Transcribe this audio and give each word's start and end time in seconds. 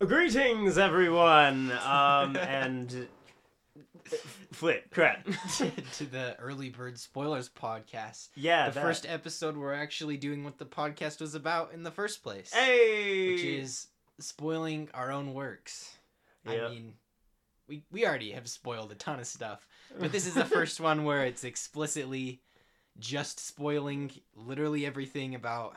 Greetings, 0.00 0.78
everyone. 0.78 1.72
Um, 1.72 2.36
and 2.40 3.08
flip 4.52 4.90
crap. 4.92 5.24
to 5.94 6.04
the 6.06 6.36
Early 6.38 6.70
Bird 6.70 6.98
Spoilers 7.00 7.48
podcast. 7.48 8.28
Yeah, 8.36 8.68
the 8.68 8.74
that. 8.76 8.80
first 8.82 9.06
episode, 9.08 9.56
we're 9.56 9.74
actually 9.74 10.16
doing 10.16 10.44
what 10.44 10.58
the 10.58 10.64
podcast 10.66 11.20
was 11.20 11.34
about 11.34 11.72
in 11.72 11.82
the 11.82 11.90
first 11.90 12.22
place, 12.22 12.52
Hey. 12.54 13.32
which 13.32 13.42
is 13.42 13.88
spoiling 14.20 14.88
our 14.94 15.10
own 15.10 15.34
works. 15.34 15.96
Yep. 16.48 16.62
I 16.62 16.68
mean, 16.68 16.92
we 17.66 17.82
we 17.90 18.06
already 18.06 18.30
have 18.30 18.48
spoiled 18.48 18.92
a 18.92 18.94
ton 18.94 19.18
of 19.18 19.26
stuff, 19.26 19.66
but 19.98 20.12
this 20.12 20.28
is 20.28 20.34
the 20.34 20.44
first 20.44 20.78
one 20.80 21.02
where 21.04 21.24
it's 21.26 21.42
explicitly 21.42 22.40
just 23.00 23.40
spoiling 23.40 24.12
literally 24.36 24.86
everything 24.86 25.34
about 25.34 25.74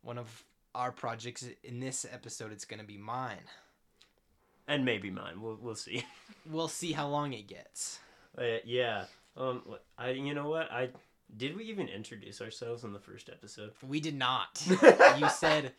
one 0.00 0.16
of 0.16 0.44
our 0.74 0.92
projects. 0.92 1.44
In 1.64 1.80
this 1.80 2.06
episode, 2.10 2.52
it's 2.52 2.64
going 2.64 2.80
to 2.80 2.86
be 2.86 2.98
mine. 2.98 3.46
and 4.66 4.84
maybe 4.84 5.10
mine. 5.10 5.40
We'll 5.40 5.58
we'll 5.60 5.74
see. 5.74 6.04
We'll 6.50 6.68
see 6.68 6.92
how 6.92 7.08
long 7.08 7.34
it 7.34 7.46
gets. 7.46 7.98
Uh, 8.36 8.58
yeah. 8.64 9.04
Um. 9.36 9.62
I. 9.98 10.10
You 10.10 10.34
know 10.34 10.48
what? 10.48 10.70
I. 10.72 10.88
Did 11.36 11.56
we 11.58 11.64
even 11.64 11.88
introduce 11.88 12.40
ourselves 12.40 12.84
in 12.84 12.92
the 12.94 12.98
first 13.00 13.28
episode? 13.28 13.72
We 13.86 14.00
did 14.00 14.14
not. 14.16 14.62
you 15.18 15.28
said, 15.28 15.72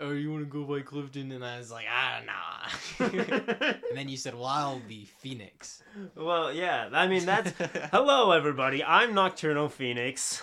"Oh, 0.00 0.10
you 0.10 0.32
want 0.32 0.42
to 0.44 0.50
go 0.50 0.64
by 0.64 0.80
Clifton?" 0.80 1.30
And 1.30 1.44
I 1.44 1.58
was 1.58 1.70
like, 1.70 1.84
"Ah, 1.88 2.22
nah." 2.26 3.06
and 3.06 3.76
then 3.94 4.08
you 4.08 4.16
said, 4.16 4.34
"Well, 4.34 4.46
I'll 4.46 4.80
be 4.88 5.04
Phoenix." 5.04 5.82
well, 6.16 6.52
yeah. 6.52 6.88
I 6.92 7.06
mean, 7.06 7.24
that's. 7.24 7.52
Hello, 7.92 8.32
everybody. 8.32 8.82
I'm 8.82 9.14
Nocturnal 9.14 9.68
Phoenix. 9.68 10.42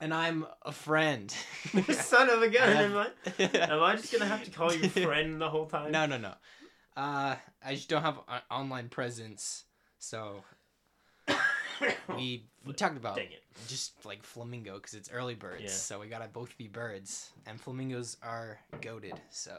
And 0.00 0.12
I'm 0.14 0.46
a 0.62 0.72
friend. 0.72 1.34
Son 1.92 2.28
of 2.30 2.42
a 2.42 2.48
gun. 2.48 2.68
Am 2.76 2.96
I, 2.96 3.08
am 3.42 3.82
I 3.82 3.96
just 3.96 4.12
gonna 4.12 4.26
have 4.26 4.44
to 4.44 4.50
call 4.50 4.72
you 4.72 4.88
friend 4.88 5.40
the 5.40 5.48
whole 5.50 5.66
time? 5.66 5.92
no, 5.92 6.06
no, 6.06 6.18
no. 6.18 6.34
Uh, 6.96 7.36
I 7.64 7.74
just 7.74 7.88
don't 7.88 8.02
have 8.02 8.18
an 8.28 8.40
online 8.50 8.88
presence, 8.88 9.64
so 9.98 10.42
we 12.16 12.46
we 12.64 12.72
talked 12.72 12.96
about 12.96 13.16
Dang 13.16 13.26
it. 13.26 13.42
just 13.68 14.04
like 14.06 14.22
flamingo 14.22 14.76
because 14.76 14.94
it's 14.94 15.10
early 15.12 15.34
birds, 15.34 15.62
Yeah. 15.64 15.68
so 15.70 16.00
we 16.00 16.06
gotta 16.08 16.28
both 16.28 16.56
be 16.56 16.68
birds, 16.68 17.30
and 17.46 17.60
flamingos 17.60 18.16
are 18.22 18.58
goaded. 18.80 19.12
So 19.30 19.52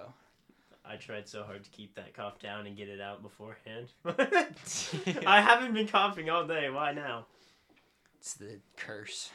I 0.83 0.95
tried 0.95 1.27
so 1.27 1.43
hard 1.43 1.63
to 1.63 1.69
keep 1.69 1.93
that 1.95 2.15
cough 2.15 2.39
down 2.39 2.65
and 2.65 2.75
get 2.75 2.89
it 2.89 2.99
out 3.01 3.21
beforehand. 3.21 3.87
I 5.27 5.41
haven't 5.41 5.73
been 5.75 5.87
coughing 5.87 6.29
all 6.29 6.47
day. 6.47 6.69
Why 6.69 6.91
now? 6.93 7.27
it's 8.19 8.33
the 8.33 8.59
curse. 8.77 9.29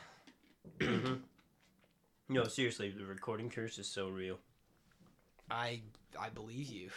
no, 2.29 2.45
seriously, 2.45 2.91
the 2.97 3.05
recording 3.05 3.51
curse 3.51 3.79
is 3.79 3.87
so 3.87 4.09
real. 4.09 4.39
I 5.51 5.81
I 6.19 6.29
believe 6.31 6.67
you. 6.67 6.91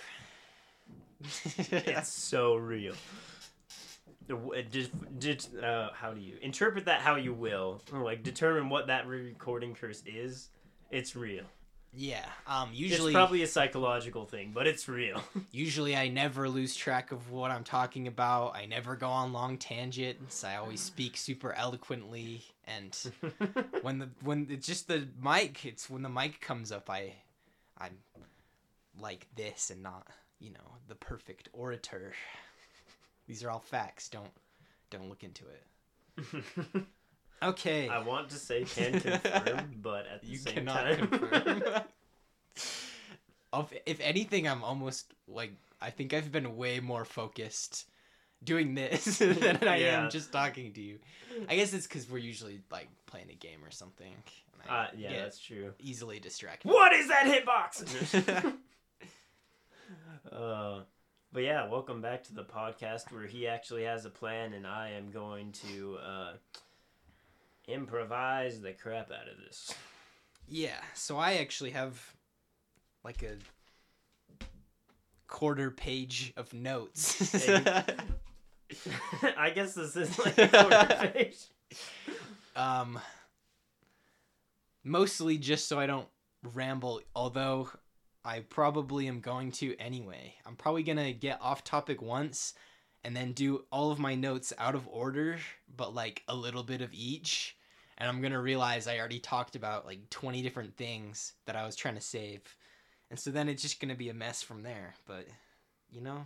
It's 1.24 2.08
so 2.10 2.56
real. 2.56 2.94
Just, 4.72 4.92
just 5.20 5.56
uh, 5.56 5.90
how 5.94 6.14
do 6.14 6.20
you 6.20 6.38
interpret 6.42 6.86
that? 6.86 7.02
How 7.02 7.16
you 7.16 7.34
will, 7.34 7.82
or 7.94 8.00
like 8.00 8.24
determine 8.24 8.70
what 8.70 8.88
that 8.88 9.08
recording 9.08 9.76
curse 9.76 10.02
is. 10.06 10.50
It's 10.92 11.16
real. 11.16 11.44
Yeah. 11.96 12.26
Um. 12.48 12.70
Usually, 12.74 13.12
it's 13.12 13.16
probably 13.16 13.44
a 13.44 13.48
psychological 13.48 14.26
thing, 14.26 14.52
but 14.54 14.68
it's 14.68 14.88
real. 14.88 15.22
usually 15.52 15.96
I 15.96 16.10
never 16.10 16.50
lose 16.50 16.76
track 16.76 17.12
of 17.12 17.32
what 17.32 17.52
I'm 17.52 17.64
talking 17.64 18.08
about. 18.08 18.56
I 18.56 18.66
never 18.66 18.96
go 18.96 19.08
on 19.08 19.34
long 19.34 19.58
tangents. 19.58 20.44
I 20.44 20.58
always 20.58 20.82
speak 20.82 21.18
super 21.18 21.54
eloquently, 21.54 22.44
and 22.66 22.98
when 23.82 24.00
the 24.00 24.10
when 24.22 24.48
it's 24.50 24.68
just 24.68 24.88
the 24.88 25.08
mic, 25.22 25.66
it's 25.66 25.90
when 25.90 26.02
the 26.02 26.10
mic 26.10 26.42
comes 26.42 26.72
up, 26.72 26.90
I 26.90 27.14
I'm 27.78 27.98
like 29.00 29.28
this 29.36 29.70
and 29.70 29.84
not 29.84 30.08
you 30.40 30.52
know 30.52 30.78
the 30.88 30.96
perfect 30.96 31.50
orator. 31.54 32.14
These 33.28 33.44
are 33.44 33.50
all 33.50 33.60
facts. 33.60 34.10
Don't 34.10 34.32
don't 34.90 35.10
look 35.10 35.24
into 35.24 35.44
it. 35.48 36.84
Okay. 37.44 37.90
I 37.90 38.00
want 38.00 38.30
to 38.30 38.36
say 38.38 38.64
can 38.64 38.94
confirm, 39.00 39.76
but 39.82 40.06
at 40.08 40.22
the 40.22 40.28
you 40.28 40.38
same 40.38 40.54
cannot 40.54 40.84
time, 40.86 41.08
confirm. 41.08 41.64
if 43.86 44.00
anything, 44.00 44.48
I'm 44.48 44.64
almost 44.64 45.14
like 45.28 45.52
I 45.82 45.90
think 45.90 46.14
I've 46.14 46.32
been 46.32 46.56
way 46.56 46.80
more 46.80 47.06
focused 47.06 47.90
doing 48.44 48.76
this 48.76 49.18
than 49.20 49.60
I 49.68 49.78
Yeah. 49.78 50.04
am 50.06 50.10
just 50.10 50.32
talking 50.32 50.72
to 50.74 50.82
you. 50.82 51.00
I 51.50 51.56
guess 51.56 51.74
it's 51.74 51.88
because 51.88 52.10
we're 52.10 52.18
usually 52.20 52.62
like 52.72 52.88
playing 53.08 53.30
a 53.30 53.36
game 53.36 53.64
or 53.64 53.72
something. 53.72 54.14
uh, 54.70 54.88
yeah, 54.98 55.24
that's 55.24 55.40
true. 55.40 55.74
easily 55.80 56.20
distracted. 56.20 56.70
What 56.72 56.94
is 56.94 57.08
that 57.10 57.26
hitbox? 57.26 58.54
uh, 60.32 60.80
but 61.32 61.44
yeah, 61.44 61.68
welcome 61.70 62.02
back 62.02 62.24
to 62.26 62.34
the 62.34 62.44
podcast 62.44 63.12
where 63.12 63.28
he 63.28 63.48
actually 63.48 63.84
has 63.84 64.06
a 64.06 64.10
plan, 64.10 64.54
and 64.54 64.66
I 64.66 64.92
am 64.92 65.12
going 65.12 65.52
to 65.68 65.98
uh, 66.06 66.34
improvise 67.68 68.62
the 68.62 68.74
crap 68.74 69.12
out 69.12 69.28
of 69.28 69.38
this. 69.44 69.74
yeah, 70.48 70.82
so 70.94 71.18
I 71.18 71.36
actually 71.36 71.72
have 71.72 72.14
like 73.04 73.24
a 73.24 73.38
quarter 75.28 75.72
page 75.72 76.34
of 76.38 76.54
notes. 76.54 77.48
I 79.38 79.50
guess 79.54 79.74
this 79.74 79.96
is 79.96 80.18
like 80.20 80.38
a 80.38 80.48
quarter 80.48 81.12
page. 81.14 81.38
Um, 82.56 83.00
mostly 84.84 85.38
just 85.38 85.68
so 85.68 85.80
I 85.80 85.86
don't 85.86 86.08
ramble, 86.54 87.02
although 87.16 87.70
I 88.24 88.40
probably 88.40 89.08
am 89.08 89.20
going 89.20 89.52
to 89.54 89.76
anyway. 89.78 90.36
I'm 90.46 90.56
probably 90.56 90.84
gonna 90.84 91.12
get 91.14 91.40
off 91.42 91.64
topic 91.64 92.02
once 92.02 92.54
and 93.06 93.16
then 93.16 93.34
do 93.34 93.64
all 93.72 93.92
of 93.92 94.00
my 94.00 94.16
notes 94.16 94.52
out 94.58 94.74
of 94.74 94.88
order, 94.88 95.38
but 95.78 95.94
like 95.94 96.24
a 96.28 96.36
little 96.36 96.64
bit 96.64 96.82
of 96.82 96.90
each. 96.92 97.56
And 98.00 98.10
I'm 98.10 98.20
gonna 98.20 98.42
realize 98.42 98.88
I 98.88 98.98
already 98.98 99.20
talked 99.20 99.56
about 99.56 99.86
like 99.86 100.10
20 100.10 100.42
different 100.42 100.76
things 100.76 101.34
that 101.46 101.56
I 101.56 101.68
was 101.68 101.76
trying 101.76 101.94
to 101.94 102.02
save. 102.02 102.42
And 103.12 103.20
so 103.20 103.30
then 103.30 103.48
it's 103.48 103.62
just 103.62 103.80
gonna 103.80 103.94
be 103.94 104.10
a 104.10 104.14
mess 104.14 104.42
from 104.42 104.64
there. 104.64 104.96
But, 105.06 105.28
you 105.92 106.02
know, 106.02 106.26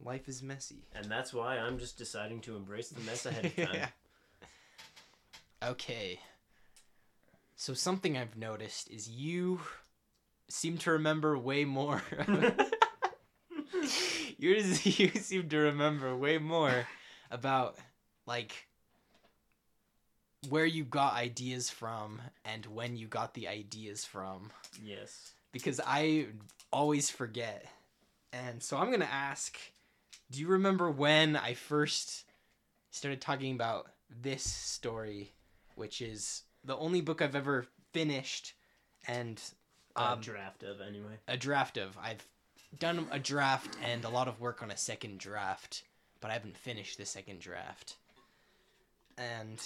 life 0.00 0.28
is 0.28 0.44
messy. 0.44 0.84
And 0.94 1.10
that's 1.10 1.34
why 1.34 1.58
I'm 1.58 1.76
just 1.76 1.98
deciding 1.98 2.40
to 2.42 2.54
embrace 2.54 2.90
the 2.90 3.00
mess 3.00 3.26
ahead 3.26 3.46
of 3.46 3.56
time. 3.56 3.88
Okay. 5.60 6.20
So 7.56 7.74
something 7.74 8.16
I've 8.16 8.36
noticed 8.36 8.92
is 8.92 9.08
you 9.08 9.58
seem 10.48 10.78
to 10.78 10.92
remember 10.92 11.36
way 11.36 11.64
more. 11.64 12.00
you 14.38 14.50
you 14.82 15.08
seem 15.08 15.48
to 15.48 15.58
remember 15.58 16.16
way 16.16 16.38
more 16.38 16.86
about 17.30 17.76
like 18.26 18.68
where 20.48 20.66
you 20.66 20.84
got 20.84 21.14
ideas 21.14 21.70
from 21.70 22.20
and 22.44 22.66
when 22.66 22.96
you 22.96 23.06
got 23.06 23.34
the 23.34 23.48
ideas 23.48 24.04
from 24.04 24.50
yes. 24.82 25.32
because 25.52 25.80
I 25.84 26.26
always 26.72 27.10
forget. 27.10 27.66
And 28.32 28.62
so 28.62 28.76
I'm 28.76 28.88
going 28.88 29.00
to 29.00 29.12
ask 29.12 29.56
do 30.30 30.40
you 30.40 30.48
remember 30.48 30.90
when 30.90 31.36
I 31.36 31.54
first 31.54 32.24
started 32.90 33.20
talking 33.20 33.54
about 33.54 33.86
this 34.10 34.42
story, 34.42 35.32
which 35.76 36.00
is 36.00 36.42
the 36.64 36.76
only 36.76 37.00
book 37.00 37.22
I've 37.22 37.36
ever 37.36 37.66
finished 37.92 38.54
and 39.06 39.40
A 39.96 40.12
um, 40.12 40.20
draft 40.20 40.62
of, 40.62 40.80
anyway. 40.80 41.18
a 41.28 41.36
draft 41.36 41.76
of? 41.76 41.96
I've 42.02 42.26
done 42.78 43.06
a 43.10 43.18
draft 43.18 43.76
and 43.82 44.04
a 44.04 44.08
lot 44.08 44.28
of 44.28 44.40
work 44.40 44.62
on 44.62 44.70
a 44.70 44.76
second 44.76 45.18
draft, 45.18 45.82
but 46.20 46.30
I 46.30 46.34
haven't 46.34 46.56
finished 46.56 46.98
the 46.98 47.06
second 47.06 47.40
draft. 47.40 47.96
And 49.16 49.62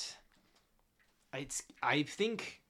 it's 1.35 1.63
I 1.83 2.03
think 2.03 2.61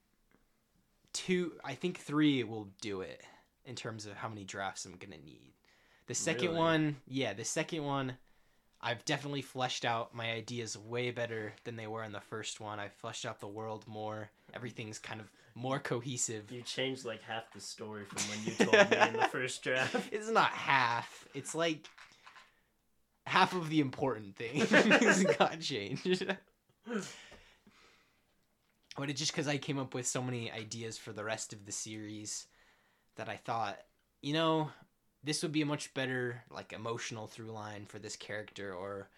two 1.12 1.52
I 1.64 1.74
think 1.74 1.98
3 1.98 2.44
will 2.44 2.68
do 2.80 3.00
it 3.00 3.22
in 3.64 3.74
terms 3.74 4.06
of 4.06 4.14
how 4.14 4.28
many 4.28 4.44
drafts 4.44 4.84
I'm 4.84 4.96
going 4.96 5.18
to 5.18 5.24
need. 5.24 5.52
The 6.06 6.14
second 6.14 6.48
Really? 6.48 6.58
one, 6.58 6.96
yeah, 7.06 7.34
the 7.34 7.44
second 7.44 7.84
one 7.84 8.16
I've 8.80 9.04
definitely 9.04 9.42
fleshed 9.42 9.84
out 9.84 10.14
my 10.14 10.30
ideas 10.30 10.78
way 10.78 11.10
better 11.10 11.52
than 11.64 11.74
they 11.76 11.88
were 11.88 12.04
in 12.04 12.12
the 12.12 12.20
first 12.20 12.60
one. 12.60 12.78
I've 12.78 12.92
fleshed 12.92 13.26
out 13.26 13.40
the 13.40 13.48
world 13.48 13.84
more. 13.88 14.30
Everything's 14.54 15.00
kind 15.00 15.20
of 15.20 15.30
more 15.58 15.78
cohesive. 15.78 16.50
You 16.50 16.62
changed 16.62 17.04
like 17.04 17.22
half 17.22 17.52
the 17.52 17.60
story 17.60 18.04
from 18.04 18.22
when 18.30 18.44
you 18.44 18.52
told 18.52 18.90
me 18.90 19.08
in 19.08 19.20
the 19.20 19.28
first 19.32 19.62
draft. 19.62 19.96
It's 20.12 20.30
not 20.30 20.50
half. 20.50 21.26
It's 21.34 21.54
like 21.54 21.86
half 23.26 23.54
of 23.54 23.68
the 23.68 23.80
important 23.80 24.36
things 24.36 25.24
got 25.38 25.60
changed. 25.60 26.24
but 28.96 29.10
it's 29.10 29.18
just 29.18 29.32
because 29.32 29.48
I 29.48 29.58
came 29.58 29.78
up 29.78 29.94
with 29.94 30.06
so 30.06 30.22
many 30.22 30.50
ideas 30.50 30.96
for 30.96 31.12
the 31.12 31.24
rest 31.24 31.52
of 31.52 31.66
the 31.66 31.72
series 31.72 32.46
that 33.16 33.28
I 33.28 33.36
thought, 33.36 33.78
you 34.22 34.32
know, 34.32 34.70
this 35.24 35.42
would 35.42 35.52
be 35.52 35.62
a 35.62 35.66
much 35.66 35.92
better 35.92 36.44
like 36.50 36.72
emotional 36.72 37.26
through 37.26 37.50
line 37.50 37.84
for 37.86 37.98
this 37.98 38.16
character, 38.16 38.72
or 38.72 39.08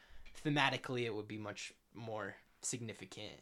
thematically 0.44 1.04
it 1.04 1.14
would 1.14 1.28
be 1.28 1.38
much 1.38 1.72
more 1.94 2.34
significant, 2.62 3.38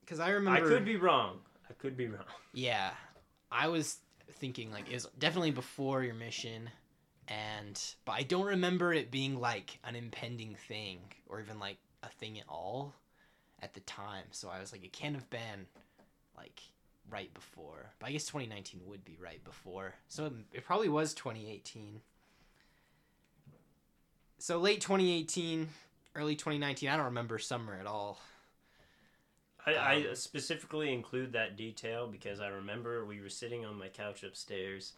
Because 0.00 0.20
I 0.20 0.30
remember. 0.30 0.64
I 0.64 0.68
could 0.68 0.84
be 0.84 0.96
wrong. 0.96 1.38
I 1.68 1.72
could 1.74 1.96
be 1.96 2.06
wrong. 2.06 2.24
Yeah, 2.52 2.90
I 3.50 3.68
was 3.68 3.98
thinking 4.32 4.70
like 4.70 4.88
it 4.90 4.94
was 4.94 5.06
definitely 5.18 5.52
before 5.52 6.02
your 6.02 6.14
mission, 6.14 6.68
and 7.32 7.80
but 8.04 8.12
I 8.12 8.22
don't 8.22 8.46
remember 8.46 8.92
it 8.92 9.10
being 9.10 9.40
like 9.40 9.78
an 9.84 9.96
impending 9.96 10.54
thing 10.68 10.98
or 11.28 11.40
even 11.40 11.58
like 11.58 11.78
a 12.02 12.08
thing 12.08 12.38
at 12.38 12.44
all 12.48 12.94
at 13.62 13.74
the 13.74 13.80
time. 13.80 14.24
So 14.32 14.48
I 14.50 14.60
was 14.60 14.72
like, 14.72 14.84
it 14.84 14.92
can't 14.92 15.14
have 15.14 15.30
been 15.30 15.66
like 16.36 16.60
right 17.10 17.32
before. 17.32 17.92
But 17.98 18.08
I 18.08 18.12
guess 18.12 18.26
2019 18.26 18.82
would 18.86 19.04
be 19.04 19.16
right 19.22 19.42
before. 19.44 19.94
So 20.08 20.26
it, 20.26 20.32
it 20.52 20.64
probably 20.64 20.88
was 20.88 21.14
2018. 21.14 22.00
So 24.38 24.58
late 24.58 24.80
2018, 24.80 25.68
early 26.16 26.36
2019. 26.36 26.88
I 26.88 26.96
don't 26.96 27.06
remember 27.06 27.38
summer 27.38 27.74
at 27.80 27.86
all. 27.86 28.20
I, 29.64 29.74
I 29.76 29.94
Um, 29.94 30.14
specifically 30.14 30.92
include 30.92 31.32
that 31.32 31.56
detail 31.56 32.08
because 32.08 32.40
I 32.40 32.48
remember 32.48 33.04
we 33.04 33.20
were 33.20 33.28
sitting 33.28 33.64
on 33.64 33.78
my 33.78 33.88
couch 33.88 34.22
upstairs, 34.24 34.94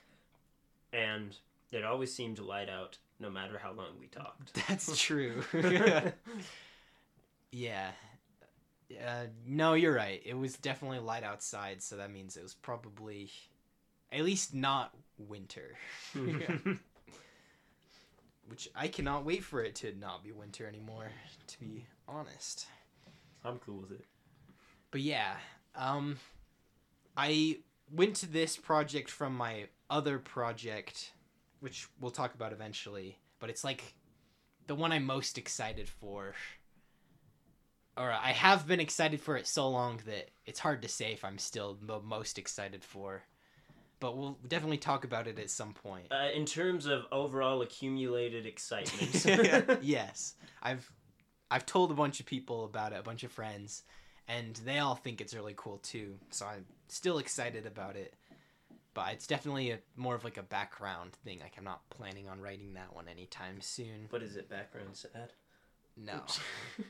and 0.93 1.37
it 1.75 1.85
always 1.85 2.15
seemed 2.15 2.37
to 2.37 2.45
light 2.45 2.69
out 2.69 2.99
no 3.21 3.31
matter 3.31 3.59
how 3.59 3.73
long 3.73 3.99
we 3.99 4.07
talked. 4.07 4.55
That's 4.69 4.99
true. 5.01 5.43
yeah. 7.53 7.91
Uh, 9.05 9.25
no, 9.47 9.75
you're 9.75 9.95
right. 9.95 10.23
It 10.25 10.35
was 10.35 10.57
definitely 10.57 10.99
light 10.99 11.25
outside, 11.25 11.83
so 11.83 11.97
that 11.97 12.11
means 12.11 12.37
it 12.37 12.43
was 12.43 12.55
probably 12.55 13.31
at 14.13 14.25
least 14.25 14.55
not 14.55 14.95
winter. 15.19 15.77
Which 18.47 18.69
I 18.75 18.89
cannot 18.89 19.25
wait 19.25 19.43
for 19.43 19.63
it 19.63 19.75
to 19.77 19.95
not 19.99 20.23
be 20.23 20.33
winter 20.33 20.67
anymore, 20.67 21.11
to 21.47 21.59
be 21.59 21.87
honest. 22.07 22.67
I'm 23.45 23.59
cool 23.59 23.81
with 23.81 23.93
it. 23.93 24.05
But 24.91 25.01
yeah, 25.01 25.37
um, 25.75 26.19
I 27.17 27.59
went 27.91 28.17
to 28.17 28.27
this 28.27 28.57
project 28.57 29.11
from 29.11 29.37
my 29.37 29.69
other 29.91 30.19
project, 30.19 31.13
which 31.65 31.89
we'll 31.99 32.11
talk 32.11 32.35
about 32.35 32.53
eventually. 32.53 33.19
But 33.41 33.49
it's 33.49 33.65
like 33.65 33.95
the 34.67 34.75
one 34.75 34.93
I'm 34.93 35.07
most 35.07 35.39
excited 35.39 35.89
for. 35.89 36.35
Or 37.97 38.13
I 38.13 38.33
have 38.33 38.67
been 38.67 38.81
excited 38.81 39.19
for 39.19 39.39
it 39.39 39.47
so 39.47 39.71
long 39.71 40.01
that 40.05 40.29
it's 40.45 40.61
hard 40.61 40.83
to 40.83 40.89
say 40.89 41.15
if 41.15 41.25
I'm 41.25 41.39
still 41.39 41.79
the 41.81 42.01
most 42.01 42.39
excited 42.39 42.85
for. 42.85 43.23
But 43.99 44.19
we'll 44.19 44.37
definitely 44.47 44.77
talk 44.77 45.05
about 45.05 45.27
it 45.27 45.39
at 45.39 45.49
some 45.49 45.73
point. 45.73 46.09
Uh, 46.11 46.29
in 46.35 46.45
terms 46.45 46.85
of 46.85 47.07
overall 47.11 47.63
accumulated 47.63 48.45
excitement, 48.45 49.79
yes, 49.83 50.35
I've 50.63 50.93
I've 51.51 51.65
told 51.65 51.91
a 51.91 51.95
bunch 51.95 52.21
of 52.21 52.27
people 52.27 52.67
about 52.67 52.93
it, 52.93 52.99
a 52.99 53.03
bunch 53.03 53.25
of 53.25 53.33
friends, 53.33 53.85
and 54.29 54.55
they 54.67 54.81
all 54.81 54.97
think 54.97 55.23
it's 55.23 55.33
really 55.33 55.55
cool 55.57 55.79
too. 55.79 56.17
So 56.29 56.45
I'm 56.45 56.67
still 56.89 57.17
excited 57.17 57.65
about 57.65 57.97
it. 57.97 58.13
But 58.95 59.13
it's 59.13 59.27
definitely 59.27 59.73
a 59.73 59.79
more 59.97 60.15
of 60.15 60.25
like 60.25 60.37
a 60.37 60.43
background 60.43 61.13
thing. 61.25 61.41
Like 61.41 61.55
I'm 61.59 61.65
not 61.65 61.89
planning 61.91 62.29
on 62.29 62.41
writing 62.41 62.75
that 62.75 62.95
one 62.95 63.09
anytime 63.09 63.61
soon. 63.61 64.07
what 64.11 64.23
is 64.23 64.37
it? 64.37 64.49
Background 64.49 64.91
sad. 64.97 65.33
No. 65.97 66.23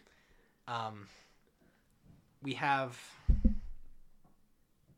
um 0.68 1.06
we 2.42 2.52
have 2.54 2.98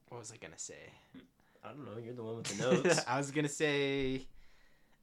what 0.08 0.18
was 0.18 0.32
I 0.32 0.36
gonna 0.36 0.58
say? 0.58 0.92
I 1.64 1.68
don't 1.68 1.84
know. 1.84 2.00
You're 2.02 2.14
the 2.14 2.22
one 2.22 2.36
with 2.36 2.46
the 2.46 2.62
notes. 2.84 3.00
I 3.06 3.16
was 3.18 3.30
gonna 3.30 3.48
say, 3.48 4.26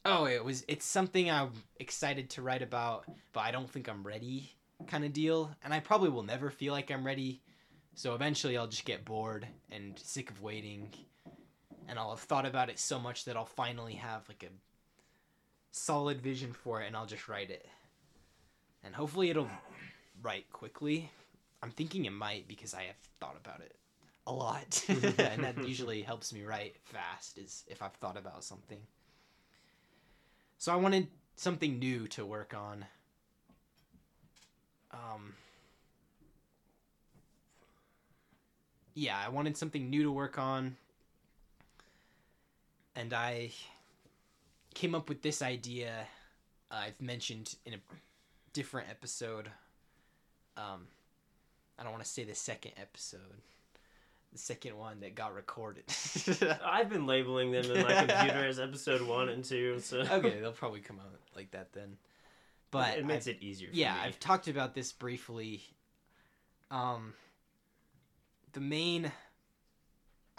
oh, 0.06 0.26
it 0.26 0.44
was. 0.44 0.64
It's 0.68 0.86
something 0.86 1.30
I'm 1.30 1.52
excited 1.80 2.30
to 2.32 2.42
write 2.42 2.62
about, 2.62 3.06
but 3.34 3.42
I 3.42 3.52
don't 3.52 3.70
think 3.70 3.90
I'm 3.90 4.04
ready, 4.04 4.52
kind 4.88 5.04
of 5.04 5.14
deal. 5.14 5.52
And 5.64 5.74
I 5.74 5.80
probably 5.80 6.10
will 6.10 6.24
never 6.24 6.50
feel 6.50 6.74
like 6.74 6.90
I'm 6.92 7.06
ready. 7.06 7.42
So 7.96 8.16
eventually, 8.16 8.58
I'll 8.58 8.68
just 8.68 8.86
get 8.86 9.06
bored 9.06 9.48
and 9.72 10.00
sick 10.00 10.30
of 10.32 10.42
waiting, 10.42 10.90
and 11.88 12.00
I'll 12.00 12.12
have 12.12 12.20
thought 12.20 12.46
about 12.46 12.70
it 12.70 12.80
so 12.80 13.00
much 13.00 13.26
that 13.26 13.36
I'll 13.36 13.46
finally 13.46 13.96
have 13.96 14.28
like 14.30 14.44
a 14.44 14.52
solid 15.72 16.22
vision 16.22 16.54
for 16.54 16.82
it, 16.82 16.88
and 16.88 16.96
I'll 16.96 17.06
just 17.06 17.28
write 17.28 17.50
it. 17.50 17.66
And 18.84 18.94
hopefully, 18.94 19.30
it'll 19.30 19.50
write 20.22 20.52
quickly. 20.52 21.10
I'm 21.62 21.72
thinking 21.72 22.06
it 22.06 22.12
might 22.12 22.48
because 22.48 22.74
I 22.74 22.84
have 22.84 22.98
thought 23.20 23.38
about 23.42 23.62
it 23.62 23.76
a 24.26 24.32
lot 24.32 24.84
and 24.90 25.44
that 25.44 25.56
usually 25.68 26.02
helps 26.02 26.34
me 26.34 26.44
write 26.44 26.76
fast 26.84 27.38
is 27.38 27.64
if 27.68 27.82
i've 27.82 27.94
thought 27.94 28.18
about 28.18 28.44
something 28.44 28.80
so 30.58 30.72
i 30.72 30.76
wanted 30.76 31.08
something 31.36 31.80
new 31.80 32.08
to 32.08 32.26
work 32.26 32.54
on 32.54 32.86
um 34.94 35.34
yeah 38.94 39.18
i 39.26 39.30
wanted 39.30 39.58
something 39.58 39.90
new 39.90 40.04
to 40.04 40.12
work 40.12 40.38
on 40.38 40.78
and 42.96 43.14
i 43.14 43.50
came 44.74 44.96
up 44.96 45.10
with 45.10 45.22
this 45.22 45.42
idea 45.42 46.08
i've 46.72 47.00
mentioned 47.02 47.56
in 47.66 47.74
a 47.74 47.78
different 48.54 48.90
episode 48.90 49.50
um 50.58 50.88
i 51.78 51.84
don't 51.84 51.92
want 51.92 52.04
to 52.04 52.10
say 52.10 52.24
the 52.24 52.36
second 52.36 52.72
episode 52.80 53.20
the 54.32 54.40
second 54.40 54.76
one 54.76 55.00
that 55.02 55.14
got 55.14 55.36
recorded. 55.36 55.84
I've 56.66 56.90
been 56.90 57.06
labeling 57.06 57.52
them 57.52 57.66
in 57.66 57.84
my 57.84 57.94
computer 58.04 58.44
as 58.48 58.60
episode 58.60 59.04
one 59.04 59.30
and 59.30 59.44
two. 59.44 59.80
So 59.80 60.00
okay, 60.00 60.40
they'll 60.40 60.52
probably 60.52 60.80
come 60.80 60.98
out 61.00 61.20
like 61.36 61.52
that 61.52 61.72
then. 61.72 61.98
But 62.72 62.98
it 62.98 63.06
makes 63.06 63.28
I've- 63.28 63.38
it 63.38 63.44
easier. 63.44 63.70
For 63.70 63.76
yeah, 63.76 63.94
me. 63.94 64.00
I've 64.06 64.20
talked 64.20 64.48
about 64.48 64.74
this 64.74 64.92
briefly. 64.92 65.62
Um, 66.72 67.14
the 68.54 68.60
main 68.60 69.12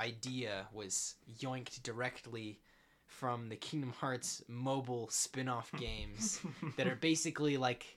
idea 0.01 0.67
was 0.73 1.15
yoinked 1.41 1.83
directly 1.83 2.59
from 3.07 3.49
the 3.49 3.57
Kingdom 3.57 3.93
Hearts 3.93 4.43
mobile 4.49 5.09
spin-off 5.11 5.71
games 5.79 6.41
that 6.77 6.87
are 6.87 6.97
basically 6.97 7.57
like 7.57 7.97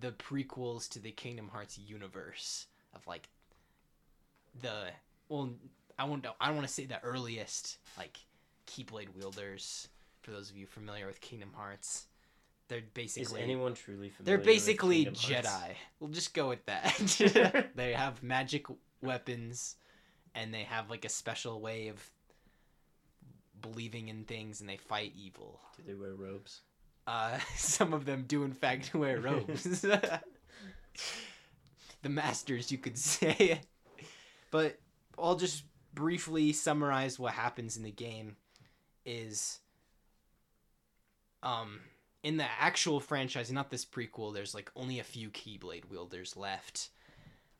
the 0.00 0.12
prequels 0.12 0.88
to 0.90 0.98
the 0.98 1.10
Kingdom 1.12 1.48
Hearts 1.48 1.78
universe 1.78 2.66
of 2.94 3.06
like 3.06 3.28
the 4.62 4.88
well 5.28 5.50
I 5.98 6.04
won't 6.04 6.26
I 6.40 6.46
don't 6.46 6.56
want 6.56 6.66
to 6.66 6.72
say 6.72 6.86
the 6.86 7.02
earliest 7.02 7.78
like 7.96 8.18
Keyblade 8.66 9.14
wielders 9.14 9.88
for 10.22 10.30
those 10.30 10.50
of 10.50 10.56
you 10.56 10.66
familiar 10.66 11.06
with 11.06 11.20
Kingdom 11.20 11.52
Hearts. 11.54 12.06
They're 12.68 12.78
Is 12.78 12.84
basically 12.94 13.42
anyone 13.42 13.74
truly 13.74 14.10
familiar? 14.10 14.36
they're 14.36 14.44
basically 14.44 15.04
Kingdom 15.04 15.14
Jedi. 15.14 15.46
Hearts? 15.46 15.74
We'll 15.98 16.10
just 16.10 16.34
go 16.34 16.48
with 16.48 16.64
that. 16.66 17.70
they 17.74 17.92
have 17.94 18.22
magic 18.22 18.66
weapons 19.02 19.76
and 20.34 20.52
they 20.52 20.62
have 20.62 20.90
like 20.90 21.04
a 21.04 21.08
special 21.08 21.60
way 21.60 21.88
of 21.88 22.10
believing 23.60 24.08
in 24.08 24.24
things 24.24 24.60
and 24.60 24.68
they 24.68 24.76
fight 24.76 25.12
evil. 25.16 25.60
Do 25.76 25.82
they 25.86 25.94
wear 25.94 26.14
robes? 26.14 26.60
Uh, 27.06 27.38
some 27.56 27.92
of 27.92 28.04
them 28.04 28.24
do 28.26 28.44
in 28.44 28.52
fact 28.52 28.94
wear 28.94 29.20
robes. 29.20 29.80
the 29.82 30.20
masters, 32.08 32.70
you 32.72 32.78
could 32.78 32.98
say. 32.98 33.60
But 34.50 34.78
I'll 35.18 35.36
just 35.36 35.64
briefly 35.94 36.52
summarize 36.52 37.18
what 37.18 37.32
happens 37.32 37.76
in 37.76 37.82
the 37.82 37.90
game. 37.90 38.36
Is 39.06 39.60
um 41.42 41.80
in 42.22 42.36
the 42.36 42.44
actual 42.58 43.00
franchise, 43.00 43.50
not 43.50 43.70
this 43.70 43.84
prequel, 43.84 44.34
there's 44.34 44.54
like 44.54 44.70
only 44.76 44.98
a 44.98 45.04
few 45.04 45.30
Keyblade 45.30 45.88
wielders 45.90 46.36
left. 46.36 46.90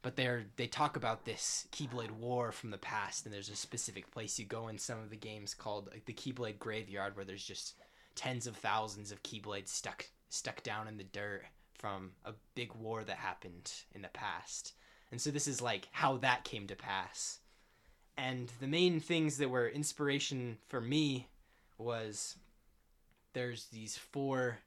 But 0.03 0.17
they're 0.17 0.45
they 0.57 0.67
talk 0.67 0.97
about 0.97 1.25
this 1.25 1.69
Keyblade 1.73 2.13
War 2.13 2.53
from 2.53 2.71
the 2.71 2.79
past, 2.79 3.27
and 3.27 3.35
there's 3.35 3.51
a 3.51 3.57
specific 3.57 4.11
place 4.11 4.39
you 4.39 4.47
go 4.47 4.69
in 4.69 4.79
some 4.79 4.99
of 4.99 5.11
the 5.11 5.17
games 5.17 5.55
called 5.55 5.89
like 5.93 6.07
the 6.07 6.15
Keyblade 6.15 6.59
Graveyard, 6.59 7.17
where 7.17 7.25
there's 7.25 7.45
just 7.45 7.75
tens 8.15 8.47
of 8.47 8.57
thousands 8.57 9.13
of 9.13 9.23
Keyblades 9.23 9.69
stuck 9.69 10.07
stuck 10.31 10.63
down 10.63 10.89
in 10.89 10.97
the 10.97 11.05
dirt 11.05 11.43
from 11.75 12.13
a 12.25 12.33
big 12.55 12.75
war 12.75 13.03
that 13.05 13.17
happened 13.17 13.73
in 13.95 14.03
the 14.03 14.09
past. 14.09 14.75
And 15.11 15.21
so 15.21 15.31
this 15.31 15.49
is 15.49 15.61
like 15.61 15.89
how 15.93 16.19
that 16.19 16.45
came 16.45 16.67
to 16.69 16.77
pass. 16.77 17.39
And 18.17 18.51
the 18.61 18.67
main 18.67 19.01
things 19.01 19.39
that 19.39 19.49
were 19.49 19.69
inspiration 19.69 20.59
for 20.69 20.81
me 20.81 21.29
was 21.79 22.37
there's 23.33 23.67
these 23.67 23.97
four 23.97 24.59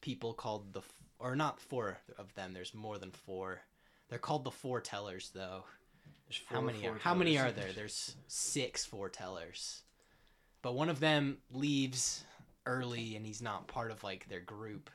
people 0.00 0.32
called 0.32 0.72
the 0.72 0.82
or 1.18 1.36
not 1.36 1.60
four 1.60 1.98
of 2.18 2.34
them, 2.34 2.52
there's 2.52 2.74
more 2.74 2.98
than 2.98 3.12
four. 3.12 3.60
They're 4.12 4.18
called 4.18 4.44
the 4.44 4.50
foretellers 4.50 5.32
though. 5.32 5.64
There's 6.28 6.42
How 6.44 6.56
four 6.56 6.64
many 6.64 6.86
are 6.86 6.98
how 6.98 7.14
many 7.14 7.38
are 7.38 7.50
there? 7.50 7.72
There's 7.72 8.14
six 8.26 8.86
foretellers. 8.86 9.80
But 10.60 10.74
one 10.74 10.90
of 10.90 11.00
them 11.00 11.38
leaves 11.50 12.22
early 12.66 13.16
and 13.16 13.24
he's 13.24 13.40
not 13.40 13.68
part 13.68 13.90
of 13.90 14.04
like 14.04 14.28
their 14.28 14.40
group. 14.40 14.90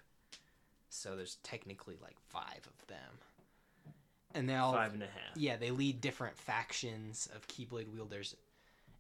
So 0.90 1.16
there's 1.16 1.38
technically 1.42 1.96
like 2.00 2.16
five 2.30 2.60
of 2.68 2.86
them. 2.86 3.96
And 4.36 4.48
they 4.48 4.54
all 4.54 4.74
five 4.74 4.94
and 4.94 5.02
a 5.02 5.08
half. 5.08 5.36
yeah, 5.36 5.56
they 5.56 5.72
lead 5.72 6.00
different 6.00 6.38
factions 6.38 7.28
of 7.36 7.48
Keyblade 7.48 7.92
wielders 7.92 8.36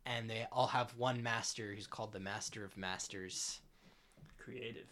and 0.03 0.27
they 0.27 0.47
all 0.51 0.65
have 0.65 0.97
one 0.97 1.21
master 1.21 1.75
who's 1.75 1.85
called 1.85 2.11
the 2.11 2.19
Master 2.19 2.65
of 2.65 2.75
Masters. 2.75 3.59
Creative. 4.39 4.87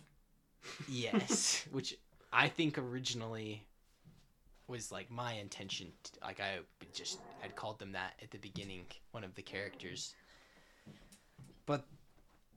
Yes, 0.88 1.66
which 1.72 1.98
I 2.32 2.48
think 2.48 2.78
originally 2.78 3.66
was 4.68 4.92
like 4.92 5.10
my 5.12 5.34
intention. 5.34 5.92
t 6.04 6.12
like 6.24 6.40
I 6.40 6.60
just 6.94 7.20
had 7.42 7.56
called 7.56 7.80
them 7.80 7.92
that 7.94 8.14
at 8.22 8.32
the 8.32 8.38
beginning, 8.38 8.86
one 9.12 9.24
of 9.24 9.36
the 9.36 9.42
characters. 9.42 10.14
But 11.66 11.86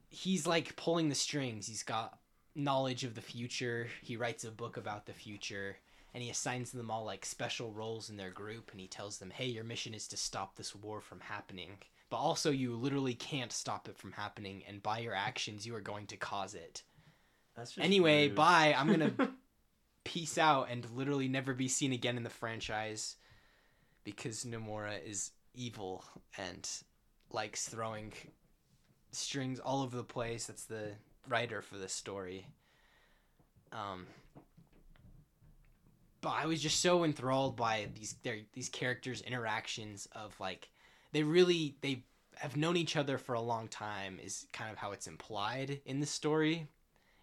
he's 0.09 0.45
like 0.47 0.75
pulling 0.75 1.09
the 1.09 1.15
strings. 1.15 1.67
He's 1.67 1.83
got 1.83 2.17
knowledge 2.55 3.03
of 3.03 3.15
the 3.15 3.21
future. 3.21 3.87
He 4.01 4.17
writes 4.17 4.43
a 4.43 4.51
book 4.51 4.77
about 4.77 5.05
the 5.05 5.13
future 5.13 5.77
and 6.13 6.23
he 6.23 6.29
assigns 6.31 6.71
them 6.71 6.89
all 6.89 7.05
like 7.05 7.25
special 7.25 7.71
roles 7.71 8.09
in 8.09 8.17
their 8.17 8.31
group 8.31 8.71
and 8.71 8.79
he 8.79 8.87
tells 8.87 9.17
them, 9.19 9.29
"Hey, 9.29 9.45
your 9.45 9.63
mission 9.63 9.93
is 9.93 10.07
to 10.09 10.17
stop 10.17 10.55
this 10.55 10.75
war 10.75 11.01
from 11.01 11.19
happening." 11.19 11.77
But 12.09 12.17
also 12.17 12.49
you 12.49 12.75
literally 12.75 13.13
can't 13.13 13.51
stop 13.51 13.87
it 13.87 13.97
from 13.97 14.11
happening 14.13 14.63
and 14.67 14.81
by 14.81 14.99
your 14.99 15.13
actions 15.13 15.65
you 15.67 15.75
are 15.75 15.81
going 15.81 16.07
to 16.07 16.17
cause 16.17 16.55
it. 16.55 16.81
That's 17.55 17.73
just 17.73 17.85
Anyway, 17.85 18.27
rude. 18.27 18.35
bye. 18.35 18.73
I'm 18.75 18.87
gonna 18.89 19.11
peace 20.09 20.39
out 20.39 20.69
and 20.71 20.89
literally 20.95 21.27
never 21.27 21.53
be 21.53 21.67
seen 21.67 21.93
again 21.93 22.17
in 22.17 22.23
the 22.23 22.31
franchise 22.31 23.15
because 24.03 24.43
Nomura 24.43 24.95
is 25.07 25.29
evil 25.53 26.03
and 26.35 26.67
likes 27.31 27.69
throwing 27.69 28.11
strings 29.11 29.59
all 29.59 29.83
over 29.83 29.95
the 29.95 30.03
place. 30.03 30.47
That's 30.47 30.65
the 30.65 30.93
writer 31.27 31.61
for 31.61 31.77
this 31.77 31.93
story. 31.93 32.47
Um, 33.71 34.07
but 36.21 36.29
I 36.29 36.47
was 36.47 36.59
just 36.59 36.81
so 36.81 37.03
enthralled 37.03 37.55
by 37.55 37.89
these 37.93 38.15
their, 38.23 38.39
these 38.53 38.69
characters' 38.69 39.21
interactions 39.21 40.07
of 40.13 40.33
like 40.39 40.69
they 41.11 41.21
really 41.21 41.77
they 41.81 42.03
have 42.37 42.57
known 42.57 42.77
each 42.77 42.95
other 42.95 43.19
for 43.19 43.35
a 43.35 43.41
long 43.41 43.67
time 43.67 44.19
is 44.23 44.47
kind 44.53 44.71
of 44.71 44.77
how 44.77 44.91
it's 44.91 45.05
implied 45.05 45.81
in 45.85 45.99
the 45.99 46.07
story 46.07 46.67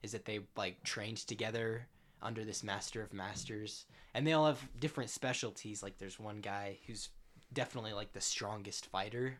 is 0.05 0.13
that 0.13 0.25
they 0.25 0.39
like 0.57 0.85
trained 0.85 1.17
together 1.17 1.89
under 2.23 2.45
this 2.45 2.65
master 2.65 3.03
of 3.03 3.13
masters. 3.13 3.87
And 4.15 4.27
they 4.27 4.33
all 4.33 4.47
have 4.47 4.69
different 4.79 5.11
specialties. 5.11 5.83
Like 5.83 5.99
there's 5.99 6.19
one 6.19 6.41
guy 6.41 6.79
who's 6.87 7.11
definitely 7.53 7.93
like 7.93 8.13
the 8.13 8.21
strongest 8.21 8.87
fighter 8.87 9.39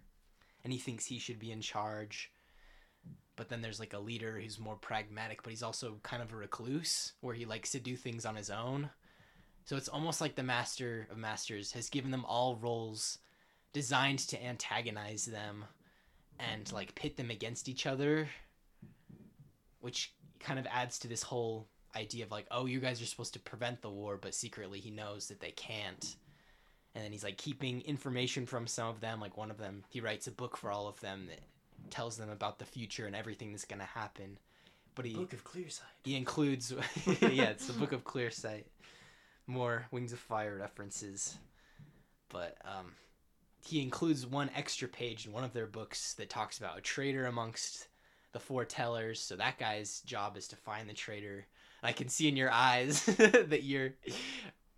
and 0.65 0.73
he 0.73 0.79
thinks 0.79 1.07
he 1.07 1.19
should 1.19 1.39
be 1.39 1.53
in 1.53 1.61
charge. 1.61 2.31
But 3.37 3.49
then 3.49 3.61
there's 3.61 3.81
like 3.81 3.93
a 3.93 3.99
leader 3.99 4.39
who's 4.41 4.59
more 4.59 4.77
pragmatic 4.77 5.43
but 5.43 5.51
he's 5.51 5.63
also 5.63 5.99
kind 6.03 6.23
of 6.23 6.33
a 6.33 6.37
recluse 6.37 7.13
where 7.21 7.35
he 7.35 7.45
likes 7.45 7.73
to 7.73 7.81
do 7.81 7.97
things 7.97 8.25
on 8.25 8.37
his 8.37 8.51
own. 8.51 8.91
So 9.65 9.77
it's 9.77 9.89
almost 9.89 10.21
like 10.21 10.37
the 10.37 10.43
master 10.43 11.09
of 11.11 11.19
masters 11.19 11.73
has 11.73 11.91
given 11.91 12.11
them 12.11 12.25
all 12.25 12.57
roles 12.57 13.19
designed 13.73 14.21
to 14.21 14.43
antagonize 14.43 15.27
them 15.27 15.65
and 16.39 16.71
like 16.73 16.95
pit 16.95 17.17
them 17.17 17.31
against 17.31 17.69
each 17.69 17.87
other 17.87 18.29
which 19.81 20.13
kind 20.41 20.59
of 20.59 20.67
adds 20.67 20.99
to 20.99 21.09
this 21.09 21.23
whole 21.23 21.69
idea 21.97 22.25
of 22.25 22.31
like 22.31 22.47
oh 22.51 22.67
you 22.67 22.81
guys 22.81 23.01
are 23.03 23.07
supposed 23.07 23.33
to 23.33 23.41
prevent 23.41 23.83
the 23.83 23.91
war 23.91 24.19
but 24.21 24.35
secretly 24.35 24.79
he 24.81 24.91
knows 24.91 25.29
that 25.29 25.41
they 25.41 25.51
can't. 25.53 26.17
And 26.95 27.05
then 27.05 27.13
he's 27.13 27.25
like 27.25 27.37
keeping 27.37 27.83
information 27.83 28.47
from 28.47 28.67
some 28.67 28.89
of 28.89 29.01
them. 29.01 29.21
Like 29.21 29.37
one 29.37 29.51
of 29.51 29.59
them 29.59 29.85
he 29.89 30.01
writes 30.01 30.27
a 30.27 30.33
book 30.33 30.57
for 30.57 30.71
all 30.71 30.89
of 30.89 31.01
them 31.01 31.27
that 31.29 31.41
tells 31.91 32.17
them 32.17 32.31
about 32.31 32.59
the 32.59 32.65
future 32.65 33.07
and 33.07 33.15
everything 33.17 33.53
that's 33.53 33.65
going 33.65 33.81
to 33.81 33.87
happen. 33.87 34.39
But 34.95 35.05
he 35.05 35.15
Book 35.15 35.33
of 35.35 35.45
Clear 35.45 35.69
Sight. 35.69 35.89
he 36.05 36.17
includes 36.17 36.73
yeah 37.21 37.51
it's 37.51 37.67
the 37.67 37.79
book 37.79 37.93
of 37.93 38.05
clear 38.05 38.31
sight. 38.31 38.67
More 39.47 39.87
wings 39.91 40.13
of 40.13 40.19
fire 40.19 40.57
references. 40.57 41.37
But 42.29 42.57
um 42.65 42.93
he 43.67 43.83
includes 43.83 44.25
one 44.25 44.51
extra 44.55 44.87
page 44.89 45.27
in 45.27 45.33
one 45.33 45.43
of 45.45 45.53
their 45.53 45.67
books 45.67 46.15
that 46.15 46.31
talks 46.31 46.59
about 46.59 46.79
a 46.79 46.81
traitor 46.81 47.27
amongst 47.27 47.89
the 48.33 48.39
foretellers. 48.39 49.17
So 49.17 49.37
that 49.37 49.59
guy's 49.59 50.01
job 50.03 50.37
is 50.37 50.47
to 50.49 50.57
find 50.57 50.89
the 50.89 50.95
traitor 50.95 51.47
i 51.83 51.93
can 51.93 52.09
see 52.09 52.29
in 52.29 52.37
your 52.37 52.51
eyes 52.51 53.05
that 53.07 53.63
you're 53.63 53.91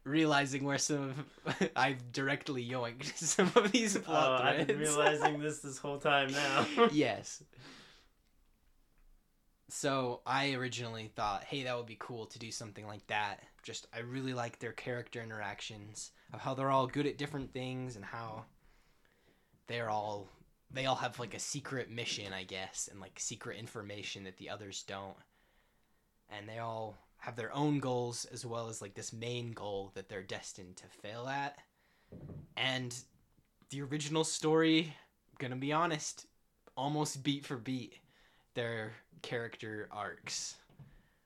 realizing 0.05 0.65
where 0.65 0.79
some 0.79 1.15
of 1.47 1.69
i've 1.77 2.13
directly 2.13 2.67
yoinked 2.67 3.05
some 3.17 3.51
of 3.55 3.71
these 3.73 3.97
Oh, 3.97 4.01
plot 4.01 4.43
I've 4.45 4.67
been 4.67 4.77
threads. 4.77 4.97
realizing 4.97 5.39
this 5.41 5.59
this 5.61 5.79
whole 5.79 5.99
time 5.99 6.31
now. 6.33 6.67
yes. 6.93 7.43
So 9.71 10.23
I 10.27 10.53
originally 10.55 11.11
thought, 11.15 11.45
hey, 11.45 11.65
that 11.65 11.77
would 11.77 11.85
be 11.87 11.97
cool 11.99 12.25
to 12.27 12.39
do 12.39 12.51
something 12.51 12.87
like 12.87 13.07
that. 13.09 13.41
Just 13.63 13.87
I 13.95 13.99
really 14.01 14.33
like 14.33 14.59
their 14.59 14.73
character 14.73 15.23
interactions 15.23 16.13
of 16.33 16.41
how 16.41 16.55
they're 16.55 16.71
all 16.71 16.87
good 16.87 17.07
at 17.07 17.19
different 17.19 17.53
things 17.53 17.97
and 17.97 18.05
how 18.05 18.45
they're 19.67 19.91
all 19.91 20.29
they 20.71 20.87
all 20.87 20.97
have 20.97 21.19
like 21.19 21.35
a 21.35 21.39
secret 21.39 21.91
mission, 21.91 22.33
I 22.33 22.45
guess, 22.45 22.89
and 22.91 22.99
like 23.01 23.19
secret 23.21 23.59
information 23.59 24.25
that 24.25 24.39
the 24.39 24.49
others 24.51 24.85
don't. 24.87 25.17
And 26.31 26.49
they 26.49 26.59
all 26.59 26.97
have 27.19 27.37
their 27.37 27.55
own 27.55 27.79
goals 27.81 28.27
as 28.33 28.47
well 28.47 28.69
as 28.69 28.81
like 28.81 28.95
this 28.95 29.13
main 29.13 29.53
goal 29.53 29.91
that 29.95 30.09
they're 30.09 30.23
destined 30.23 30.77
to 30.77 30.85
fail 31.03 31.29
at. 31.29 31.59
And 32.57 32.95
the 33.71 33.83
original 33.83 34.25
story, 34.25 34.95
gonna 35.39 35.57
be 35.57 35.73
honest, 35.73 36.27
almost 36.77 37.23
beat 37.23 37.45
for 37.45 37.57
beat 37.57 37.95
their 38.55 38.93
character 39.23 39.89
arcs. 39.91 40.57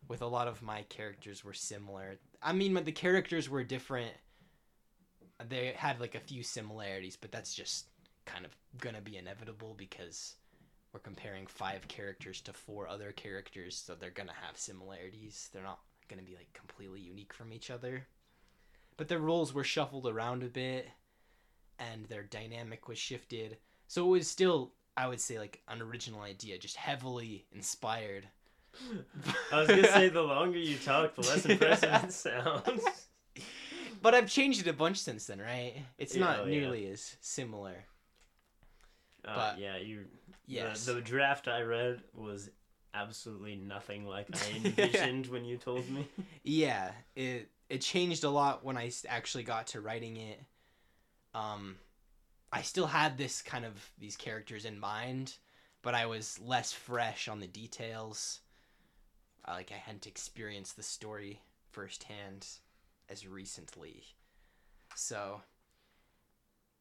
With 0.09 0.23
a 0.23 0.27
lot 0.27 0.49
of 0.49 0.63
my 0.63 0.83
characters 0.89 1.45
were 1.45 1.55
similar. 1.55 2.17
I 2.43 2.53
mean 2.53 2.75
the 2.75 2.93
characters 2.93 3.49
were 3.49 3.63
different. 3.65 4.13
They 5.49 5.73
had 5.77 6.01
like 6.01 6.15
a 6.15 6.21
few 6.21 6.43
similarities 6.43 7.17
but 7.17 7.33
that's 7.33 7.55
just 7.55 7.87
kind 8.25 8.45
of 8.45 8.57
gonna 8.79 9.01
be 9.01 9.17
inevitable 9.17 9.75
because 9.77 10.37
we're 10.93 11.01
comparing 11.01 11.47
five 11.47 11.87
characters 11.89 12.41
to 12.43 12.53
four 12.53 12.87
other 12.89 13.13
characters 13.13 13.77
so 13.77 13.95
they're 13.95 14.11
gonna 14.11 14.33
have 14.47 14.57
similarities 14.57 15.49
they're 15.53 15.63
not 15.63 15.81
gonna 16.09 16.23
be 16.23 16.35
like 16.35 16.53
completely 16.53 17.01
unique 17.01 17.33
from 17.33 17.53
each 17.53 17.71
other 17.71 18.07
but 18.97 19.09
their 19.09 19.19
roles 19.19 19.55
were 19.55 19.65
shuffled 19.65 20.07
around 20.07 20.43
a 20.43 20.47
bit 20.47 20.89
and 21.79 22.07
their 22.07 22.23
dynamic 22.23 22.89
was 22.89 22.99
shifted 22.99 23.57
so 23.89 24.07
it 24.07 24.11
was 24.11 24.29
still 24.29 24.73
I 24.97 25.09
would 25.09 25.21
say 25.21 25.39
like 25.39 25.63
an 25.69 25.81
original 25.81 26.21
idea, 26.21 26.59
just 26.59 26.77
heavily 26.77 27.47
inspired. 27.51 28.29
I 29.51 29.61
was 29.61 29.69
gonna 29.69 29.85
say 29.89 30.09
the 30.11 30.23
longer 30.35 30.59
you 30.59 30.77
talk, 30.77 31.15
the 31.15 31.23
less 31.23 31.47
impressive 31.47 32.05
it 32.05 32.13
sounds. 32.13 32.83
But 34.03 34.15
I've 34.15 34.29
changed 34.29 34.61
it 34.67 34.69
a 34.69 34.73
bunch 34.73 34.99
since 34.99 35.27
then, 35.27 35.39
right? 35.41 35.75
It's 35.97 36.17
Yeah, 36.17 36.21
not 36.25 36.41
oh, 36.41 36.45
yeah. 36.45 36.59
nearly 36.61 36.87
as 36.91 37.17
similar. 37.21 37.85
Uh, 39.25 39.35
But- 39.35 39.59
yeah, 39.59 39.77
you. 39.77 40.05
Yes. 40.47 40.85
The, 40.85 40.95
the 40.95 41.01
draft 41.01 41.47
I 41.49 41.63
read 41.63 42.03
was 42.15 42.51
absolutely 42.95 43.55
nothing 43.57 44.07
like 44.07 44.29
I 44.35 44.57
envisioned 44.65 45.27
when 45.29 45.45
you 45.45 45.57
told 45.57 45.89
me. 45.89 46.07
Yeah, 46.43 46.91
it 47.15 47.49
it 47.69 47.81
changed 47.81 48.25
a 48.25 48.29
lot 48.31 48.65
when 48.65 48.77
I 48.77 48.91
actually 49.09 49.45
got 49.45 49.69
to 49.69 49.81
writing 49.81 50.17
it. 50.17 50.41
Um, 51.35 51.77
I 52.53 52.61
still 52.63 52.87
had 52.87 53.17
this 53.17 53.41
kind 53.41 53.65
of 53.65 53.73
these 53.99 54.17
characters 54.17 54.65
in 54.67 54.79
mind, 54.79 55.35
but 55.83 55.95
I 55.95 56.05
was 56.07 56.39
less 56.41 56.73
fresh 56.73 57.29
on 57.29 57.39
the 57.41 57.47
details. 57.47 58.41
Uh, 59.47 59.53
like 59.53 59.71
I 59.73 59.77
hadn't 59.79 60.07
experienced 60.07 60.77
the 60.77 60.83
story 60.83 61.41
firsthand 61.71 62.47
as 63.09 63.27
recently, 63.27 64.03
so 64.97 65.41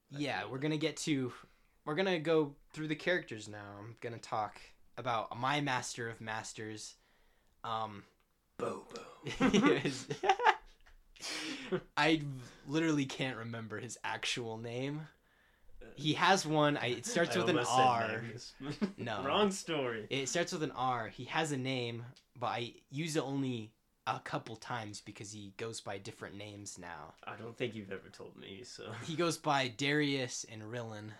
yeah, 0.09 0.41
we're 0.49 0.57
gonna 0.59 0.77
get 0.77 0.97
to 0.97 1.31
we're 1.85 1.95
gonna 1.95 2.19
go 2.19 2.55
through 2.73 2.87
the 2.87 2.95
characters 2.95 3.47
now. 3.47 3.77
I'm 3.79 3.95
gonna 4.01 4.17
talk 4.17 4.59
about 4.97 5.37
my 5.37 5.61
master 5.61 6.09
of 6.09 6.21
masters. 6.21 6.95
Um, 7.63 8.03
Bobo. 8.57 9.01
I 11.97 12.21
literally 12.67 13.05
can't 13.05 13.37
remember 13.37 13.79
his 13.79 13.97
actual 14.03 14.57
name. 14.57 15.07
He 15.95 16.13
has 16.13 16.45
one. 16.45 16.77
I, 16.77 16.87
it 16.87 17.05
starts 17.05 17.35
I 17.35 17.39
with 17.39 17.49
an 17.49 17.59
R. 17.59 18.23
No. 18.97 19.23
Wrong 19.23 19.51
story. 19.51 20.07
It 20.09 20.29
starts 20.29 20.51
with 20.51 20.63
an 20.63 20.71
R. 20.71 21.07
He 21.09 21.25
has 21.25 21.51
a 21.51 21.57
name, 21.57 22.05
but 22.39 22.47
I 22.47 22.73
use 22.89 23.15
it 23.15 23.23
only 23.23 23.71
a 24.07 24.19
couple 24.19 24.55
times 24.55 25.01
because 25.01 25.31
he 25.31 25.53
goes 25.57 25.81
by 25.81 25.97
different 25.97 26.35
names 26.35 26.77
now. 26.79 27.13
I 27.25 27.35
don't 27.35 27.55
think 27.55 27.75
you've 27.75 27.91
ever 27.91 28.09
told 28.11 28.35
me, 28.37 28.61
so. 28.63 28.91
He 29.05 29.15
goes 29.15 29.37
by 29.37 29.67
Darius 29.77 30.45
and 30.51 30.63
Rillin, 30.63 31.11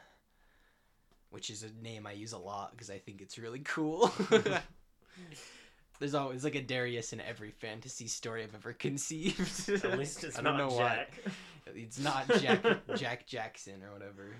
which 1.31 1.49
is 1.49 1.63
a 1.63 1.83
name 1.83 2.05
I 2.05 2.11
use 2.11 2.33
a 2.33 2.37
lot 2.37 2.71
because 2.71 2.89
I 2.89 2.99
think 2.99 3.21
it's 3.21 3.37
really 3.39 3.59
cool. 3.59 4.11
There's 5.99 6.15
always 6.15 6.43
like 6.43 6.55
a 6.55 6.61
Darius 6.61 7.13
in 7.13 7.21
every 7.21 7.51
fantasy 7.51 8.07
story 8.07 8.43
I've 8.43 8.55
ever 8.55 8.73
conceived. 8.79 9.69
At 9.83 9.97
least 9.99 10.23
it's 10.23 10.37
I 10.37 10.41
don't 10.41 10.57
not 10.57 10.69
know 10.69 10.77
Jack. 10.77 11.11
why. 11.23 11.31
It's 11.75 11.99
not 11.99 12.27
Jack 12.39 12.65
Jack 12.95 13.27
Jackson 13.27 13.81
or 13.83 13.93
whatever. 13.93 14.33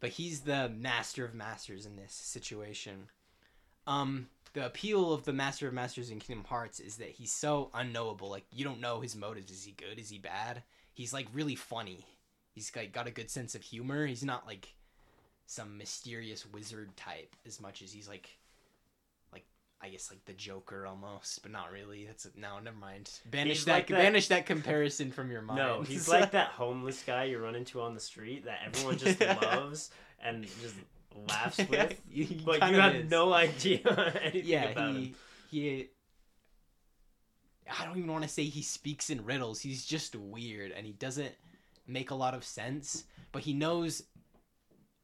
but 0.00 0.10
he's 0.10 0.40
the 0.40 0.68
master 0.68 1.24
of 1.24 1.34
masters 1.34 1.84
in 1.86 1.96
this 1.96 2.12
situation. 2.12 3.08
Um, 3.86 4.28
the 4.52 4.66
appeal 4.66 5.12
of 5.12 5.24
the 5.24 5.32
master 5.32 5.66
of 5.66 5.74
masters 5.74 6.10
in 6.10 6.20
Kingdom 6.20 6.44
Hearts 6.44 6.78
is 6.78 6.96
that 6.96 7.08
he's 7.10 7.32
so 7.32 7.70
unknowable. 7.74 8.30
Like 8.30 8.44
you 8.52 8.64
don't 8.64 8.80
know 8.80 9.00
his 9.00 9.16
motives. 9.16 9.50
Is 9.50 9.64
he 9.64 9.72
good? 9.72 9.98
Is 9.98 10.10
he 10.10 10.18
bad? 10.18 10.62
He's 10.94 11.12
like 11.12 11.26
really 11.34 11.56
funny. 11.56 12.06
He's 12.52 12.70
like 12.76 12.92
got 12.92 13.06
a 13.06 13.10
good 13.10 13.30
sense 13.30 13.54
of 13.54 13.62
humor. 13.62 14.06
He's 14.06 14.24
not 14.24 14.46
like 14.46 14.68
some 15.46 15.76
mysterious 15.78 16.46
wizard 16.46 16.96
type 16.96 17.34
as 17.46 17.60
much 17.60 17.82
as 17.82 17.92
he's 17.92 18.08
like 18.08 18.28
like 19.32 19.44
I 19.80 19.88
guess 19.88 20.10
like 20.10 20.24
the 20.26 20.32
Joker 20.34 20.86
almost, 20.86 21.42
but 21.42 21.50
not 21.50 21.72
really. 21.72 22.04
That's 22.06 22.26
a, 22.26 22.28
no, 22.38 22.58
never 22.60 22.76
mind. 22.76 23.10
Banish 23.30 23.58
He's 23.58 23.64
that, 23.66 23.72
like 23.72 23.86
that- 23.88 23.96
banish 23.98 24.28
that 24.28 24.46
comparison 24.46 25.10
from 25.12 25.30
your 25.30 25.42
mind. 25.42 25.58
No, 25.58 25.82
he's 25.82 26.08
like 26.08 26.30
that 26.32 26.48
homeless 26.48 27.02
guy 27.06 27.24
you 27.24 27.38
run 27.38 27.54
into 27.54 27.80
on 27.80 27.94
the 27.94 28.00
street 28.00 28.44
that 28.44 28.60
everyone 28.66 28.98
just 28.98 29.20
loves 29.42 29.90
and 30.22 30.44
just 30.62 30.74
laughs 31.28 31.58
with. 31.70 32.00
He- 32.10 32.24
he 32.24 32.42
But 32.44 32.70
you 32.70 32.76
have 32.78 32.94
is. 32.94 33.10
no 33.10 33.32
idea 33.32 33.80
anything 34.22 34.42
yeah, 34.44 34.64
about 34.70 34.94
he 34.94 35.04
him. 35.04 35.14
he. 35.50 35.88
I 37.80 37.84
don't 37.86 37.96
even 37.96 38.10
want 38.12 38.24
to 38.24 38.28
say 38.28 38.44
he 38.44 38.62
speaks 38.62 39.08
in 39.08 39.24
riddles. 39.24 39.60
He's 39.60 39.84
just 39.86 40.14
weird, 40.16 40.72
and 40.72 40.84
he 40.84 40.92
doesn't 40.92 41.32
make 41.92 42.10
a 42.10 42.16
lot 42.16 42.34
of 42.34 42.44
sense. 42.44 43.04
But 43.32 43.42
he 43.42 43.52
knows 43.54 44.02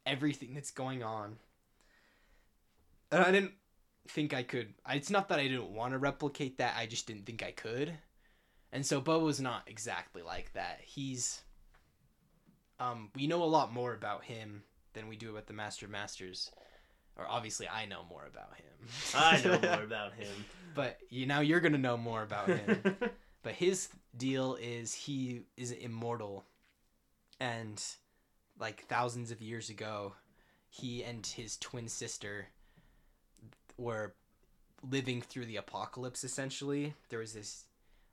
everything 0.05 0.53
that's 0.53 0.71
going 0.71 1.03
on. 1.03 1.37
And 3.11 3.23
I 3.23 3.31
didn't 3.31 3.53
think 4.07 4.33
I 4.33 4.43
could. 4.43 4.73
It's 4.89 5.09
not 5.09 5.29
that 5.29 5.39
I 5.39 5.47
didn't 5.47 5.73
want 5.73 5.93
to 5.93 5.99
replicate 5.99 6.57
that. 6.57 6.75
I 6.77 6.85
just 6.85 7.07
didn't 7.07 7.25
think 7.25 7.43
I 7.43 7.51
could. 7.51 7.93
And 8.71 8.85
so 8.85 9.01
Bobo's 9.01 9.39
not 9.39 9.63
exactly 9.67 10.21
like 10.21 10.53
that. 10.53 10.79
He's. 10.83 11.41
Um, 12.79 13.09
we 13.15 13.27
know 13.27 13.43
a 13.43 13.45
lot 13.45 13.73
more 13.73 13.93
about 13.93 14.23
him 14.23 14.63
than 14.93 15.07
we 15.07 15.17
do 15.17 15.31
about 15.31 15.47
the 15.47 15.53
Master 15.53 15.85
of 15.85 15.91
Masters. 15.91 16.51
Or 17.17 17.25
obviously, 17.27 17.67
I 17.67 17.85
know 17.85 18.03
more 18.09 18.25
about 18.25 18.55
him. 18.55 18.87
I 19.13 19.41
know 19.43 19.59
more 19.75 19.83
about 19.83 20.13
him. 20.13 20.31
but 20.73 20.97
you 21.09 21.25
now 21.25 21.41
you're 21.41 21.59
gonna 21.59 21.77
know 21.77 21.97
more 21.97 22.23
about 22.23 22.47
him. 22.47 22.95
but 23.43 23.53
his 23.53 23.89
deal 24.15 24.57
is 24.61 24.93
he 24.93 25.41
is 25.57 25.71
immortal, 25.71 26.45
and 27.39 27.81
like 28.59 28.85
thousands 28.85 29.31
of 29.31 29.41
years 29.41 29.69
ago, 29.69 30.13
he 30.69 31.03
and 31.03 31.25
his 31.25 31.57
twin 31.57 31.87
sister 31.87 32.47
were 33.77 34.13
living 34.89 35.21
through 35.21 35.45
the 35.45 35.57
apocalypse. 35.57 36.23
Essentially, 36.23 36.93
there 37.09 37.19
was 37.19 37.33
this 37.33 37.65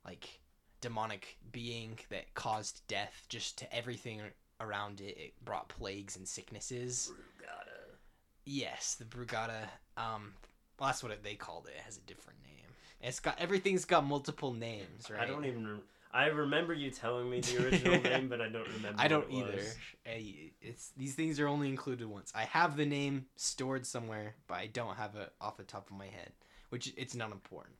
like 0.05 0.39
demonic 0.81 1.37
being 1.51 1.97
that 2.09 2.33
caused 2.33 2.81
death 2.87 3.25
just 3.29 3.57
to 3.59 3.75
everything 3.75 4.21
around 4.59 5.01
it. 5.01 5.17
It 5.17 5.33
brought 5.43 5.69
plagues 5.69 6.15
and 6.15 6.27
sicknesses. 6.27 7.11
Brugada. 7.13 7.97
Yes, 8.45 8.95
the 8.95 9.05
Brugada. 9.05 9.63
Um, 9.97 10.33
well, 10.79 10.87
that's 10.87 11.03
what 11.03 11.11
it, 11.11 11.23
they 11.23 11.35
called 11.35 11.67
it. 11.67 11.75
It 11.77 11.83
has 11.83 11.97
a 11.97 12.01
different 12.01 12.39
name. 12.43 12.53
It's 13.01 13.19
got 13.19 13.39
everything's 13.39 13.85
got 13.85 14.05
multiple 14.05 14.53
names, 14.53 15.09
right? 15.09 15.21
I 15.21 15.25
don't 15.25 15.45
even. 15.45 15.79
I 16.13 16.27
remember 16.27 16.73
you 16.73 16.89
telling 16.91 17.29
me 17.29 17.41
the 17.41 17.63
original 17.65 18.01
name, 18.01 18.27
but 18.29 18.41
I 18.41 18.49
don't 18.49 18.67
remember. 18.67 18.95
I 19.01 19.07
don't 19.07 19.29
it 19.29 19.33
either. 19.35 19.61
I- 20.05 20.51
It's 20.61 20.91
these 20.97 21.15
things 21.15 21.39
are 21.39 21.47
only 21.47 21.69
included 21.69 22.07
once. 22.07 22.31
I 22.35 22.43
have 22.45 22.77
the 22.77 22.85
name 22.85 23.25
stored 23.35 23.85
somewhere, 23.85 24.35
but 24.47 24.55
I 24.55 24.67
don't 24.67 24.95
have 24.95 25.15
it 25.15 25.31
off 25.41 25.57
the 25.57 25.63
top 25.63 25.89
of 25.89 25.97
my 25.97 26.05
head, 26.07 26.31
which 26.69 26.93
it's 26.97 27.15
not 27.15 27.31
important. 27.31 27.75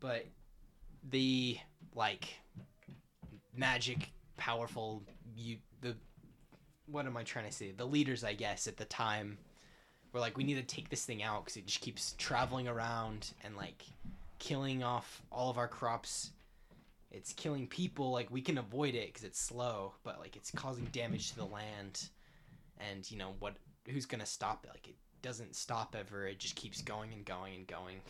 But 0.00 0.26
the 1.10 1.58
like 1.94 2.28
magic, 3.56 4.10
powerful 4.36 5.02
you 5.36 5.58
the 5.80 5.94
what 6.86 7.06
am 7.06 7.16
I 7.16 7.22
trying 7.22 7.46
to 7.46 7.52
say? 7.52 7.70
The 7.70 7.86
leaders, 7.86 8.24
I 8.24 8.34
guess, 8.34 8.66
at 8.66 8.76
the 8.76 8.84
time 8.84 9.38
were 10.12 10.20
like, 10.20 10.36
we 10.36 10.44
need 10.44 10.54
to 10.56 10.62
take 10.62 10.90
this 10.90 11.04
thing 11.04 11.22
out 11.22 11.44
because 11.44 11.56
it 11.56 11.66
just 11.66 11.80
keeps 11.80 12.14
traveling 12.18 12.68
around 12.68 13.32
and 13.42 13.56
like 13.56 13.82
killing 14.38 14.82
off 14.82 15.22
all 15.32 15.50
of 15.50 15.56
our 15.56 15.68
crops 15.68 16.30
it's 17.14 17.32
killing 17.32 17.68
people 17.68 18.10
like 18.10 18.30
we 18.30 18.40
can 18.40 18.58
avoid 18.58 18.94
it 18.94 19.06
because 19.06 19.22
it's 19.22 19.40
slow 19.40 19.94
but 20.02 20.18
like 20.18 20.36
it's 20.36 20.50
causing 20.50 20.84
damage 20.86 21.30
to 21.30 21.36
the 21.36 21.44
land. 21.44 22.08
And 22.90 23.08
you 23.10 23.16
know 23.16 23.34
what 23.38 23.54
who's 23.88 24.06
gonna 24.06 24.26
stop 24.26 24.64
it? 24.64 24.70
Like 24.70 24.88
it 24.88 24.96
doesn't 25.22 25.54
stop 25.54 25.94
ever 25.98 26.26
it 26.26 26.40
just 26.40 26.56
keeps 26.56 26.82
going 26.82 27.12
and 27.12 27.24
going 27.24 27.54
and 27.54 27.66
going. 27.66 28.00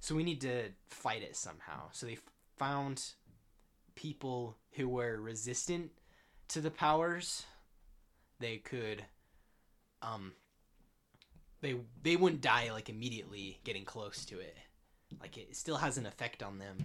So 0.00 0.16
we 0.16 0.24
need 0.24 0.40
to 0.40 0.64
fight 0.88 1.22
it 1.22 1.36
somehow. 1.36 1.84
So 1.92 2.06
they 2.06 2.18
found 2.58 3.04
people 3.94 4.56
who 4.72 4.88
were 4.88 5.20
resistant 5.20 5.92
to 6.48 6.60
the 6.60 6.70
powers. 6.70 7.44
They 8.40 8.56
could 8.56 9.04
um 10.02 10.32
they 11.60 11.76
they 12.02 12.16
wouldn't 12.16 12.42
die 12.42 12.72
like 12.72 12.88
immediately 12.88 13.60
getting 13.62 13.84
close 13.84 14.24
to 14.26 14.40
it. 14.40 14.56
Like 15.20 15.38
it 15.38 15.54
still 15.54 15.76
has 15.76 15.96
an 15.96 16.06
effect 16.06 16.42
on 16.42 16.58
them 16.58 16.76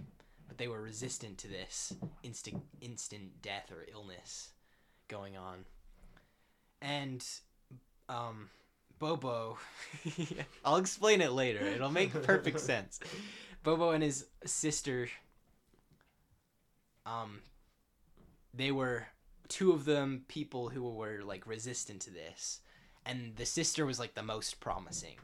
but 0.47 0.57
they 0.57 0.67
were 0.67 0.81
resistant 0.81 1.37
to 1.39 1.47
this 1.47 1.93
instant 2.23 2.63
instant 2.81 3.41
death 3.41 3.71
or 3.71 3.85
illness 3.91 4.51
going 5.07 5.37
on. 5.37 5.65
And 6.81 7.25
um 8.09 8.49
Bobo 8.99 9.57
I'll 10.65 10.77
explain 10.77 11.21
it 11.21 11.31
later. 11.31 11.63
It'll 11.65 11.91
make 11.91 12.13
perfect 12.23 12.59
sense. 12.71 12.99
Bobo 13.63 13.91
and 13.91 14.03
his 14.03 14.25
sister 14.45 15.09
um 17.05 17.39
they 18.53 18.71
were 18.71 19.07
two 19.49 19.71
of 19.71 19.85
them 19.85 20.23
people 20.27 20.69
who 20.69 20.83
were 20.89 21.21
like 21.23 21.47
resistant 21.47 22.01
to 22.01 22.11
this. 22.11 22.61
And 23.05 23.35
the 23.37 23.45
sister 23.45 23.85
was 23.85 23.99
like 23.99 24.15
the 24.15 24.23
most 24.23 24.59
promising, 24.59 25.17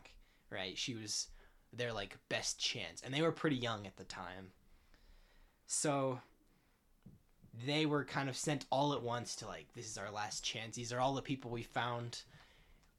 right? 0.49 0.77
She 0.77 0.95
was 0.95 1.27
their 1.73 1.91
like 1.91 2.17
best 2.29 2.59
chance 2.59 3.01
and 3.01 3.13
they 3.13 3.21
were 3.21 3.31
pretty 3.31 3.55
young 3.55 3.85
at 3.87 3.97
the 3.97 4.03
time 4.03 4.51
so 5.73 6.19
they 7.65 7.85
were 7.85 8.03
kind 8.03 8.29
of 8.29 8.35
sent 8.35 8.65
all 8.69 8.93
at 8.93 9.03
once 9.03 9.35
to 9.37 9.47
like 9.47 9.67
this 9.75 9.87
is 9.87 9.97
our 9.97 10.11
last 10.11 10.43
chance. 10.43 10.75
These 10.75 10.93
are 10.93 10.99
all 10.99 11.13
the 11.13 11.21
people 11.21 11.51
we 11.51 11.63
found. 11.63 12.21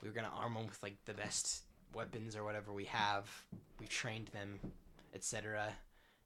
We 0.02 0.08
were 0.08 0.14
to 0.14 0.30
arm 0.30 0.54
them 0.54 0.66
with 0.66 0.82
like 0.82 0.96
the 1.06 1.14
best 1.14 1.62
weapons 1.94 2.36
or 2.36 2.44
whatever 2.44 2.72
we 2.72 2.84
have. 2.84 3.28
We've 3.80 3.88
trained 3.88 4.28
them 4.28 4.58
etc 5.14 5.72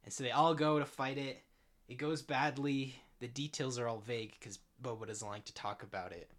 and 0.08 0.12
so 0.12 0.24
they 0.24 0.30
all 0.30 0.54
go 0.54 0.78
to 0.78 0.86
fight 0.86 1.18
it. 1.18 1.42
It 1.86 1.98
goes 1.98 2.22
badly. 2.22 2.94
The 3.20 3.28
details 3.28 3.78
are 3.78 3.88
all 3.88 3.98
vague 3.98 4.32
because 4.38 4.58
Bobo 4.80 5.04
doesn't 5.04 5.28
like 5.28 5.44
to 5.44 5.54
talk 5.54 5.82
about 5.82 6.12
it. 6.12 6.30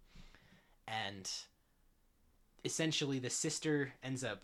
And 0.88 1.30
essentially 2.64 3.20
the 3.20 3.30
sister 3.30 3.92
ends 4.02 4.24
up 4.24 4.42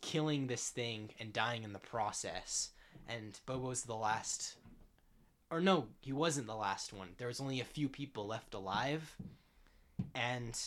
killing 0.00 0.46
this 0.46 0.70
thing 0.70 1.10
and 1.20 1.32
dying 1.32 1.62
in 1.62 1.74
the 1.74 1.78
process. 1.78 2.70
And 3.06 3.38
Bobo's 3.44 3.82
the 3.82 3.94
last. 3.94 4.56
Or 5.52 5.60
no, 5.60 5.88
he 6.00 6.14
wasn't 6.14 6.46
the 6.46 6.56
last 6.56 6.94
one. 6.94 7.08
There 7.18 7.28
was 7.28 7.38
only 7.38 7.60
a 7.60 7.64
few 7.64 7.86
people 7.86 8.26
left 8.26 8.54
alive. 8.54 9.14
And 10.14 10.58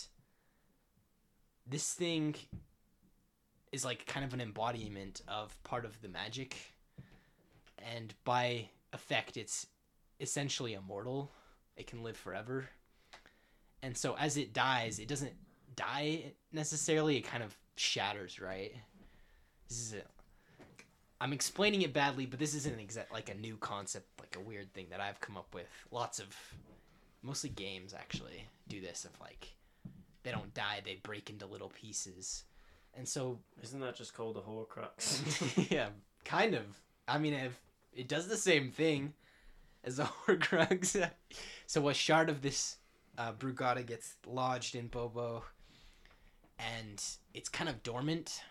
this 1.65 1.91
thing 1.93 2.35
is 3.71 3.83
like 3.83 4.05
kind 4.05 4.23
of 4.23 4.35
an 4.35 4.41
embodiment 4.41 5.23
of 5.27 5.61
part 5.63 5.85
of 5.85 5.99
the 6.03 6.07
magic. 6.07 6.55
And 7.79 8.13
by 8.25 8.69
effect, 8.93 9.37
it's 9.37 9.65
essentially 10.19 10.75
immortal. 10.75 11.31
It 11.75 11.87
can 11.87 12.03
live 12.03 12.15
forever. 12.15 12.69
And 13.81 13.97
so 13.97 14.15
as 14.19 14.37
it 14.37 14.53
dies, 14.53 14.99
it 14.99 15.07
doesn't 15.07 15.33
die 15.75 16.33
necessarily, 16.53 17.17
it 17.17 17.21
kind 17.21 17.43
of 17.43 17.57
shatters, 17.75 18.39
right? 18.39 18.71
This 19.67 19.79
is. 19.79 19.95
I'm 21.21 21.33
explaining 21.33 21.81
it 21.81 21.93
badly, 21.93 22.25
but 22.25 22.39
this 22.39 22.53
isn't 22.55 22.79
exact 22.79 23.13
like 23.13 23.29
a 23.29 23.35
new 23.35 23.57
concept, 23.57 24.07
like 24.19 24.35
a 24.35 24.39
weird 24.41 24.73
thing 24.73 24.87
that 24.89 24.99
I've 24.99 25.21
come 25.21 25.37
up 25.37 25.53
with. 25.53 25.65
Lots 25.91 26.19
of, 26.19 26.35
mostly 27.21 27.49
games 27.49 27.93
actually 27.93 28.45
do 28.67 28.81
this. 28.81 29.05
Of 29.05 29.11
like, 29.21 29.53
they 30.23 30.31
don't 30.31 30.53
die; 30.53 30.81
they 30.83 30.99
break 31.03 31.29
into 31.29 31.45
little 31.45 31.69
pieces, 31.69 32.43
and 32.97 33.07
so 33.07 33.39
Isn't 33.63 33.79
that 33.79 33.95
just 33.95 34.13
called 34.13 34.37
a 34.37 34.41
Horcrux? 34.41 35.69
yeah, 35.71 35.89
kind 36.25 36.53
of. 36.53 36.63
I 37.07 37.17
mean, 37.17 37.33
if 37.33 37.59
it 37.93 38.07
does 38.07 38.27
the 38.27 38.37
same 38.37 38.71
thing 38.71 39.13
as 39.83 39.99
a 39.99 40.05
Horcrux. 40.27 41.09
so 41.65 41.87
a 41.87 41.93
shard 41.93 42.29
of 42.29 42.41
this 42.41 42.77
uh, 43.17 43.31
Brugada 43.31 43.85
gets 43.85 44.15
lodged 44.27 44.75
in 44.75 44.87
Bobo, 44.87 45.43
and 46.59 47.01
it's 47.33 47.49
kind 47.49 47.69
of 47.69 47.83
dormant. 47.83 48.41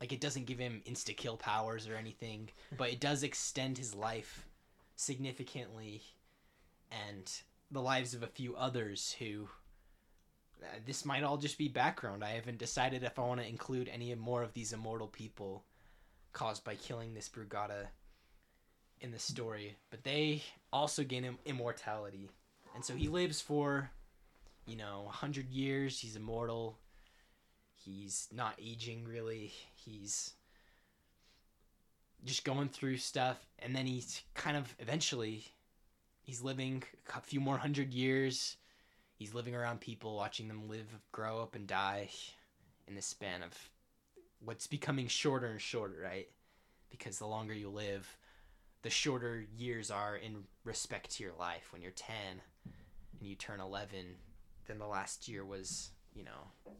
Like 0.00 0.12
it 0.12 0.20
doesn't 0.20 0.46
give 0.46 0.58
him 0.58 0.82
insta 0.86 1.16
kill 1.16 1.36
powers 1.36 1.88
or 1.88 1.96
anything, 1.96 2.50
but 2.76 2.90
it 2.90 3.00
does 3.00 3.22
extend 3.22 3.78
his 3.78 3.94
life 3.94 4.46
significantly 4.96 6.02
and 6.90 7.30
the 7.70 7.82
lives 7.82 8.14
of 8.14 8.22
a 8.22 8.28
few 8.28 8.54
others 8.56 9.16
who 9.18 9.48
uh, 10.62 10.66
this 10.86 11.04
might 11.04 11.22
all 11.22 11.36
just 11.36 11.58
be 11.58 11.68
background. 11.68 12.24
I 12.24 12.30
haven't 12.30 12.58
decided 12.58 13.02
if 13.02 13.18
I 13.18 13.22
want 13.22 13.40
to 13.40 13.48
include 13.48 13.88
any 13.92 14.14
more 14.14 14.42
of 14.42 14.52
these 14.52 14.72
immortal 14.72 15.08
people 15.08 15.64
caused 16.32 16.64
by 16.64 16.74
killing 16.76 17.14
this 17.14 17.28
Brugada 17.28 17.88
in 19.00 19.10
the 19.10 19.18
story, 19.18 19.76
but 19.90 20.04
they 20.04 20.42
also 20.72 21.02
gain 21.04 21.24
Im- 21.24 21.38
immortality. 21.44 22.30
And 22.74 22.84
so 22.84 22.94
he 22.94 23.08
lives 23.08 23.40
for, 23.40 23.90
you 24.66 24.76
know, 24.76 25.02
100 25.04 25.50
years. 25.50 25.98
He's 25.98 26.16
immortal. 26.16 26.78
He's 27.86 28.26
not 28.34 28.58
aging 28.60 29.04
really. 29.04 29.52
He's 29.76 30.32
just 32.24 32.44
going 32.44 32.68
through 32.68 32.96
stuff. 32.96 33.38
And 33.60 33.76
then 33.76 33.86
he's 33.86 34.22
kind 34.34 34.56
of 34.56 34.74
eventually, 34.80 35.44
he's 36.20 36.42
living 36.42 36.82
a 37.14 37.20
few 37.20 37.40
more 37.40 37.58
hundred 37.58 37.94
years. 37.94 38.56
He's 39.14 39.34
living 39.34 39.54
around 39.54 39.80
people, 39.80 40.16
watching 40.16 40.48
them 40.48 40.68
live, 40.68 40.88
grow 41.12 41.40
up, 41.40 41.54
and 41.54 41.66
die 41.66 42.10
in 42.88 42.96
the 42.96 43.02
span 43.02 43.42
of 43.42 43.52
what's 44.44 44.66
becoming 44.66 45.06
shorter 45.06 45.46
and 45.46 45.60
shorter, 45.60 45.96
right? 46.02 46.28
Because 46.90 47.18
the 47.18 47.26
longer 47.26 47.54
you 47.54 47.70
live, 47.70 48.18
the 48.82 48.90
shorter 48.90 49.46
years 49.56 49.90
are 49.90 50.16
in 50.16 50.44
respect 50.64 51.12
to 51.12 51.22
your 51.22 51.32
life. 51.38 51.68
When 51.72 51.82
you're 51.82 51.92
10 51.92 52.14
and 53.20 53.28
you 53.28 53.36
turn 53.36 53.60
11, 53.60 54.00
then 54.66 54.78
the 54.78 54.86
last 54.86 55.28
year 55.28 55.44
was, 55.44 55.90
you 56.14 56.24
know, 56.24 56.72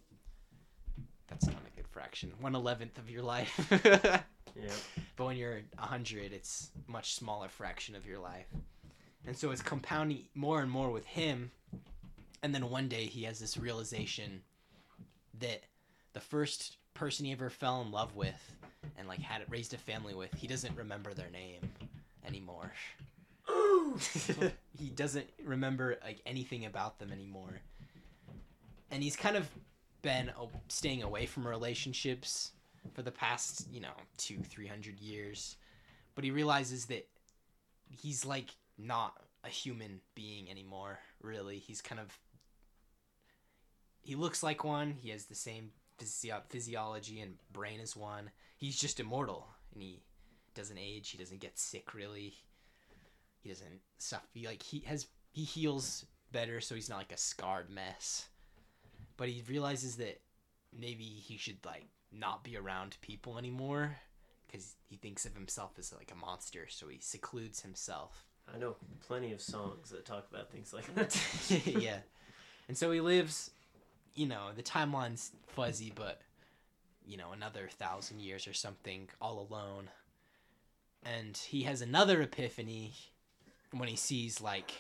that's 1.29 1.47
not 1.47 1.57
a 1.57 1.77
good 1.77 1.89
fraction. 1.89 2.33
One 2.41 2.55
eleventh 2.55 2.99
of 2.99 3.11
your 3.11 3.23
life. 3.23 4.23
Yeah. 4.61 4.71
But 5.17 5.27
when 5.27 5.37
you're 5.37 5.61
100, 5.79 6.33
it's 6.33 6.71
much 6.87 7.15
smaller 7.15 7.49
fraction 7.49 7.95
of 7.95 8.07
your 8.07 8.19
life. 8.19 8.47
And 9.27 9.37
so 9.37 9.51
it's 9.51 9.63
compounding 9.63 10.25
more 10.35 10.61
and 10.61 10.71
more 10.71 10.91
with 10.91 11.05
him. 11.05 11.51
And 12.43 12.55
then 12.55 12.71
one 12.71 12.89
day 12.89 13.07
he 13.07 13.25
has 13.25 13.39
this 13.39 13.57
realization 13.57 14.43
that 15.41 15.65
the 16.13 16.21
first 16.21 16.77
person 16.95 17.27
he 17.27 17.33
ever 17.33 17.51
fell 17.51 17.83
in 17.83 17.91
love 17.91 18.15
with 18.15 18.57
and 18.97 19.09
like 19.09 19.21
had 19.21 19.43
raised 19.51 19.75
a 19.75 19.79
family 19.79 20.15
with, 20.15 20.33
he 20.35 20.47
doesn't 20.47 20.77
remember 20.77 21.13
their 21.13 21.31
name 21.31 21.61
anymore. 22.27 22.73
he 24.79 24.89
doesn't 24.91 25.29
remember 25.45 25.99
like 26.05 26.21
anything 26.25 26.67
about 26.67 26.99
them 26.99 27.13
anymore. 27.13 27.61
And 28.91 29.03
he's 29.03 29.17
kind 29.17 29.37
of 29.37 29.49
been 30.07 30.31
staying 30.69 31.03
away 31.03 31.27
from 31.27 31.45
relationships 31.45 32.53
for 32.95 33.03
the 33.03 33.11
past, 33.11 33.67
you 33.73 33.81
know, 33.81 33.97
two, 34.17 34.39
three 34.39 34.69
hundred 34.69 35.01
years. 35.01 35.57
But 36.15 36.23
he 36.23 36.31
realizes 36.31 36.85
that 36.87 37.09
he's 37.91 38.25
like 38.25 38.51
not 38.79 39.21
a 39.43 39.49
human 39.49 40.01
being 40.15 40.49
anymore, 40.49 41.01
really. 41.21 41.59
He's 41.59 41.83
kind 41.83 42.01
of. 42.01 42.17
He 44.01 44.15
looks 44.15 44.45
like 44.45 44.63
one, 44.63 44.93
he 44.93 45.11
has 45.11 45.25
the 45.25 45.35
same 45.35 45.73
physio- 45.99 46.45
physiology 46.49 47.21
and 47.21 47.35
brain 47.53 47.81
as 47.81 47.97
one. 47.97 48.31
He's 48.57 48.79
just 48.79 49.01
immortal, 49.01 49.49
and 49.75 49.83
he 49.83 50.05
doesn't 50.55 50.79
age, 50.79 51.11
he 51.11 51.19
doesn't 51.19 51.41
get 51.41 51.59
sick, 51.59 51.93
really. 51.95 52.35
He 53.41 53.49
doesn't 53.49 53.81
suffer. 53.99 54.25
Like, 54.45 54.63
he 54.63 54.85
has. 54.87 55.09
He 55.33 55.43
heals 55.43 56.07
better, 56.31 56.61
so 56.61 56.77
he's 56.77 56.89
not 56.89 56.99
like 56.99 57.13
a 57.13 57.17
scarred 57.17 57.71
mess. 57.71 58.29
But 59.17 59.29
he 59.29 59.43
realizes 59.49 59.97
that 59.97 60.21
maybe 60.79 61.05
he 61.05 61.37
should, 61.37 61.59
like, 61.65 61.87
not 62.13 62.45
be 62.45 62.57
around 62.57 62.97
people 63.01 63.39
anymore 63.39 63.97
because 64.47 64.75
he 64.89 64.97
thinks 64.97 65.25
of 65.27 65.35
himself 65.35 65.73
as 65.79 65.93
like 65.93 66.13
a 66.13 66.17
monster 66.17 66.67
so 66.69 66.89
he 66.89 66.99
secludes 67.01 67.61
himself. 67.61 68.25
I 68.53 68.59
know 68.59 68.77
plenty 69.07 69.33
of 69.33 69.41
songs 69.41 69.91
that 69.91 70.05
talk 70.05 70.27
about 70.31 70.51
things 70.51 70.73
like 70.73 70.93
that. 70.95 71.21
yeah. 71.67 71.99
And 72.69 72.77
so 72.77 72.91
he 72.91 73.01
lives 73.01 73.51
you 74.15 74.27
know 74.27 74.49
the 74.57 74.63
timeline's 74.63 75.33
fuzzy 75.47 75.93
but 75.95 76.23
you 77.07 77.19
know 77.19 77.33
another 77.33 77.69
thousand 77.71 78.21
years 78.21 78.47
or 78.47 78.55
something 78.55 79.09
all 79.21 79.47
alone. 79.51 79.91
And 81.05 81.37
he 81.37 81.63
has 81.63 81.83
another 81.83 82.23
epiphany 82.23 82.95
when 83.71 83.89
he 83.89 83.97
sees 83.97 84.41
like 84.41 84.73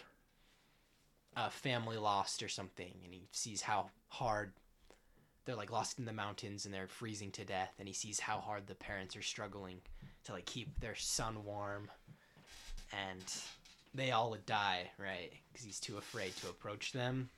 a 1.36 1.50
family 1.50 1.96
lost 1.98 2.42
or 2.42 2.48
something 2.48 2.92
and 3.04 3.12
he 3.12 3.28
sees 3.32 3.60
how 3.60 3.90
hard 4.08 4.52
they're 5.44 5.54
like 5.54 5.70
lost 5.70 5.98
in 5.98 6.04
the 6.04 6.12
mountains 6.12 6.64
and 6.64 6.74
they're 6.74 6.88
freezing 6.88 7.30
to 7.30 7.44
death 7.44 7.72
and 7.78 7.86
he 7.86 7.94
sees 7.94 8.18
how 8.18 8.38
hard 8.38 8.66
the 8.66 8.74
parents 8.74 9.14
are 9.16 9.22
struggling 9.22 9.80
to 10.24 10.32
like 10.32 10.46
keep 10.46 10.80
their 10.80 10.94
son 10.94 11.44
warm 11.44 11.90
and 13.08 13.24
they 13.94 14.10
all 14.10 14.30
would 14.30 14.46
die 14.46 14.90
right 14.98 15.32
because 15.52 15.64
he's 15.64 15.80
too 15.80 15.96
afraid 15.98 16.34
to 16.36 16.48
approach 16.48 16.92
them. 16.92 17.28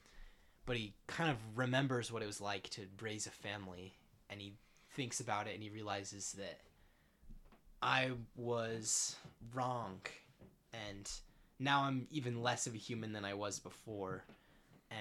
But 0.66 0.76
he 0.76 0.92
kind 1.06 1.30
of 1.30 1.37
remembers 1.56 2.12
what 2.12 2.22
it 2.22 2.26
was 2.26 2.40
like 2.40 2.68
to 2.70 2.82
raise 3.00 3.26
a 3.26 3.30
family 3.30 3.94
and 4.28 4.40
he 4.40 4.54
thinks 4.92 5.20
about 5.20 5.46
it 5.46 5.54
and 5.54 5.62
he 5.62 5.70
realizes 5.70 6.32
that 6.32 6.58
i 7.80 8.11
was 8.37 9.14
wrong 9.54 10.00
and 10.72 11.08
now 11.58 11.82
i'm 11.82 12.06
even 12.10 12.42
less 12.42 12.66
of 12.66 12.74
a 12.74 12.78
human 12.78 13.12
than 13.12 13.24
i 13.24 13.34
was 13.34 13.58
before 13.58 14.24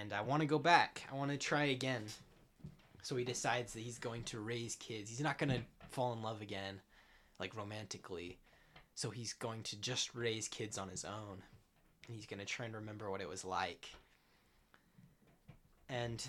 and 0.01 0.13
i 0.13 0.21
want 0.21 0.41
to 0.41 0.47
go 0.47 0.59
back 0.59 1.03
i 1.11 1.15
want 1.15 1.31
to 1.31 1.37
try 1.37 1.65
again 1.65 2.03
so 3.07 3.15
he 3.15 3.23
decides 3.23 3.71
that 3.71 3.79
he's 3.79 3.99
going 3.99 4.23
to 4.23 4.41
raise 4.41 4.75
kids. 4.75 5.09
He's 5.09 5.21
not 5.21 5.37
going 5.37 5.51
to 5.51 5.61
fall 5.91 6.11
in 6.11 6.21
love 6.21 6.41
again, 6.41 6.81
like 7.39 7.55
romantically. 7.55 8.37
So 8.95 9.11
he's 9.11 9.31
going 9.31 9.63
to 9.63 9.79
just 9.79 10.13
raise 10.13 10.49
kids 10.49 10.77
on 10.77 10.89
his 10.89 11.05
own. 11.05 11.41
And 12.05 12.15
he's 12.17 12.25
going 12.25 12.41
to 12.41 12.45
try 12.45 12.65
and 12.65 12.75
remember 12.75 13.09
what 13.09 13.21
it 13.21 13.29
was 13.29 13.45
like. 13.45 13.87
And 15.87 16.21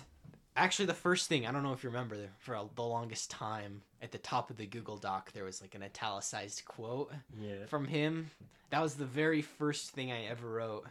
actually, 0.55 0.85
the 0.85 0.93
first 0.93 1.27
thing, 1.27 1.45
I 1.45 1.51
don't 1.51 1.63
know 1.63 1.73
if 1.73 1.83
you 1.83 1.89
remember, 1.89 2.15
for 2.37 2.57
the 2.73 2.81
longest 2.81 3.29
time, 3.29 3.81
at 4.01 4.11
the 4.11 4.17
top 4.17 4.49
of 4.49 4.57
the 4.57 4.65
Google 4.65 4.97
Doc, 4.97 5.31
there 5.33 5.43
was 5.43 5.61
like 5.61 5.75
an 5.75 5.83
italicized 5.83 6.65
quote 6.65 7.11
yeah. 7.39 7.65
from 7.67 7.85
him. 7.85 8.31
That 8.69 8.81
was 8.81 8.95
the 8.95 9.05
very 9.05 9.41
first 9.41 9.91
thing 9.91 10.11
I 10.11 10.25
ever 10.25 10.49
wrote. 10.49 10.85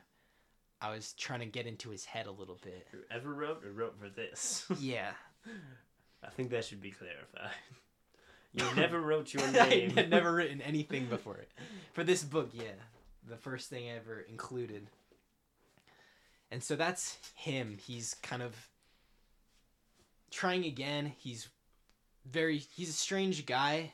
I 0.80 0.90
was 0.90 1.12
trying 1.14 1.40
to 1.40 1.46
get 1.46 1.66
into 1.66 1.90
his 1.90 2.04
head 2.04 2.26
a 2.26 2.30
little 2.30 2.58
bit. 2.62 2.86
Who 2.92 2.98
ever 3.10 3.32
wrote 3.32 3.64
or 3.64 3.72
wrote 3.72 3.98
for 3.98 4.08
this? 4.08 4.66
Yeah. 4.80 5.10
I 6.22 6.30
think 6.30 6.50
that 6.50 6.64
should 6.64 6.82
be 6.82 6.90
clarified. 6.90 7.50
You 8.54 8.64
never 8.74 8.98
wrote 9.00 9.32
your 9.34 9.42
I 9.46 9.68
name. 9.68 9.90
had 9.90 10.08
never 10.08 10.32
written 10.32 10.62
anything 10.62 11.04
before 11.06 11.36
it. 11.36 11.50
For 11.92 12.02
this 12.02 12.24
book, 12.24 12.48
yeah. 12.54 12.64
The 13.28 13.36
first 13.36 13.68
thing 13.68 13.88
I 13.88 13.96
ever 13.96 14.20
included. 14.20 14.88
And 16.50 16.62
so 16.62 16.74
that's 16.74 17.18
him. 17.34 17.76
He's 17.78 18.14
kind 18.22 18.42
of 18.42 18.56
trying 20.30 20.64
again. 20.64 21.12
He's 21.18 21.48
very 22.30 22.58
he's 22.58 22.90
a 22.90 22.92
strange 22.92 23.46
guy, 23.46 23.92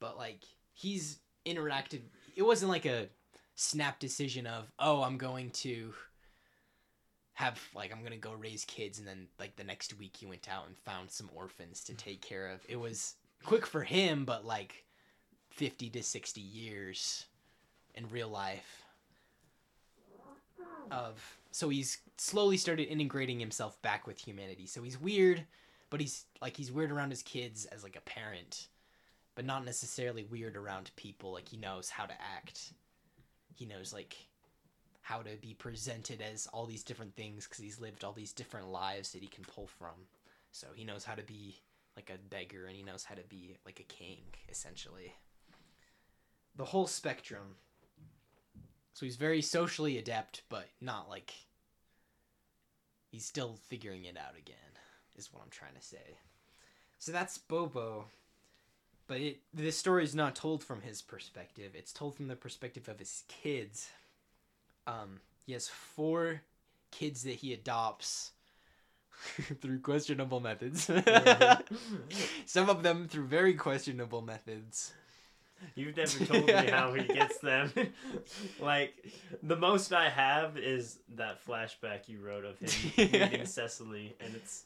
but 0.00 0.16
like 0.16 0.40
he's 0.72 1.18
interacted 1.46 2.00
it 2.34 2.42
wasn't 2.42 2.70
like 2.70 2.84
a 2.84 3.08
snap 3.54 3.98
decision 3.98 4.46
of, 4.46 4.70
"Oh, 4.78 5.02
I'm 5.02 5.16
going 5.16 5.50
to 5.50 5.94
have 7.36 7.60
like 7.74 7.92
I'm 7.92 8.02
gonna 8.02 8.16
go 8.16 8.32
raise 8.32 8.64
kids 8.64 8.98
and 8.98 9.06
then 9.06 9.26
like 9.38 9.56
the 9.56 9.64
next 9.64 9.98
week 9.98 10.16
he 10.16 10.24
went 10.24 10.48
out 10.48 10.66
and 10.66 10.76
found 10.78 11.10
some 11.10 11.28
orphans 11.34 11.82
to 11.84 11.94
take 11.94 12.22
care 12.22 12.48
of. 12.48 12.60
It 12.66 12.76
was 12.76 13.14
quick 13.44 13.66
for 13.66 13.82
him, 13.82 14.24
but 14.24 14.46
like 14.46 14.84
fifty 15.50 15.90
to 15.90 16.02
sixty 16.02 16.40
years 16.40 17.26
in 17.94 18.08
real 18.08 18.28
life. 18.28 18.84
Of 20.90 21.38
so 21.50 21.68
he's 21.68 21.98
slowly 22.16 22.56
started 22.56 22.88
integrating 22.88 23.38
himself 23.38 23.80
back 23.82 24.06
with 24.06 24.18
humanity. 24.18 24.66
So 24.66 24.82
he's 24.82 24.98
weird, 24.98 25.44
but 25.96 26.02
he's 26.02 26.26
like 26.42 26.54
he's 26.54 26.70
weird 26.70 26.92
around 26.92 27.08
his 27.08 27.22
kids 27.22 27.64
as 27.64 27.82
like 27.82 27.96
a 27.96 28.02
parent, 28.02 28.68
but 29.34 29.46
not 29.46 29.64
necessarily 29.64 30.24
weird 30.24 30.54
around 30.54 30.90
people. 30.94 31.32
Like 31.32 31.48
he 31.48 31.56
knows 31.56 31.88
how 31.88 32.04
to 32.04 32.12
act. 32.36 32.74
He 33.54 33.64
knows 33.64 33.94
like 33.94 34.14
how 35.00 35.22
to 35.22 35.30
be 35.40 35.54
presented 35.54 36.20
as 36.20 36.48
all 36.52 36.66
these 36.66 36.82
different 36.82 37.16
things 37.16 37.46
because 37.46 37.64
he's 37.64 37.80
lived 37.80 38.04
all 38.04 38.12
these 38.12 38.34
different 38.34 38.68
lives 38.68 39.12
that 39.12 39.22
he 39.22 39.26
can 39.26 39.42
pull 39.44 39.66
from. 39.66 39.94
So 40.52 40.66
he 40.74 40.84
knows 40.84 41.02
how 41.02 41.14
to 41.14 41.22
be 41.22 41.62
like 41.96 42.10
a 42.10 42.18
beggar 42.28 42.66
and 42.66 42.76
he 42.76 42.82
knows 42.82 43.04
how 43.04 43.14
to 43.14 43.24
be 43.26 43.56
like 43.64 43.80
a 43.80 43.84
king, 43.84 44.18
essentially. 44.50 45.14
The 46.56 46.66
whole 46.66 46.86
spectrum. 46.86 47.56
So 48.92 49.06
he's 49.06 49.16
very 49.16 49.40
socially 49.40 49.96
adept, 49.96 50.42
but 50.50 50.68
not 50.78 51.08
like. 51.08 51.32
He's 53.10 53.24
still 53.24 53.58
figuring 53.70 54.04
it 54.04 54.18
out 54.18 54.36
again, 54.38 54.76
is 55.16 55.32
what 55.32 55.42
I'm 55.42 55.50
trying 55.50 55.74
to 55.74 55.82
say. 55.82 56.18
So 56.98 57.12
that's 57.12 57.38
Bobo. 57.38 58.06
But 59.08 59.20
it, 59.20 59.38
this 59.54 59.76
story 59.76 60.02
is 60.02 60.14
not 60.14 60.34
told 60.34 60.64
from 60.64 60.80
his 60.80 61.00
perspective. 61.00 61.72
It's 61.74 61.92
told 61.92 62.16
from 62.16 62.26
the 62.26 62.34
perspective 62.34 62.88
of 62.88 62.98
his 62.98 63.22
kids 63.28 63.88
um, 64.86 65.20
he 65.44 65.52
has 65.52 65.68
four 65.68 66.42
kids 66.90 67.22
that 67.24 67.34
he 67.34 67.52
adopts 67.52 68.32
through 69.60 69.80
questionable 69.80 70.40
methods. 70.40 70.84
Some 72.46 72.68
of 72.70 72.82
them 72.82 73.08
through 73.08 73.26
very 73.26 73.54
questionable 73.54 74.22
methods. 74.22 74.92
You've 75.74 75.96
never 75.96 76.24
told 76.26 76.46
me 76.46 76.52
how 76.52 76.92
he 76.92 77.04
gets 77.04 77.38
them. 77.38 77.72
like 78.60 78.94
the 79.42 79.56
most 79.56 79.92
I 79.92 80.10
have 80.10 80.58
is 80.58 80.98
that 81.16 81.44
flashback 81.46 82.08
you 82.08 82.20
wrote 82.20 82.44
of 82.44 82.58
him 82.58 82.70
meeting 82.96 83.46
Cecily, 83.46 84.14
and 84.20 84.34
it's 84.34 84.64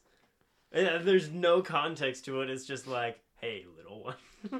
there's 0.72 1.30
no 1.30 1.62
context 1.62 2.24
to 2.26 2.42
it. 2.42 2.50
It's 2.50 2.64
just 2.64 2.86
like, 2.86 3.18
hey, 3.40 3.64
little 3.76 4.04
one. 4.04 4.14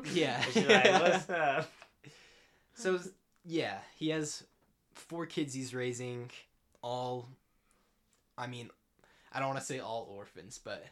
Yeah. 0.12 0.42
Like, 0.54 1.00
What's 1.00 1.30
up? 1.30 1.70
So 2.74 2.98
yeah, 3.44 3.78
he 3.96 4.10
has 4.10 4.44
four 4.94 5.26
kids 5.26 5.54
he's 5.54 5.74
raising, 5.74 6.30
all 6.82 7.28
I 8.36 8.46
mean, 8.46 8.70
I 9.32 9.38
don't 9.38 9.48
want 9.48 9.60
to 9.60 9.64
say 9.64 9.78
all 9.78 10.12
orphans, 10.14 10.58
but 10.62 10.84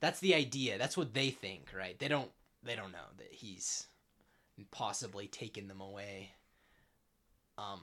that's 0.00 0.20
the 0.20 0.34
idea. 0.34 0.78
That's 0.78 0.96
what 0.96 1.14
they 1.14 1.30
think, 1.30 1.68
right? 1.76 1.98
They 1.98 2.08
don't 2.08 2.30
they 2.62 2.76
don't 2.76 2.92
know 2.92 2.98
that 3.18 3.32
he's 3.32 3.86
possibly 4.70 5.26
taken 5.26 5.68
them 5.68 5.80
away 5.80 6.30
um 7.58 7.80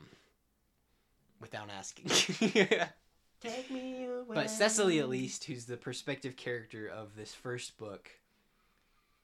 without 1.39 1.69
asking. 1.69 2.09
Take 3.43 3.69
me 3.69 4.06
away. 4.06 4.36
but 4.36 4.49
Cecily 4.49 4.99
at 4.99 5.10
least, 5.10 5.43
who's 5.43 5.65
the 5.65 5.75
perspective 5.75 6.38
character 6.38 6.88
of 6.88 7.15
this 7.15 7.34
first 7.34 7.77
book, 7.77 8.10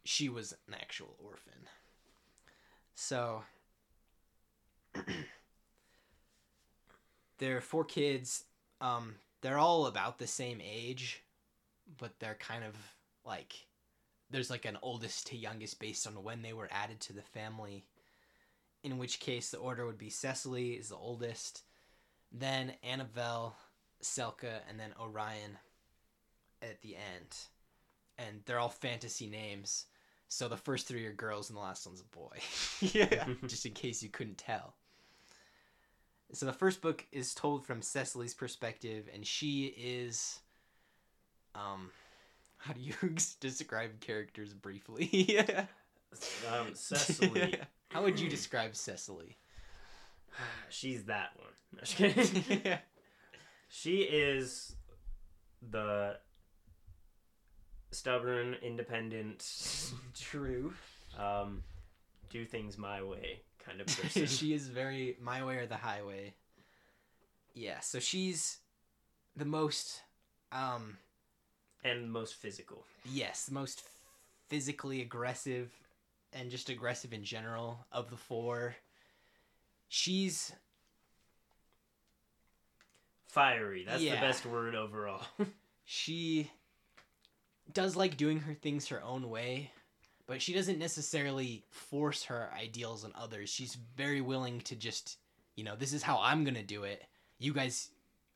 she 0.03 0.27
was 0.27 0.51
an 0.67 0.73
actual 0.73 1.15
orphan. 1.23 1.69
So 2.95 3.43
there 7.38 7.55
are 7.55 7.62
four 7.62 7.86
kids. 7.86 8.43
Um, 8.82 9.15
they're 9.41 9.58
all 9.58 9.86
about 9.86 10.19
the 10.19 10.27
same 10.27 10.60
age, 10.62 11.23
but 11.97 12.19
they're 12.19 12.36
kind 12.36 12.65
of 12.65 12.75
like 13.25 13.67
there's 14.29 14.49
like 14.49 14.65
an 14.65 14.77
oldest 14.82 15.27
to 15.27 15.38
youngest 15.38 15.79
based 15.79 16.05
on 16.05 16.13
when 16.23 16.41
they 16.41 16.53
were 16.53 16.67
added 16.71 16.99
to 17.01 17.13
the 17.13 17.21
family. 17.21 17.86
In 18.84 18.97
which 18.97 19.19
case, 19.19 19.49
the 19.49 19.58
order 19.58 19.86
would 19.86 19.97
be 19.97 20.10
Cecily 20.10 20.71
is 20.71 20.89
the 20.89 20.95
oldest, 20.95 21.63
then 22.32 22.73
Annabelle, 22.84 23.55
Selka, 24.01 24.59
and 24.69 24.79
then 24.79 24.93
Orion 24.99 25.57
at 26.62 26.81
the 26.81 26.95
end. 26.95 27.38
And 28.17 28.41
they're 28.45 28.59
all 28.59 28.69
fantasy 28.69 29.27
names. 29.27 29.85
So 30.27 30.47
the 30.47 30.57
first 30.57 30.88
three 30.88 31.05
are 31.05 31.13
girls 31.13 31.49
and 31.49 31.57
the 31.57 31.62
last 31.62 31.88
one's 31.88 32.01
a 32.01 32.15
boy. 32.15 32.38
yeah. 32.81 33.25
Just 33.47 33.65
in 33.65 33.73
case 33.73 34.03
you 34.03 34.09
couldn't 34.09 34.38
tell. 34.38 34.75
So 36.31 36.45
the 36.45 36.53
first 36.53 36.81
book 36.81 37.05
is 37.12 37.33
told 37.33 37.65
from 37.65 37.81
Cecily's 37.81 38.35
perspective, 38.35 39.09
and 39.12 39.25
she 39.25 39.65
is, 39.65 40.39
um, 41.55 41.89
how 42.57 42.73
do 42.73 42.81
you 42.81 42.93
describe 43.39 43.99
characters 43.99 44.53
briefly? 44.53 45.39
um, 46.51 46.75
Cecily, 46.75 47.59
how 47.89 48.03
would 48.03 48.19
you 48.19 48.29
describe 48.29 48.75
Cecily? 48.75 49.38
she's 50.69 51.05
that 51.05 51.31
one. 51.35 51.47
No, 51.73 51.81
kidding. 51.83 52.77
She 53.69 54.01
is 54.01 54.75
the 55.71 56.17
stubborn, 57.91 58.55
independent, 58.62 59.45
True. 60.19 60.73
um, 61.17 61.63
do 62.29 62.45
things 62.45 62.77
my 62.77 63.01
way 63.03 63.41
kind 63.63 63.79
of 63.82 63.88
person. 64.01 64.25
she 64.25 64.53
is 64.53 64.67
very 64.67 65.17
my 65.21 65.43
way 65.45 65.58
or 65.58 65.65
the 65.67 65.75
highway. 65.77 66.34
Yeah, 67.53 67.79
so 67.79 67.99
she's 67.99 68.58
the 69.36 69.45
most, 69.45 70.01
um, 70.51 70.97
and 71.84 72.12
most 72.12 72.36
physical. 72.36 72.84
yes, 73.05 73.45
the 73.45 73.53
most 73.53 73.84
physically 74.49 75.01
aggressive 75.01 75.71
and 76.34 76.49
just 76.49 76.69
aggressive 76.69 77.12
in 77.13 77.23
general 77.23 77.86
of 77.91 78.10
the 78.10 78.17
four. 78.17 78.75
She's 79.89 80.51
Fiery. 83.39 83.86
That's 83.86 84.02
Yeah. 84.02 84.15
the 84.15 84.21
best 84.21 84.45
word 84.45 84.75
overall. 84.75 85.25
she 85.86 86.52
does 87.71 87.95
like 87.95 88.17
doing 88.17 88.39
her 88.41 88.54
things 88.54 88.88
her 88.89 89.02
own 89.02 89.30
way, 89.30 89.71
but 90.28 90.41
she 90.41 90.54
doesn't 90.54 90.78
necessarily 90.78 91.63
force 91.71 92.23
her 92.25 92.52
ideals 92.54 93.06
on 93.06 93.13
others. 93.15 93.49
She's 93.49 93.75
very 93.95 94.19
willing 94.19 94.60
to 94.62 94.75
just, 94.75 95.17
you 95.56 95.63
know, 95.63 95.75
this 95.78 95.93
is 95.93 96.04
how 96.04 96.19
I'm 96.21 96.43
going 96.43 96.56
to 96.56 96.63
do 96.63 96.84
it. 96.84 97.02
You 97.38 97.54
guys 97.54 97.91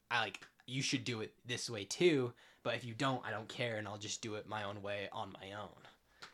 I 0.10 0.22
like 0.22 0.40
you 0.68 0.82
should 0.82 1.04
do 1.04 1.20
it 1.20 1.34
this 1.46 1.70
way 1.70 1.84
too, 1.84 2.32
but 2.64 2.76
if 2.76 2.86
you 2.86 2.94
don't, 2.94 3.26
I 3.26 3.32
don't 3.32 3.50
care 3.50 3.76
and 3.76 3.88
I'll 3.90 3.98
just 3.98 4.22
do 4.22 4.36
it 4.36 4.48
my 4.48 4.64
own 4.64 4.82
way 4.82 5.10
on 5.12 5.34
my 5.42 5.52
own 5.60 5.68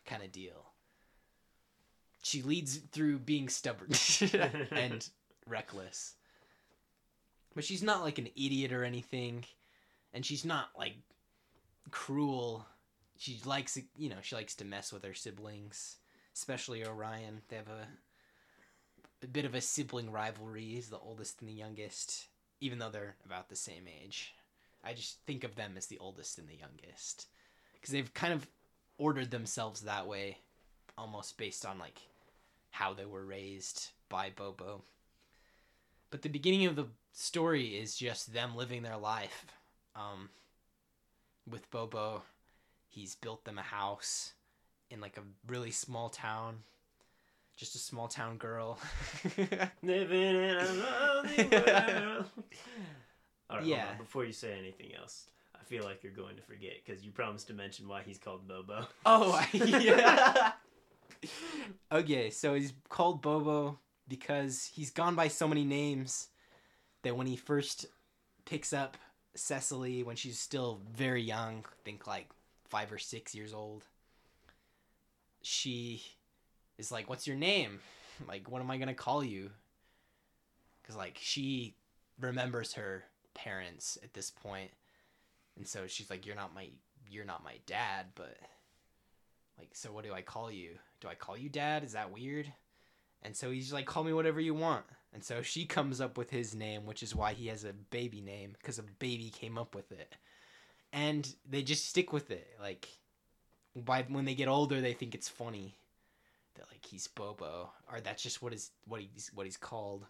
kind 0.05 0.21
of 0.21 0.32
deal. 0.32 0.65
She 2.21 2.43
leads 2.43 2.77
through 2.91 3.19
being 3.19 3.49
stubborn 3.49 3.89
and 4.71 5.10
reckless. 5.47 6.13
But 7.55 7.63
she's 7.63 7.83
not 7.83 8.03
like 8.03 8.17
an 8.19 8.29
idiot 8.35 8.71
or 8.71 8.83
anything 8.83 9.45
and 10.13 10.25
she's 10.25 10.45
not 10.45 10.69
like 10.77 10.95
cruel. 11.91 12.65
She 13.17 13.39
likes 13.45 13.77
you 13.97 14.09
know 14.09 14.17
she 14.21 14.35
likes 14.35 14.55
to 14.55 14.65
mess 14.65 14.91
with 14.91 15.03
her 15.03 15.13
siblings, 15.13 15.97
especially 16.33 16.85
Orion. 16.85 17.41
They 17.49 17.57
have 17.57 17.67
a 17.69 17.88
a 19.23 19.27
bit 19.27 19.45
of 19.45 19.55
a 19.55 19.62
sibling 19.62 20.12
rivalry. 20.12 20.63
He's 20.63 20.89
the 20.89 20.99
oldest 20.99 21.41
and 21.41 21.49
the 21.49 21.53
youngest, 21.53 22.27
even 22.62 22.79
though 22.79 22.89
they're 22.89 23.15
about 23.25 23.49
the 23.49 23.55
same 23.55 23.83
age. 24.01 24.33
I 24.83 24.93
just 24.93 25.17
think 25.25 25.43
of 25.43 25.55
them 25.55 25.73
as 25.75 25.88
the 25.88 25.97
oldest 25.99 26.38
and 26.38 26.47
the 26.47 26.55
youngest 26.55 27.27
because 27.73 27.91
they've 27.91 28.13
kind 28.13 28.33
of 28.33 28.47
ordered 28.97 29.31
themselves 29.31 29.81
that 29.81 30.07
way, 30.07 30.38
almost 30.97 31.38
based 31.38 31.65
on 31.65 31.79
like 31.79 31.99
how 32.71 32.93
they 32.93 33.05
were 33.05 33.25
raised 33.25 33.89
by 34.07 34.29
Bobo. 34.33 34.83
But 36.12 36.21
the 36.21 36.29
beginning 36.29 36.65
of 36.65 36.75
the 36.75 36.88
story 37.13 37.67
is 37.77 37.95
just 37.95 38.33
them 38.33 38.55
living 38.55 38.83
their 38.83 38.97
life. 38.97 39.45
Um, 39.95 40.29
with 41.49 41.69
Bobo, 41.71 42.21
he's 42.87 43.15
built 43.15 43.43
them 43.45 43.57
a 43.57 43.63
house 43.63 44.33
in 44.89 45.01
like 45.01 45.17
a 45.17 45.21
really 45.51 45.71
small 45.71 46.09
town. 46.09 46.59
Just 47.57 47.75
a 47.75 47.79
small 47.79 48.07
town 48.07 48.37
girl. 48.37 48.79
Living 49.83 50.21
in 50.21 50.55
a 50.57 50.63
lonely 50.63 51.43
world. 51.51 52.25
All 53.49 53.57
right, 53.57 53.65
Yeah. 53.65 53.95
Before 53.97 54.23
you 54.23 54.31
say 54.31 54.57
anything 54.57 54.91
else, 54.97 55.27
I 55.59 55.63
feel 55.65 55.83
like 55.83 56.01
you're 56.01 56.13
going 56.13 56.37
to 56.37 56.41
forget 56.41 56.75
because 56.85 57.03
you 57.03 57.11
promised 57.11 57.47
to 57.47 57.53
mention 57.53 57.89
why 57.89 58.01
he's 58.05 58.17
called 58.17 58.47
Bobo. 58.47 58.87
Oh, 59.05 59.45
yeah. 59.53 60.53
okay, 61.91 62.29
so 62.29 62.53
he's 62.53 62.71
called 62.87 63.21
Bobo 63.21 63.77
because 64.07 64.71
he's 64.73 64.91
gone 64.91 65.15
by 65.15 65.27
so 65.27 65.45
many 65.45 65.65
names 65.65 66.29
that 67.03 67.15
when 67.15 67.27
he 67.27 67.35
first 67.35 67.85
picks 68.45 68.73
up 68.73 68.97
Cecily 69.35 70.03
when 70.03 70.15
she's 70.15 70.39
still 70.39 70.81
very 70.91 71.21
young, 71.21 71.63
think 71.85 72.07
like 72.07 72.29
five 72.67 72.91
or 72.91 72.97
six 72.97 73.35
years 73.35 73.53
old, 73.53 73.85
she 75.41 76.01
is 76.77 76.91
like, 76.91 77.09
What's 77.09 77.27
your 77.27 77.38
name? 77.38 77.79
Like, 78.27 78.51
what 78.51 78.62
am 78.62 78.69
I 78.69 78.75
going 78.75 78.89
to 78.89 78.93
call 78.93 79.23
you? 79.23 79.49
Because, 80.81 80.97
like, 80.97 81.17
she 81.21 81.73
remembers 82.19 82.73
her 82.73 83.05
parents 83.33 83.97
at 84.03 84.13
this 84.13 84.29
point 84.29 84.71
and 85.57 85.67
so 85.67 85.88
she's 85.88 86.09
like 86.09 86.25
you're 86.25 86.35
not 86.35 86.53
my 86.53 86.67
you're 87.09 87.25
not 87.25 87.43
my 87.43 87.55
dad 87.65 88.07
but 88.15 88.38
like 89.57 89.69
so 89.73 89.91
what 89.91 90.03
do 90.03 90.13
i 90.13 90.21
call 90.21 90.51
you 90.51 90.71
do 90.99 91.07
i 91.07 91.15
call 91.15 91.38
you 91.38 91.49
dad 91.49 91.83
is 91.83 91.93
that 91.93 92.12
weird 92.12 92.51
and 93.23 93.35
so 93.35 93.51
he's 93.51 93.71
like 93.71 93.85
call 93.85 94.03
me 94.03 94.13
whatever 94.13 94.39
you 94.39 94.53
want 94.53 94.85
and 95.13 95.23
so 95.23 95.41
she 95.41 95.65
comes 95.65 95.99
up 95.99 96.17
with 96.17 96.29
his 96.29 96.53
name 96.53 96.85
which 96.85 97.01
is 97.01 97.15
why 97.15 97.33
he 97.33 97.47
has 97.47 97.63
a 97.63 97.73
baby 97.73 98.21
name 98.21 98.55
because 98.57 98.77
a 98.79 98.83
baby 98.99 99.29
came 99.29 99.57
up 99.57 99.75
with 99.75 99.91
it. 99.91 100.15
And 100.91 101.35
they 101.47 101.61
just 101.61 101.87
stick 101.87 102.11
with 102.11 102.31
it. 102.31 102.47
Like 102.59 102.87
by 103.75 104.05
when 104.07 104.25
they 104.25 104.35
get 104.35 104.47
older 104.47 104.81
they 104.81 104.93
think 104.93 105.15
it's 105.15 105.29
funny 105.29 105.75
that 106.55 106.67
like 106.71 106.85
he's 106.85 107.07
bobo 107.07 107.69
or 107.91 108.01
that's 108.01 108.23
just 108.23 108.41
what 108.41 108.53
is 108.53 108.71
what 108.85 109.01
he's 109.01 109.31
what 109.33 109.45
he's 109.45 109.57
called. 109.57 110.05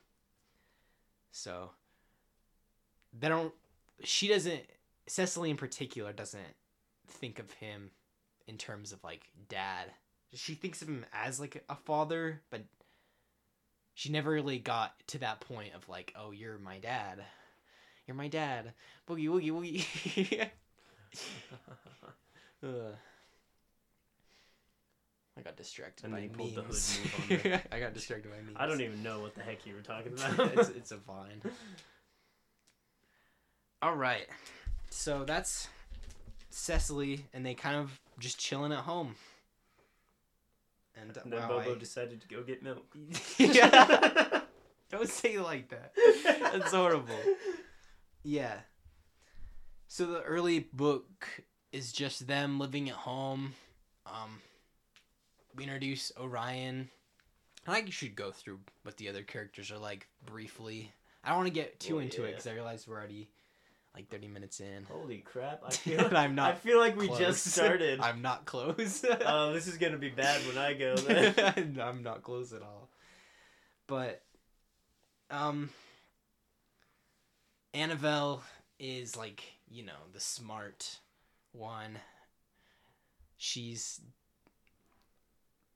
So 1.32 1.72
they 3.18 3.30
don't 3.30 3.54
she 4.04 4.28
doesn't 4.28 4.64
cecily 5.08 5.50
in 5.50 5.58
particular 5.58 6.14
doesn't 6.14 6.56
think 7.08 7.40
of 7.40 7.52
him 7.54 7.92
in 8.48 8.58
terms 8.58 8.92
of 8.92 9.04
like 9.04 9.24
dad. 9.48 9.88
She 10.34 10.54
thinks 10.54 10.82
of 10.82 10.90
him 10.90 11.06
as 11.14 11.40
like 11.40 11.64
a 11.70 11.76
father 11.76 12.42
but 12.50 12.62
she 14.00 14.10
never 14.10 14.32
really 14.32 14.60
got 14.60 14.94
to 15.08 15.18
that 15.18 15.42
point 15.42 15.76
of 15.76 15.90
like 15.90 16.14
oh 16.18 16.32
you're 16.32 16.58
my 16.58 16.80
dad 16.80 17.22
you're 18.08 18.16
my 18.16 18.30
dad 18.30 18.72
boogie 19.10 19.28
woogie 19.28 19.52
woogie. 19.52 20.50
I 25.38 25.42
got 25.42 25.58
distracted 25.58 26.06
And 26.06 26.14
by 26.14 26.22
then 26.22 26.30
pulled 26.30 26.56
the 26.56 26.62
hood 26.62 26.78
move 27.30 27.46
on 27.46 27.62
I 27.74 27.80
got 27.82 27.94
distracted 27.94 28.32
by 28.32 28.38
memes. 28.38 28.56
I 28.56 28.68
don't 28.68 28.80
even 28.80 29.04
know 29.04 29.20
what 29.20 29.36
the 29.36 29.42
heck 29.42 29.66
you 29.66 29.76
were 29.76 29.82
talking 29.82 30.14
about. 30.18 30.54
it's, 30.58 30.70
it's 30.70 30.92
a 30.92 30.98
vine. 30.98 31.42
All 33.82 33.96
right. 33.96 34.28
So 34.90 35.26
that's 35.26 35.68
Cecily, 36.52 37.26
and 37.34 37.46
they 37.46 37.54
kind 37.54 37.76
of 37.76 38.00
just 38.18 38.38
chilling 38.40 38.72
at 38.72 38.80
home. 38.80 39.16
And, 41.02 41.16
And 41.18 41.32
then 41.32 41.40
wow, 41.40 41.48
Bobo 41.48 41.76
I- 41.76 41.78
decided 41.78 42.22
to 42.22 42.28
go 42.28 42.44
get 42.44 42.64
milk. 42.64 42.86
yeah. 43.38 44.42
Don't 44.92 45.08
say 45.10 45.38
like 45.40 45.70
that. 45.70 45.94
That's 46.24 46.74
horrible. 46.74 47.14
Yeah. 48.24 48.56
So 49.88 50.06
the 50.08 50.22
early 50.22 50.68
book 50.74 51.28
is 51.72 51.92
just 51.92 52.28
them 52.28 52.60
living 52.60 52.90
at 52.90 52.96
home. 52.96 53.54
Um, 54.08 54.42
we 55.56 55.64
introduce 55.64 56.12
Orion. 56.20 56.90
I 57.68 57.74
think 57.76 57.86
you 57.88 57.92
should 57.92 58.16
go 58.16 58.32
through 58.32 58.60
what 58.84 58.98
the 58.98 59.10
other 59.10 59.22
characters 59.22 59.72
are 59.72 59.78
like 59.78 60.08
briefly. 60.26 60.92
I 61.24 61.30
don't 61.30 61.38
want 61.40 61.48
to 61.48 61.54
get 61.54 61.80
too 61.80 61.96
Well, 61.96 62.04
into 62.04 62.24
it 62.24 62.32
because 62.32 62.48
I 62.48 62.54
realize 62.54 62.88
we're 62.88 62.98
already 62.98 63.30
like 63.96 64.10
30 64.10 64.28
minutes 64.28 64.60
in. 64.60 64.84
Holy 64.90 65.18
crap! 65.20 65.62
I 65.66 65.70
feel 65.72 66.06
And 66.06 66.18
I'm 66.18 66.36
not 66.36 66.52
I 66.52 66.56
feel 66.56 66.80
like 66.80 66.98
we 66.98 67.08
close. 67.08 67.20
just 67.20 67.46
started. 67.52 68.00
I'm 68.00 68.22
not 68.22 68.46
close. 68.46 69.04
Oh, 69.26 69.54
this 69.54 69.68
is 69.68 69.78
gonna 69.78 69.98
be 69.98 70.10
bad 70.10 70.42
when 70.48 70.58
I 70.58 70.74
go. 70.74 70.96
I'm 71.82 72.04
not 72.04 72.24
close 72.24 72.54
at 72.54 72.62
all. 72.62 72.90
But 73.88 74.22
um 75.32 75.70
Annabelle 77.74 78.44
is 78.80 79.16
like, 79.16 79.44
you 79.70 79.84
know, 79.84 79.94
the 80.14 80.20
smart 80.20 81.00
one. 81.52 81.98
She's 83.38 84.02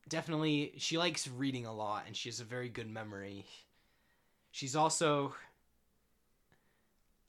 definitely 0.10 0.74
she 0.78 0.98
likes 0.98 1.28
reading 1.28 1.66
a 1.66 1.74
lot 1.74 2.04
and 2.08 2.16
she 2.16 2.30
has 2.30 2.40
a 2.40 2.44
very 2.46 2.70
good 2.70 2.90
memory. 2.90 3.46
She's 4.52 4.76
also 4.76 5.34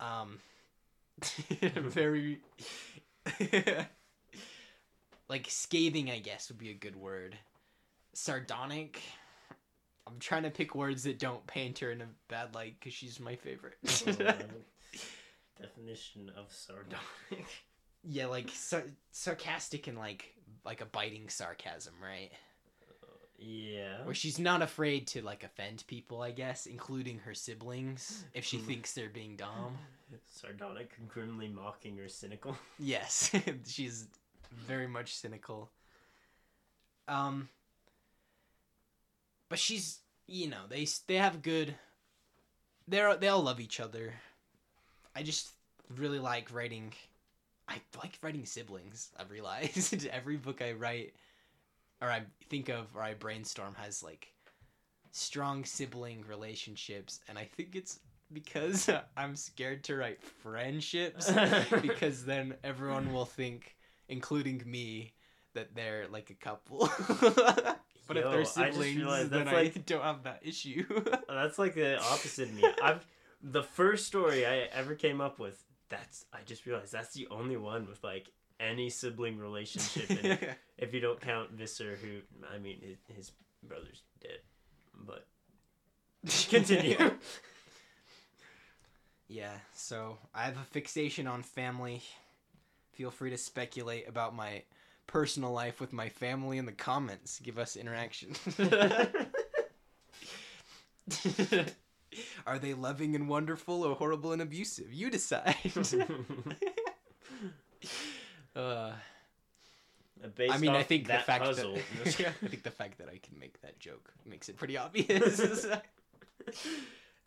um 0.01 0.39
very 1.77 2.41
like 5.29 5.47
scathing 5.49 6.11
i 6.11 6.19
guess 6.19 6.49
would 6.49 6.59
be 6.59 6.71
a 6.71 6.75
good 6.75 6.97
word 6.97 7.37
sardonic 8.13 9.01
i'm 10.07 10.19
trying 10.19 10.43
to 10.43 10.51
pick 10.51 10.75
words 10.75 11.05
that 11.05 11.19
don't 11.19 11.47
paint 11.47 11.79
her 11.79 11.91
in 11.91 12.03
a 12.03 12.07
bad 12.29 12.55
light 12.55 12.75
because 12.79 12.93
she's 12.93 13.19
my 13.21 13.37
favorite 13.37 13.77
Oh, 14.07 14.13
definition 15.61 16.31
of 16.37 16.47
sardonic. 16.53 17.47
yeah 18.03 18.27
like 18.27 18.51
sar- 18.53 18.91
sarcastic 19.13 19.87
and 19.87 19.97
like 19.97 20.35
like 20.65 20.81
a 20.81 20.87
biting 20.87 21.29
sarcasm 21.29 21.95
right 22.03 22.31
Yeah. 23.39 24.05
where 24.05 24.15
she's 24.15 24.39
not 24.39 24.63
afraid 24.63 25.07
to 25.09 25.23
like 25.23 25.43
offend 25.45 25.85
people 25.87 26.23
i 26.23 26.31
guess 26.33 26.67
including 26.67 27.19
her 27.21 27.35
siblings 27.35 28.25
if 28.35 28.45
she 28.45 28.59
Hmm. 28.59 28.67
thinks 28.67 28.93
they're 28.93 29.09
being 29.09 29.37
dumb 29.37 29.79
Sardonic, 30.27 30.93
grimly 31.09 31.49
mocking 31.49 31.99
or 32.01 32.09
cynical. 32.09 32.57
Yes, 32.79 33.31
she's 33.67 34.09
very 34.67 34.87
much 34.87 35.15
cynical. 35.15 35.71
Um, 37.09 37.49
but 39.49 39.59
she's 39.59 40.01
you 40.27 40.49
know 40.49 40.63
they 40.69 40.87
they 41.07 41.17
have 41.17 41.43
good. 41.43 41.75
They're 42.89 43.17
they 43.17 43.29
all 43.29 43.43
love 43.43 43.61
each 43.61 43.81
other. 43.81 44.15
I 45.17 45.23
just 45.23 45.51
really 45.97 46.19
like 46.19 46.53
writing. 46.53 46.93
I 47.69 47.81
like 47.99 48.19
writing 48.23 48.47
siblings. 48.47 49.11
I've 49.19 49.31
realized 49.31 50.07
every 50.07 50.37
book 50.37 50.61
I 50.63 50.73
write, 50.73 51.15
or 52.01 52.11
I 52.11 52.23
think 52.49 52.69
of, 52.69 52.95
or 52.95 53.03
I 53.03 53.15
brainstorm 53.15 53.75
has 53.77 54.03
like 54.03 54.33
strong 55.13 55.65
sibling 55.65 56.25
relationships, 56.29 57.21
and 57.29 57.39
I 57.39 57.45
think 57.45 57.77
it's 57.77 58.01
because 58.35 58.91
I'm 59.17 59.37
scared 59.37 59.85
to 59.85 59.97
write 59.97 60.23
friendships 60.23 61.31
because 61.83 62.25
then 62.25 62.55
everyone 62.63 63.13
will 63.13 63.25
think, 63.25 63.77
including 64.09 64.63
me, 64.67 65.15
that 65.55 65.75
they're 65.75 66.07
like 66.11 66.31
a 66.31 66.35
couple. 66.35 66.91
but 67.09 68.17
Yo, 68.17 68.17
if 68.17 68.31
they're 68.31 68.45
siblings, 68.45 68.97
realized 68.97 69.31
then 69.31 69.47
that's 69.47 69.77
I 69.77 69.81
don't 69.87 70.03
have 70.03 70.25
that 70.25 70.41
issue. 70.43 70.85
Oh, 70.91 71.35
that's 71.35 71.59
like 71.59 71.75
the 71.75 71.99
opposite 71.99 72.49
of 72.49 72.55
me. 72.55 72.65
I've 72.83 73.07
the 73.43 73.63
first 73.63 74.07
story 74.07 74.45
I 74.45 74.69
ever 74.73 74.95
came 74.95 75.21
up 75.21 75.39
with. 75.39 75.63
That's 75.89 76.25
I 76.33 76.39
just 76.45 76.67
realized 76.67 76.93
that's 76.93 77.15
the 77.15 77.29
only 77.31 77.57
one 77.57 77.87
with 77.87 78.03
like 78.03 78.31
any 78.59 78.91
sibling 78.91 79.39
relationship 79.39 80.11
in 80.11 80.33
it. 80.33 80.59
if 80.79 80.93
you 80.93 81.01
don't 81.01 81.21
count 81.21 81.53
Visser, 81.53 81.97
who 82.01 82.21
I 82.53 82.59
mean 82.59 82.81
his, 82.81 82.97
his 83.17 83.33
brother's 83.63 84.03
dead, 84.21 84.39
but 85.07 85.27
continue. 86.49 86.97
Yeah, 89.29 89.55
so 89.75 90.19
I 90.35 90.43
have 90.45 90.57
a 90.57 90.65
fixation 90.71 91.27
on 91.27 91.43
family. 91.43 92.03
Feel 92.93 93.11
free 93.11 93.31
to 93.31 93.39
speculate 93.39 94.09
about 94.09 94.35
my 94.35 94.63
personal 95.07 95.53
life 95.53 95.81
with 95.81 95.93
my 95.93 96.09
family 96.09 96.59
in 96.59 96.67
the 96.67 96.73
comments. 96.73 97.41
Give 97.41 97.59
us 97.59 97.77
interaction. 97.77 98.35
Are 102.47 102.59
they 102.59 102.75
loving 102.75 103.17
and 103.17 103.29
wonderful 103.29 103.83
or 103.83 103.95
horrible 103.97 104.33
and 104.33 104.41
abusive? 104.41 104.93
You 104.93 105.11
decide. 105.11 105.57
uh, 108.57 108.93
Based 110.37 110.55
I 110.55 110.59
mean, 110.59 110.71
I 110.71 110.81
off 110.81 110.87
think 110.87 111.07
the 111.07 111.19
fact 111.19 111.45
puzzle, 111.45 111.75
that 112.05 112.21
I 112.43 112.47
think 112.49 112.63
the 112.63 112.71
fact 112.71 112.99
that 112.99 113.09
I 113.09 113.19
can 113.19 113.39
make 113.39 113.61
that 113.61 113.79
joke 113.79 114.13
makes 114.25 114.49
it 114.49 114.57
pretty 114.57 114.79
obvious. 114.79 115.67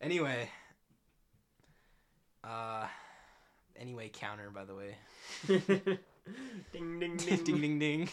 anyway, 0.00 0.48
uh, 2.44 2.86
anyway, 3.76 4.10
counter 4.12 4.50
by 4.50 4.64
the 4.64 4.74
way. 4.74 4.96
ding 6.72 7.00
ding 7.00 7.16
ding 7.16 7.44
ding 7.44 7.60
ding 7.60 7.78
ding. 7.78 8.08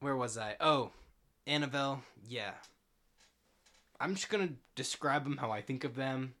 Where 0.00 0.16
was 0.16 0.38
I? 0.38 0.56
Oh, 0.60 0.92
Annabelle. 1.46 2.02
Yeah. 2.28 2.52
I'm 4.00 4.14
just 4.14 4.28
gonna 4.28 4.50
describe 4.76 5.24
them 5.24 5.36
how 5.36 5.50
I 5.50 5.60
think 5.60 5.82
of 5.84 5.96
them, 5.96 6.34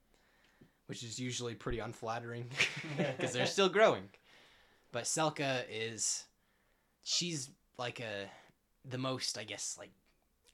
which 0.86 1.02
is 1.02 1.18
usually 1.18 1.54
pretty 1.54 1.80
unflattering 1.80 2.50
because 2.96 3.32
they're 3.32 3.46
still 3.46 3.68
growing. 3.68 4.10
But 4.92 5.04
Selka 5.04 5.64
is, 5.70 6.24
she's 7.02 7.50
like 7.76 8.00
a, 8.00 8.30
the 8.88 8.98
most 8.98 9.36
I 9.36 9.44
guess 9.44 9.76
like, 9.78 9.90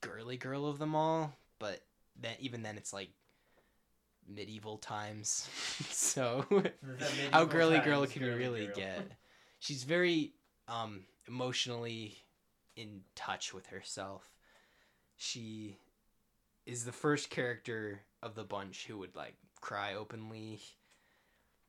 girly 0.01 0.37
girl 0.37 0.65
of 0.65 0.79
them 0.79 0.95
all. 0.95 1.33
But 1.59 1.81
then 2.19 2.35
even 2.39 2.63
then 2.63 2.75
it's 2.75 2.91
like, 2.91 3.09
medieval 4.27 4.77
times. 4.77 5.49
so 5.89 6.45
how 7.31 7.45
girly 7.45 7.79
girl 7.79 8.05
can 8.05 8.23
you 8.23 8.35
really 8.35 8.69
get? 8.75 9.11
She's 9.59 9.83
very 9.83 10.33
um 10.67 11.01
emotionally 11.27 12.17
in 12.75 13.01
touch 13.15 13.53
with 13.53 13.67
herself. 13.67 14.29
She 15.17 15.77
is 16.65 16.83
the 16.83 16.91
first 16.91 17.29
character 17.29 18.01
of 18.21 18.35
the 18.35 18.43
bunch 18.43 18.85
who 18.87 18.97
would 18.97 19.15
like 19.15 19.35
cry 19.61 19.95
openly. 19.95 20.59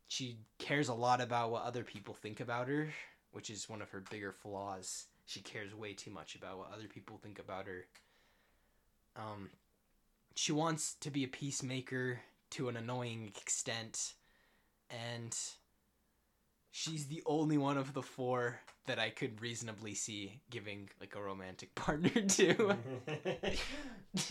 She 0.09 0.39
cares 0.59 0.89
a 0.89 0.95
lot 0.95 1.21
about 1.21 1.51
what 1.51 1.65
other 1.65 1.83
people 1.83 2.15
think 2.15 2.41
about 2.41 2.69
her, 2.69 2.89
which 3.33 3.51
is 3.51 3.69
one 3.69 3.83
of 3.83 3.91
her 3.91 4.03
bigger 4.11 4.33
flaws. 4.33 5.07
She 5.27 5.41
cares 5.41 5.75
way 5.75 5.93
too 5.93 6.11
much 6.11 6.37
about 6.37 6.59
what 6.59 6.73
other 6.73 6.87
people 6.87 7.19
think 7.19 7.39
about 7.39 7.67
her. 7.67 7.87
Um 9.17 9.51
she 10.35 10.53
wants 10.53 10.95
to 11.01 11.11
be 11.11 11.25
a 11.25 11.29
peacemaker 11.29 12.21
to 12.51 12.69
an 12.69 12.77
annoying 12.77 13.33
extent 13.37 14.15
and 14.91 15.37
she's 16.71 17.07
the 17.07 17.23
only 17.27 17.57
one 17.57 17.79
of 17.79 17.95
the 17.95 18.03
four 18.03 18.61
that 18.87 18.99
I 18.99 19.11
could 19.11 19.41
reasonably 19.41 19.95
see 19.95 20.41
giving 20.51 20.89
like 21.01 21.15
a 21.17 21.23
romantic 21.23 21.75
partner 21.75 22.11
to. 22.21 22.77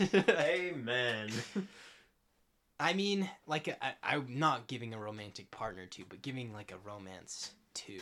Amen. 0.30 1.30
I 2.78 2.92
mean, 2.92 3.28
like 3.46 3.76
I, 3.82 3.94
I'm 4.02 4.38
not 4.38 4.68
giving 4.68 4.94
a 4.94 4.98
romantic 4.98 5.50
partner 5.50 5.86
to, 5.86 6.04
but 6.08 6.22
giving 6.22 6.52
like 6.52 6.72
a 6.72 6.88
romance 6.88 7.50
to. 7.74 7.98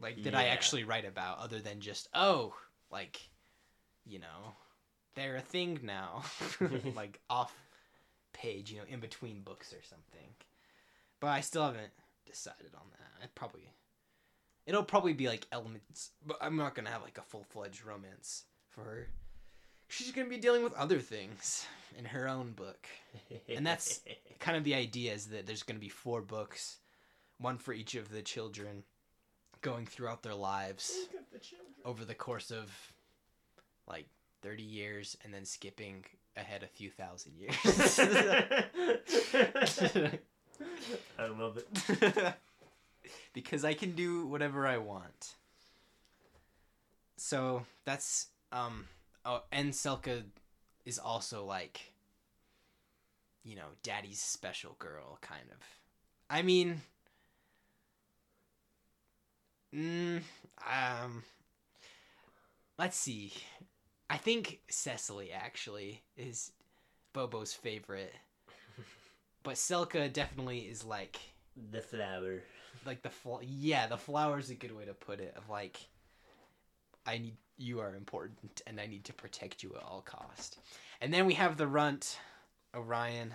Like 0.00 0.22
that 0.24 0.34
I 0.34 0.46
actually 0.46 0.84
write 0.84 1.04
about, 1.04 1.38
other 1.38 1.60
than 1.60 1.80
just 1.80 2.08
oh, 2.14 2.54
like, 2.90 3.20
you 4.04 4.18
know, 4.18 4.54
they're 5.14 5.36
a 5.36 5.40
thing 5.40 5.80
now, 5.82 6.22
like 6.96 7.20
off 7.28 7.54
page, 8.32 8.70
you 8.70 8.78
know, 8.78 8.84
in 8.88 9.00
between 9.00 9.40
books 9.40 9.72
or 9.72 9.82
something. 9.82 10.28
But 11.20 11.28
I 11.28 11.40
still 11.40 11.64
haven't 11.64 11.92
decided 12.26 12.70
on 12.74 12.86
that. 12.90 13.24
I 13.24 13.26
probably, 13.34 13.68
it'll 14.66 14.82
probably 14.82 15.12
be 15.12 15.28
like 15.28 15.46
elements, 15.52 16.10
but 16.26 16.36
I'm 16.40 16.56
not 16.56 16.74
gonna 16.74 16.90
have 16.90 17.02
like 17.02 17.18
a 17.18 17.22
full 17.22 17.44
fledged 17.44 17.84
romance 17.84 18.44
for 18.70 18.82
her. 18.82 19.08
She's 19.88 20.10
gonna 20.10 20.28
be 20.28 20.38
dealing 20.38 20.64
with 20.64 20.72
other 20.74 20.98
things 20.98 21.66
in 21.98 22.04
her 22.06 22.28
own 22.28 22.52
book. 22.52 22.86
And 23.48 23.66
that's- 23.66 24.00
Kind 24.40 24.56
of 24.56 24.64
the 24.64 24.74
idea 24.74 25.12
is 25.12 25.26
that 25.26 25.46
there's 25.46 25.62
gonna 25.62 25.78
be 25.78 25.88
four 25.88 26.20
books, 26.20 26.78
one 27.38 27.58
for 27.58 27.72
each 27.72 27.94
of 27.94 28.10
the 28.10 28.22
children, 28.22 28.82
going 29.60 29.86
throughout 29.86 30.24
their 30.24 30.34
lives 30.34 30.92
over 31.84 32.04
the 32.04 32.14
course 32.14 32.50
of 32.50 32.68
like 33.86 34.06
30 34.42 34.64
years 34.64 35.16
and 35.22 35.32
then 35.32 35.44
skipping 35.44 36.04
ahead 36.36 36.62
a 36.62 36.66
few 36.66 36.90
thousand 36.90 37.32
years. 37.36 37.98
I 41.18 41.26
love 41.26 41.58
it. 41.58 42.34
because 43.32 43.64
I 43.64 43.74
can 43.74 43.92
do 43.92 44.26
whatever 44.26 44.66
I 44.66 44.78
want. 44.78 45.34
So 47.16 47.64
that's 47.84 48.28
um 48.50 48.86
oh 49.24 49.42
and 49.52 49.72
Selka 49.72 50.22
is 50.84 50.98
also 50.98 51.44
like 51.44 51.92
you 53.44 53.56
know, 53.56 53.68
daddy's 53.82 54.20
special 54.20 54.76
girl 54.78 55.18
kind 55.20 55.50
of. 55.50 55.58
I 56.30 56.42
mean 56.42 56.82
mm, 59.74 60.22
um 60.70 61.22
let's 62.78 62.96
see. 62.96 63.32
I 64.12 64.18
think 64.18 64.60
Cecily 64.68 65.32
actually 65.32 66.02
is 66.18 66.52
Bobo's 67.14 67.54
favorite. 67.54 68.12
But 69.42 69.54
Selka 69.54 70.12
definitely 70.12 70.58
is 70.60 70.84
like 70.84 71.18
The 71.72 71.80
flower. 71.80 72.42
like 72.86 73.02
the 73.02 73.10
fl- 73.10 73.40
yeah, 73.42 73.86
the 73.88 73.96
flower 73.96 74.38
is 74.38 74.50
a 74.50 74.54
good 74.54 74.70
way 74.76 74.84
to 74.84 74.94
put 74.94 75.18
it 75.18 75.34
of 75.36 75.48
like 75.48 75.78
I 77.06 77.18
need 77.18 77.36
you 77.56 77.80
are 77.80 77.94
important 77.96 78.62
and 78.66 78.80
I 78.80 78.86
need 78.86 79.04
to 79.06 79.12
protect 79.12 79.62
you 79.62 79.72
at 79.76 79.82
all 79.82 80.02
cost. 80.02 80.58
And 81.00 81.12
then 81.12 81.26
we 81.26 81.34
have 81.34 81.56
the 81.56 81.66
runt 81.66 82.18
Orion 82.74 83.34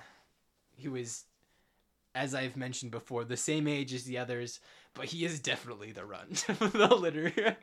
who 0.81 0.95
is 0.95 1.23
as 2.15 2.33
I've 2.33 2.55
mentioned 2.55 2.91
before 2.91 3.23
the 3.25 3.35
same 3.37 3.67
age 3.67 3.93
as 3.93 4.03
the 4.05 4.17
others, 4.19 4.59
but 4.93 5.05
he 5.05 5.25
is 5.25 5.39
definitely 5.39 5.91
the 5.91 6.05
runt 6.05 6.47
of 6.49 6.71
the 6.71 6.95
litter. 6.95 7.57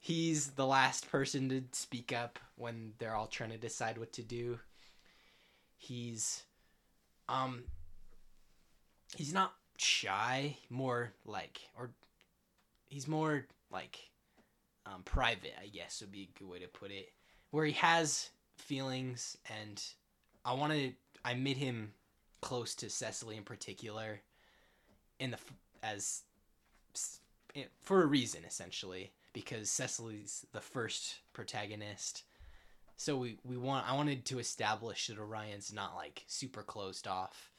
He's 0.00 0.48
the 0.52 0.66
last 0.66 1.10
person 1.10 1.48
to 1.48 1.62
speak 1.72 2.12
up 2.12 2.38
when 2.56 2.92
they're 2.98 3.14
all 3.14 3.26
trying 3.26 3.50
to 3.50 3.58
decide 3.58 3.98
what 3.98 4.12
to 4.14 4.22
do. 4.22 4.60
He's 5.76 6.44
um 7.28 7.64
he's 9.16 9.34
not 9.34 9.54
shy, 9.78 10.56
more 10.70 11.12
like 11.24 11.60
or 11.76 11.90
he's 12.88 13.08
more 13.08 13.46
like 13.70 13.98
um 14.86 15.02
private, 15.04 15.54
I 15.60 15.66
guess 15.68 16.00
would 16.00 16.12
be 16.12 16.28
a 16.34 16.38
good 16.38 16.48
way 16.48 16.58
to 16.60 16.68
put 16.68 16.90
it. 16.90 17.08
Where 17.50 17.64
he 17.64 17.72
has 17.72 18.30
feelings 18.56 19.36
and 19.60 19.82
I 20.44 20.52
wanted 20.54 20.94
I 21.24 21.34
made 21.34 21.56
him 21.56 21.92
close 22.40 22.74
to 22.76 22.90
Cecily 22.90 23.36
in 23.36 23.42
particular 23.42 24.20
in 25.18 25.32
the 25.32 25.38
as 25.82 26.22
for 27.80 28.02
a 28.02 28.06
reason 28.06 28.44
essentially 28.44 29.12
because 29.36 29.68
Cecily's 29.68 30.46
the 30.54 30.62
first 30.62 31.16
protagonist. 31.34 32.22
So 32.96 33.18
we, 33.18 33.36
we 33.44 33.58
want 33.58 33.86
I 33.86 33.94
wanted 33.94 34.24
to 34.24 34.38
establish 34.38 35.08
that 35.08 35.18
Orion's 35.18 35.74
not 35.74 35.94
like 35.94 36.24
super 36.26 36.62
closed 36.62 37.06
off 37.06 37.52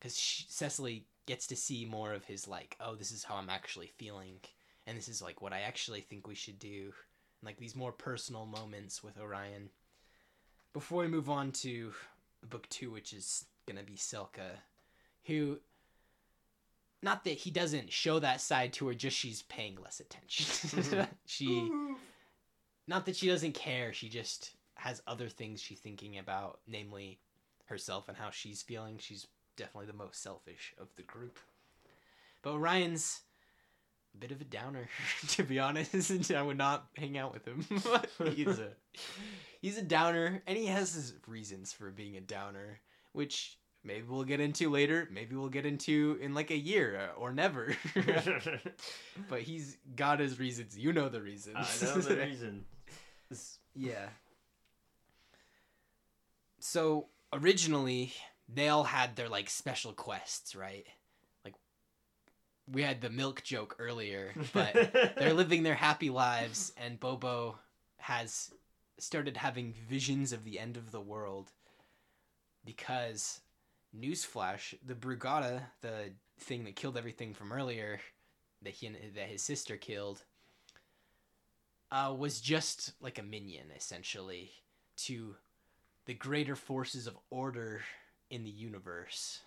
because 0.00 0.16
Cecily 0.48 1.04
gets 1.26 1.46
to 1.48 1.56
see 1.56 1.84
more 1.84 2.14
of 2.14 2.24
his 2.24 2.48
like 2.48 2.74
oh 2.80 2.94
this 2.94 3.12
is 3.12 3.22
how 3.22 3.34
I'm 3.34 3.50
actually 3.50 3.88
feeling 3.98 4.40
and 4.86 4.96
this 4.96 5.08
is 5.08 5.20
like 5.20 5.42
what 5.42 5.52
I 5.52 5.60
actually 5.60 6.00
think 6.00 6.26
we 6.26 6.34
should 6.34 6.58
do 6.58 6.94
like 7.42 7.58
these 7.58 7.76
more 7.76 7.92
personal 7.92 8.46
moments 8.46 9.04
with 9.04 9.20
Orion. 9.20 9.68
Before 10.72 11.02
we 11.02 11.08
move 11.08 11.28
on 11.28 11.52
to 11.52 11.92
book 12.48 12.66
two, 12.70 12.90
which 12.90 13.12
is 13.12 13.44
gonna 13.68 13.82
be 13.82 13.96
Selka, 13.96 14.56
who 15.24 15.58
not 17.04 17.24
that 17.24 17.38
he 17.38 17.50
doesn't 17.50 17.92
show 17.92 18.18
that 18.18 18.40
side 18.40 18.72
to 18.74 18.88
her, 18.88 18.94
just 18.94 19.16
she's 19.16 19.42
paying 19.42 19.76
less 19.82 20.00
attention. 20.00 20.46
Mm-hmm. 20.46 21.02
she 21.26 21.70
not 22.88 23.06
that 23.06 23.16
she 23.16 23.28
doesn't 23.28 23.52
care, 23.52 23.92
she 23.92 24.08
just 24.08 24.52
has 24.76 25.02
other 25.06 25.28
things 25.28 25.60
she's 25.60 25.78
thinking 25.78 26.18
about, 26.18 26.60
namely 26.66 27.20
herself 27.66 28.08
and 28.08 28.16
how 28.16 28.30
she's 28.30 28.62
feeling. 28.62 28.96
She's 28.98 29.26
definitely 29.56 29.86
the 29.86 29.98
most 29.98 30.22
selfish 30.22 30.74
of 30.78 30.88
the 30.96 31.02
group. 31.02 31.38
But 32.42 32.58
ryan's 32.58 33.20
a 34.14 34.18
bit 34.18 34.32
of 34.32 34.40
a 34.40 34.44
downer, 34.44 34.88
to 35.28 35.42
be 35.42 35.58
honest. 35.58 36.30
I 36.34 36.42
would 36.42 36.58
not 36.58 36.86
hang 36.96 37.18
out 37.18 37.34
with 37.34 37.44
him. 37.46 37.66
he's 38.34 38.58
a 38.58 38.70
he's 39.60 39.76
a 39.76 39.82
downer, 39.82 40.42
and 40.46 40.56
he 40.56 40.66
has 40.66 40.94
his 40.94 41.14
reasons 41.26 41.70
for 41.70 41.90
being 41.90 42.16
a 42.16 42.22
downer, 42.22 42.80
which 43.12 43.58
maybe 43.84 44.06
we'll 44.08 44.24
get 44.24 44.40
into 44.40 44.70
later. 44.70 45.08
Maybe 45.12 45.36
we'll 45.36 45.48
get 45.48 45.66
into 45.66 46.18
in 46.20 46.34
like 46.34 46.50
a 46.50 46.56
year 46.56 46.98
uh, 46.98 47.20
or 47.20 47.32
never. 47.32 47.76
but 49.28 49.42
he's 49.42 49.76
got 49.94 50.20
his 50.20 50.38
reasons. 50.38 50.76
You 50.76 50.92
know 50.92 51.08
the 51.08 51.20
reasons. 51.20 51.56
I 51.56 51.84
know 51.84 52.00
the 52.00 52.16
reason. 52.26 52.64
Yeah. 53.74 54.08
So 56.58 57.06
originally, 57.32 58.12
they 58.48 58.68
all 58.68 58.84
had 58.84 59.16
their 59.16 59.28
like 59.28 59.50
special 59.50 59.92
quests, 59.92 60.56
right? 60.56 60.86
Like 61.44 61.54
we 62.70 62.82
had 62.82 63.00
the 63.00 63.10
milk 63.10 63.42
joke 63.42 63.76
earlier, 63.78 64.32
but 64.52 65.14
they're 65.16 65.34
living 65.34 65.62
their 65.62 65.74
happy 65.74 66.10
lives, 66.10 66.72
and 66.76 66.98
Bobo 66.98 67.58
has 67.98 68.50
started 68.98 69.36
having 69.36 69.74
visions 69.88 70.32
of 70.32 70.44
the 70.44 70.58
end 70.58 70.76
of 70.76 70.92
the 70.92 71.00
world 71.00 71.50
because 72.64 73.40
newsflash 73.98 74.74
the 74.84 74.94
brugada 74.94 75.60
the 75.80 76.10
thing 76.40 76.64
that 76.64 76.76
killed 76.76 76.96
everything 76.96 77.32
from 77.32 77.52
earlier 77.52 78.00
that 78.62 78.72
he 78.72 78.88
that 79.14 79.28
his 79.28 79.42
sister 79.42 79.76
killed 79.76 80.24
uh, 81.92 82.12
was 82.16 82.40
just 82.40 82.92
like 83.00 83.18
a 83.18 83.22
minion 83.22 83.66
essentially 83.76 84.50
to 84.96 85.36
the 86.06 86.14
greater 86.14 86.56
forces 86.56 87.06
of 87.06 87.16
order 87.30 87.82
in 88.30 88.42
the 88.42 88.50
universe 88.50 89.40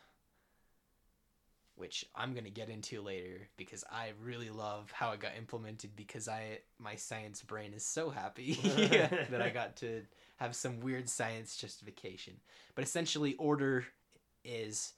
which 1.77 2.05
I'm 2.15 2.33
gonna 2.33 2.49
get 2.49 2.69
into 2.69 3.01
later 3.01 3.49
because 3.55 3.83
I 3.91 4.13
really 4.23 4.49
love 4.49 4.91
how 4.91 5.11
it 5.11 5.19
got 5.19 5.37
implemented 5.37 5.95
because 5.95 6.27
I 6.27 6.59
my 6.79 6.95
science 6.95 7.43
brain 7.43 7.71
is 7.73 7.85
so 7.85 8.09
happy 8.09 8.53
that 9.29 9.41
I 9.41 9.49
got 9.49 9.75
to 9.77 10.01
have 10.37 10.55
some 10.55 10.79
weird 10.79 11.07
science 11.07 11.55
justification. 11.55 12.33
But 12.73 12.83
essentially, 12.83 13.35
order 13.35 13.85
is 14.47 14.93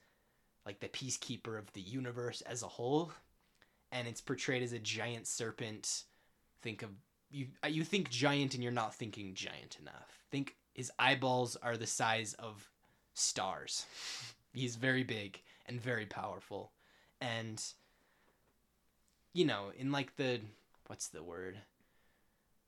like 0.66 0.80
the 0.80 0.88
peacekeeper 0.88 1.58
of 1.58 1.72
the 1.74 1.82
universe 1.82 2.42
as 2.42 2.64
a 2.64 2.68
whole, 2.68 3.12
and 3.92 4.08
it's 4.08 4.22
portrayed 4.22 4.64
as 4.64 4.72
a 4.72 4.80
giant 4.80 5.28
serpent. 5.28 6.04
Think 6.62 6.84
of 6.84 6.90
you 7.32 7.48
uh, 7.64 7.68
you 7.68 7.84
think 7.84 8.10
giant 8.10 8.54
and 8.54 8.64
you're 8.64 8.72
not 8.72 8.94
thinking 8.94 9.34
giant 9.34 9.78
enough. 9.82 10.24
Think 10.32 10.56
his 10.74 10.92
eyeballs 11.00 11.58
are 11.58 11.76
the 11.76 11.88
size 11.88 12.34
of 12.40 12.70
stars. 13.14 13.86
He's 14.54 14.76
very 14.76 15.04
big 15.04 15.42
and 15.68 15.82
very 15.82 16.06
powerful. 16.06 16.72
And 17.22 17.64
you 19.34 19.46
know, 19.46 19.72
in 19.78 19.92
like 19.92 20.16
the 20.16 20.40
what's 20.88 21.08
the 21.08 21.24
word? 21.24 21.58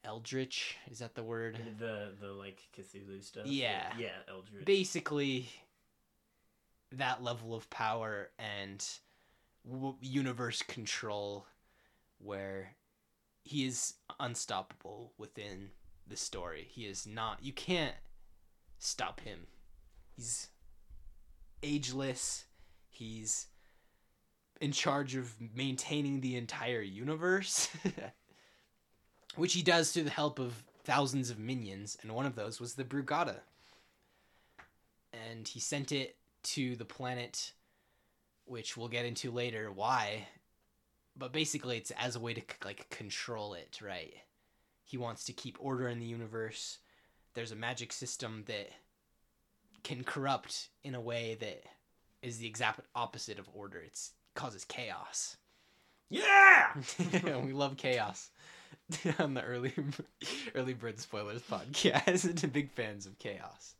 Eldritch, 0.03 0.77
is 0.89 0.99
that 0.99 1.13
the 1.13 1.23
word? 1.23 1.59
the 1.77 2.13
the 2.19 2.31
like 2.31 2.59
Cthulhu 2.75 3.23
stuff. 3.23 3.45
Yeah. 3.45 3.93
yeah, 3.97 4.09
Eldritch. 4.27 4.65
Basically 4.65 5.49
that 6.93 7.23
level 7.23 7.53
of 7.55 7.69
power 7.69 8.29
and 8.37 8.85
w- 9.69 9.95
universe 10.01 10.61
control 10.61 11.45
where 12.19 12.75
he 13.43 13.65
is 13.65 13.95
unstoppable 14.19 15.13
within 15.17 15.69
the 16.07 16.17
story. 16.17 16.67
He 16.69 16.85
is 16.85 17.07
not 17.07 17.39
you 17.41 17.53
can't 17.53 17.95
stop 18.79 19.21
him. 19.21 19.47
He's 20.15 20.49
ageless. 21.63 22.45
He's 22.89 23.47
in 24.59 24.71
charge 24.71 25.15
of 25.15 25.33
maintaining 25.55 26.21
the 26.21 26.35
entire 26.35 26.81
universe, 26.81 27.69
which 29.35 29.53
he 29.53 29.63
does 29.63 29.91
through 29.91 30.03
the 30.03 30.09
help 30.11 30.37
of 30.37 30.63
thousands 30.83 31.29
of 31.29 31.39
minions, 31.39 31.97
and 32.01 32.13
one 32.13 32.25
of 32.25 32.35
those 32.35 32.59
was 32.59 32.75
the 32.75 32.83
Brugada. 32.83 33.37
And 35.13 35.47
he 35.47 35.59
sent 35.59 35.91
it 35.91 36.15
to 36.43 36.75
the 36.75 36.85
planet, 36.85 37.53
which 38.45 38.75
we'll 38.75 38.87
get 38.87 39.05
into 39.05 39.31
later 39.31 39.71
why, 39.71 40.27
but 41.15 41.31
basically 41.33 41.77
it's 41.77 41.91
as 41.91 42.15
a 42.15 42.19
way 42.19 42.33
to 42.33 42.41
like 42.63 42.89
control 42.89 43.53
it, 43.53 43.79
right? 43.81 44.13
He 44.83 44.97
wants 44.97 45.25
to 45.25 45.33
keep 45.33 45.57
order 45.59 45.87
in 45.87 45.99
the 45.99 46.05
universe. 46.05 46.79
There's 47.33 47.51
a 47.51 47.55
magic 47.55 47.93
system 47.93 48.43
that 48.47 48.69
can 49.83 50.03
corrupt 50.03 50.69
in 50.83 50.95
a 50.95 51.01
way 51.01 51.37
that 51.39 51.63
is 52.21 52.37
the 52.37 52.47
exact 52.47 52.81
opposite 52.95 53.39
of 53.39 53.49
order. 53.53 53.79
It 53.79 53.99
causes 54.35 54.65
chaos. 54.65 55.37
yeah. 56.09 56.67
we 57.43 57.53
love 57.53 57.77
chaos 57.77 58.29
on 59.19 59.33
the 59.33 59.41
early 59.43 59.73
early 60.55 60.73
bird 60.73 60.99
spoilers 60.99 61.41
podcast. 61.41 62.51
Big 62.51 62.71
fans 62.71 63.05
of 63.05 63.17
chaos. 63.19 63.75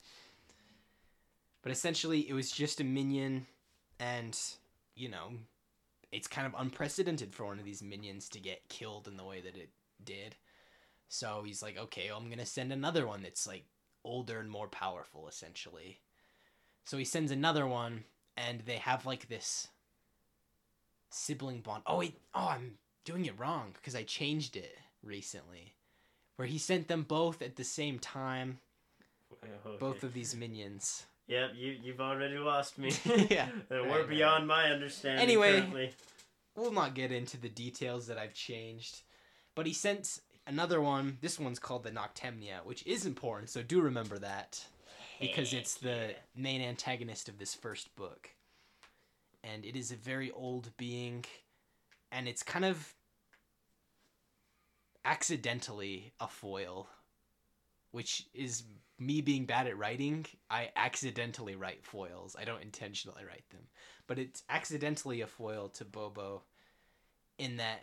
But 1.62 1.72
essentially, 1.72 2.28
it 2.28 2.34
was 2.34 2.52
just 2.52 2.80
a 2.80 2.84
minion, 2.84 3.46
and 4.00 4.38
you 4.96 5.10
know, 5.10 5.32
it's 6.12 6.28
kind 6.28 6.48
of 6.48 6.54
unprecedented 6.58 7.34
for 7.34 7.46
one 7.46 7.60
of 7.60 7.66
these 7.66 7.84
minions 7.84 8.30
to 8.30 8.40
get 8.40 8.68
killed 8.68 9.08
in 9.08 9.18
the 9.18 9.24
way 9.24 9.42
that 9.42 9.56
it 9.56 9.70
did. 10.04 10.36
So 11.08 11.44
he's 11.46 11.62
like, 11.62 11.78
okay, 11.78 12.08
well, 12.10 12.18
I'm 12.18 12.30
gonna 12.30 12.46
send 12.46 12.72
another 12.72 13.06
one 13.06 13.22
that's 13.22 13.48
like 13.48 13.66
older 14.04 14.40
and 14.40 14.50
more 14.50 14.68
powerful, 14.68 15.28
essentially. 15.28 16.00
So 16.86 16.98
he 16.98 17.06
sends 17.06 17.32
another 17.32 17.68
one, 17.68 18.06
and 18.36 18.62
they 18.62 18.78
have 18.78 19.06
like 19.06 19.28
this 19.28 19.68
sibling 21.10 21.62
bond. 21.62 21.84
Oh 21.86 22.00
wait, 22.00 22.18
oh 22.34 22.48
I'm 22.50 22.78
doing 23.06 23.26
it 23.26 23.38
wrong 23.40 23.72
because 23.74 23.96
I 23.96 24.04
changed 24.04 24.56
it 24.56 24.78
recently, 25.04 25.76
where 26.38 26.48
he 26.48 26.58
sent 26.58 26.88
them 26.88 27.04
both 27.04 27.42
at 27.42 27.56
the 27.56 27.64
same 27.64 28.00
time. 28.00 28.60
Oh, 29.32 29.48
okay. 29.68 29.78
Both 29.80 30.04
of 30.04 30.14
these 30.14 30.36
minions. 30.36 31.06
Yep, 31.32 31.52
you 31.56 31.78
you've 31.82 32.02
already 32.02 32.38
lost 32.38 32.78
me. 32.78 32.92
Yeah, 33.30 33.48
we're 33.70 34.06
beyond 34.06 34.48
my 34.48 34.66
understanding. 34.70 35.24
Anyway. 35.24 35.62
currently. 35.62 35.92
We'll 36.58 36.74
not 36.74 36.94
get 36.94 37.14
into 37.14 37.38
the 37.38 37.48
details 37.48 38.08
that 38.08 38.18
I've 38.18 38.34
changed, 38.34 39.04
but 39.56 39.66
he 39.66 39.72
sent 39.72 40.20
another 40.46 40.82
one. 40.82 41.18
This 41.22 41.40
one's 41.40 41.60
called 41.60 41.84
the 41.84 41.92
Noctemnia, 41.92 42.66
which 42.66 42.86
is 42.86 43.06
important, 43.06 43.50
so 43.50 43.64
do 43.64 43.80
remember 43.80 44.20
that 44.20 44.66
because 45.22 45.54
it's 45.54 45.76
the 45.76 46.16
main 46.36 46.62
antagonist 46.62 47.30
of 47.30 47.40
this 47.40 47.56
first 47.56 47.96
book. 47.96 48.32
And 49.42 49.64
it 49.64 49.78
is 49.78 49.90
a 49.90 49.96
very 49.96 50.32
old 50.32 50.72
being, 50.76 51.24
and 52.12 52.28
it's 52.28 52.44
kind 52.44 52.66
of 52.66 52.94
accidentally 55.06 56.12
a 56.20 56.28
foil, 56.28 56.90
which 57.92 58.26
is 58.34 58.64
me 59.02 59.20
being 59.20 59.46
bad 59.46 59.66
at 59.66 59.78
writing. 59.78 60.26
I 60.50 60.70
accidentally 60.76 61.56
write 61.56 61.84
foils, 61.84 62.36
I 62.40 62.46
don't 62.46 62.62
intentionally 62.62 63.24
write 63.28 63.50
them. 63.50 63.64
But 64.06 64.20
it's 64.20 64.44
accidentally 64.50 65.22
a 65.22 65.28
foil 65.28 65.70
to 65.70 65.86
Bobo 65.86 66.44
in 67.40 67.58
that 67.58 67.82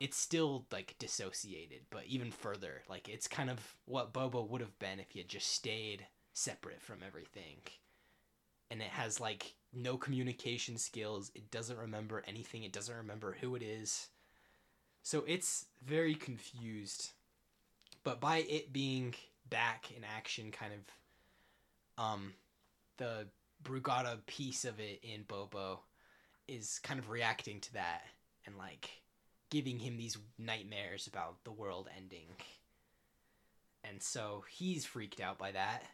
it's 0.00 0.16
still 0.16 0.64
like 0.72 0.96
dissociated, 0.98 1.80
but 1.90 2.04
even 2.06 2.30
further. 2.30 2.82
Like 2.88 3.08
it's 3.08 3.28
kind 3.28 3.50
of 3.50 3.60
what 3.84 4.14
Bobo 4.14 4.42
would 4.42 4.62
have 4.62 4.78
been 4.78 4.98
if 4.98 5.10
he 5.10 5.18
had 5.18 5.28
just 5.28 5.52
stayed 5.52 6.06
separate 6.32 6.80
from 6.80 6.98
everything. 7.06 7.58
And 8.70 8.80
it 8.80 8.88
has 8.88 9.20
like 9.20 9.54
no 9.74 9.98
communication 9.98 10.78
skills. 10.78 11.30
It 11.34 11.50
doesn't 11.50 11.78
remember 11.78 12.24
anything. 12.26 12.62
It 12.62 12.72
doesn't 12.72 12.96
remember 12.96 13.36
who 13.40 13.54
it 13.56 13.62
is. 13.62 14.08
So 15.02 15.22
it's 15.28 15.66
very 15.84 16.14
confused. 16.14 17.10
But 18.04 18.20
by 18.20 18.38
it 18.38 18.72
being 18.72 19.14
back 19.54 19.92
in 19.96 20.02
action, 20.02 20.50
kind 20.50 20.72
of, 20.72 22.04
um, 22.04 22.32
the 22.96 23.28
Brugada 23.62 24.18
piece 24.26 24.64
of 24.64 24.80
it 24.80 24.98
in 25.04 25.22
Bobo 25.28 25.78
is 26.48 26.80
kind 26.82 26.98
of 26.98 27.08
reacting 27.08 27.60
to 27.60 27.74
that 27.74 28.02
and 28.46 28.58
like 28.58 28.90
giving 29.50 29.78
him 29.78 29.96
these 29.96 30.18
nightmares 30.40 31.06
about 31.06 31.36
the 31.44 31.52
world 31.52 31.88
ending. 31.96 32.26
And 33.88 34.02
so 34.02 34.42
he's 34.50 34.84
freaked 34.84 35.20
out 35.20 35.38
by 35.38 35.52
that 35.52 35.84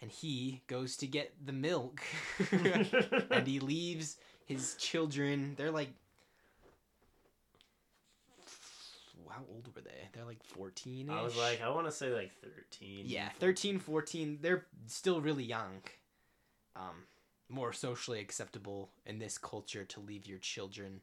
and 0.00 0.10
he 0.10 0.62
goes 0.66 0.96
to 0.96 1.06
get 1.06 1.34
the 1.44 1.52
milk 1.52 2.00
and 2.50 3.46
he 3.46 3.60
leaves 3.60 4.16
his 4.46 4.76
children. 4.76 5.56
They're 5.58 5.70
like 5.70 5.90
how 9.30 9.42
old 9.52 9.68
were 9.74 9.82
they? 9.82 10.08
They're 10.12 10.24
like 10.24 10.42
14 10.44 11.10
I 11.10 11.22
was 11.22 11.36
like, 11.36 11.62
I 11.62 11.68
want 11.70 11.86
to 11.86 11.92
say 11.92 12.10
like 12.12 12.32
thirteen. 12.40 13.04
yeah, 13.06 13.28
13, 13.38 13.78
14. 13.78 14.38
They're 14.40 14.66
still 14.86 15.20
really 15.20 15.44
young. 15.44 15.82
Um, 16.76 17.04
more 17.48 17.72
socially 17.72 18.20
acceptable 18.20 18.90
in 19.06 19.18
this 19.18 19.36
culture 19.38 19.84
to 19.84 20.00
leave 20.00 20.26
your 20.26 20.38
children 20.38 21.00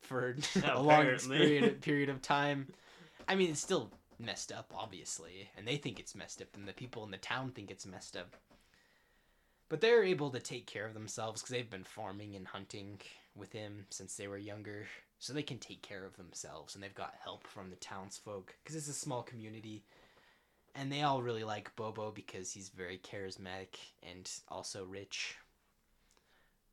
for 0.00 0.36
a 0.64 0.80
long 0.80 1.06
period 1.18 1.80
period 1.80 2.08
of 2.08 2.20
time. 2.20 2.68
I 3.28 3.36
mean, 3.36 3.50
it's 3.50 3.60
still 3.60 3.90
messed 4.18 4.52
up, 4.52 4.72
obviously, 4.76 5.48
and 5.56 5.66
they 5.66 5.76
think 5.76 5.98
it's 6.00 6.14
messed 6.14 6.42
up, 6.42 6.48
and 6.54 6.66
the 6.66 6.72
people 6.72 7.04
in 7.04 7.10
the 7.10 7.16
town 7.16 7.50
think 7.50 7.70
it's 7.70 7.86
messed 7.86 8.16
up. 8.16 8.36
But 9.68 9.80
they're 9.80 10.04
able 10.04 10.30
to 10.30 10.40
take 10.40 10.66
care 10.66 10.84
of 10.84 10.94
themselves 10.94 11.40
because 11.40 11.52
they've 11.54 11.70
been 11.70 11.84
farming 11.84 12.34
and 12.36 12.46
hunting 12.46 13.00
with 13.34 13.52
him 13.52 13.86
since 13.90 14.16
they 14.16 14.28
were 14.28 14.36
younger, 14.36 14.86
so 15.22 15.32
they 15.32 15.42
can 15.42 15.58
take 15.58 15.82
care 15.82 16.04
of 16.04 16.16
themselves, 16.16 16.74
and 16.74 16.82
they've 16.82 16.94
got 16.94 17.14
help 17.22 17.46
from 17.46 17.70
the 17.70 17.76
townsfolk 17.76 18.56
because 18.62 18.74
it's 18.74 18.88
a 18.88 18.92
small 18.92 19.22
community 19.22 19.84
and 20.74 20.90
they 20.90 21.02
all 21.02 21.22
really 21.22 21.44
like 21.44 21.74
Bobo 21.76 22.10
because 22.10 22.50
he's 22.50 22.70
very 22.70 22.98
charismatic 22.98 23.76
and 24.02 24.30
also 24.48 24.84
rich 24.84 25.36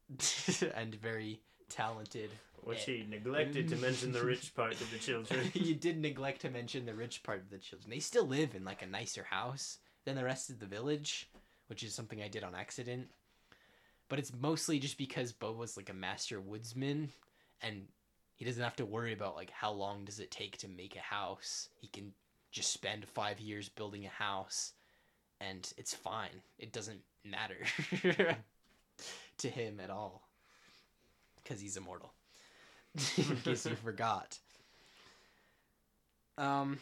and 0.76 0.96
very 0.96 1.42
talented. 1.70 2.30
Which 2.64 2.86
he 2.86 3.02
eh. 3.02 3.04
neglected 3.10 3.70
to 3.70 3.76
mention 3.78 4.12
the 4.12 4.24
rich 4.24 4.56
part 4.56 4.74
of 4.74 4.92
the 4.92 4.98
children. 5.00 5.52
you 5.54 5.76
did 5.76 6.00
neglect 6.00 6.42
to 6.42 6.50
mention 6.50 6.86
the 6.86 6.94
rich 6.94 7.24
part 7.24 7.40
of 7.40 7.50
the 7.50 7.58
children. 7.58 7.90
They 7.90 8.00
still 8.00 8.26
live 8.26 8.56
in 8.56 8.64
like 8.66 8.82
a 8.82 8.88
nicer 8.88 9.24
house 9.24 9.78
than 10.06 10.16
the 10.16 10.24
rest 10.24 10.50
of 10.50 10.60
the 10.60 10.66
village, 10.66 11.30
which 11.68 11.84
is 11.84 11.94
something 11.94 12.22
I 12.22 12.28
did 12.28 12.44
on 12.44 12.56
accident. 12.56 13.08
But 14.08 14.20
it's 14.20 14.34
mostly 14.34 14.80
just 14.80 14.98
because 14.98 15.32
Bobo's 15.32 15.78
like 15.78 15.90
a 15.90 15.94
master 15.94 16.42
woodsman 16.42 17.10
and 17.62 17.84
he 18.40 18.46
doesn't 18.46 18.64
have 18.64 18.78
to 18.78 18.86
worry 18.86 19.12
about 19.12 19.36
like 19.36 19.52
how 19.52 19.70
long 19.70 20.06
does 20.06 20.22
it 20.22 20.32
take 20.32 20.58
to 20.60 20.70
make 20.70 20.96
a 20.96 21.00
house. 21.02 21.68
He 21.76 21.90
can 21.90 22.14
just 22.52 22.72
spend 22.72 23.06
5 23.06 23.40
years 23.42 23.68
building 23.68 24.06
a 24.06 24.10
house 24.10 24.72
and 25.42 25.72
it's 25.78 25.94
fine. 25.94 26.42
It 26.58 26.72
doesn't 26.72 27.02
matter 27.26 27.58
to 29.40 29.50
him 29.50 29.82
at 29.82 29.90
all 29.90 30.30
cuz 31.44 31.60
he's 31.60 31.76
immortal. 31.76 32.14
In 33.18 33.36
case 33.42 33.66
you 33.66 33.76
forgot. 33.84 34.40
Um, 36.38 36.80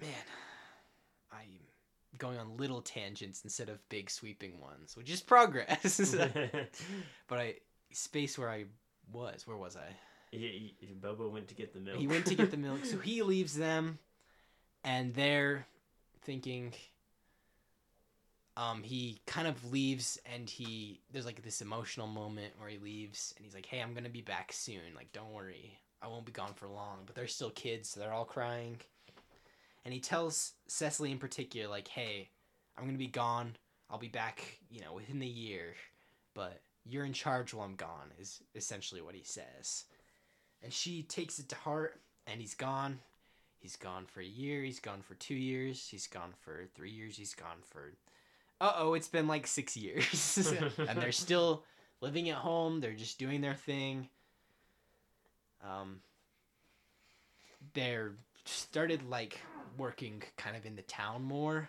man, 0.00 0.24
I'm 1.32 1.58
going 2.16 2.38
on 2.38 2.56
little 2.56 2.80
tangents 2.80 3.42
instead 3.42 3.68
of 3.68 3.86
big 3.88 4.08
sweeping 4.08 4.60
ones, 4.60 4.96
which 4.96 5.10
is 5.10 5.20
progress. 5.20 6.14
but 7.26 7.40
I 7.40 7.56
space 7.92 8.38
where 8.38 8.50
I 8.50 8.64
was. 9.12 9.46
Where 9.46 9.56
was 9.56 9.76
I? 9.76 9.94
he, 10.30 10.74
he, 10.78 10.94
Bobo 10.94 11.28
went 11.28 11.48
to 11.48 11.54
get 11.54 11.72
the 11.72 11.80
milk. 11.80 11.98
He 11.98 12.06
went 12.06 12.26
to 12.26 12.34
get 12.34 12.50
the 12.50 12.56
milk, 12.56 12.84
so 12.84 12.98
he 13.02 13.22
leaves 13.22 13.54
them, 13.54 13.98
and 14.84 15.14
they're 15.14 15.66
thinking. 16.22 16.74
Um, 18.56 18.82
he 18.82 19.20
kind 19.24 19.46
of 19.46 19.70
leaves, 19.70 20.18
and 20.34 20.50
he 20.50 21.00
there's 21.12 21.26
like 21.26 21.42
this 21.42 21.62
emotional 21.62 22.08
moment 22.08 22.54
where 22.58 22.68
he 22.68 22.78
leaves, 22.78 23.32
and 23.36 23.44
he's 23.44 23.54
like, 23.54 23.66
"Hey, 23.66 23.80
I'm 23.80 23.94
gonna 23.94 24.08
be 24.08 24.20
back 24.20 24.52
soon. 24.52 24.94
Like, 24.96 25.12
don't 25.12 25.32
worry, 25.32 25.78
I 26.02 26.08
won't 26.08 26.26
be 26.26 26.32
gone 26.32 26.54
for 26.54 26.66
long." 26.66 26.98
But 27.06 27.14
they're 27.14 27.28
still 27.28 27.50
kids, 27.50 27.90
so 27.90 28.00
they're 28.00 28.12
all 28.12 28.24
crying. 28.24 28.78
And 29.84 29.94
he 29.94 30.00
tells 30.00 30.52
Cecily 30.66 31.12
in 31.12 31.18
particular, 31.18 31.68
like, 31.68 31.86
"Hey, 31.86 32.30
I'm 32.76 32.84
gonna 32.84 32.98
be 32.98 33.06
gone. 33.06 33.56
I'll 33.90 33.98
be 33.98 34.08
back, 34.08 34.58
you 34.68 34.80
know, 34.80 34.92
within 34.92 35.20
the 35.20 35.26
year, 35.26 35.74
but 36.34 36.60
you're 36.88 37.04
in 37.04 37.12
charge 37.12 37.54
while 37.54 37.66
I'm 37.66 37.76
gone." 37.76 38.12
Is 38.18 38.42
essentially 38.54 39.00
what 39.00 39.14
he 39.14 39.22
says. 39.22 39.84
And 40.62 40.72
she 40.72 41.02
takes 41.02 41.38
it 41.38 41.48
to 41.50 41.56
heart 41.56 42.00
and 42.26 42.40
he's 42.40 42.54
gone. 42.54 42.98
He's 43.60 43.76
gone 43.76 44.06
for 44.06 44.20
a 44.20 44.24
year 44.24 44.62
he's 44.62 44.80
gone 44.80 45.02
for 45.02 45.14
two 45.14 45.34
years 45.34 45.88
he's 45.90 46.06
gone 46.06 46.32
for 46.40 46.68
three 46.74 46.90
years 46.90 47.16
he's 47.16 47.34
gone 47.34 47.58
for 47.66 47.92
uh-oh 48.60 48.94
it's 48.94 49.08
been 49.08 49.26
like 49.26 49.46
six 49.46 49.76
years. 49.76 50.52
And 50.78 51.00
they're 51.00 51.12
still 51.26 51.64
living 52.00 52.30
at 52.30 52.36
home 52.36 52.80
they're 52.80 52.92
just 52.92 53.18
doing 53.18 53.40
their 53.40 53.54
thing. 53.54 54.08
Um 55.66 56.00
they're 57.74 58.12
started 58.44 59.02
like 59.08 59.40
working 59.76 60.22
kind 60.36 60.56
of 60.56 60.64
in 60.64 60.76
the 60.76 60.82
town 60.82 61.22
more 61.22 61.68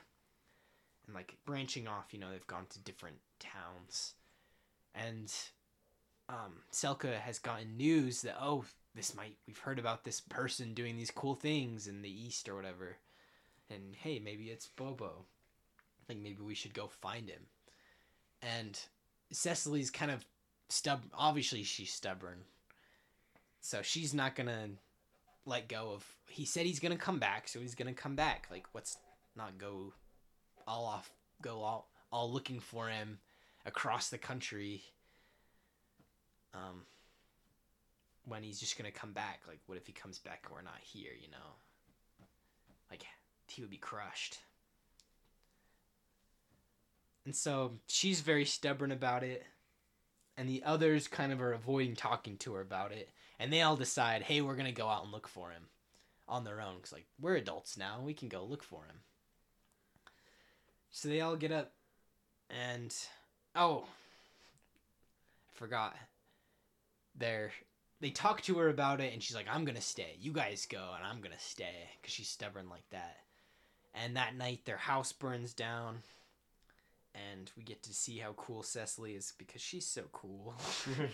and 1.06 1.16
like 1.16 1.36
branching 1.46 1.88
off 1.88 2.14
you 2.14 2.20
know 2.20 2.32
they've 2.32 2.48
gone 2.48 2.66
to 2.70 2.80
different 2.80 3.18
towns 3.40 4.14
and 4.96 5.34
um, 6.28 6.54
Selka 6.72 7.20
has 7.20 7.40
gotten 7.40 7.78
news 7.78 8.22
that 8.22 8.38
oh 8.42 8.66
this 8.96 9.16
might 9.16 9.36
we've 9.48 9.58
heard 9.58 9.80
about 9.80 10.04
this 10.04 10.22
person 10.22 10.74
doing 10.74 10.98
these 10.98 11.12
cool 11.12 11.36
things 11.36 11.88
in 11.88 12.02
the 12.02 12.10
east 12.28 12.50
or 12.50 12.56
whatever, 12.56 12.98
and 13.70 13.96
hey 13.96 14.20
maybe 14.20 14.46
it's 14.46 14.68
Bobo, 14.68 15.26
like 16.08 16.20
maybe 16.20 16.42
we 16.42 16.56
should 16.56 16.74
go 16.74 16.88
find 16.88 17.30
him, 17.30 17.42
and 18.42 18.80
Cecily's 19.32 19.92
kind 19.92 20.12
of 20.12 20.26
stub 20.70 21.02
obviously 21.14 21.64
she's 21.64 21.94
stubborn, 21.94 22.40
so 23.62 23.82
she's 23.82 24.14
not 24.14 24.36
gonna 24.36 24.70
let 25.46 25.68
go 25.68 25.92
of. 25.94 26.06
He 26.28 26.46
said 26.46 26.66
he's 26.66 26.80
gonna 26.80 26.98
come 26.98 27.20
back, 27.20 27.48
so 27.48 27.60
he's 27.60 27.76
gonna 27.76 27.94
come 27.94 28.16
back. 28.16 28.48
Like 28.52 28.68
what's 28.72 28.98
not 29.36 29.58
go 29.58 29.94
all 30.68 30.86
off 30.86 31.10
go 31.42 31.62
all 31.62 31.90
all 32.12 32.32
looking 32.32 32.60
for 32.60 32.90
him 32.90 33.20
across 33.66 34.10
the 34.10 34.18
country 34.18 34.82
um 36.54 36.84
when 38.26 38.44
he's 38.44 38.60
just 38.60 38.78
gonna 38.78 38.92
come 38.92 39.12
back 39.12 39.42
like 39.48 39.60
what 39.66 39.78
if 39.78 39.86
he 39.86 39.94
comes 39.94 40.20
back 40.20 40.44
and 40.46 40.56
we're 40.56 40.62
not 40.62 40.80
here 40.82 41.12
you 41.20 41.30
know? 41.30 41.38
Like 42.90 43.04
he 43.48 43.62
would 43.62 43.70
be 43.70 43.78
crushed. 43.78 44.40
And 47.26 47.36
so 47.36 47.74
she's 47.88 48.22
very 48.22 48.46
stubborn 48.46 48.92
about 48.92 49.24
it 49.24 49.44
and 50.38 50.48
the 50.48 50.64
others 50.64 51.08
kind 51.08 51.32
of 51.32 51.42
are 51.42 51.54
avoiding 51.54 51.96
talking 51.96 52.38
to 52.38 52.54
her 52.54 52.62
about 52.62 52.92
it 52.92 53.10
and 53.40 53.52
they 53.52 53.62
all 53.62 53.76
decide 53.76 54.24
hey 54.24 54.42
we're 54.42 54.56
gonna 54.56 54.72
go 54.72 54.88
out 54.88 55.04
and 55.04 55.12
look 55.12 55.28
for 55.28 55.52
him 55.52 55.64
on 56.28 56.44
their 56.44 56.62
own 56.62 56.76
because 56.76 56.94
like 56.94 57.06
we're 57.20 57.36
adults 57.36 57.78
now 57.78 58.00
we 58.04 58.14
can 58.14 58.30
go 58.30 58.44
look 58.44 58.64
for 58.64 58.84
him. 58.86 59.02
So 60.92 61.08
they 61.08 61.22
all 61.22 61.36
get 61.36 61.52
up 61.52 61.74
and 62.50 62.96
oh 63.56 63.86
I 65.54 65.58
forgot. 65.58 65.96
They're 67.16 67.52
they 68.02 68.12
talk 68.12 68.42
to 68.44 68.58
her 68.60 68.70
about 68.70 69.02
it, 69.02 69.14
and 69.14 69.22
she's 69.22 69.36
like, 69.36 69.48
"I'm 69.52 69.66
gonna 69.66 69.82
stay. 69.82 70.16
You 70.20 70.32
guys 70.32 70.66
go, 70.66 70.94
and 70.96 71.06
I'm 71.06 71.22
gonna 71.22 71.40
stay," 71.40 71.90
because 72.02 72.14
she's 72.14 72.30
stubborn 72.30 72.70
like 72.70 72.90
that. 72.92 73.18
And 73.94 74.16
that 74.16 74.36
night, 74.36 74.62
their 74.66 74.78
house 74.78 75.12
burns 75.12 75.54
down, 75.54 76.04
and 77.14 77.52
we 77.58 77.64
get 77.64 77.84
to 77.84 77.94
see 77.94 78.20
how 78.20 78.34
cool 78.34 78.64
Cecily 78.64 79.16
is 79.16 79.34
because 79.38 79.62
she's 79.62 79.88
so 79.88 80.04
cool. 80.12 80.54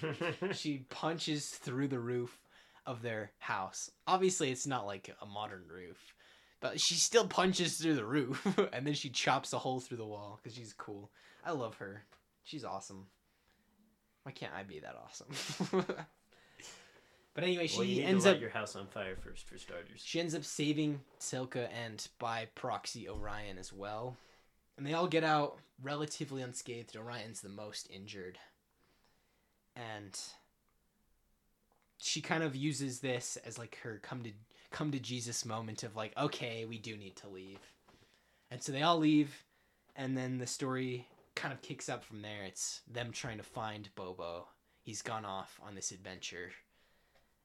she 0.51 0.85
punches 0.89 1.49
through 1.49 1.87
the 1.87 1.99
roof 1.99 2.39
of 2.85 3.01
their 3.01 3.31
house. 3.39 3.89
Obviously, 4.05 4.51
it's 4.51 4.67
not 4.67 4.85
like 4.85 5.13
a 5.21 5.25
modern 5.25 5.63
roof, 5.67 6.13
but 6.59 6.79
she 6.79 6.95
still 6.95 7.27
punches 7.27 7.77
through 7.77 7.95
the 7.95 8.05
roof, 8.05 8.45
and 8.73 8.85
then 8.85 8.93
she 8.93 9.09
chops 9.09 9.53
a 9.53 9.57
hole 9.59 9.79
through 9.79 9.97
the 9.97 10.05
wall 10.05 10.39
because 10.41 10.55
she's 10.55 10.73
cool. 10.73 11.09
I 11.43 11.51
love 11.51 11.75
her. 11.77 12.03
She's 12.45 12.63
awesome. 12.63 13.07
Why 14.23 14.31
can't 14.31 14.53
I 14.53 14.63
be 14.63 14.79
that 14.79 14.95
awesome? 15.03 15.85
but 17.33 17.43
anyway, 17.43 17.67
she 17.67 17.99
well, 17.99 18.09
ends 18.09 18.25
up 18.25 18.39
your 18.39 18.51
house 18.51 18.75
on 18.75 18.87
fire 18.87 19.15
first, 19.15 19.47
for 19.47 19.57
starters. 19.57 20.01
she 20.03 20.19
ends 20.19 20.35
up 20.35 20.45
saving 20.45 21.01
Selka 21.19 21.67
and 21.73 22.07
by 22.19 22.47
proxy 22.55 23.09
Orion 23.09 23.57
as 23.57 23.73
well. 23.73 24.15
And 24.77 24.85
they 24.85 24.93
all 24.93 25.07
get 25.07 25.23
out 25.23 25.57
relatively 25.81 26.41
unscathed. 26.41 26.95
Orion's 26.95 27.41
the 27.41 27.49
most 27.49 27.89
injured. 27.89 28.37
And 29.75 30.17
she 31.97 32.21
kind 32.21 32.43
of 32.43 32.55
uses 32.55 32.99
this 32.99 33.37
as 33.43 33.57
like 33.57 33.79
her 33.83 33.99
come 34.03 34.21
to 34.23 34.31
come 34.69 34.91
to 34.91 34.99
Jesus 34.99 35.45
moment 35.45 35.81
of 35.81 35.95
like, 35.95 36.13
okay, 36.17 36.65
we 36.65 36.77
do 36.77 36.95
need 36.95 37.15
to 37.17 37.29
leave. 37.29 37.59
And 38.51 38.61
so 38.61 38.71
they 38.71 38.83
all 38.83 38.99
leave 38.99 39.45
and 39.95 40.15
then 40.15 40.37
the 40.37 40.47
story 40.47 41.07
kind 41.35 41.53
of 41.53 41.61
kicks 41.61 41.89
up 41.89 42.03
from 42.03 42.21
there. 42.21 42.43
It's 42.45 42.81
them 42.91 43.11
trying 43.11 43.37
to 43.37 43.43
find 43.43 43.89
Bobo. 43.95 44.47
He's 44.81 45.01
gone 45.01 45.25
off 45.25 45.59
on 45.65 45.75
this 45.75 45.91
adventure. 45.91 46.51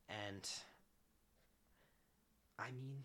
And 0.09 0.49
I 2.59 2.70
mean, 2.72 3.05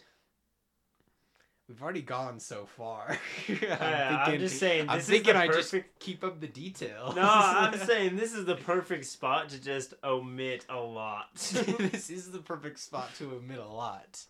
we've 1.68 1.82
already 1.82 2.02
gone 2.02 2.40
so 2.40 2.66
far. 2.66 3.18
I'm, 3.48 3.58
Yeah, 3.62 4.24
I'm 4.28 4.40
just 4.40 4.60
saying, 4.60 4.90
I'm 4.90 5.00
thinking 5.00 5.36
I 5.36 5.48
just 5.48 5.74
keep 6.00 6.24
up 6.24 6.40
the 6.40 6.48
details. 6.48 7.16
No, 7.16 7.24
I'm 7.24 7.78
saying 7.86 8.16
this 8.16 8.34
is 8.34 8.46
the 8.46 8.56
perfect 8.56 9.06
spot 9.06 9.50
to 9.50 9.62
just 9.62 9.94
omit 10.04 10.66
a 10.70 10.80
lot. 10.80 11.34
this 11.36 12.10
is 12.10 12.32
the 12.32 12.40
perfect 12.40 12.80
spot 12.80 13.10
to 13.18 13.36
omit 13.36 13.60
a 13.60 13.68
lot. 13.68 14.26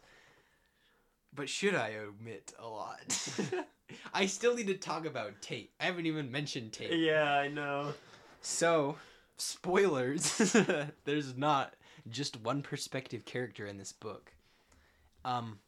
But 1.34 1.50
should 1.50 1.76
I 1.76 1.96
omit 1.96 2.54
a 2.58 2.68
lot? 2.68 3.30
I 4.14 4.26
still 4.26 4.56
need 4.56 4.68
to 4.68 4.76
talk 4.76 5.06
about 5.06 5.42
Tate. 5.42 5.72
I 5.80 5.86
haven't 5.86 6.06
even 6.06 6.32
mentioned 6.32 6.74
Tate. 6.74 6.98
yeah, 7.00 7.34
I 7.34 7.48
know. 7.48 7.94
So, 8.42 8.98
spoilers. 9.38 10.38
There's 11.06 11.36
not 11.38 11.74
just 12.10 12.40
one 12.42 12.62
perspective 12.62 13.26
character 13.26 13.66
in 13.66 13.78
this 13.78 13.92
book. 13.92 14.32
Um, 15.24 15.60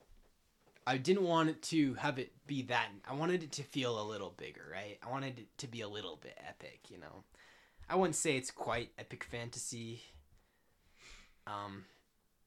I 0.86 0.98
didn't 0.98 1.24
want 1.24 1.50
it 1.50 1.62
to 1.64 1.96
have 1.96 2.20
it 2.20 2.32
be 2.46 2.62
that. 2.64 2.88
I 3.08 3.14
wanted 3.14 3.44
it 3.44 3.52
to 3.54 3.64
feel 3.64 4.00
a 4.00 4.08
little 4.08 4.34
bigger, 4.38 4.62
right? 4.72 4.98
I 5.06 5.10
wanted 5.10 5.40
it 5.40 5.48
to 5.58 5.68
be 5.68 5.82
a 5.82 5.90
little 5.90 6.16
bit 6.16 6.38
epic, 6.48 6.82
you 6.90 6.98
know. 6.98 7.24
I 7.90 7.96
wouldn't 7.96 8.16
say 8.16 8.38
it's 8.38 8.52
quite 8.52 8.92
epic 8.98 9.24
fantasy. 9.24 10.02
Um, 11.46 11.86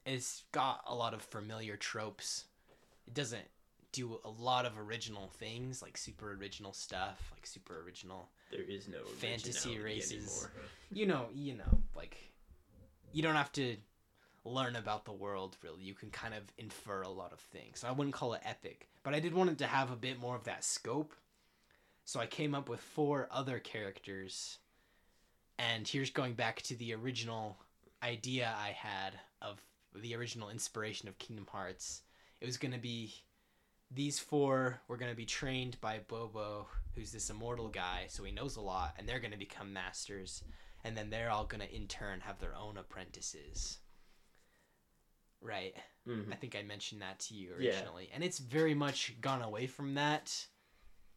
it's 0.07 0.45
got 0.53 0.83
a 0.87 0.95
lot 0.95 1.15
of 1.15 1.23
familiar 1.23 1.77
tropes. 1.77 2.45
It 3.07 3.15
doesn't 3.15 3.47
do 3.93 4.21
a 4.25 4.31
lot 4.31 4.67
of 4.67 4.79
original 4.79 5.29
things, 5.39 5.83
like 5.83 5.97
super 5.97 6.33
original 6.33 6.73
stuff, 6.73 7.31
like 7.33 7.47
super 7.47 7.83
original 7.85 8.29
There 8.51 8.63
is 8.63 8.89
no 8.89 8.99
Fantasy 9.19 9.79
races. 9.79 10.13
anymore. 10.13 10.51
you 10.93 11.07
know, 11.07 11.27
you 11.35 11.55
know, 11.57 11.79
like 11.97 12.17
you 13.13 13.23
don't 13.23 13.35
have 13.35 13.53
to 13.53 13.77
learn 14.45 14.77
about 14.77 15.05
the 15.05 15.13
world 15.13 15.57
really. 15.63 15.83
You 15.83 15.95
can 15.95 16.11
kind 16.11 16.35
of 16.35 16.43
infer 16.59 17.03
a 17.03 17.09
lot 17.09 17.33
of 17.33 17.41
things. 17.41 17.81
So 17.81 17.89
I 17.89 17.93
wouldn't 17.93 18.15
call 18.15 18.35
it 18.35 18.43
epic, 18.45 18.89
but 19.03 19.15
I 19.15 19.21
did 19.21 19.35
want 19.35 19.51
it 19.51 19.59
to 19.59 19.67
have 19.67 19.91
a 19.91 19.97
bit 19.97 20.19
more 20.19 20.37
of 20.37 20.45
that 20.45 20.65
scope. 20.65 21.13
So 22.05 22.21
I 22.21 22.27
came 22.27 22.55
up 22.55 22.69
with 22.69 22.81
four 22.81 23.29
other 23.31 23.59
characters. 23.59 24.59
And 25.59 25.87
here's 25.87 26.11
going 26.11 26.35
back 26.35 26.63
to 26.63 26.75
the 26.75 26.95
original 26.95 27.59
idea 28.03 28.55
I 28.59 28.69
had 28.71 29.13
of 29.43 29.61
the 29.95 30.15
original 30.17 30.49
inspiration 30.49 31.07
of 31.09 31.19
Kingdom 31.19 31.47
Hearts. 31.51 32.03
It 32.41 32.47
was 32.47 32.57
going 32.57 32.73
to 32.73 32.79
be 32.79 33.13
these 33.91 34.19
four 34.19 34.81
were 34.89 34.97
going 34.97 35.11
to 35.11 35.17
be 35.17 35.27
trained 35.27 35.81
by 35.81 36.01
Bobo, 36.07 36.69
who's 36.95 37.13
this 37.13 37.31
immortal 37.31 37.69
guy, 37.69 38.07
so 38.09 38.23
he 38.25 38.33
knows 38.33 38.57
a 38.57 38.61
lot, 38.61 38.95
and 38.99 39.09
they're 39.09 39.19
going 39.21 39.33
to 39.33 39.39
become 39.39 39.73
masters. 39.73 40.45
And 40.83 40.97
then 40.97 41.11
they're 41.11 41.31
all 41.31 41.45
going 41.45 41.61
to, 41.61 41.75
in 41.75 41.89
turn, 41.89 42.21
have 42.21 42.39
their 42.39 42.55
own 42.57 42.79
apprentices. 42.79 43.79
Right. 45.43 45.75
Mhm. 46.07 46.33
I 46.33 46.37
think 46.37 46.57
I 46.57 46.63
mentioned 46.63 47.03
that 47.03 47.19
to 47.21 47.35
you 47.35 47.51
Yeah. 47.59 47.73
originally. 47.73 48.11
And 48.13 48.25
it's 48.25 48.39
very 48.39 48.75
much 48.75 49.21
gone 49.21 49.43
away 49.43 49.67
from 49.67 49.95
that. 49.95 50.47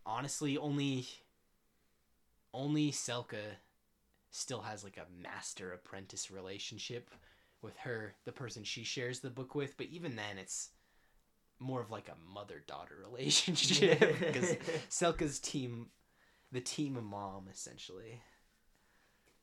Honestly, 0.05 0.57
only 0.57 1.07
only 2.53 2.91
Selka 2.91 3.57
still 4.29 4.61
has 4.61 4.83
like 4.83 4.97
a 4.97 5.07
master 5.09 5.71
apprentice 5.73 6.29
relationship 6.29 7.09
with 7.61 7.77
her, 7.77 8.15
the 8.25 8.31
person 8.31 8.63
she 8.63 8.83
shares 8.83 9.21
the 9.21 9.29
book 9.29 9.55
with, 9.55 9.75
but 9.77 9.87
even 9.87 10.15
then 10.15 10.37
it's 10.37 10.72
more 11.59 11.81
of 11.81 11.91
like 11.91 12.09
a 12.09 12.33
mother-daughter 12.33 12.95
relationship 13.09 13.99
because 13.99 14.55
Selka's 14.89 15.39
team 15.39 15.87
the 16.51 16.61
team 16.61 16.97
mom 17.03 17.47
essentially. 17.51 18.21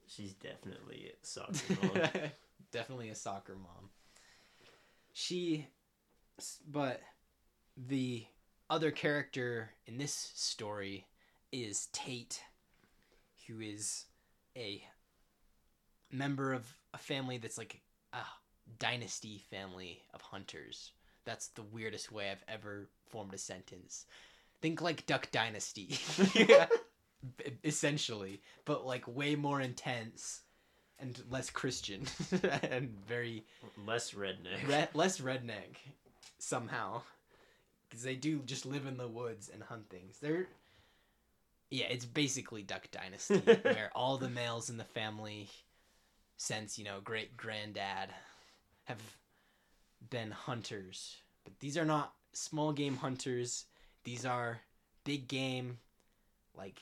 She's 0.07 0.35
definitely 0.35 1.13
a 1.13 1.27
soccer 1.27 1.77
mom. 1.83 2.09
Definitely 2.73 3.11
a 3.11 3.15
soccer 3.15 3.55
mom. 3.55 3.91
She, 5.13 5.67
but 6.69 7.01
the 7.77 8.27
other 8.69 8.91
character 8.91 9.71
in 9.87 9.99
this 9.99 10.33
story 10.35 11.07
is 11.53 11.87
Tate, 11.93 12.43
who 13.47 13.61
is 13.61 14.07
a 14.57 14.83
member 16.13 16.53
of 16.53 16.67
a 16.95 16.99
family 16.99 17.39
that's 17.39 17.59
like 17.59 17.81
a 18.13 18.19
dynasty 18.79 19.45
family 19.51 20.03
of 20.13 20.23
hunters. 20.23 20.93
That's 21.31 21.47
the 21.51 21.63
weirdest 21.63 22.11
way 22.11 22.29
I've 22.29 22.43
ever 22.49 22.89
formed 23.09 23.33
a 23.35 23.39
sentence. 23.39 24.05
Think 24.61 24.83
like 24.83 25.07
Duck 25.07 25.31
Dynasty. 25.31 25.97
Essentially, 27.65 28.41
but 28.65 28.85
like 28.85 29.07
way 29.07 29.37
more 29.37 29.61
intense 29.61 30.41
and 30.99 31.23
less 31.31 31.49
Christian 31.49 32.03
and 32.63 32.91
very 33.07 33.45
Less 33.87 34.11
redneck. 34.11 34.67
re- 34.67 34.89
less 34.93 35.21
redneck 35.21 35.77
somehow 36.41 37.03
because 37.89 38.03
they 38.03 38.17
do 38.17 38.41
just 38.41 38.67
live 38.67 38.87
in 38.87 38.97
the 38.97 39.07
woods 39.07 39.49
and 39.53 39.63
hunt 39.63 39.89
things. 39.89 40.19
They're 40.21 40.49
yeah, 41.71 41.87
it's 41.91 42.05
basically 42.05 42.65
Duck 42.65 42.89
Dynasty 42.91 43.39
where 43.63 43.93
all 43.95 44.17
the 44.17 44.29
males 44.29 44.69
in 44.69 44.79
the 44.79 44.85
family 44.85 45.49
since, 46.39 46.77
you 46.77 46.85
know, 46.85 46.99
great 47.05 47.37
granddad 47.37 48.09
have 48.87 48.99
been 50.09 50.31
hunters. 50.31 51.17
But 51.45 51.59
these 51.61 51.77
are 51.77 51.85
not 51.85 52.15
small 52.33 52.73
game 52.73 52.97
hunters. 52.97 53.67
These 54.05 54.25
are 54.25 54.61
big 55.05 55.29
game 55.29 55.79
like 56.57 56.81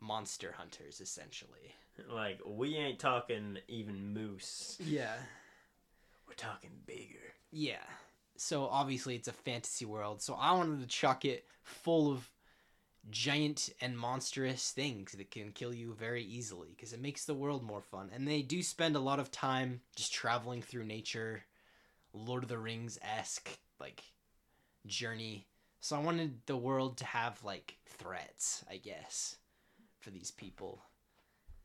monster 0.00 0.54
hunters 0.56 1.00
essentially. 1.00 1.74
Like 2.10 2.40
we 2.44 2.76
ain't 2.76 2.98
talking 2.98 3.58
even 3.68 4.12
moose. 4.12 4.78
Yeah. 4.80 5.14
We're 6.26 6.34
talking 6.34 6.70
bigger. 6.86 7.34
Yeah. 7.50 7.84
So 8.36 8.66
obviously 8.66 9.14
it's 9.14 9.28
a 9.28 9.32
fantasy 9.32 9.84
world. 9.84 10.22
So 10.22 10.34
I 10.34 10.52
wanted 10.52 10.80
to 10.80 10.86
chuck 10.86 11.24
it 11.24 11.46
full 11.62 12.10
of 12.10 12.28
giant 13.10 13.70
and 13.80 13.98
monstrous 13.98 14.70
things 14.70 15.12
that 15.12 15.30
can 15.30 15.52
kill 15.52 15.74
you 15.74 15.92
very 15.92 16.22
easily 16.22 16.68
because 16.74 16.92
it 16.92 17.00
makes 17.00 17.24
the 17.24 17.34
world 17.34 17.62
more 17.62 17.82
fun. 17.82 18.10
And 18.14 18.26
they 18.26 18.42
do 18.42 18.62
spend 18.62 18.96
a 18.96 19.00
lot 19.00 19.20
of 19.20 19.30
time 19.30 19.80
just 19.96 20.12
traveling 20.12 20.62
through 20.62 20.84
nature, 20.84 21.44
Lord 22.12 22.42
of 22.42 22.48
the 22.48 22.58
Rings 22.58 22.98
esque 23.02 23.48
like 23.80 24.02
journey. 24.86 25.46
So 25.80 25.96
I 25.96 26.00
wanted 26.00 26.46
the 26.46 26.56
world 26.56 26.98
to 26.98 27.04
have 27.04 27.42
like 27.42 27.76
threats, 27.86 28.64
I 28.70 28.76
guess, 28.76 29.36
for 30.00 30.10
these 30.10 30.30
people. 30.30 30.82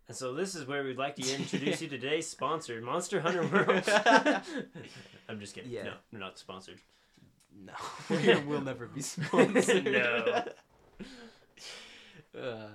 And 0.07 0.15
so 0.15 0.33
this 0.33 0.55
is 0.55 0.65
where 0.65 0.83
we'd 0.83 0.97
like 0.97 1.17
to 1.17 1.35
introduce 1.35 1.81
you 1.81 1.89
to 1.89 1.97
today's 1.99 2.27
sponsor, 2.27 2.81
Monster 2.81 3.19
Hunter 3.19 3.45
World. 3.45 3.83
I'm 5.29 5.39
just 5.39 5.53
kidding. 5.53 5.69
Yeah. 5.69 5.83
No, 5.83 5.93
we're 6.13 6.19
not 6.19 6.39
sponsored. 6.39 6.79
No, 7.53 7.73
we'll 8.47 8.61
never 8.61 8.85
be 8.85 9.01
sponsored. 9.01 9.85
No. 9.85 10.43
Uh, 12.39 12.67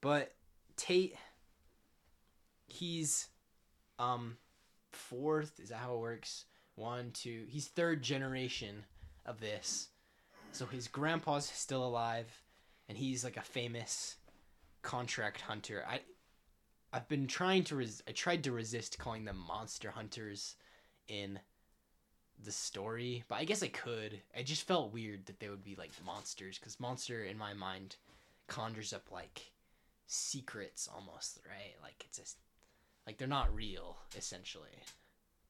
but 0.00 0.32
Tate, 0.76 1.16
he's 2.66 3.28
um 3.98 4.36
fourth. 5.12 5.60
Is 5.60 5.68
that 5.68 5.78
how 5.78 5.94
it 5.94 6.00
works? 6.00 6.46
One, 6.74 7.10
two. 7.12 7.44
He's 7.48 7.68
third 7.68 8.02
generation 8.02 8.84
of 9.26 9.40
this. 9.40 9.88
So 10.52 10.66
his 10.66 10.88
grandpa's 10.88 11.46
still 11.46 11.84
alive, 11.84 12.26
and 12.88 12.96
he's 12.96 13.24
like 13.24 13.36
a 13.36 13.42
famous 13.42 14.16
contract 14.82 15.42
hunter. 15.42 15.84
I 15.88 16.00
I've 16.92 17.08
been 17.08 17.26
trying 17.26 17.64
to 17.64 17.76
res- 17.76 18.02
I 18.06 18.12
tried 18.12 18.44
to 18.44 18.52
resist 18.52 18.98
calling 18.98 19.24
them 19.24 19.38
monster 19.46 19.90
hunters 19.90 20.56
in 21.08 21.38
the 22.42 22.52
story, 22.52 23.24
but 23.28 23.36
I 23.36 23.44
guess 23.44 23.62
I 23.62 23.68
could. 23.68 24.20
It 24.34 24.44
just 24.44 24.66
felt 24.66 24.92
weird 24.92 25.26
that 25.26 25.40
they 25.40 25.48
would 25.48 25.64
be 25.64 25.76
like 25.76 25.92
monsters 26.04 26.58
cuz 26.58 26.80
monster 26.80 27.24
in 27.24 27.38
my 27.38 27.54
mind 27.54 27.96
conjures 28.46 28.92
up 28.92 29.10
like 29.10 29.52
secrets 30.06 30.88
almost, 30.92 31.38
right? 31.48 31.76
Like 31.82 32.04
it's 32.06 32.18
just 32.18 32.38
like 33.06 33.18
they're 33.18 33.28
not 33.28 33.54
real 33.54 33.96
essentially 34.16 34.82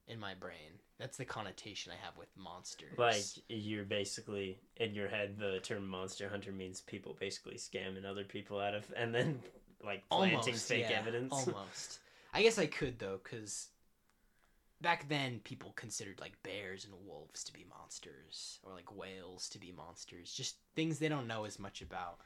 in 0.09 0.19
my 0.19 0.35
brain. 0.35 0.81
That's 0.99 1.17
the 1.17 1.25
connotation 1.25 1.93
I 1.93 2.05
have 2.05 2.17
with 2.17 2.29
monsters. 2.37 2.97
Like 2.97 3.25
you're 3.49 3.85
basically 3.85 4.59
in 4.77 4.95
your 4.95 5.09
head, 5.09 5.37
the 5.39 5.59
term 5.61 5.87
monster 5.87 6.29
hunter 6.29 6.53
means 6.53 6.81
people 6.81 7.17
basically 7.19 7.57
scamming 7.57 8.05
other 8.05 8.25
people 8.25 8.61
out 8.61 8.75
of, 8.75 8.85
and 8.97 9.15
then 9.15 9.41
like 9.85 10.09
planting 10.09 10.39
almost, 10.39 10.69
fake 10.69 10.87
yeah, 10.89 10.99
evidence. 10.99 11.33
Almost. 11.47 11.99
I 12.33 12.43
guess 12.43 12.59
I 12.59 12.67
could 12.67 12.99
though, 12.99 13.21
because 13.23 13.69
back 14.81 15.09
then 15.09 15.41
people 15.45 15.73
considered 15.77 16.21
like 16.21 16.43
bears 16.43 16.85
and 16.85 16.95
wolves 17.07 17.45
to 17.45 17.53
be 17.53 17.67
monsters, 17.69 18.61
or 18.63 18.73
like 18.73 18.97
whales 18.97 19.49
to 19.51 19.59
be 19.59 19.73
monsters. 19.73 20.33
Just 20.33 20.57
things 20.77 20.99
they 20.99 21.09
don't 21.09 21.27
know 21.27 21.45
as 21.45 21.59
much 21.59 21.83
about. 21.83 22.19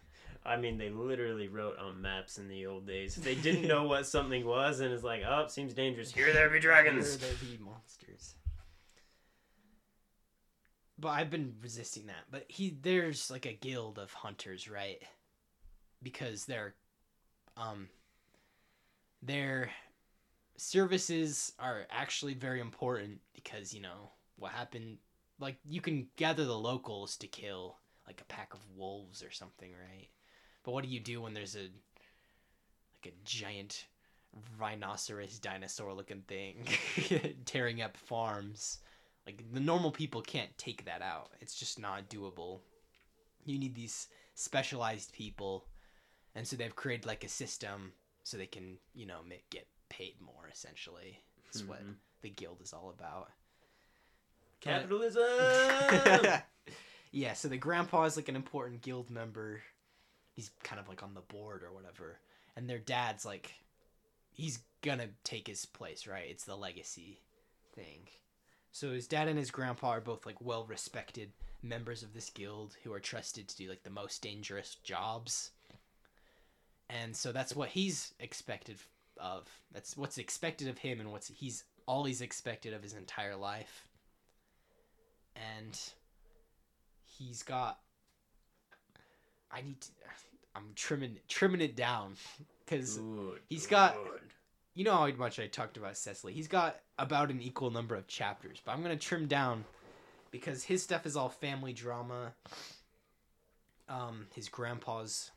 I 0.44 0.56
mean, 0.56 0.78
they 0.78 0.90
literally 0.90 1.48
wrote 1.48 1.78
on 1.78 2.00
maps 2.00 2.38
in 2.38 2.48
the 2.48 2.66
old 2.66 2.86
days. 2.86 3.16
They 3.16 3.34
didn't 3.34 3.66
know 3.66 3.84
what 3.84 4.06
something 4.16 4.46
was, 4.46 4.80
and 4.80 4.92
it's 4.92 5.02
like, 5.02 5.22
oh, 5.26 5.40
it 5.40 5.50
seems 5.50 5.74
dangerous. 5.74 6.12
Here 6.12 6.32
there 6.32 6.48
be 6.48 6.60
dragons. 6.60 7.20
Here 7.20 7.28
there 7.28 7.48
be 7.48 7.62
monsters. 7.62 8.34
But 10.98 11.08
I've 11.08 11.30
been 11.30 11.54
resisting 11.60 12.06
that. 12.06 12.24
But 12.30 12.44
he 12.48 12.76
there's 12.80 13.30
like 13.30 13.44
a 13.44 13.52
guild 13.52 13.98
of 13.98 14.12
hunters, 14.12 14.70
right? 14.70 15.02
Because 16.02 16.46
they're 16.46 16.74
um 17.56 17.88
their 19.22 19.70
services 20.56 21.52
are 21.58 21.86
actually 21.90 22.34
very 22.34 22.60
important 22.60 23.20
because, 23.34 23.74
you 23.74 23.82
know, 23.82 24.10
what 24.36 24.52
happened 24.52 24.98
like 25.38 25.56
you 25.64 25.80
can 25.80 26.08
gather 26.16 26.44
the 26.44 26.58
locals 26.58 27.16
to 27.18 27.26
kill 27.26 27.76
like 28.06 28.20
a 28.20 28.24
pack 28.24 28.54
of 28.54 28.60
wolves 28.74 29.22
or 29.22 29.30
something, 29.30 29.72
right? 29.72 30.08
But 30.66 30.72
what 30.72 30.82
do 30.84 30.90
you 30.90 30.98
do 30.98 31.22
when 31.22 31.32
there's 31.32 31.54
a 31.54 31.60
like 32.98 33.06
a 33.06 33.10
giant 33.24 33.86
rhinoceros 34.58 35.38
dinosaur 35.38 35.94
looking 35.94 36.22
thing 36.22 36.66
tearing 37.44 37.80
up 37.80 37.96
farms? 37.96 38.80
Like 39.26 39.44
the 39.52 39.60
normal 39.60 39.92
people 39.92 40.22
can't 40.22 40.50
take 40.58 40.84
that 40.86 41.02
out. 41.02 41.30
It's 41.40 41.54
just 41.54 41.78
not 41.78 42.10
doable. 42.10 42.62
You 43.44 43.58
need 43.60 43.76
these 43.76 44.08
specialized 44.34 45.12
people, 45.12 45.66
and 46.34 46.46
so 46.46 46.56
they've 46.56 46.74
created 46.74 47.06
like 47.06 47.22
a 47.22 47.28
system 47.28 47.92
so 48.24 48.36
they 48.36 48.46
can, 48.46 48.78
you 48.92 49.06
know, 49.06 49.20
make, 49.28 49.48
get 49.50 49.68
paid 49.88 50.20
more. 50.20 50.48
Essentially, 50.52 51.22
that's 51.44 51.62
what 51.62 51.80
Mhm. 51.80 51.94
the 52.22 52.30
guild 52.30 52.60
is 52.60 52.72
all 52.72 52.90
about. 52.90 53.30
Capitalism. 54.60 55.22
yeah, 57.12 57.34
so 57.34 57.46
the 57.46 57.56
grandpa 57.56 58.02
is 58.04 58.16
like 58.16 58.28
an 58.28 58.34
important 58.34 58.82
guild 58.82 59.10
member. 59.10 59.62
He's 60.36 60.50
kind 60.62 60.78
of 60.78 60.86
like 60.88 61.02
on 61.02 61.14
the 61.14 61.22
board 61.22 61.62
or 61.62 61.72
whatever. 61.72 62.18
And 62.54 62.68
their 62.68 62.78
dad's 62.78 63.24
like 63.24 63.54
he's 64.32 64.60
gonna 64.82 65.08
take 65.24 65.48
his 65.48 65.64
place, 65.64 66.06
right? 66.06 66.26
It's 66.28 66.44
the 66.44 66.56
legacy 66.56 67.18
thing. 67.74 68.08
So 68.70 68.92
his 68.92 69.08
dad 69.08 69.28
and 69.28 69.38
his 69.38 69.50
grandpa 69.50 69.88
are 69.88 70.00
both 70.02 70.26
like 70.26 70.40
well 70.42 70.66
respected 70.66 71.32
members 71.62 72.02
of 72.02 72.12
this 72.12 72.28
guild 72.28 72.76
who 72.84 72.92
are 72.92 73.00
trusted 73.00 73.48
to 73.48 73.56
do 73.56 73.68
like 73.70 73.82
the 73.82 73.90
most 73.90 74.20
dangerous 74.20 74.76
jobs. 74.84 75.50
And 76.90 77.16
so 77.16 77.32
that's 77.32 77.56
what 77.56 77.70
he's 77.70 78.12
expected 78.20 78.76
of. 79.18 79.48
That's 79.72 79.96
what's 79.96 80.18
expected 80.18 80.68
of 80.68 80.76
him 80.76 81.00
and 81.00 81.10
what's 81.10 81.28
he's 81.28 81.64
all 81.86 82.04
he's 82.04 82.20
expected 82.20 82.74
of 82.74 82.82
his 82.82 82.92
entire 82.92 83.36
life. 83.36 83.88
And 85.34 85.78
he's 87.02 87.42
got 87.42 87.78
I 89.50 89.62
need 89.62 89.80
to 89.80 89.88
I'm 90.54 90.72
trimming 90.74 91.18
trimming 91.28 91.60
it 91.60 91.76
down 91.76 92.14
cuz 92.66 92.98
He's 93.48 93.66
got- 93.66 93.94
good. 93.94 94.20
you 94.74 94.84
know 94.84 94.94
how 94.96 95.06
much 95.12 95.38
I 95.38 95.46
talked 95.46 95.76
about 95.76 95.96
Cecily. 95.96 96.32
He's 96.32 96.48
got 96.48 96.80
about 96.98 97.30
an 97.30 97.40
equal 97.40 97.70
number 97.70 97.94
of 97.94 98.06
chapters, 98.06 98.60
but 98.64 98.72
I'm 98.72 98.82
gonna 98.82 98.96
trim 98.96 99.26
down 99.26 99.64
because 100.30 100.64
his 100.64 100.82
stuff 100.82 101.06
is 101.06 101.16
all 101.16 101.28
family 101.28 101.72
drama. 101.72 102.32
Um, 103.88 104.26
his 104.34 104.48
grandpa's 104.48 105.30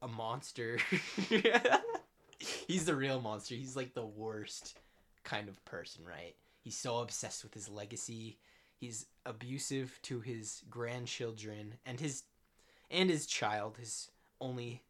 a 0.00 0.06
monster. 0.08 0.78
He's 2.68 2.84
the 2.84 2.94
real 2.94 3.20
monster. 3.20 3.54
He's 3.56 3.74
like 3.74 3.94
the 3.94 4.06
worst 4.06 4.78
kind 5.24 5.48
of 5.48 5.62
person, 5.64 6.04
right? 6.04 6.34
He's 6.62 6.76
so 6.76 6.98
obsessed 6.98 7.42
with 7.42 7.52
his 7.54 7.68
legacy. 7.68 8.38
He's 8.78 9.06
abusive 9.26 9.98
to 10.02 10.20
his 10.20 10.62
grandchildren 10.70 11.74
and 11.84 11.98
his 11.98 12.22
and 12.90 13.10
his 13.10 13.26
child, 13.26 13.76
his 13.78 14.10
only 14.40 14.82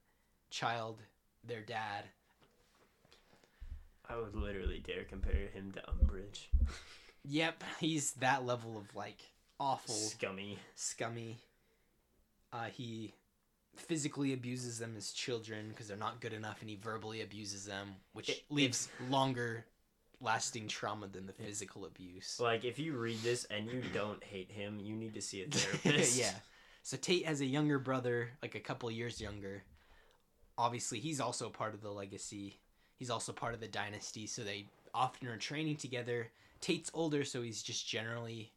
child, 0.50 1.00
their 1.46 1.60
dad. 1.62 2.04
I 4.08 4.16
would 4.16 4.34
literally 4.34 4.78
dare 4.84 5.04
compare 5.04 5.48
him 5.52 5.72
to 5.72 5.80
Umbridge. 5.82 6.46
Yep, 7.24 7.62
he's 7.80 8.12
that 8.14 8.46
level 8.46 8.78
of 8.78 8.94
like 8.96 9.18
awful, 9.60 9.94
Scummy. 9.94 10.58
scummy. 10.74 11.36
Uh, 12.52 12.66
he 12.66 13.12
physically 13.76 14.32
abuses 14.32 14.78
them 14.78 14.94
as 14.96 15.12
children 15.12 15.68
because 15.68 15.88
they're 15.88 15.96
not 15.96 16.20
good 16.20 16.32
enough, 16.32 16.60
and 16.62 16.70
he 16.70 16.76
verbally 16.76 17.20
abuses 17.20 17.66
them, 17.66 17.96
which 18.14 18.30
It- 18.30 18.44
leaves 18.48 18.88
longer 19.10 19.66
lasting 20.20 20.66
trauma 20.68 21.06
than 21.06 21.26
the 21.26 21.32
physical 21.32 21.84
abuse. 21.84 22.40
Like, 22.40 22.64
if 22.64 22.78
you 22.78 22.96
read 22.96 23.18
this 23.20 23.44
and 23.44 23.66
you 23.70 23.82
don't 23.92 24.24
hate 24.24 24.50
him, 24.50 24.80
you 24.80 24.96
need 24.96 25.14
to 25.14 25.22
see 25.22 25.42
a 25.42 25.46
therapist. 25.50 26.18
yeah. 26.18 26.34
So 26.88 26.96
Tate 26.96 27.26
has 27.26 27.42
a 27.42 27.46
younger 27.46 27.78
brother, 27.78 28.30
like 28.40 28.54
a 28.54 28.60
couple 28.60 28.90
years 28.90 29.20
younger. 29.20 29.62
Obviously, 30.56 30.98
he's 30.98 31.20
also 31.20 31.50
part 31.50 31.74
of 31.74 31.82
the 31.82 31.90
legacy. 31.90 32.60
He's 32.96 33.10
also 33.10 33.30
part 33.30 33.52
of 33.52 33.60
the 33.60 33.68
dynasty, 33.68 34.26
so 34.26 34.42
they 34.42 34.70
often 34.94 35.28
are 35.28 35.36
training 35.36 35.76
together. 35.76 36.28
Tate's 36.62 36.90
older, 36.94 37.24
so 37.24 37.42
he's 37.42 37.62
just 37.62 37.86
generally 37.86 38.54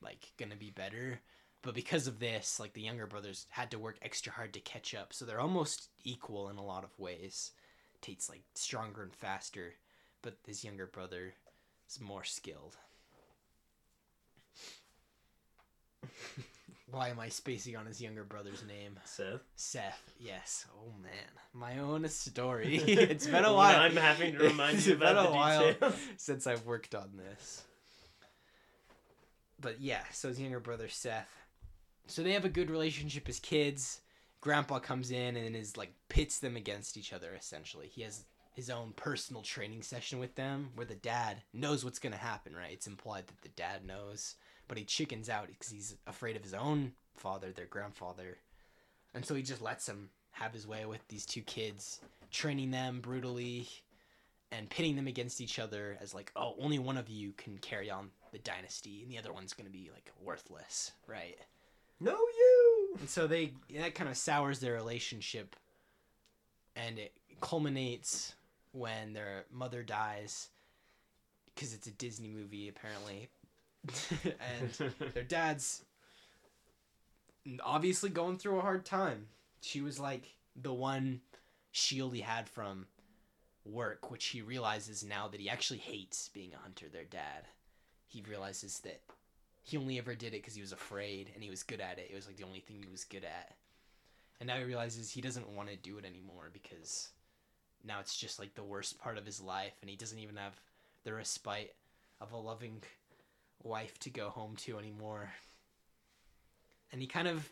like 0.00 0.32
gonna 0.36 0.56
be 0.56 0.70
better. 0.70 1.20
But 1.62 1.76
because 1.76 2.08
of 2.08 2.18
this, 2.18 2.58
like 2.58 2.72
the 2.72 2.82
younger 2.82 3.06
brothers 3.06 3.46
had 3.50 3.70
to 3.70 3.78
work 3.78 3.98
extra 4.02 4.32
hard 4.32 4.52
to 4.54 4.60
catch 4.60 4.92
up, 4.92 5.12
so 5.12 5.24
they're 5.24 5.38
almost 5.38 5.90
equal 6.02 6.48
in 6.48 6.56
a 6.56 6.64
lot 6.64 6.82
of 6.82 6.98
ways. 6.98 7.52
Tate's 8.00 8.28
like 8.28 8.42
stronger 8.56 9.04
and 9.04 9.14
faster, 9.14 9.74
but 10.22 10.38
his 10.44 10.64
younger 10.64 10.88
brother 10.88 11.34
is 11.88 12.00
more 12.00 12.24
skilled. 12.24 12.76
Why 16.94 17.08
am 17.08 17.18
I 17.18 17.28
spacing 17.28 17.76
on 17.76 17.86
his 17.86 18.00
younger 18.00 18.22
brother's 18.22 18.62
name? 18.66 19.00
Seth. 19.04 19.40
Seth. 19.56 20.12
Yes. 20.20 20.64
Oh 20.78 20.92
man, 21.02 21.10
my 21.52 21.78
own 21.78 22.08
story. 22.08 22.76
it's 22.86 23.26
been 23.26 23.44
a 23.44 23.52
while. 23.52 23.80
I'm 23.80 23.96
having 23.96 24.32
to 24.34 24.38
remind 24.44 24.76
It's 24.78 24.86
you 24.86 24.94
been 24.96 25.08
about 25.08 25.24
a 25.24 25.28
the 25.28 25.34
while 25.34 25.72
details. 25.72 25.94
since 26.18 26.46
I've 26.46 26.64
worked 26.64 26.94
on 26.94 27.10
this. 27.16 27.64
But 29.60 29.80
yeah, 29.80 30.02
so 30.12 30.28
his 30.28 30.40
younger 30.40 30.60
brother 30.60 30.88
Seth. 30.88 31.28
So 32.06 32.22
they 32.22 32.32
have 32.32 32.44
a 32.44 32.48
good 32.50 32.70
relationship 32.70 33.28
as 33.28 33.40
kids. 33.40 34.00
Grandpa 34.40 34.78
comes 34.78 35.10
in 35.10 35.36
and 35.36 35.56
is 35.56 35.76
like 35.76 35.92
pits 36.08 36.38
them 36.38 36.54
against 36.54 36.96
each 36.96 37.12
other 37.12 37.34
essentially. 37.34 37.88
He 37.88 38.02
has 38.02 38.24
his 38.52 38.70
own 38.70 38.92
personal 38.94 39.42
training 39.42 39.82
session 39.82 40.20
with 40.20 40.36
them 40.36 40.68
where 40.76 40.86
the 40.86 40.94
dad 40.94 41.42
knows 41.52 41.84
what's 41.84 41.98
going 41.98 42.12
to 42.12 42.18
happen, 42.18 42.54
right? 42.54 42.70
It's 42.72 42.86
implied 42.86 43.26
that 43.26 43.42
the 43.42 43.48
dad 43.48 43.84
knows, 43.84 44.36
but 44.68 44.78
he 44.78 44.84
chickens 44.84 45.28
out 45.28 45.48
because 45.48 45.70
he's 45.70 45.96
afraid 46.06 46.36
of 46.36 46.42
his 46.42 46.54
own 46.54 46.92
father, 47.14 47.52
their 47.52 47.66
grandfather. 47.66 48.38
And 49.14 49.24
so 49.24 49.34
he 49.34 49.42
just 49.42 49.62
lets 49.62 49.88
him 49.88 50.10
have 50.32 50.52
his 50.52 50.66
way 50.66 50.84
with 50.84 51.06
these 51.08 51.24
two 51.24 51.42
kids, 51.42 52.00
training 52.30 52.70
them 52.70 53.00
brutally 53.00 53.68
and 54.50 54.68
pitting 54.68 54.96
them 54.96 55.06
against 55.06 55.40
each 55.40 55.58
other 55.58 55.96
as 56.00 56.14
like, 56.14 56.32
oh, 56.36 56.54
only 56.60 56.78
one 56.78 56.96
of 56.96 57.08
you 57.08 57.32
can 57.36 57.58
carry 57.58 57.90
on 57.90 58.10
the 58.32 58.38
dynasty 58.38 59.02
and 59.02 59.10
the 59.10 59.18
other 59.18 59.32
one's 59.32 59.52
going 59.52 59.66
to 59.66 59.72
be 59.72 59.90
like 59.92 60.10
worthless, 60.22 60.92
right? 61.06 61.36
No, 62.00 62.12
you. 62.12 62.96
And 63.00 63.08
so 63.08 63.26
they 63.26 63.52
that 63.76 63.94
kind 63.94 64.10
of 64.10 64.16
sours 64.16 64.58
their 64.60 64.74
relationship 64.74 65.56
and 66.76 66.98
it 66.98 67.12
culminates 67.40 68.34
when 68.72 69.12
their 69.12 69.44
mother 69.52 69.82
dies 69.82 70.48
because 71.54 71.72
it's 71.72 71.86
a 71.86 71.92
Disney 71.92 72.28
movie 72.28 72.68
apparently. 72.68 73.28
and 74.24 74.92
their 75.12 75.22
dad's 75.22 75.84
obviously 77.62 78.10
going 78.10 78.38
through 78.38 78.58
a 78.58 78.62
hard 78.62 78.84
time. 78.84 79.26
She 79.60 79.80
was 79.80 79.98
like 79.98 80.34
the 80.56 80.72
one 80.72 81.20
shield 81.72 82.14
he 82.14 82.20
had 82.20 82.48
from 82.48 82.86
work, 83.64 84.10
which 84.10 84.26
he 84.26 84.42
realizes 84.42 85.04
now 85.04 85.28
that 85.28 85.40
he 85.40 85.48
actually 85.48 85.80
hates 85.80 86.28
being 86.28 86.52
a 86.54 86.62
hunter, 86.62 86.86
their 86.88 87.04
dad. 87.04 87.48
He 88.06 88.22
realizes 88.28 88.80
that 88.80 89.00
he 89.62 89.76
only 89.76 89.98
ever 89.98 90.14
did 90.14 90.28
it 90.28 90.42
because 90.42 90.54
he 90.54 90.60
was 90.60 90.72
afraid 90.72 91.30
and 91.34 91.42
he 91.42 91.50
was 91.50 91.62
good 91.62 91.80
at 91.80 91.98
it. 91.98 92.08
It 92.10 92.14
was 92.14 92.26
like 92.26 92.36
the 92.36 92.44
only 92.44 92.60
thing 92.60 92.76
he 92.82 92.90
was 92.90 93.04
good 93.04 93.24
at. 93.24 93.56
And 94.40 94.46
now 94.46 94.56
he 94.56 94.64
realizes 94.64 95.10
he 95.10 95.20
doesn't 95.20 95.48
want 95.48 95.68
to 95.70 95.76
do 95.76 95.96
it 95.98 96.04
anymore 96.04 96.50
because 96.52 97.08
now 97.84 98.00
it's 98.00 98.16
just 98.16 98.38
like 98.38 98.54
the 98.54 98.62
worst 98.62 98.98
part 98.98 99.18
of 99.18 99.26
his 99.26 99.40
life 99.40 99.74
and 99.80 99.88
he 99.88 99.96
doesn't 99.96 100.18
even 100.18 100.36
have 100.36 100.60
the 101.04 101.14
respite 101.14 101.74
of 102.20 102.32
a 102.32 102.36
loving 102.36 102.82
wife 103.64 103.98
to 103.98 104.10
go 104.10 104.28
home 104.28 104.54
to 104.56 104.78
anymore 104.78 105.30
and 106.92 107.00
he 107.00 107.06
kind 107.06 107.26
of 107.26 107.48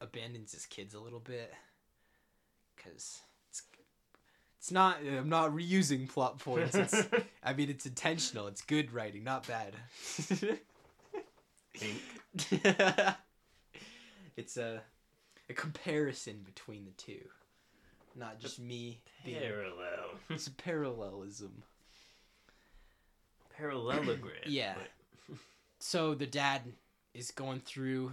abandons 0.00 0.52
his 0.52 0.66
kids 0.66 0.94
a 0.94 1.00
little 1.00 1.18
bit 1.20 1.52
because 2.76 3.18
it's 3.48 3.62
it's 4.58 4.70
not 4.70 4.98
i'm 5.00 5.28
not 5.28 5.50
reusing 5.52 6.08
plot 6.08 6.38
points 6.38 6.74
it's, 6.74 7.02
i 7.42 7.52
mean 7.54 7.70
it's 7.70 7.86
intentional 7.86 8.46
it's 8.46 8.62
good 8.62 8.92
writing 8.92 9.24
not 9.24 9.46
bad 9.46 9.72
it's 14.36 14.56
a 14.56 14.82
a 15.48 15.54
comparison 15.54 16.40
between 16.44 16.84
the 16.84 16.90
two 16.92 17.20
not 18.16 18.38
just 18.38 18.60
me 18.60 19.00
being 19.24 19.40
Parallel. 19.40 20.10
it's 20.30 20.46
a 20.46 20.50
parallelism 20.52 21.62
Parallelogram. 23.56 24.32
Yeah. 24.46 24.74
but- 24.76 24.90
so 25.84 26.14
the 26.14 26.26
dad 26.26 26.62
is 27.12 27.30
going 27.30 27.60
through 27.60 28.10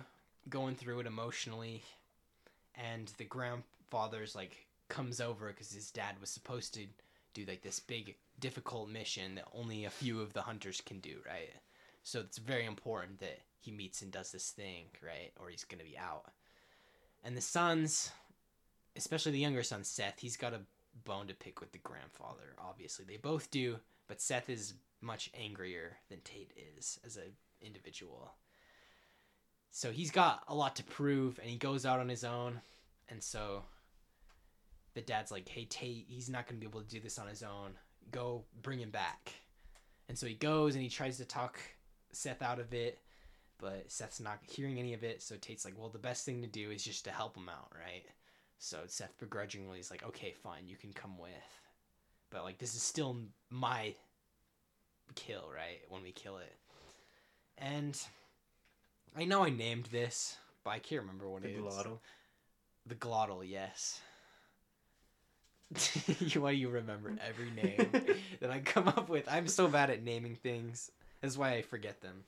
going 0.50 0.76
through 0.76 1.00
it 1.00 1.08
emotionally 1.08 1.82
and 2.76 3.14
the 3.18 3.24
grandfather's 3.24 4.36
like 4.36 4.68
comes 4.90 5.22
over 5.22 5.48
because 5.48 5.72
his 5.72 5.90
dad 5.90 6.16
was 6.20 6.30
supposed 6.30 6.74
to 6.74 6.82
do 7.34 7.46
like 7.46 7.62
this 7.62 7.80
big 7.80 8.16
difficult 8.42 8.90
mission 8.90 9.36
that 9.36 9.48
only 9.58 9.86
a 9.86 9.90
few 9.90 10.20
of 10.20 10.34
the 10.34 10.42
hunters 10.42 10.82
can 10.86 11.00
do 11.00 11.20
right? 11.26 11.50
So 12.04 12.20
it's 12.20 12.40
very 12.40 12.66
important 12.66 13.22
that 13.22 13.40
he 13.62 13.72
meets 13.72 14.02
and 14.02 14.12
does 14.12 14.34
this 14.34 14.50
thing 14.50 14.88
right? 15.02 15.32
Or 15.40 15.50
he's 15.50 15.64
gonna 15.64 15.86
be 15.86 15.98
out. 15.98 16.26
And 17.24 17.38
the 17.38 17.42
sons 17.42 18.12
especially 18.98 19.32
the 19.32 19.40
younger 19.40 19.64
son 19.64 19.86
seth 19.86 20.20
he's 20.20 20.36
got 20.36 20.54
a 20.54 20.60
bone 21.06 21.28
to 21.28 21.34
pick 21.34 21.62
with 21.62 21.72
the 21.72 21.78
grandfather 21.78 22.54
obviously. 22.60 23.06
They 23.06 23.16
both 23.16 23.50
do 23.50 23.78
but 24.10 24.20
seth 24.20 24.50
is 24.50 24.74
much 25.00 25.32
angrier 25.34 26.00
than 26.10 26.20
tate 26.26 26.52
is 26.78 27.00
as 27.06 27.16
a 27.16 27.32
individual. 27.62 28.34
So 29.72 29.92
he's 29.92 30.12
got 30.12 30.44
a 30.48 30.56
lot 30.56 30.76
to 30.78 30.84
prove 30.84 31.40
and 31.40 31.50
he 31.50 31.58
goes 31.58 31.86
out 31.86 32.00
on 32.00 32.10
his 32.10 32.24
own. 32.24 32.62
And 33.10 33.24
so 33.24 33.64
the 34.94 35.02
dad's 35.02 35.32
like, 35.32 35.48
hey, 35.48 35.66
Tate, 35.66 36.06
he's 36.10 36.30
not 36.30 36.48
going 36.48 36.60
to 36.60 36.66
be 36.66 36.70
able 36.70 36.82
to 36.82 36.88
do 36.88 37.00
this 37.00 37.18
on 37.18 37.28
his 37.28 37.44
own. 37.44 37.72
Go 38.12 38.44
bring 38.62 38.80
him 38.80 38.90
back. 38.92 39.34
And 40.10 40.18
so 40.18 40.28
he 40.28 40.34
goes 40.34 40.76
and 40.76 40.84
he 40.84 40.90
tries 40.90 41.18
to 41.18 41.26
talk 41.26 41.58
Seth 42.12 42.42
out 42.42 42.60
of 42.60 42.74
it, 42.74 43.00
but 43.58 43.90
Seth's 43.90 44.20
not 44.20 44.40
hearing 44.50 44.78
any 44.78 44.94
of 44.94 45.04
it. 45.04 45.22
So 45.22 45.36
Tate's 45.38 45.64
like, 45.64 45.78
well, 45.78 45.90
the 45.90 46.00
best 46.00 46.26
thing 46.26 46.42
to 46.42 46.48
do 46.48 46.72
is 46.72 46.84
just 46.84 47.06
to 47.06 47.12
help 47.12 47.38
him 47.38 47.48
out, 47.48 47.72
right? 47.74 48.04
So 48.58 48.80
Seth 48.88 49.18
begrudgingly 49.20 49.80
is 49.80 49.90
like, 49.90 50.04
okay, 50.06 50.34
fine, 50.34 50.68
you 50.68 50.76
can 50.76 50.92
come 50.92 51.18
with. 51.18 51.32
But 52.30 52.44
like, 52.44 52.58
this 52.58 52.76
is 52.76 52.84
still 52.84 53.18
my 53.50 53.96
kill, 55.16 55.50
right? 55.54 55.80
When 55.88 56.04
we 56.04 56.12
kill 56.12 56.38
it. 56.38 56.56
And 57.58 57.98
I 59.16 59.26
know 59.26 59.44
I 59.44 59.50
named 59.50 59.86
this, 59.92 60.38
but 60.64 60.72
I 60.72 60.80
can't 60.80 61.02
remember 61.02 61.30
what 61.30 61.44
The 61.44 61.50
it 61.50 61.56
is. 61.56 61.62
glottal. 61.62 62.00
The 62.88 62.96
glottal, 62.96 63.44
yes. 63.48 64.00
Why 66.36 66.52
do 66.52 66.58
you 66.58 66.70
remember 66.70 67.14
every 67.26 67.50
name 67.52 67.92
that 68.42 68.52
I 68.52 68.60
come 68.60 68.88
up 68.88 69.08
with? 69.10 69.28
I'm 69.30 69.48
so 69.48 69.68
bad 69.68 69.90
at 69.90 70.04
naming 70.04 70.36
things. 70.36 70.92
That's 71.22 71.38
why 71.38 71.54
I 71.54 71.62
forget 71.62 72.02
them. 72.02 72.24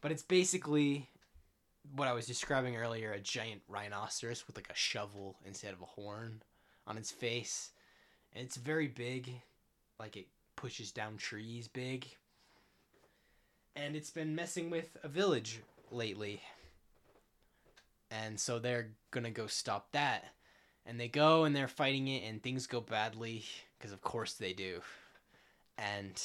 But 0.00 0.10
it's 0.10 0.22
basically 0.22 1.08
what 1.94 2.08
I 2.08 2.12
was 2.12 2.26
describing 2.26 2.76
earlier 2.76 3.12
a 3.12 3.20
giant 3.20 3.62
rhinoceros 3.68 4.46
with 4.46 4.56
like 4.56 4.70
a 4.70 4.74
shovel 4.74 5.36
instead 5.44 5.72
of 5.74 5.82
a 5.82 5.86
horn 5.86 6.42
on 6.86 6.96
its 6.96 7.10
face. 7.10 7.70
And 8.34 8.44
it's 8.44 8.56
very 8.56 8.88
big. 8.88 9.30
Like 10.00 10.16
it 10.16 10.26
pushes 10.56 10.90
down 10.90 11.18
trees 11.18 11.68
big. 11.68 12.06
And 13.74 13.96
it's 13.96 14.10
been 14.10 14.34
messing 14.34 14.70
with 14.70 14.96
a 15.02 15.08
village 15.08 15.60
lately. 15.90 16.42
And 18.10 18.38
so 18.38 18.58
they're 18.58 18.90
gonna 19.10 19.30
go 19.30 19.46
stop 19.46 19.92
that. 19.92 20.24
And 20.84 20.98
they 20.98 21.08
go 21.08 21.44
and 21.44 21.54
they're 21.54 21.68
fighting 21.68 22.08
it, 22.08 22.24
and 22.28 22.42
things 22.42 22.66
go 22.66 22.80
badly, 22.80 23.44
because 23.78 23.92
of 23.92 24.02
course 24.02 24.34
they 24.34 24.52
do. 24.52 24.82
And 25.78 26.20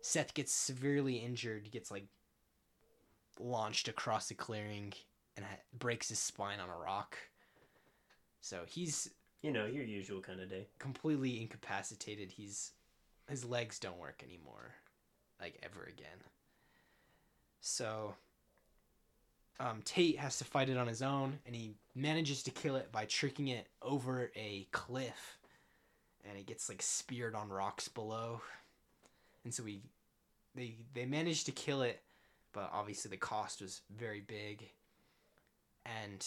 Seth 0.00 0.34
gets 0.34 0.52
severely 0.52 1.16
injured, 1.16 1.70
gets 1.70 1.90
like 1.90 2.06
launched 3.38 3.86
across 3.86 4.28
the 4.28 4.34
clearing, 4.34 4.92
and 5.36 5.44
ha- 5.44 5.60
breaks 5.78 6.08
his 6.08 6.18
spine 6.18 6.58
on 6.58 6.68
a 6.70 6.76
rock. 6.76 7.16
So 8.40 8.64
he's 8.66 9.10
You 9.42 9.52
know, 9.52 9.66
your 9.66 9.84
usual 9.84 10.20
kind 10.20 10.40
of 10.40 10.48
day. 10.48 10.66
completely 10.78 11.40
incapacitated. 11.40 12.32
He's 12.32 12.72
his 13.28 13.44
legs 13.44 13.78
don't 13.78 13.98
work 13.98 14.22
anymore, 14.24 14.74
like 15.40 15.58
ever 15.62 15.84
again. 15.84 16.24
So 17.60 18.14
um, 19.58 19.80
Tate 19.84 20.18
has 20.18 20.38
to 20.38 20.44
fight 20.44 20.70
it 20.70 20.76
on 20.76 20.86
his 20.86 21.02
own, 21.02 21.38
and 21.46 21.54
he 21.54 21.74
manages 21.94 22.42
to 22.44 22.50
kill 22.50 22.76
it 22.76 22.90
by 22.90 23.04
tricking 23.04 23.48
it 23.48 23.66
over 23.82 24.30
a 24.34 24.66
cliff, 24.72 25.38
and 26.28 26.38
it 26.38 26.46
gets 26.46 26.68
like 26.68 26.82
speared 26.82 27.34
on 27.34 27.50
rocks 27.50 27.88
below. 27.88 28.40
And 29.44 29.52
so 29.52 29.62
we, 29.62 29.82
they 30.54 30.76
they 30.94 31.04
managed 31.04 31.46
to 31.46 31.52
kill 31.52 31.82
it, 31.82 32.02
but 32.52 32.70
obviously 32.72 33.10
the 33.10 33.16
cost 33.16 33.60
was 33.60 33.82
very 33.96 34.20
big. 34.20 34.70
And 35.84 36.26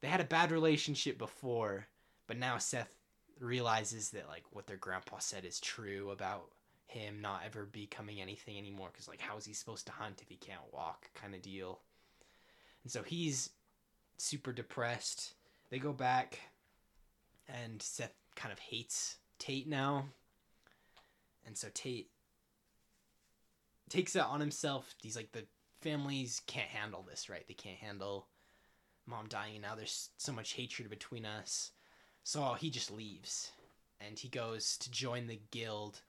they 0.00 0.08
had 0.08 0.20
a 0.20 0.24
bad 0.24 0.50
relationship 0.50 1.18
before, 1.18 1.86
but 2.26 2.38
now 2.38 2.58
Seth 2.58 2.94
realizes 3.40 4.10
that 4.10 4.28
like 4.28 4.44
what 4.50 4.66
their 4.66 4.76
grandpa 4.76 5.18
said 5.18 5.44
is 5.44 5.60
true 5.60 6.10
about 6.10 6.50
him 6.86 7.20
not 7.20 7.42
ever 7.44 7.64
becoming 7.64 8.20
anything 8.20 8.58
anymore 8.58 8.90
because 8.92 9.08
like 9.08 9.20
how 9.20 9.36
is 9.36 9.44
he 9.44 9.52
supposed 9.52 9.86
to 9.86 9.92
hunt 9.92 10.20
if 10.22 10.28
he 10.28 10.36
can't 10.36 10.60
walk 10.72 11.10
kind 11.14 11.34
of 11.34 11.42
deal? 11.42 11.80
And 12.82 12.92
so 12.92 13.02
he's 13.02 13.50
super 14.18 14.52
depressed. 14.52 15.34
They 15.70 15.78
go 15.78 15.92
back 15.92 16.40
and 17.48 17.80
seth 17.80 18.14
kind 18.36 18.52
of 18.52 18.58
hates 18.58 19.16
tate 19.38 19.68
now. 19.68 20.06
And 21.46 21.56
so 21.56 21.68
tate 21.74 22.10
takes 23.88 24.16
it 24.16 24.22
on 24.22 24.40
himself. 24.40 24.94
He's 25.02 25.16
like 25.16 25.32
the 25.32 25.44
families 25.80 26.40
can't 26.46 26.68
handle 26.68 27.04
this 27.08 27.28
right? 27.28 27.46
They 27.46 27.54
can't 27.54 27.78
handle 27.78 28.28
mom 29.06 29.26
dying. 29.28 29.60
Now 29.60 29.74
there's 29.74 30.10
so 30.16 30.32
much 30.32 30.54
hatred 30.54 30.88
between 30.90 31.26
us. 31.26 31.72
So 32.22 32.54
he 32.54 32.70
just 32.70 32.90
leaves 32.90 33.52
and 34.00 34.18
he 34.18 34.28
goes 34.28 34.78
to 34.78 34.90
join 34.90 35.26
the 35.26 35.40
guild 35.50 36.00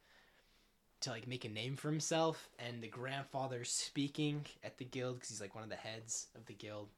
to 1.01 1.09
like 1.09 1.27
make 1.27 1.45
a 1.45 1.49
name 1.49 1.75
for 1.75 1.89
himself 1.89 2.49
and 2.59 2.81
the 2.81 2.87
grandfather's 2.87 3.69
speaking 3.69 4.45
at 4.63 4.77
the 4.77 4.85
guild 4.85 5.15
because 5.15 5.29
he's 5.29 5.41
like 5.41 5.55
one 5.55 5.63
of 5.63 5.69
the 5.69 5.75
heads 5.75 6.27
of 6.35 6.45
the 6.45 6.53
guild. 6.53 6.89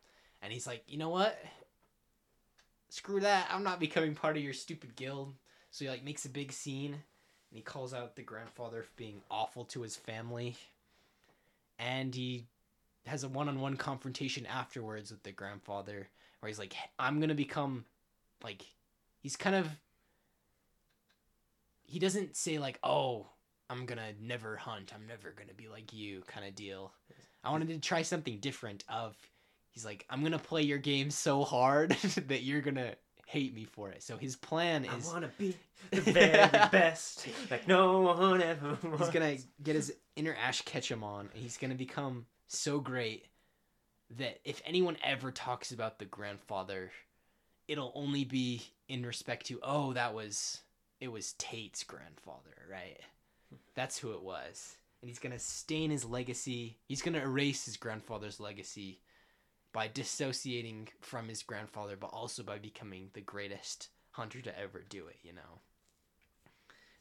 And 0.41 0.53
he's 0.53 0.67
like 0.67 0.83
you 0.87 0.97
know 0.97 1.09
what? 1.09 1.37
Screw 2.89 3.19
that. 3.19 3.47
I'm 3.51 3.63
not 3.63 3.79
becoming 3.79 4.15
part 4.15 4.37
of 4.37 4.43
your 4.43 4.53
stupid 4.53 4.95
guild. 4.95 5.33
So 5.71 5.85
he 5.85 5.89
like 5.89 6.05
makes 6.05 6.25
a 6.25 6.29
big 6.29 6.51
scene 6.51 6.93
and 6.93 7.57
he 7.57 7.61
calls 7.61 7.93
out 7.93 8.15
the 8.15 8.23
grandfather 8.23 8.83
for 8.83 8.91
being 8.95 9.21
awful 9.29 9.65
to 9.65 9.81
his 9.81 9.95
family. 9.95 10.55
And 11.79 12.15
he 12.15 12.45
has 13.07 13.23
a 13.23 13.29
one-on-one 13.29 13.77
confrontation 13.77 14.45
afterwards 14.45 15.11
with 15.11 15.23
the 15.23 15.31
grandfather 15.31 16.07
where 16.39 16.47
he's 16.47 16.59
like 16.59 16.75
i'm 16.99 17.19
gonna 17.19 17.33
become 17.33 17.85
like 18.43 18.65
he's 19.19 19.35
kind 19.35 19.55
of 19.55 19.69
he 21.83 21.99
doesn't 21.99 22.35
say 22.35 22.59
like 22.59 22.77
oh 22.83 23.25
i'm 23.69 23.85
gonna 23.85 24.13
never 24.21 24.55
hunt. 24.55 24.91
I'm 24.95 25.07
never 25.07 25.31
gonna 25.31 25.53
be 25.55 25.67
like 25.67 25.93
you 25.93 26.21
kind 26.27 26.47
of 26.47 26.55
deal. 26.55 26.91
I 27.43 27.51
wanted 27.51 27.69
to 27.69 27.79
try 27.79 28.01
something 28.01 28.39
different 28.39 28.83
of 28.89 29.15
he's 29.71 29.85
like 29.85 30.05
i'm 30.09 30.23
gonna 30.23 30.39
play 30.39 30.63
your 30.63 30.79
game 30.79 31.11
so 31.11 31.43
hard 31.43 31.91
that 32.27 32.43
you're 32.43 32.61
gonna 32.61 32.93
hate 33.27 33.53
me 33.53 33.65
for 33.65 33.89
it. 33.89 34.01
So 34.01 34.17
his 34.17 34.37
plan 34.37 34.85
is 34.85 35.09
I 35.09 35.11
want 35.11 35.25
to 35.25 35.31
be 35.37 35.55
the 35.91 35.99
very 36.01 36.49
best, 36.71 37.27
like 37.51 37.67
no 37.67 37.99
one 38.01 38.41
ever 38.41 38.77
was. 38.89 39.01
he's 39.01 39.09
gonna 39.09 39.35
get 39.61 39.75
his 39.75 39.93
inner 40.15 40.35
ash 40.41 40.61
ketchum 40.61 41.03
on 41.03 41.29
and 41.33 41.43
he's 41.43 41.57
gonna 41.57 41.75
become 41.75 42.25
so 42.47 42.79
great 42.79 43.25
that 44.17 44.39
if 44.45 44.61
anyone 44.65 44.95
ever 45.03 45.31
talks 45.31 45.71
about 45.71 45.99
the 45.99 46.05
grandfather 46.05 46.91
it'll 47.67 47.91
only 47.93 48.23
be 48.23 48.61
in 48.87 49.05
respect 49.05 49.47
to 49.47 49.59
oh 49.61 49.91
that 49.91 50.13
was 50.13 50.61
it 51.01 51.09
was 51.09 51.33
tate's 51.33 51.83
grandfather 51.83 52.55
right 52.71 52.99
that's 53.75 53.97
who 53.97 54.11
it 54.11 54.21
was 54.21 54.77
and 55.01 55.09
he's 55.09 55.19
gonna 55.19 55.39
stain 55.39 55.89
his 55.89 56.05
legacy 56.05 56.77
he's 56.87 57.01
gonna 57.01 57.21
erase 57.21 57.65
his 57.65 57.77
grandfather's 57.77 58.39
legacy 58.39 59.01
by 59.73 59.87
dissociating 59.87 60.87
from 61.01 61.27
his 61.27 61.43
grandfather 61.43 61.95
but 61.95 62.07
also 62.07 62.43
by 62.43 62.57
becoming 62.57 63.09
the 63.13 63.21
greatest 63.21 63.89
hunter 64.11 64.41
to 64.41 64.59
ever 64.59 64.83
do 64.89 65.07
it 65.07 65.17
you 65.23 65.33
know 65.33 65.61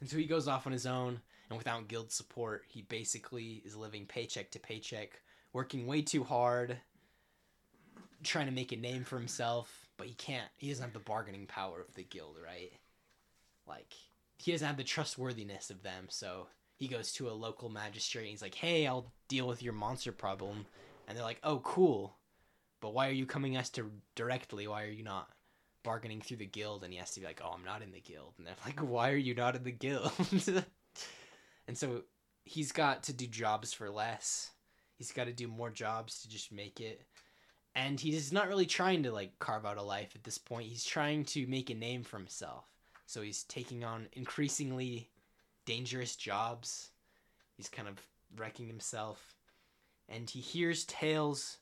and 0.01 0.11
so 0.11 0.17
he 0.17 0.27
goes 0.27 0.47
off 0.47 0.67
on 0.67 0.73
his 0.73 0.87
own 0.87 1.21
and 1.49 1.59
without 1.59 1.89
guild 1.89 2.11
support, 2.11 2.65
he 2.69 2.83
basically 2.83 3.63
is 3.65 3.77
living 3.77 4.07
paycheck 4.07 4.51
to 4.53 4.59
paycheck, 4.59 5.21
working 5.53 5.87
way 5.87 6.03
too 6.03 6.25
hard, 6.25 6.77
trying 8.23 8.47
to 8.47 8.53
make 8.53 8.73
a 8.73 8.77
name 8.77 9.05
for 9.05 9.17
himself, 9.17 9.89
but 9.97 10.07
he 10.07 10.15
can't. 10.15 10.49
He 10.57 10.69
doesn't 10.69 10.83
have 10.83 10.93
the 10.93 10.99
bargaining 10.99 11.47
power 11.47 11.81
of 11.81 11.95
the 11.95 12.03
guild, 12.03 12.37
right? 12.45 12.73
Like 13.67 13.95
he 14.39 14.53
doesn't 14.53 14.67
have 14.67 14.77
the 14.77 14.85
trustworthiness 14.85 15.71
of 15.71 15.83
them, 15.83 16.07
so 16.09 16.49
he 16.77 16.89
goes 16.89 17.13
to 17.13 17.29
a 17.29 17.33
local 17.33 17.69
magistrate 17.69 18.23
and 18.23 18.31
he's 18.31 18.43
like, 18.43 18.55
"Hey, 18.55 18.87
I'll 18.87 19.13
deal 19.29 19.47
with 19.47 19.63
your 19.63 19.73
monster 19.73 20.13
problem," 20.13 20.67
and 21.07 21.17
they're 21.17 21.25
like, 21.25 21.41
"Oh, 21.43 21.61
cool, 21.61 22.17
but 22.81 22.95
why 22.95 23.09
are 23.09 23.13
you 23.13 23.27
coming 23.27 23.57
us 23.57 23.71
to 23.71 23.91
directly? 24.15 24.67
Why 24.67 24.85
are 24.85 24.91
you 24.91 25.05
not?" 25.05 25.31
bargaining 25.83 26.21
through 26.21 26.39
the 26.39 26.47
guild? 26.47 26.83
And 26.83 26.93
he 26.93 26.99
has 26.99 27.13
to 27.13 27.21
be 27.21 27.27
like 27.27 27.41
oh 27.45 27.53
i'm 27.55 27.65
not 27.65 27.81
in 27.81 27.93
the 27.93 28.01
guild. 28.01 28.35
And 28.39 28.47
they're 28.47 28.57
like 28.67 28.81
why 28.81 29.13
are 29.13 29.17
you 29.17 29.35
not 29.35 29.55
in 29.55 29.63
the 29.63 29.71
guild? 29.71 30.11
And 31.69 31.77
so 31.77 32.03
he's 32.45 32.73
got 32.73 33.03
to 33.05 33.13
do 33.13 33.27
jobs 33.27 33.73
for 33.73 33.91
less. 33.91 34.51
He's 34.97 35.13
got 35.13 35.25
to 35.25 35.33
do 35.33 35.49
more 35.49 35.71
jobs 35.71 36.23
to 36.23 36.29
just 36.29 36.53
make 36.53 36.81
it. 36.81 37.03
And 37.75 38.01
he's 38.01 38.33
not 38.33 38.49
really 38.49 38.67
trying 38.67 39.03
to 39.03 39.13
like 39.13 39.39
carve 39.39 39.67
out 39.67 39.77
a 39.77 39.83
life 39.83 40.13
at 40.15 40.25
this 40.25 40.39
point. 40.39 40.69
He's 40.69 40.85
trying 40.85 41.25
to 41.27 41.47
make 41.47 41.69
a 41.71 41.75
name 41.75 42.03
for 42.03 42.17
himself 42.17 42.65
so 43.07 43.23
he's 43.23 43.45
taking 43.45 43.85
on 43.85 44.07
increasingly 44.13 45.09
dangerous 45.65 46.17
jobs 46.17 46.91
he's 47.57 47.69
kind 47.69 47.89
of 47.89 48.01
wrecking 48.37 48.67
himself 48.67 49.35
and 50.09 50.29
he 50.31 50.41
hears 50.41 50.85
tales 50.85 51.59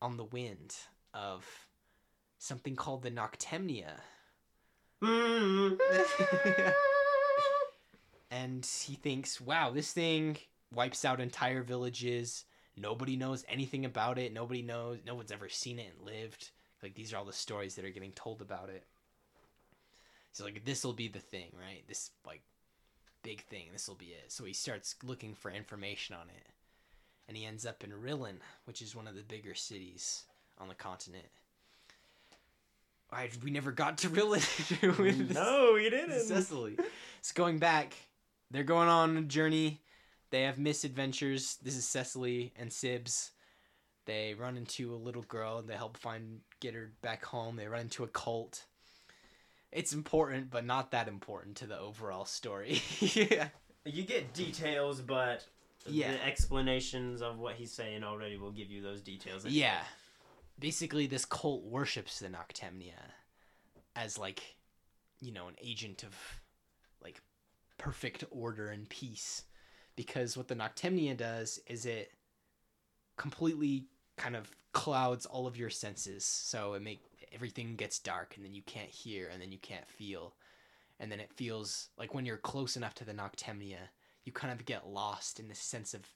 on 0.00 0.16
the 0.16 0.24
wind 0.24 0.74
of 1.14 1.44
something 2.38 2.76
called 2.76 3.02
the 3.02 3.10
Noctemnia. 3.10 4.00
and 8.30 8.64
he 8.64 8.94
thinks, 8.94 9.40
wow, 9.40 9.70
this 9.70 9.92
thing 9.92 10.36
wipes 10.72 11.04
out 11.04 11.20
entire 11.20 11.62
villages. 11.62 12.44
Nobody 12.76 13.16
knows 13.16 13.44
anything 13.48 13.84
about 13.84 14.18
it. 14.18 14.32
Nobody 14.32 14.62
knows. 14.62 14.98
No 15.06 15.14
one's 15.14 15.32
ever 15.32 15.48
seen 15.48 15.78
it 15.78 15.92
and 15.96 16.06
lived. 16.06 16.50
Like 16.82 16.94
these 16.94 17.12
are 17.12 17.16
all 17.16 17.24
the 17.24 17.32
stories 17.32 17.74
that 17.74 17.84
are 17.84 17.90
getting 17.90 18.12
told 18.12 18.42
about 18.42 18.68
it. 18.68 18.84
So 20.36 20.44
like 20.44 20.66
this 20.66 20.84
will 20.84 20.92
be 20.92 21.08
the 21.08 21.18
thing, 21.18 21.48
right? 21.58 21.82
This 21.88 22.10
like 22.26 22.42
big 23.22 23.40
thing. 23.44 23.68
This 23.72 23.88
will 23.88 23.94
be 23.94 24.08
it. 24.08 24.30
So 24.30 24.44
he 24.44 24.52
starts 24.52 24.94
looking 25.02 25.34
for 25.34 25.50
information 25.50 26.14
on 26.14 26.28
it, 26.28 26.46
and 27.26 27.34
he 27.38 27.46
ends 27.46 27.64
up 27.64 27.82
in 27.82 27.90
Rillen, 27.90 28.34
which 28.66 28.82
is 28.82 28.94
one 28.94 29.08
of 29.08 29.14
the 29.14 29.22
bigger 29.22 29.54
cities 29.54 30.24
on 30.58 30.68
the 30.68 30.74
continent. 30.74 31.24
I 33.10 33.30
we 33.42 33.50
never 33.50 33.72
got 33.72 33.96
to 33.98 34.10
Rillen 34.10 34.98
with 34.98 35.32
no, 35.32 35.72
we 35.72 35.88
didn't. 35.88 36.20
Cecily. 36.20 36.76
So 37.22 37.32
going 37.34 37.58
back, 37.58 37.94
they're 38.50 38.62
going 38.62 38.90
on 38.90 39.16
a 39.16 39.22
journey. 39.22 39.80
They 40.28 40.42
have 40.42 40.58
misadventures. 40.58 41.56
This 41.62 41.78
is 41.78 41.88
Cecily 41.88 42.52
and 42.58 42.68
Sibs. 42.68 43.30
They 44.04 44.34
run 44.34 44.58
into 44.58 44.94
a 44.94 44.96
little 44.96 45.22
girl 45.22 45.56
and 45.56 45.66
they 45.66 45.76
help 45.76 45.96
find 45.96 46.40
get 46.60 46.74
her 46.74 46.92
back 47.00 47.24
home. 47.24 47.56
They 47.56 47.68
run 47.68 47.80
into 47.80 48.04
a 48.04 48.08
cult. 48.08 48.66
It's 49.76 49.92
important, 49.92 50.48
but 50.50 50.64
not 50.64 50.90
that 50.92 51.06
important 51.06 51.56
to 51.58 51.66
the 51.66 51.78
overall 51.78 52.24
story. 52.24 52.80
yeah. 53.00 53.48
You 53.84 54.04
get 54.04 54.32
details, 54.32 55.02
but 55.02 55.44
Yeah. 55.84 56.12
the 56.12 56.24
explanations 56.24 57.20
of 57.20 57.38
what 57.38 57.56
he's 57.56 57.72
saying 57.72 58.02
already 58.02 58.38
will 58.38 58.52
give 58.52 58.70
you 58.70 58.80
those 58.80 59.02
details. 59.02 59.44
anyway. 59.44 59.60
Yeah. 59.60 59.82
Basically, 60.58 61.06
this 61.06 61.26
cult 61.26 61.62
worships 61.64 62.20
the 62.20 62.28
Noctemnia 62.28 63.12
as 63.94 64.16
like, 64.16 64.56
you 65.20 65.30
know, 65.30 65.48
an 65.48 65.56
agent 65.62 66.04
of 66.04 66.14
like 67.02 67.20
perfect 67.76 68.24
order 68.30 68.68
and 68.68 68.88
peace. 68.88 69.42
Because 69.94 70.38
what 70.38 70.48
the 70.48 70.56
Noctemnia 70.56 71.14
does 71.14 71.60
is 71.66 71.84
it 71.84 72.12
completely 73.18 73.84
kind 74.16 74.36
of 74.36 74.50
clouds 74.72 75.26
all 75.26 75.46
of 75.46 75.58
your 75.58 75.68
senses. 75.70 76.24
So 76.24 76.72
it 76.72 76.80
make 76.82 77.00
everything 77.32 77.76
gets 77.76 77.98
dark 77.98 78.34
and 78.36 78.44
then 78.44 78.54
you 78.54 78.62
can't 78.62 78.88
hear 78.88 79.28
and 79.32 79.40
then 79.40 79.52
you 79.52 79.58
can't 79.58 79.88
feel. 79.88 80.34
And 80.98 81.12
then 81.12 81.20
it 81.20 81.32
feels 81.34 81.88
like 81.98 82.14
when 82.14 82.24
you're 82.24 82.36
close 82.36 82.76
enough 82.76 82.94
to 82.94 83.04
the 83.04 83.12
Noctemnia, 83.12 83.90
you 84.24 84.32
kind 84.32 84.52
of 84.52 84.66
get 84.66 84.88
lost 84.88 85.38
in 85.38 85.48
this 85.48 85.58
sense 85.58 85.94
of 85.94 86.08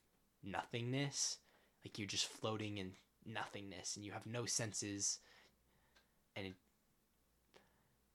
nothingness. 0.42 1.38
Like 1.84 1.98
you're 1.98 2.08
just 2.08 2.26
floating 2.26 2.78
in 2.78 2.92
nothingness 3.26 3.96
and 3.96 4.04
you 4.04 4.12
have 4.12 4.26
no 4.26 4.46
senses 4.46 5.18
and 6.36 6.46
it, 6.46 6.54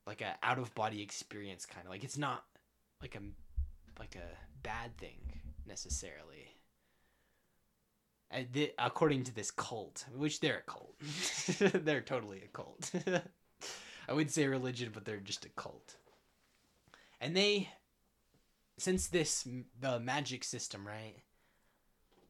like 0.07 0.21
a 0.21 0.35
out 0.43 0.59
of 0.59 0.73
body 0.75 1.01
experience 1.01 1.65
kind 1.65 1.85
of 1.85 1.91
like 1.91 2.03
it's 2.03 2.17
not 2.17 2.43
like 3.01 3.15
a 3.15 3.21
like 3.99 4.15
a 4.15 4.63
bad 4.63 4.95
thing 4.97 5.17
necessarily 5.67 6.54
Uh, 8.35 8.65
according 8.79 9.23
to 9.23 9.33
this 9.33 9.49
cult 9.49 10.05
which 10.13 10.41
they're 10.41 10.57
a 10.57 10.71
cult 10.71 10.95
they're 11.85 12.01
totally 12.01 12.41
a 12.43 12.47
cult 12.47 12.91
i 14.09 14.13
would 14.13 14.29
say 14.29 14.45
religion 14.45 14.89
but 14.93 15.05
they're 15.05 15.17
just 15.17 15.45
a 15.45 15.49
cult 15.49 15.95
and 17.21 17.37
they 17.37 17.69
since 18.77 19.07
this 19.07 19.47
the 19.79 19.99
magic 19.99 20.43
system 20.43 20.85
right 20.85 21.15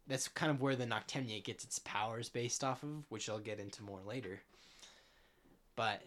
that's 0.07 0.27
kind 0.27 0.51
of 0.51 0.61
where 0.61 0.75
the 0.75 0.85
Noctemnia 0.85 1.43
gets 1.43 1.63
its 1.63 1.79
powers 1.79 2.29
based 2.29 2.63
off 2.63 2.83
of, 2.83 3.09
which 3.09 3.29
I'll 3.29 3.39
get 3.39 3.59
into 3.59 3.83
more 3.83 4.01
later. 4.05 4.41
But 5.75 6.01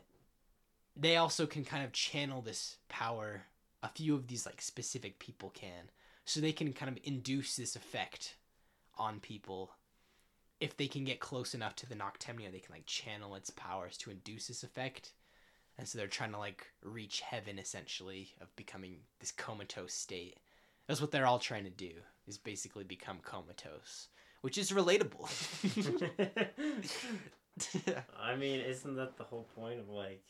they 0.96 1.16
also 1.16 1.46
can 1.46 1.64
kind 1.64 1.84
of 1.84 1.92
channel 1.92 2.40
this 2.40 2.76
power. 2.88 3.42
A 3.82 3.88
few 3.88 4.14
of 4.14 4.26
these 4.26 4.46
like 4.46 4.60
specific 4.60 5.18
people 5.18 5.50
can, 5.50 5.90
so 6.24 6.40
they 6.40 6.52
can 6.52 6.72
kind 6.72 6.90
of 6.90 6.98
induce 7.04 7.56
this 7.56 7.76
effect 7.76 8.34
on 8.96 9.20
people. 9.20 9.70
If 10.60 10.76
they 10.76 10.88
can 10.88 11.04
get 11.04 11.20
close 11.20 11.54
enough 11.54 11.76
to 11.76 11.88
the 11.88 11.94
Noctemnia, 11.94 12.50
they 12.50 12.58
can 12.58 12.74
like 12.74 12.86
channel 12.86 13.34
its 13.34 13.50
powers 13.50 13.96
to 13.98 14.10
induce 14.10 14.48
this 14.48 14.62
effect. 14.62 15.12
And 15.76 15.86
so 15.86 15.98
they're 15.98 16.08
trying 16.08 16.32
to 16.32 16.38
like 16.38 16.66
reach 16.82 17.20
heaven 17.20 17.58
essentially 17.58 18.34
of 18.40 18.54
becoming 18.56 18.96
this 19.20 19.30
comatose 19.30 19.94
state. 19.94 20.38
That's 20.86 21.00
what 21.00 21.12
they're 21.12 21.26
all 21.26 21.38
trying 21.38 21.64
to 21.64 21.70
do 21.70 21.92
is 22.26 22.38
basically 22.38 22.84
become 22.84 23.18
comatose, 23.22 24.08
which 24.40 24.58
is 24.58 24.72
relatable. 24.72 25.28
I 28.20 28.36
mean, 28.36 28.60
isn't 28.60 28.96
that 28.96 29.16
the 29.16 29.24
whole 29.24 29.48
point 29.54 29.80
of 29.80 29.88
like, 29.88 30.24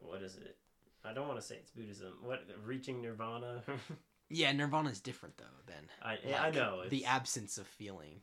what 0.00 0.22
is 0.22 0.36
it? 0.36 0.56
I 1.04 1.12
don't 1.12 1.28
want 1.28 1.40
to 1.40 1.46
say 1.46 1.56
it's 1.56 1.70
Buddhism. 1.70 2.14
What 2.22 2.44
reaching 2.64 3.00
nirvana? 3.00 3.62
yeah, 4.28 4.52
Nirvana 4.52 4.90
is 4.90 5.00
different 5.00 5.36
though 5.36 5.44
than 5.66 5.88
I 6.02 6.18
yeah, 6.26 6.42
I 6.42 6.46
like, 6.46 6.54
know 6.54 6.82
the 6.88 7.04
absence 7.04 7.58
of 7.58 7.66
feeling, 7.66 8.20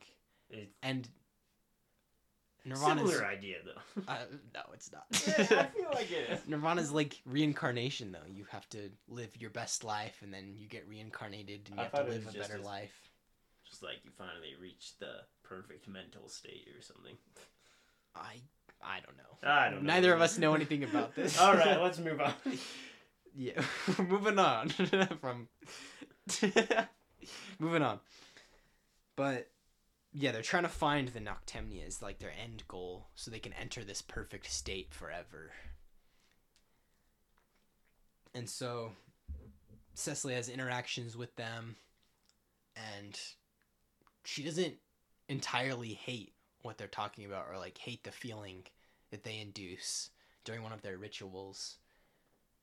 It's 0.54 0.72
and 0.82 1.08
Nirvana's 2.64 3.10
similar 3.10 3.26
idea 3.26 3.56
though. 3.64 4.02
uh, 4.08 4.16
no, 4.54 4.60
it's 4.72 4.90
not. 4.90 5.04
yeah, 5.50 5.60
I 5.60 5.66
feel 5.66 5.90
like 5.92 6.10
it 6.10 6.30
is. 6.30 6.40
Nirvana's 6.48 6.92
like 6.92 7.20
reincarnation 7.26 8.12
though. 8.12 8.26
You 8.26 8.46
have 8.50 8.68
to 8.70 8.90
live 9.08 9.30
your 9.38 9.50
best 9.50 9.84
life 9.84 10.20
and 10.22 10.32
then 10.32 10.54
you 10.56 10.66
get 10.66 10.88
reincarnated 10.88 11.68
and 11.68 11.76
you 11.76 11.80
I 11.80 11.84
have 11.84 11.92
to 11.92 12.10
live 12.10 12.26
a 12.28 12.38
better 12.38 12.58
as- 12.58 12.64
life. 12.64 13.10
Just 13.68 13.82
like 13.82 13.96
you 14.04 14.10
finally 14.16 14.54
reach 14.60 14.92
the 14.98 15.12
perfect 15.42 15.88
mental 15.88 16.28
state 16.28 16.68
or 16.76 16.82
something. 16.82 17.16
I 18.14 18.36
I 18.82 19.00
don't 19.00 19.16
know. 19.16 19.48
I 19.48 19.70
don't 19.70 19.82
know. 19.82 19.92
Neither 19.92 20.14
of 20.14 20.20
us 20.20 20.38
know 20.38 20.54
anything 20.54 20.84
about 20.84 21.14
this. 21.14 21.38
All 21.40 21.54
right, 21.54 21.80
let's 21.80 21.98
move 21.98 22.20
on. 22.20 22.32
Yeah, 23.34 23.62
moving 23.98 24.38
on 24.38 24.68
from 24.68 25.48
moving 27.58 27.82
on. 27.82 27.98
But 29.16 29.48
yeah, 30.16 30.30
they're 30.30 30.42
trying 30.42 30.62
to 30.62 30.68
find 30.68 31.08
the 31.08 31.20
Noctemnia 31.20 31.86
is 31.86 32.00
like 32.00 32.20
their 32.20 32.32
end 32.40 32.62
goal, 32.68 33.08
so 33.16 33.30
they 33.30 33.40
can 33.40 33.52
enter 33.54 33.82
this 33.82 34.00
perfect 34.00 34.50
state 34.50 34.94
forever. 34.94 35.50
And 38.32 38.48
so 38.48 38.92
Cecily 39.94 40.34
has 40.34 40.48
interactions 40.48 41.16
with 41.16 41.34
them, 41.34 41.74
and 42.76 43.18
she 44.22 44.44
doesn't 44.44 44.74
entirely 45.28 45.94
hate 45.94 46.32
what 46.62 46.78
they're 46.78 46.86
talking 46.86 47.24
about 47.24 47.46
or 47.50 47.58
like 47.58 47.76
hate 47.76 48.04
the 48.04 48.12
feeling 48.12 48.62
that 49.10 49.24
they 49.24 49.40
induce 49.40 50.10
during 50.44 50.62
one 50.62 50.72
of 50.72 50.82
their 50.82 50.96
rituals. 50.96 51.78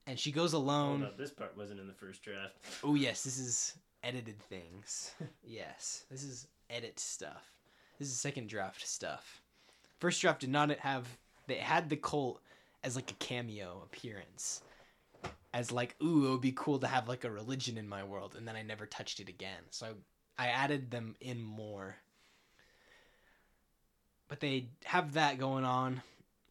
And 0.07 0.17
she 0.17 0.31
goes 0.31 0.53
alone. 0.53 1.01
Hold 1.01 1.11
up, 1.11 1.17
this 1.17 1.31
part 1.31 1.57
wasn't 1.57 1.81
in 1.81 1.87
the 1.87 1.93
first 1.93 2.23
draft. 2.23 2.55
Oh 2.81 2.95
yes, 2.95 3.23
this 3.23 3.37
is 3.37 3.73
edited 4.03 4.39
things. 4.39 5.11
yes, 5.43 6.05
this 6.09 6.23
is 6.23 6.47
edit 6.72 6.99
stuff. 6.99 7.51
This 7.99 8.07
is 8.07 8.19
second 8.19 8.49
draft 8.49 8.88
stuff. 8.88 9.41
First 9.99 10.22
draft 10.22 10.41
did 10.41 10.49
not 10.49 10.72
have. 10.80 11.07
They 11.47 11.55
had 11.55 11.89
the 11.89 11.97
cult 11.97 12.41
as 12.84 12.95
like 12.95 13.11
a 13.11 13.15
cameo 13.15 13.84
appearance, 13.86 14.61
as 15.53 15.72
like 15.72 15.95
ooh, 16.01 16.28
it 16.28 16.32
would 16.32 16.41
be 16.41 16.53
cool 16.55 16.80
to 16.80 16.88
have 16.88 17.07
like 17.07 17.24
a 17.24 17.32
religion 17.32 17.78
in 17.78 17.88
my 17.88 18.03
world, 18.03 18.36
and 18.38 18.47
then 18.47 18.55
I 18.55 18.63
never 18.63 18.86
touched 18.86 19.19
it 19.19 19.30
again. 19.30 19.61
So 19.69 19.95
I, 20.38 20.47
added 20.47 20.89
them 20.89 21.15
in 21.22 21.41
more. 21.41 21.97
But 24.28 24.39
they 24.39 24.69
have 24.86 25.13
that 25.13 25.38
going 25.38 25.65
on, 25.65 26.01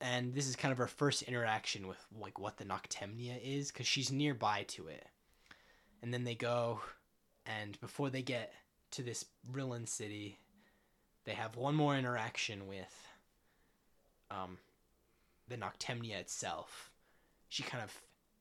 and 0.00 0.34
this 0.34 0.46
is 0.46 0.54
kind 0.54 0.70
of 0.70 0.78
her 0.78 0.86
first 0.86 1.22
interaction 1.22 1.88
with 1.88 1.98
like 2.20 2.38
what 2.38 2.58
the 2.58 2.64
Noctemnia 2.64 3.40
is, 3.42 3.72
because 3.72 3.86
she's 3.86 4.12
nearby 4.12 4.64
to 4.68 4.86
it 4.86 5.06
and 6.02 6.12
then 6.12 6.24
they 6.24 6.34
go 6.34 6.80
and 7.46 7.80
before 7.80 8.10
they 8.10 8.22
get 8.22 8.52
to 8.92 9.02
this 9.02 9.24
Rillen 9.52 9.88
city 9.88 10.38
they 11.24 11.32
have 11.32 11.56
one 11.56 11.74
more 11.74 11.96
interaction 11.96 12.66
with 12.66 13.08
um 14.30 14.58
the 15.48 15.56
Noctemnia 15.56 16.16
itself 16.16 16.90
she 17.48 17.62
kind 17.62 17.82
of 17.82 17.92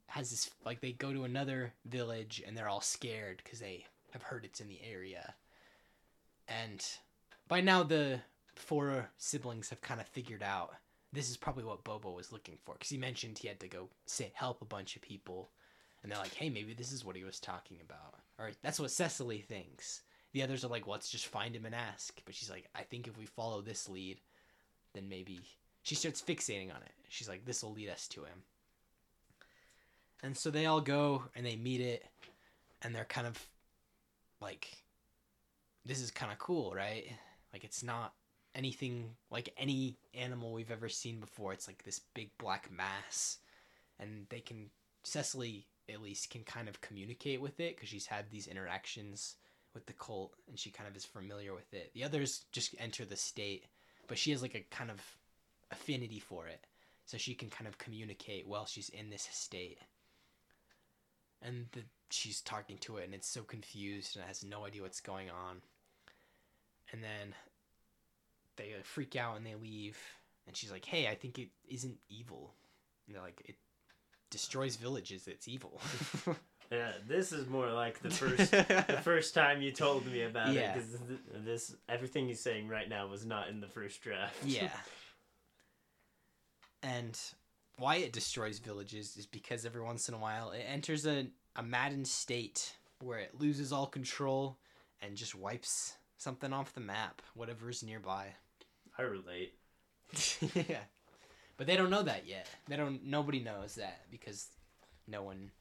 has 0.08 0.32
this 0.32 0.50
like 0.66 0.82
they 0.82 0.91
go 0.91 1.14
to 1.14 1.24
another 1.24 1.74
village 1.86 2.41
and 2.45 2.58
they're 2.58 2.70
all 2.70 2.82
scared 2.82 3.41
because 3.43 3.60
they 3.60 3.86
have 4.12 4.24
heard 4.24 4.43
it's 4.43 4.60
in 4.60 4.68
the 4.68 4.80
area. 4.84 5.34
And 6.47 6.86
by 7.47 7.62
now 7.62 7.84
the 7.84 8.22
four 8.56 9.10
siblings 9.18 9.70
have 9.70 9.82
kind 9.82 10.02
of 10.02 10.08
figured 10.08 10.43
out 10.43 10.74
this 11.14 11.30
is 11.30 11.38
probably 11.38 11.64
what 11.64 11.84
Bobo 11.84 12.12
was 12.12 12.32
looking 12.32 12.58
for 12.64 12.74
because 12.74 12.89
he 12.89 12.97
mentioned 12.97 13.38
he 13.38 13.47
had 13.47 13.60
to 13.60 13.68
go 13.68 13.88
say 14.06 14.32
help 14.34 14.62
a 14.62 14.66
bunch 14.66 14.95
of 14.95 15.02
people, 15.02 15.50
and 16.02 16.12
they're 16.12 16.20
like, 16.20 16.36
hey, 16.36 16.50
maybe 16.50 16.74
this 16.74 16.91
is 16.91 17.04
what 17.04 17.16
he 17.16 17.24
was 17.24 17.39
talking 17.39 17.78
about, 17.82 18.20
or 18.38 18.52
that's 18.62 18.80
what 18.80 18.91
Cecily 18.91 19.39
thinks. 19.39 20.02
The 20.34 20.44
others 20.44 20.64
are 20.64 20.70
like, 20.70 20.88
let's 20.88 21.10
just 21.10 21.28
find 21.28 21.56
him 21.56 21.66
and 21.66 21.74
ask. 21.74 22.22
But 22.26 22.36
she's 22.36 22.50
like, 22.50 22.70
I 22.76 22.84
think 22.84 23.08
if 23.08 23.18
we 23.18 23.26
follow 23.26 23.62
this 23.62 23.90
lead, 23.90 24.20
then 24.94 25.10
maybe 25.10 25.42
she 25.84 25.96
starts 25.96 26.22
fixating 26.22 26.70
on 26.70 26.82
it. 26.82 26.92
She's 27.08 27.30
like, 27.30 27.46
this 27.46 27.64
will 27.64 27.74
lead 27.74 27.90
us 27.90 28.08
to 28.10 28.22
him. 28.22 28.44
And 30.22 30.38
so 30.38 30.52
they 30.52 30.66
all 30.66 30.82
go 30.82 31.24
and 31.36 31.46
they 31.46 31.56
meet 31.56 31.82
it, 31.82 32.06
and 32.82 32.94
they're 32.94 33.06
kind 33.06 33.26
of 33.26 33.48
like, 34.42 34.68
this 35.86 36.02
is 36.02 36.12
kind 36.12 36.32
of 36.32 36.38
cool, 36.38 36.74
right? 36.76 37.06
Like, 37.54 37.64
it's 37.64 37.84
not 37.84 38.14
anything 38.54 39.12
like 39.32 39.54
any 39.58 39.98
animal 40.14 40.52
we've 40.54 40.72
ever 40.72 40.90
seen 40.90 41.20
before. 41.20 41.54
It's 41.54 41.68
like 41.68 41.84
this 41.84 42.02
big 42.14 42.30
black 42.38 42.70
mass, 42.72 43.38
and 44.00 44.26
they 44.30 44.42
can, 44.42 44.70
Cecily 45.04 45.66
at 45.88 46.02
least 46.02 46.30
can 46.30 46.44
kind 46.44 46.68
of 46.68 46.82
communicate 46.82 47.42
with 47.42 47.60
it 47.60 47.76
because 47.76 47.90
she's 47.90 48.06
had 48.06 48.26
these 48.30 48.48
interactions 48.48 49.36
with 49.74 49.86
the 49.86 49.94
cult 49.94 50.34
and 50.48 50.58
she 50.58 50.72
kind 50.72 50.90
of 50.90 50.96
is 50.96 51.06
familiar 51.06 51.54
with 51.54 51.74
it. 51.74 51.92
The 51.94 52.04
others 52.04 52.46
just 52.52 52.76
enter 52.80 53.06
the 53.06 53.16
state, 53.16 53.66
but 54.08 54.18
she 54.18 54.32
has 54.32 54.42
like 54.42 54.56
a 54.56 54.66
kind 54.76 54.90
of 54.90 55.00
affinity 55.72 56.20
for 56.20 56.48
it. 56.48 56.66
So 57.06 57.18
she 57.18 57.34
can 57.34 57.50
kind 57.50 57.68
of 57.68 57.78
communicate 57.78 58.48
while 58.48 58.66
she's 58.66 58.90
in 58.90 59.10
this 59.10 59.28
state. 59.32 59.80
And 61.42 61.66
the, 61.72 61.82
she's 62.10 62.42
talking 62.42 62.78
to 62.80 62.98
it 62.98 63.06
and 63.06 63.14
it's 63.14 63.28
so 63.28 63.42
confused 63.42 64.16
and 64.16 64.26
has 64.26 64.44
no 64.44 64.66
idea 64.66 64.82
what's 64.82 65.00
going 65.02 65.30
on. 65.30 65.62
And 66.92 67.04
then 67.04 67.34
they 68.58 68.74
uh, 68.74 68.84
freak 68.84 69.16
out 69.16 69.38
and 69.38 69.46
they 69.46 69.56
leave. 69.56 69.98
And 70.48 70.56
she's 70.56 70.72
like, 70.72 70.86
hey, 70.86 71.08
I 71.08 71.16
think 71.16 71.40
it 71.40 71.50
isn't 71.68 71.98
evil. 72.10 72.54
And 73.08 73.16
they're 73.16 73.24
like, 73.24 73.42
it 73.46 73.56
destroys 74.30 74.76
villages, 74.76 75.28
it's 75.28 75.48
evil. 75.48 75.80
Yeah, 76.72 76.92
this 77.08 77.32
is 77.32 77.48
more 77.48 77.72
like 77.72 78.00
the 78.00 78.12
first 78.12 78.52
the 78.52 79.00
first 79.04 79.34
time 79.34 79.62
you 79.62 79.72
told 79.72 80.06
me 80.06 80.22
about 80.22 80.54
Yeah. 80.54 80.74
it 80.74 80.76
because 80.76 81.00
this 81.46 81.76
everything 81.88 82.28
he's 82.28 82.40
saying 82.40 82.68
right 82.68 82.88
now 82.88 83.08
was 83.08 83.26
not 83.26 83.50
in 83.50 83.60
the 83.60 83.68
first 83.68 84.02
draft. 84.02 84.36
Yeah. 84.46 84.70
And 86.82 87.20
why 87.78 87.98
it 87.98 88.14
destroys 88.14 88.60
villages 88.60 89.18
is 89.18 89.26
because 89.26 89.66
every 89.66 89.82
once 89.82 90.08
in 90.08 90.16
a 90.16 90.18
while 90.18 90.52
it 90.52 90.64
enters 90.66 91.06
a, 91.06 91.28
a 91.56 91.64
maddened 91.64 92.08
state 92.08 92.74
where 93.02 93.20
it 93.20 93.40
loses 93.40 93.74
all 93.74 93.86
control 93.88 94.58
and 95.02 95.16
just 95.18 95.36
wipes 95.36 95.96
something 96.18 96.54
off 96.54 96.74
the 96.74 96.80
map, 96.82 97.22
whatever 97.34 97.70
is 97.70 97.84
nearby. 97.84 98.28
I 98.98 99.02
relate. 99.04 99.54
yeah. 100.56 100.84
But 101.58 101.68
they 101.68 101.76
don't 101.76 101.90
know 101.90 102.04
that 102.04 102.26
yet. 102.28 102.48
They 102.68 102.78
don't 102.78 103.04
nobody 103.06 103.40
knows 103.42 103.76
that 103.76 104.02
because 104.10 104.48
no 105.08 105.24
one 105.24 105.52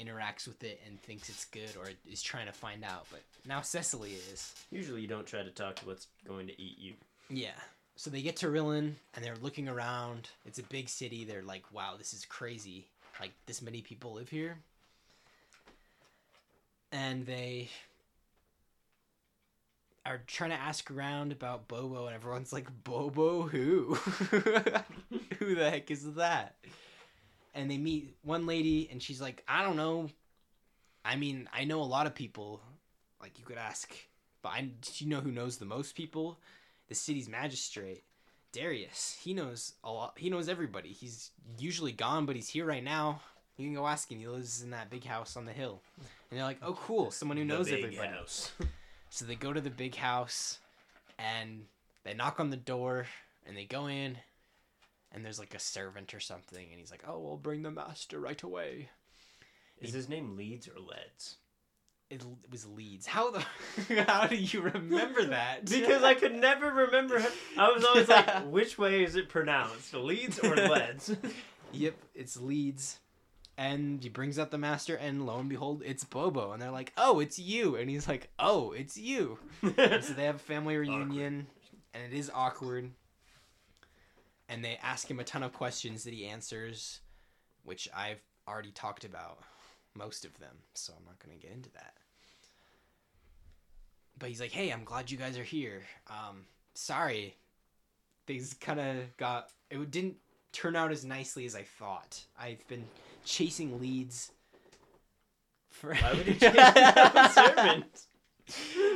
interacts 0.00 0.46
with 0.46 0.62
it 0.64 0.80
and 0.86 1.00
thinks 1.00 1.28
it's 1.28 1.44
good 1.46 1.70
or 1.78 1.90
is 2.10 2.22
trying 2.22 2.46
to 2.46 2.52
find 2.52 2.84
out. 2.84 3.06
But 3.10 3.20
now 3.46 3.60
Cecily 3.60 4.12
is. 4.32 4.54
Usually, 4.70 5.00
you 5.00 5.08
don't 5.08 5.26
try 5.26 5.42
to 5.42 5.50
talk 5.50 5.76
to 5.76 5.86
what's 5.86 6.06
going 6.26 6.46
to 6.46 6.60
eat 6.60 6.78
you. 6.78 6.94
Yeah. 7.28 7.58
So 7.96 8.10
they 8.10 8.22
get 8.22 8.36
to 8.36 8.46
Rillen 8.46 8.94
and 9.14 9.24
they're 9.24 9.36
looking 9.42 9.68
around. 9.68 10.30
It's 10.46 10.58
a 10.58 10.64
big 10.64 10.88
city. 10.88 11.24
They're 11.24 11.42
like, 11.42 11.64
wow, 11.72 11.94
this 11.98 12.14
is 12.14 12.24
crazy. 12.24 12.86
Like, 13.20 13.32
this 13.46 13.60
many 13.60 13.82
people 13.82 14.14
live 14.14 14.30
here. 14.30 14.56
And 16.92 17.26
they 17.26 17.68
are 20.06 20.20
trying 20.26 20.50
to 20.50 20.56
ask 20.56 20.90
around 20.90 21.30
about 21.32 21.68
Bobo, 21.68 22.06
and 22.06 22.14
everyone's 22.14 22.52
like, 22.52 22.66
Bobo 22.84 23.42
who? 23.42 23.94
who 25.38 25.54
the 25.54 25.70
heck 25.70 25.90
is 25.90 26.14
that? 26.14 26.56
And 27.54 27.70
they 27.70 27.78
meet 27.78 28.14
one 28.22 28.46
lady, 28.46 28.88
and 28.90 29.02
she's 29.02 29.20
like, 29.20 29.42
I 29.48 29.62
don't 29.62 29.76
know. 29.76 30.08
I 31.04 31.16
mean, 31.16 31.48
I 31.52 31.64
know 31.64 31.82
a 31.82 31.84
lot 31.84 32.06
of 32.06 32.14
people. 32.14 32.60
Like, 33.20 33.38
you 33.38 33.44
could 33.44 33.58
ask, 33.58 33.94
but 34.40 34.50
I, 34.50 34.60
do 34.60 34.90
you 34.98 35.08
know 35.10 35.20
who 35.20 35.32
knows 35.32 35.58
the 35.58 35.64
most 35.66 35.94
people? 35.94 36.38
the 36.90 36.94
city's 36.94 37.28
magistrate, 37.28 38.02
Darius. 38.52 39.16
He 39.22 39.32
knows 39.32 39.72
a 39.82 39.90
lot. 39.90 40.12
He 40.16 40.28
knows 40.28 40.48
everybody. 40.48 40.90
He's 40.90 41.30
usually 41.58 41.92
gone, 41.92 42.26
but 42.26 42.36
he's 42.36 42.48
here 42.48 42.66
right 42.66 42.84
now. 42.84 43.22
You 43.56 43.66
can 43.66 43.74
go 43.74 43.86
ask 43.86 44.10
him. 44.10 44.18
He 44.18 44.26
lives 44.26 44.62
in 44.62 44.70
that 44.70 44.90
big 44.90 45.04
house 45.04 45.36
on 45.36 45.46
the 45.46 45.52
hill. 45.52 45.80
And 46.30 46.38
they're 46.38 46.44
like, 46.44 46.58
"Oh, 46.60 46.74
cool! 46.74 47.10
Someone 47.10 47.38
who 47.38 47.44
knows 47.44 47.72
everybody." 47.72 48.08
house. 48.08 48.52
So 49.12 49.24
they 49.24 49.34
go 49.34 49.52
to 49.52 49.60
the 49.60 49.70
big 49.70 49.96
house, 49.96 50.60
and 51.18 51.64
they 52.04 52.14
knock 52.14 52.38
on 52.38 52.50
the 52.50 52.56
door, 52.56 53.06
and 53.44 53.56
they 53.56 53.64
go 53.64 53.88
in, 53.88 54.16
and 55.12 55.24
there's 55.24 55.38
like 55.38 55.54
a 55.54 55.60
servant 55.60 56.14
or 56.14 56.20
something, 56.20 56.68
and 56.70 56.78
he's 56.78 56.90
like, 56.90 57.04
"Oh, 57.06 57.18
we'll 57.18 57.36
bring 57.36 57.62
the 57.62 57.70
master 57.70 58.20
right 58.20 58.40
away." 58.42 58.88
Is 59.80 59.94
his 59.94 60.08
name 60.08 60.36
Leeds 60.36 60.68
or 60.68 60.78
Leads? 60.78 61.36
It, 62.10 62.22
it 62.22 62.50
was 62.50 62.66
Leeds. 62.66 63.06
How 63.06 63.30
the? 63.30 63.44
how 64.06 64.26
do 64.26 64.36
you 64.36 64.60
remember 64.60 65.24
that? 65.26 65.64
Because 65.70 66.02
I 66.02 66.14
could 66.14 66.34
never 66.34 66.70
remember. 66.70 67.24
I 67.56 67.72
was 67.72 67.84
always 67.84 68.08
like, 68.08 68.44
which 68.50 68.76
way 68.78 69.04
is 69.04 69.16
it 69.16 69.28
pronounced, 69.28 69.94
Leeds 69.94 70.38
or 70.40 70.54
Leads? 70.56 71.16
Yep, 71.72 71.94
it's 72.14 72.36
Leeds. 72.36 72.98
And 73.56 74.02
he 74.02 74.08
brings 74.08 74.38
out 74.38 74.50
the 74.50 74.58
master, 74.58 74.96
and 74.96 75.26
lo 75.26 75.38
and 75.38 75.48
behold, 75.48 75.82
it's 75.84 76.02
Bobo. 76.02 76.52
And 76.52 76.62
they're 76.62 76.70
like, 76.70 76.92
oh, 76.96 77.20
it's 77.20 77.38
you. 77.38 77.76
And 77.76 77.90
he's 77.90 78.08
like, 78.08 78.30
oh, 78.38 78.72
it's 78.72 78.96
you. 78.96 79.38
So 79.62 79.68
they 80.14 80.24
have 80.24 80.36
a 80.36 80.38
family 80.38 80.76
reunion, 80.78 81.46
and 81.92 82.02
it 82.02 82.16
is 82.16 82.30
awkward. 82.34 82.90
And 84.50 84.64
they 84.64 84.78
ask 84.82 85.08
him 85.08 85.20
a 85.20 85.24
ton 85.24 85.44
of 85.44 85.52
questions 85.52 86.04
that 86.04 86.12
he 86.12 86.26
answers, 86.26 87.00
which 87.64 87.88
I've 87.96 88.20
already 88.48 88.72
talked 88.72 89.04
about 89.04 89.38
most 89.94 90.24
of 90.24 90.36
them, 90.40 90.56
so 90.74 90.92
I'm 90.96 91.04
not 91.04 91.18
going 91.24 91.38
to 91.38 91.46
get 91.46 91.54
into 91.54 91.70
that. 91.72 91.94
But 94.18 94.28
he's 94.28 94.40
like, 94.40 94.50
hey, 94.50 94.70
I'm 94.70 94.84
glad 94.84 95.10
you 95.10 95.16
guys 95.16 95.38
are 95.38 95.44
here. 95.44 95.82
Um, 96.08 96.44
sorry, 96.74 97.36
things 98.26 98.54
kind 98.60 98.80
of 98.80 99.16
got. 99.16 99.50
It 99.70 99.90
didn't 99.90 100.16
turn 100.52 100.76
out 100.76 100.90
as 100.90 101.04
nicely 101.04 101.46
as 101.46 101.54
I 101.54 101.62
thought. 101.62 102.20
I've 102.38 102.66
been 102.68 102.84
chasing 103.24 103.80
leads 103.80 104.32
for. 105.70 105.94
Why 105.94 106.12
would 106.12 106.26
he 106.26 106.34
chase 106.38 107.34
servant? 107.34 108.02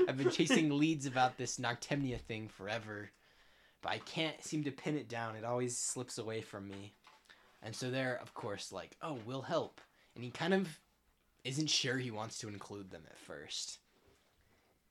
I've 0.08 0.18
been 0.18 0.30
chasing 0.30 0.76
leads 0.78 1.06
about 1.06 1.38
this 1.38 1.58
Noctemnia 1.58 2.18
thing 2.18 2.48
forever, 2.48 3.10
but 3.84 3.92
I 3.92 3.98
can't 3.98 4.42
seem 4.42 4.64
to 4.64 4.70
pin 4.70 4.96
it 4.96 5.10
down. 5.10 5.36
It 5.36 5.44
always 5.44 5.76
slips 5.76 6.16
away 6.16 6.40
from 6.40 6.66
me. 6.66 6.94
And 7.62 7.76
so 7.76 7.90
they're, 7.90 8.18
of 8.20 8.32
course, 8.32 8.72
like, 8.72 8.96
oh, 9.02 9.18
we'll 9.26 9.42
help. 9.42 9.78
And 10.14 10.24
he 10.24 10.30
kind 10.30 10.54
of 10.54 10.80
isn't 11.44 11.68
sure 11.68 11.98
he 11.98 12.10
wants 12.10 12.38
to 12.38 12.48
include 12.48 12.90
them 12.90 13.02
at 13.06 13.18
first. 13.18 13.78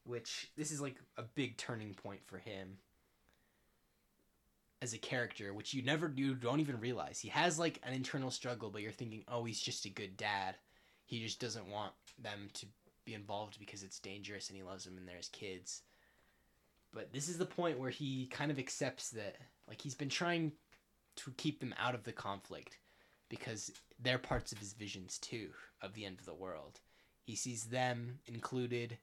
Which, 0.06 0.52
this 0.56 0.72
is 0.72 0.80
like 0.80 0.98
a 1.18 1.24
big 1.24 1.58
turning 1.58 1.96
point 1.96 2.20
for 2.24 2.38
him 2.38 2.78
as 4.80 4.94
a 4.94 5.00
character, 5.00 5.54
which 5.56 5.74
you 5.74 5.82
never, 5.82 6.14
you 6.16 6.36
don't 6.36 6.60
even 6.60 6.80
realize. 6.80 7.20
He 7.20 7.30
has 7.30 7.58
like 7.58 7.80
an 7.84 7.94
internal 7.94 8.30
struggle, 8.30 8.70
but 8.70 8.84
you're 8.84 8.92
thinking, 8.92 9.24
oh, 9.28 9.44
he's 9.44 9.62
just 9.62 9.86
a 9.86 9.90
good 9.90 10.18
dad. 10.18 10.56
He 11.06 11.20
just 11.20 11.40
doesn't 11.40 11.68
want 11.68 11.94
them 12.22 12.50
to 12.54 12.68
be 13.06 13.16
involved 13.16 13.58
because 13.58 13.82
it's 13.82 14.00
dangerous 14.00 14.50
and 14.50 14.58
he 14.58 14.64
loves 14.64 14.84
them 14.84 14.98
and 14.98 15.08
they're 15.08 15.18
his 15.18 15.30
kids. 15.30 15.82
But 16.94 17.12
this 17.12 17.28
is 17.28 17.38
the 17.38 17.46
point 17.46 17.80
where 17.80 17.90
he 17.90 18.28
kind 18.28 18.52
of 18.52 18.60
accepts 18.60 19.10
that 19.12 19.38
like 19.68 19.82
he's 19.82 19.96
been 19.96 20.10
trying 20.10 20.52
to 21.16 21.32
keep 21.38 21.60
them 21.60 21.74
out 21.80 21.96
of 21.96 22.04
the 22.04 22.12
conflict 22.12 22.78
because 23.30 23.72
they're 24.00 24.20
parts 24.20 24.52
of 24.52 24.60
his 24.60 24.74
visions 24.74 25.18
too 25.18 25.50
of 25.82 25.94
the 25.94 26.06
end 26.06 26.20
of 26.20 26.26
the 26.26 26.34
world. 26.34 26.80
He 27.24 27.36
sees 27.36 27.66
them 27.66 28.20
included 28.28 28.98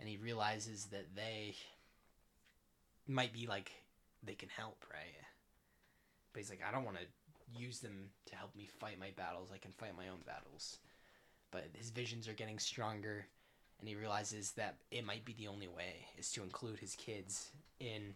and 0.00 0.08
he 0.08 0.16
realizes 0.16 0.86
that 0.86 1.14
they 1.14 1.54
might 3.06 3.32
be 3.32 3.46
like 3.46 3.72
they 4.22 4.34
can 4.34 4.48
help, 4.48 4.84
right? 4.90 5.14
But 6.32 6.40
he's 6.40 6.50
like 6.50 6.62
I 6.66 6.72
don't 6.72 6.84
want 6.84 6.96
to 6.96 7.60
use 7.60 7.80
them 7.80 8.08
to 8.26 8.36
help 8.36 8.54
me 8.56 8.68
fight 8.80 8.98
my 8.98 9.10
battles. 9.16 9.50
I 9.52 9.58
can 9.58 9.72
fight 9.72 9.96
my 9.96 10.08
own 10.08 10.20
battles. 10.26 10.78
But 11.50 11.68
his 11.74 11.90
visions 11.90 12.26
are 12.26 12.32
getting 12.32 12.58
stronger 12.58 13.26
and 13.84 13.88
he 13.90 13.96
realizes 13.96 14.52
that 14.52 14.76
it 14.90 15.04
might 15.04 15.26
be 15.26 15.34
the 15.34 15.46
only 15.46 15.68
way 15.68 16.06
is 16.16 16.32
to 16.32 16.42
include 16.42 16.78
his 16.78 16.94
kids 16.94 17.50
in 17.80 18.14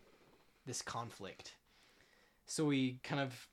this 0.65 0.81
conflict. 0.81 1.53
So 2.47 2.70
he 2.70 3.01
kind 3.03 3.20
of 3.20 3.49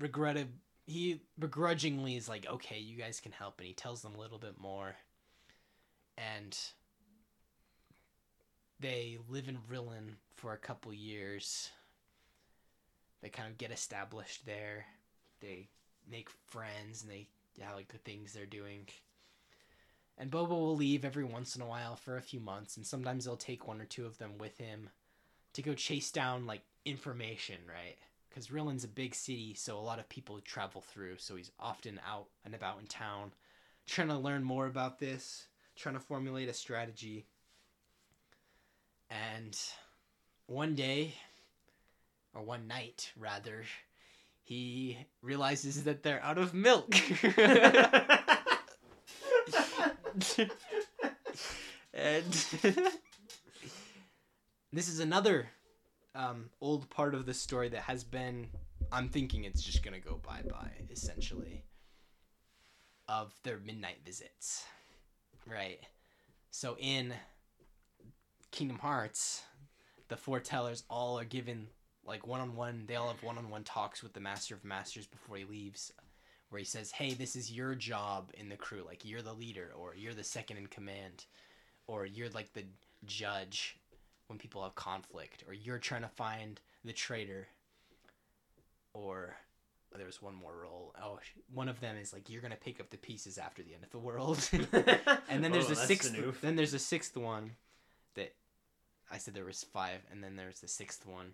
regretted 0.00 0.48
he 0.84 1.20
begrudgingly 1.38 2.16
is 2.16 2.28
like, 2.28 2.46
okay, 2.48 2.78
you 2.78 2.96
guys 2.96 3.20
can 3.20 3.32
help, 3.32 3.58
and 3.58 3.68
he 3.68 3.72
tells 3.72 4.02
them 4.02 4.14
a 4.16 4.20
little 4.20 4.38
bit 4.38 4.58
more. 4.58 4.96
And 6.18 6.56
they 8.80 9.18
live 9.28 9.48
in 9.48 9.58
Rillen 9.70 10.14
for 10.34 10.52
a 10.52 10.58
couple 10.58 10.92
years. 10.92 11.70
They 13.22 13.28
kind 13.28 13.48
of 13.48 13.58
get 13.58 13.70
established 13.70 14.44
there. 14.44 14.86
They 15.40 15.68
make 16.10 16.30
friends 16.48 17.02
and 17.02 17.10
they 17.10 17.28
yeah, 17.56 17.72
like 17.74 17.88
the 17.88 17.98
things 17.98 18.32
they're 18.32 18.46
doing. 18.46 18.86
And 20.18 20.30
Bobo 20.30 20.54
will 20.54 20.76
leave 20.76 21.04
every 21.04 21.24
once 21.24 21.56
in 21.56 21.62
a 21.62 21.66
while 21.66 21.96
for 21.96 22.16
a 22.16 22.22
few 22.22 22.40
months, 22.40 22.76
and 22.76 22.86
sometimes 22.86 23.24
he'll 23.24 23.36
take 23.36 23.68
one 23.68 23.80
or 23.80 23.84
two 23.84 24.06
of 24.06 24.16
them 24.18 24.38
with 24.38 24.56
him 24.56 24.88
to 25.52 25.62
go 25.62 25.74
chase 25.74 26.10
down 26.10 26.46
like 26.46 26.62
information, 26.84 27.56
right? 27.68 27.96
Because 28.28 28.50
Rillen's 28.50 28.84
a 28.84 28.88
big 28.88 29.14
city, 29.14 29.54
so 29.54 29.78
a 29.78 29.80
lot 29.80 29.98
of 29.98 30.08
people 30.08 30.40
travel 30.40 30.80
through. 30.80 31.16
So 31.18 31.36
he's 31.36 31.50
often 31.60 32.00
out 32.08 32.28
and 32.44 32.54
about 32.54 32.80
in 32.80 32.86
town, 32.86 33.32
trying 33.86 34.08
to 34.08 34.16
learn 34.16 34.42
more 34.42 34.66
about 34.66 34.98
this, 34.98 35.48
trying 35.74 35.94
to 35.94 36.00
formulate 36.00 36.48
a 36.48 36.54
strategy. 36.54 37.26
And 39.10 39.58
one 40.46 40.74
day, 40.74 41.14
or 42.34 42.42
one 42.42 42.66
night 42.66 43.12
rather, 43.18 43.64
he 44.42 44.98
realizes 45.22 45.84
that 45.84 46.02
they're 46.02 46.22
out 46.22 46.38
of 46.38 46.54
milk. 46.54 46.94
and 51.94 52.46
this 54.72 54.88
is 54.88 55.00
another 55.00 55.48
um, 56.14 56.50
old 56.60 56.88
part 56.90 57.14
of 57.14 57.26
the 57.26 57.34
story 57.34 57.68
that 57.68 57.82
has 57.82 58.04
been 58.04 58.48
i'm 58.92 59.08
thinking 59.08 59.44
it's 59.44 59.62
just 59.62 59.82
gonna 59.82 60.00
go 60.00 60.20
bye-bye 60.24 60.70
essentially 60.90 61.64
of 63.08 63.32
their 63.42 63.58
midnight 63.58 63.98
visits. 64.04 64.64
Right. 65.46 65.80
So 66.50 66.76
in 66.78 67.12
kingdom 68.50 68.78
hearts 68.78 69.42
the 70.08 70.16
foretellers 70.16 70.84
all 70.88 71.18
are 71.18 71.24
given 71.24 71.66
like 72.04 72.26
one-on-one 72.26 72.84
they 72.86 72.94
all 72.94 73.08
have 73.08 73.22
one-on-one 73.22 73.64
talks 73.64 74.02
with 74.02 74.14
the 74.14 74.20
master 74.20 74.54
of 74.54 74.64
masters 74.64 75.06
before 75.06 75.36
he 75.36 75.44
leaves 75.44 75.92
where 76.50 76.58
he 76.58 76.64
says 76.64 76.90
hey 76.92 77.12
this 77.14 77.34
is 77.36 77.50
your 77.52 77.74
job 77.74 78.30
in 78.34 78.48
the 78.48 78.56
crew. 78.56 78.82
Like 78.86 79.04
you're 79.04 79.22
the 79.22 79.32
leader 79.32 79.72
or 79.76 79.94
you're 79.96 80.14
the 80.14 80.24
second 80.24 80.56
in 80.58 80.66
command 80.68 81.24
or 81.86 82.06
you're 82.06 82.28
like 82.30 82.52
the 82.52 82.64
judge 83.04 83.78
when 84.28 84.38
people 84.38 84.62
have 84.62 84.74
conflict 84.74 85.44
or 85.46 85.52
you're 85.54 85.78
trying 85.78 86.02
to 86.02 86.08
find 86.08 86.60
the 86.84 86.92
traitor. 86.92 87.48
Or 88.94 89.36
oh, 89.94 89.98
there 89.98 90.06
was 90.06 90.22
one 90.22 90.34
more 90.34 90.54
role. 90.62 90.94
Oh 91.02 91.18
one 91.52 91.68
of 91.68 91.80
them 91.80 91.96
is 91.96 92.12
like 92.12 92.30
you're 92.30 92.42
gonna 92.42 92.56
pick 92.56 92.80
up 92.80 92.90
the 92.90 92.96
pieces 92.96 93.38
after 93.38 93.62
the 93.62 93.74
end 93.74 93.84
of 93.84 93.90
the 93.90 93.98
world. 93.98 94.48
And 95.28 95.42
then 95.44 95.52
there's 95.52 95.66
Oh, 95.66 95.70
the 95.70 95.76
sixth 95.76 96.12
new. 96.12 96.32
then 96.40 96.56
there's 96.56 96.72
a 96.74 96.78
sixth 96.78 97.16
one 97.16 97.52
that 98.14 98.34
i 99.10 99.18
said 99.18 99.34
there 99.34 99.44
was 99.44 99.64
five 99.64 100.00
and 100.10 100.22
then 100.24 100.36
there's 100.36 100.60
the 100.60 100.68
sixth 100.68 101.04
one 101.06 101.32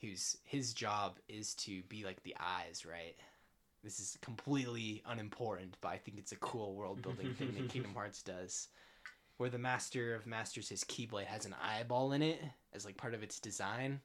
whose 0.00 0.36
his 0.42 0.74
job 0.74 1.18
is 1.28 1.54
to 1.54 1.82
be 1.82 2.04
like 2.04 2.22
the 2.24 2.34
eyes 2.40 2.84
right 2.84 3.14
this 3.84 4.00
is 4.00 4.18
completely 4.22 5.02
unimportant 5.06 5.76
but 5.80 5.88
i 5.88 5.96
think 5.96 6.18
it's 6.18 6.32
a 6.32 6.36
cool 6.36 6.74
world 6.74 7.00
building 7.02 7.34
thing 7.34 7.52
that 7.54 7.68
kingdom 7.68 7.92
hearts 7.94 8.22
does 8.22 8.68
where 9.36 9.50
the 9.50 9.58
master 9.58 10.14
of 10.14 10.26
masters 10.26 10.68
his 10.68 10.84
keyblade 10.84 11.26
has 11.26 11.44
an 11.44 11.54
eyeball 11.62 12.12
in 12.12 12.22
it 12.22 12.40
as 12.72 12.84
like 12.84 12.96
part 12.96 13.14
of 13.14 13.22
its 13.22 13.38
design 13.38 14.00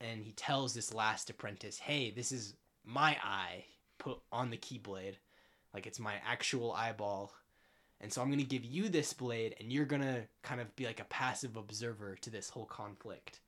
and 0.00 0.24
he 0.24 0.32
tells 0.32 0.74
this 0.74 0.94
last 0.94 1.30
apprentice 1.30 1.78
hey 1.78 2.10
this 2.10 2.32
is 2.32 2.54
my 2.84 3.16
eye 3.22 3.64
put 3.98 4.18
on 4.32 4.50
the 4.50 4.56
keyblade. 4.56 5.14
Like 5.72 5.86
it's 5.86 6.00
my 6.00 6.14
actual 6.26 6.72
eyeball. 6.72 7.32
And 8.00 8.12
so 8.12 8.22
i'm 8.22 8.28
going 8.28 8.38
to 8.40 8.44
give 8.44 8.64
you 8.64 8.88
this 8.88 9.12
blade 9.12 9.54
and 9.60 9.70
you're 9.70 9.84
going 9.84 10.02
to 10.02 10.22
kind 10.42 10.60
of 10.60 10.74
be 10.74 10.86
like 10.86 11.00
a 11.00 11.04
passive 11.04 11.56
observer 11.56 12.16
to 12.22 12.30
this 12.30 12.50
whole 12.50 12.64
conflict. 12.64 13.40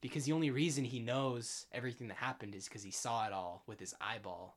Because 0.00 0.24
the 0.24 0.32
only 0.32 0.50
reason 0.50 0.84
he 0.84 1.00
knows 1.00 1.66
everything 1.72 2.08
that 2.08 2.18
happened 2.18 2.54
is 2.54 2.66
because 2.66 2.84
he 2.84 2.90
saw 2.90 3.26
it 3.26 3.32
all 3.32 3.64
with 3.66 3.80
his 3.80 3.94
eyeball 4.00 4.56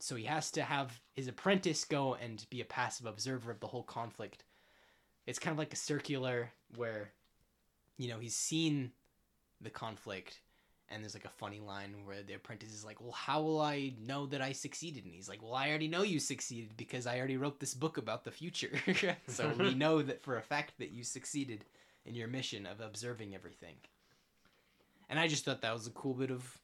so 0.00 0.14
he 0.14 0.24
has 0.24 0.50
to 0.52 0.62
have 0.62 1.00
his 1.14 1.28
apprentice 1.28 1.84
go 1.84 2.14
and 2.14 2.46
be 2.50 2.60
a 2.60 2.64
passive 2.64 3.06
observer 3.06 3.50
of 3.50 3.60
the 3.60 3.66
whole 3.66 3.82
conflict. 3.82 4.44
It's 5.26 5.38
kind 5.38 5.52
of 5.52 5.58
like 5.58 5.72
a 5.72 5.76
circular 5.76 6.50
where 6.76 7.10
you 7.96 8.08
know 8.08 8.18
he's 8.18 8.36
seen 8.36 8.92
the 9.60 9.70
conflict 9.70 10.40
and 10.88 11.02
there's 11.02 11.14
like 11.14 11.24
a 11.24 11.30
funny 11.30 11.60
line 11.60 11.94
where 12.04 12.22
the 12.22 12.34
apprentice 12.34 12.72
is 12.72 12.84
like 12.84 13.00
well 13.00 13.12
how 13.12 13.42
will 13.42 13.60
i 13.60 13.92
know 14.00 14.24
that 14.26 14.40
i 14.40 14.52
succeeded? 14.52 15.04
And 15.04 15.12
he's 15.12 15.28
like 15.28 15.42
well 15.42 15.54
i 15.54 15.68
already 15.68 15.88
know 15.88 16.02
you 16.02 16.20
succeeded 16.20 16.76
because 16.76 17.06
i 17.06 17.18
already 17.18 17.36
wrote 17.36 17.58
this 17.58 17.74
book 17.74 17.98
about 17.98 18.24
the 18.24 18.30
future. 18.30 18.70
So 19.26 19.52
we 19.58 19.74
know 19.74 20.00
that 20.02 20.22
for 20.22 20.38
a 20.38 20.42
fact 20.42 20.74
that 20.78 20.92
you 20.92 21.02
succeeded 21.02 21.64
in 22.06 22.14
your 22.14 22.28
mission 22.28 22.66
of 22.66 22.80
observing 22.80 23.34
everything. 23.34 23.74
And 25.10 25.18
i 25.18 25.26
just 25.26 25.44
thought 25.44 25.62
that 25.62 25.74
was 25.74 25.88
a 25.88 25.90
cool 25.90 26.14
bit 26.14 26.30
of 26.30 26.58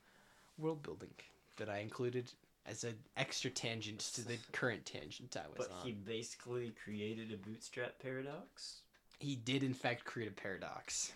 world 0.57 0.83
building 0.85 1.11
that 1.57 1.69
i 1.69 1.79
included 1.79 2.31
as 2.67 2.85
an 2.85 2.95
extra 3.17 3.51
tangent 3.51 4.01
to 4.01 4.27
the 4.27 4.37
current 4.53 4.85
tangent 4.85 5.37
i 5.37 5.47
was 5.49 5.69
but 5.69 5.77
on 5.77 5.87
he 5.87 5.93
basically 5.93 6.73
created 6.83 7.33
a 7.33 7.37
bootstrap 7.37 7.99
paradox. 8.01 8.81
he 9.19 9.37
did 9.37 9.63
in 9.63 9.75
fact 9.75 10.05
create 10.05 10.29
a 10.29 10.35
paradox 10.35 11.13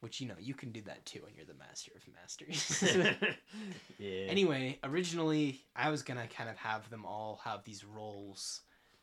which 0.00 0.20
you 0.20 0.28
know 0.28 0.34
you 0.38 0.54
can 0.54 0.70
do 0.70 0.80
that 0.82 1.04
too 1.04 1.20
when 1.24 1.32
you're 1.34 1.46
the 1.46 1.54
master 1.54 1.90
of 1.96 2.02
masters 2.14 2.82
yeah. 3.98 4.26
anyway 4.28 4.78
originally 4.84 5.60
i 5.74 5.90
was 5.90 6.02
gonna 6.02 6.26
kind 6.28 6.48
of 6.48 6.56
have 6.56 6.88
them 6.90 7.04
all 7.04 7.40
have 7.44 7.64
these 7.64 7.84
roles 7.84 8.60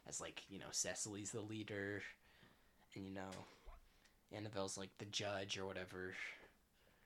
as 0.07 0.21
like 0.21 0.43
you 0.49 0.59
know 0.59 0.65
cecily's 0.71 1.31
the 1.31 1.41
leader 1.41 2.01
and 2.95 3.05
you 3.05 3.13
know 3.13 3.31
annabelle's 4.35 4.77
like 4.77 4.89
the 4.97 5.05
judge 5.05 5.57
or 5.57 5.65
whatever 5.65 6.13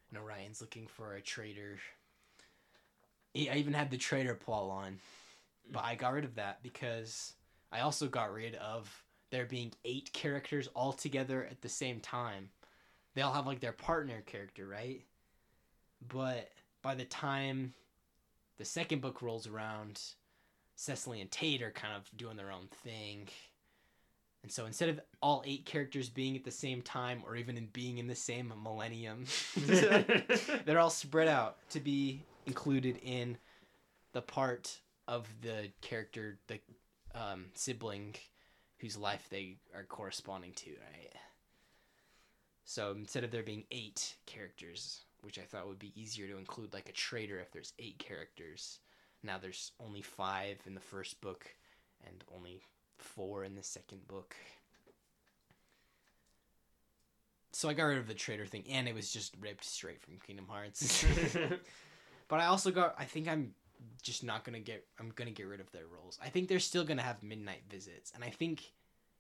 and 0.10 0.20
orion's 0.20 0.62
looking 0.62 0.88
for 0.88 1.14
a 1.16 1.22
traitor 1.22 1.80
i 3.38 3.56
even 3.56 3.74
had 3.74 3.92
the 3.92 3.98
traitor 3.98 4.36
plot 4.36 4.70
on 4.70 4.92
mm. 4.94 5.74
but 5.74 5.84
i 5.84 5.96
got 5.96 6.14
rid 6.14 6.26
of 6.26 6.36
that 6.36 6.62
because 6.64 7.34
i 7.72 7.82
also 7.82 8.08
got 8.08 8.34
rid 8.34 8.56
of 8.56 9.04
there 9.30 9.46
being 9.46 9.72
eight 9.86 10.12
characters 10.14 10.68
all 10.74 10.94
together 10.94 11.48
at 11.50 11.62
the 11.62 11.70
same 11.70 12.00
time. 12.00 12.50
They 13.14 13.22
all 13.22 13.34
have 13.34 13.48
like 13.48 13.60
their 13.60 13.72
partner 13.72 14.22
character 14.26 14.68
right? 14.68 15.02
But 16.08 16.52
by 16.82 16.96
the 16.96 17.06
time 17.06 17.74
the 18.58 18.66
second 18.66 19.02
book 19.02 19.22
rolls 19.22 19.48
around, 19.48 20.02
Cecily 20.76 21.22
and 21.22 21.32
Tate 21.32 21.62
are 21.62 21.72
kind 21.72 21.96
of 21.96 22.10
doing 22.16 22.38
their 22.38 22.52
own 22.52 22.68
thing. 22.84 23.28
And 24.44 24.52
so 24.52 24.66
instead 24.66 24.90
of 24.90 25.02
all 25.22 25.44
eight 25.46 25.66
characters 25.66 26.10
being 26.10 26.38
at 26.38 26.46
the 26.46 26.52
same 26.52 26.82
time 26.82 27.24
or 27.26 27.36
even 27.36 27.58
in 27.58 27.68
being 27.74 27.98
in 27.98 28.08
the 28.08 28.16
same 28.16 28.54
millennium, 28.64 29.26
they're 30.66 30.80
all 30.80 30.92
spread 30.92 31.28
out 31.28 31.58
to 31.72 31.80
be 31.80 32.22
included 32.48 32.98
in 33.04 33.38
the 34.14 34.22
part 34.22 34.80
of 35.08 35.28
the 35.42 35.70
character, 35.82 36.40
the 36.48 36.60
um, 37.14 37.46
sibling 37.54 38.16
whose 38.80 38.98
life 38.98 39.28
they 39.30 39.58
are 39.76 39.84
corresponding 39.84 40.54
to, 40.54 40.70
right? 40.70 41.14
So 42.66 42.92
instead 42.92 43.24
of 43.24 43.32
there 43.32 43.44
being 43.44 43.64
eight 43.72 44.16
characters, 44.26 45.06
which 45.22 45.40
I 45.40 45.44
thought 45.44 45.68
would 45.68 45.80
be 45.80 46.00
easier 46.00 46.28
to 46.28 46.38
include 46.38 46.74
like 46.74 46.90
a 46.90 46.94
traitor 46.94 47.40
if 47.40 47.52
there's 47.52 47.74
eight 47.80 47.98
characters. 48.00 48.80
Now 49.24 49.38
there's 49.38 49.72
only 49.80 50.02
five 50.02 50.58
in 50.66 50.74
the 50.74 50.80
first 50.80 51.20
book 51.22 51.46
and 52.06 52.24
only 52.36 52.62
four 52.98 53.44
in 53.44 53.56
the 53.56 53.64
second 53.64 54.08
book. 54.08 54.36
So 57.52 57.70
I 57.70 57.74
got 57.74 57.86
rid 57.86 57.98
of 57.98 58.08
the 58.08 58.14
traitor 58.14 58.46
thing 58.46 58.66
and 58.70 58.88
it 58.88 58.94
was 58.94 59.12
just 59.12 59.36
ripped 59.40 59.66
straight 59.66 60.02
from 60.02 60.20
Kingdom 60.20 60.48
Hearts. 60.48 61.04
but 62.28 62.40
I 62.40 62.46
also 62.48 62.72
got 62.72 62.96
I 62.98 63.06
think 63.06 63.28
I'm 63.28 63.54
just 64.02 64.24
not 64.24 64.44
gonna 64.44 64.60
get 64.60 64.86
I'm 65.00 65.12
gonna 65.16 65.32
get 65.32 65.48
rid 65.48 65.60
of 65.60 65.72
their 65.72 65.86
roles. 65.88 66.20
I 66.24 66.30
think 66.30 66.48
they're 66.48 66.60
still 66.60 66.84
gonna 66.84 67.02
have 67.02 67.24
midnight 67.24 67.64
visits 67.70 68.12
and 68.16 68.24
I 68.24 68.30
think 68.30 68.64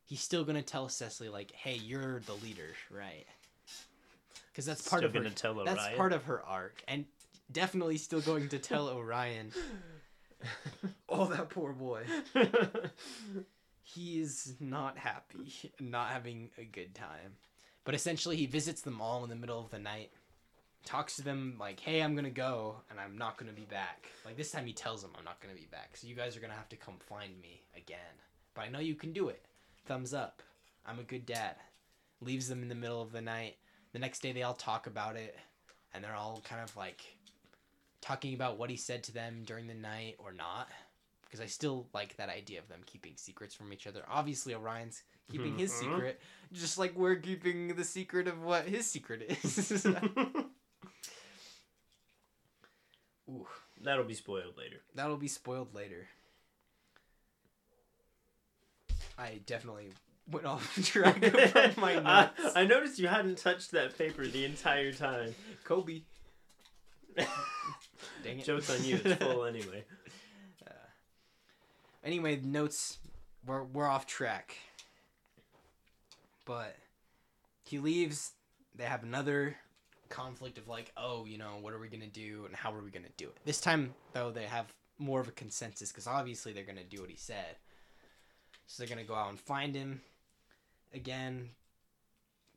he's 0.05 0.21
still 0.21 0.43
gonna 0.43 0.61
tell 0.61 0.89
Cecily 0.89 1.29
like, 1.29 1.51
hey, 1.51 1.75
you're 1.75 2.19
the 2.21 2.33
leader, 2.33 2.73
right? 2.89 3.25
Because 4.51 4.65
that's 4.65 4.87
part 4.87 5.01
Still 5.01 5.09
of 5.09 5.13
her 5.13 5.19
gonna 5.21 5.35
tell 5.35 5.53
that's 5.63 5.83
Orion? 5.83 5.97
part 5.97 6.13
of 6.13 6.23
her 6.23 6.43
arc, 6.43 6.81
and 6.87 7.05
definitely 7.51 7.97
still 7.97 8.21
going 8.21 8.49
to 8.49 8.57
tell 8.59 8.87
Orion. 8.97 9.51
oh, 11.09 11.25
that 11.27 11.49
poor 11.49 11.73
boy. 11.73 12.03
He 13.89 14.19
is 14.19 14.55
not 14.59 14.97
happy, 14.97 15.71
not 15.79 16.09
having 16.09 16.49
a 16.57 16.65
good 16.65 16.93
time. 16.93 17.37
But 17.85 17.95
essentially, 17.95 18.35
he 18.35 18.45
visits 18.45 18.81
them 18.81 18.99
all 18.99 19.23
in 19.23 19.29
the 19.29 19.35
middle 19.37 19.61
of 19.61 19.71
the 19.71 19.79
night, 19.79 20.11
talks 20.87 21.17
to 21.17 21.21
them 21.21 21.55
like, 21.59 21.79
"Hey, 21.79 22.01
I'm 22.01 22.15
gonna 22.15 22.29
go, 22.29 22.81
and 22.89 22.99
I'm 22.99 23.17
not 23.17 23.37
gonna 23.37 23.51
be 23.51 23.65
back." 23.65 24.07
Like 24.25 24.37
this 24.37 24.51
time, 24.51 24.65
he 24.65 24.73
tells 24.73 25.01
them, 25.01 25.11
"I'm 25.17 25.25
not 25.25 25.39
gonna 25.41 25.53
be 25.53 25.67
back, 25.67 25.97
so 25.97 26.07
you 26.07 26.15
guys 26.15 26.35
are 26.35 26.39
gonna 26.39 26.53
have 26.55 26.69
to 26.69 26.77
come 26.77 26.97
find 26.99 27.39
me 27.41 27.61
again." 27.75 28.21
But 28.53 28.61
I 28.61 28.69
know 28.69 28.79
you 28.79 28.95
can 28.95 29.13
do 29.13 29.27
it. 29.29 29.45
Thumbs 29.85 30.13
up. 30.13 30.41
I'm 30.85 30.99
a 30.99 31.03
good 31.03 31.25
dad. 31.25 31.57
Leaves 32.21 32.47
them 32.47 32.63
in 32.63 32.69
the 32.69 32.75
middle 32.75 33.01
of 33.01 33.11
the 33.11 33.21
night. 33.21 33.57
The 33.91 33.99
next 33.99 34.19
day, 34.21 34.31
they 34.31 34.43
all 34.43 34.53
talk 34.55 34.87
about 34.87 35.15
it, 35.15 35.37
and 35.93 36.03
they're 36.03 36.15
all 36.15 36.41
kind 36.41 36.61
of 36.61 36.75
like 36.75 37.01
talking 38.01 38.33
about 38.33 38.57
what 38.57 38.69
he 38.69 38.77
said 38.77 39.03
to 39.03 39.11
them 39.11 39.43
during 39.43 39.67
the 39.67 39.73
night 39.73 40.15
or 40.19 40.31
not. 40.31 40.69
Because 41.25 41.41
I 41.41 41.45
still 41.47 41.87
like 41.93 42.15
that 42.15 42.29
idea 42.29 42.59
of 42.59 42.69
them 42.69 42.79
keeping 42.85 43.13
secrets 43.17 43.53
from 43.53 43.73
each 43.73 43.85
other. 43.85 44.03
Obviously, 44.07 44.53
Orion's 44.55 45.03
keeping 45.29 45.57
his 45.57 45.73
Mhm. 45.73 45.79
secret, 45.79 46.21
just 46.53 46.77
like 46.77 46.95
we're 46.95 47.17
keeping 47.17 47.75
the 47.75 47.83
secret 47.83 48.29
of 48.29 48.41
what 48.41 48.65
his 48.65 48.89
secret 48.89 49.23
is. 49.43 49.85
Ooh. 53.29 53.47
That'll 53.81 54.05
be 54.05 54.13
spoiled 54.13 54.57
later. 54.57 54.77
That'll 54.95 55.17
be 55.17 55.27
spoiled 55.27 55.73
later. 55.73 56.07
I 59.17 59.39
definitely 59.45 59.89
went 60.29 60.45
off 60.45 60.75
track 60.83 61.23
of 61.23 61.77
my 61.77 61.95
notes. 61.95 62.55
I, 62.55 62.61
I 62.61 62.65
noticed 62.65 62.99
you 62.99 63.07
hadn't 63.07 63.37
touched 63.37 63.71
that 63.71 63.97
paper 63.97 64.25
the 64.25 64.45
entire 64.45 64.91
time. 64.91 65.35
Kobe. 65.63 66.01
Dang 68.23 68.39
it. 68.39 68.45
Joke's 68.45 68.69
on 68.69 68.83
you. 68.83 68.99
It's 69.03 69.23
full 69.23 69.45
anyway. 69.45 69.83
Uh, 70.65 70.71
anyway, 72.03 72.39
notes. 72.43 72.97
We're, 73.45 73.63
we're 73.63 73.87
off 73.87 74.05
track. 74.05 74.55
But 76.45 76.75
he 77.63 77.79
leaves. 77.79 78.31
They 78.75 78.85
have 78.85 79.03
another 79.03 79.57
conflict 80.07 80.57
of 80.57 80.67
like, 80.67 80.91
oh, 80.97 81.25
you 81.25 81.37
know, 81.37 81.57
what 81.61 81.73
are 81.73 81.79
we 81.79 81.87
gonna 81.87 82.07
do 82.07 82.43
and 82.45 82.55
how 82.55 82.73
are 82.73 82.81
we 82.81 82.91
gonna 82.91 83.07
do 83.17 83.27
it? 83.27 83.37
This 83.45 83.61
time, 83.61 83.93
though, 84.13 84.31
they 84.31 84.43
have 84.43 84.73
more 84.99 85.19
of 85.19 85.27
a 85.27 85.31
consensus 85.31 85.91
because 85.91 86.07
obviously 86.07 86.53
they're 86.53 86.63
gonna 86.63 86.83
do 86.83 87.01
what 87.01 87.09
he 87.09 87.17
said. 87.17 87.57
So 88.65 88.81
they're 88.81 88.89
gonna 88.89 89.07
go 89.07 89.15
out 89.15 89.29
and 89.29 89.39
find 89.39 89.75
him. 89.75 90.01
Again, 90.93 91.49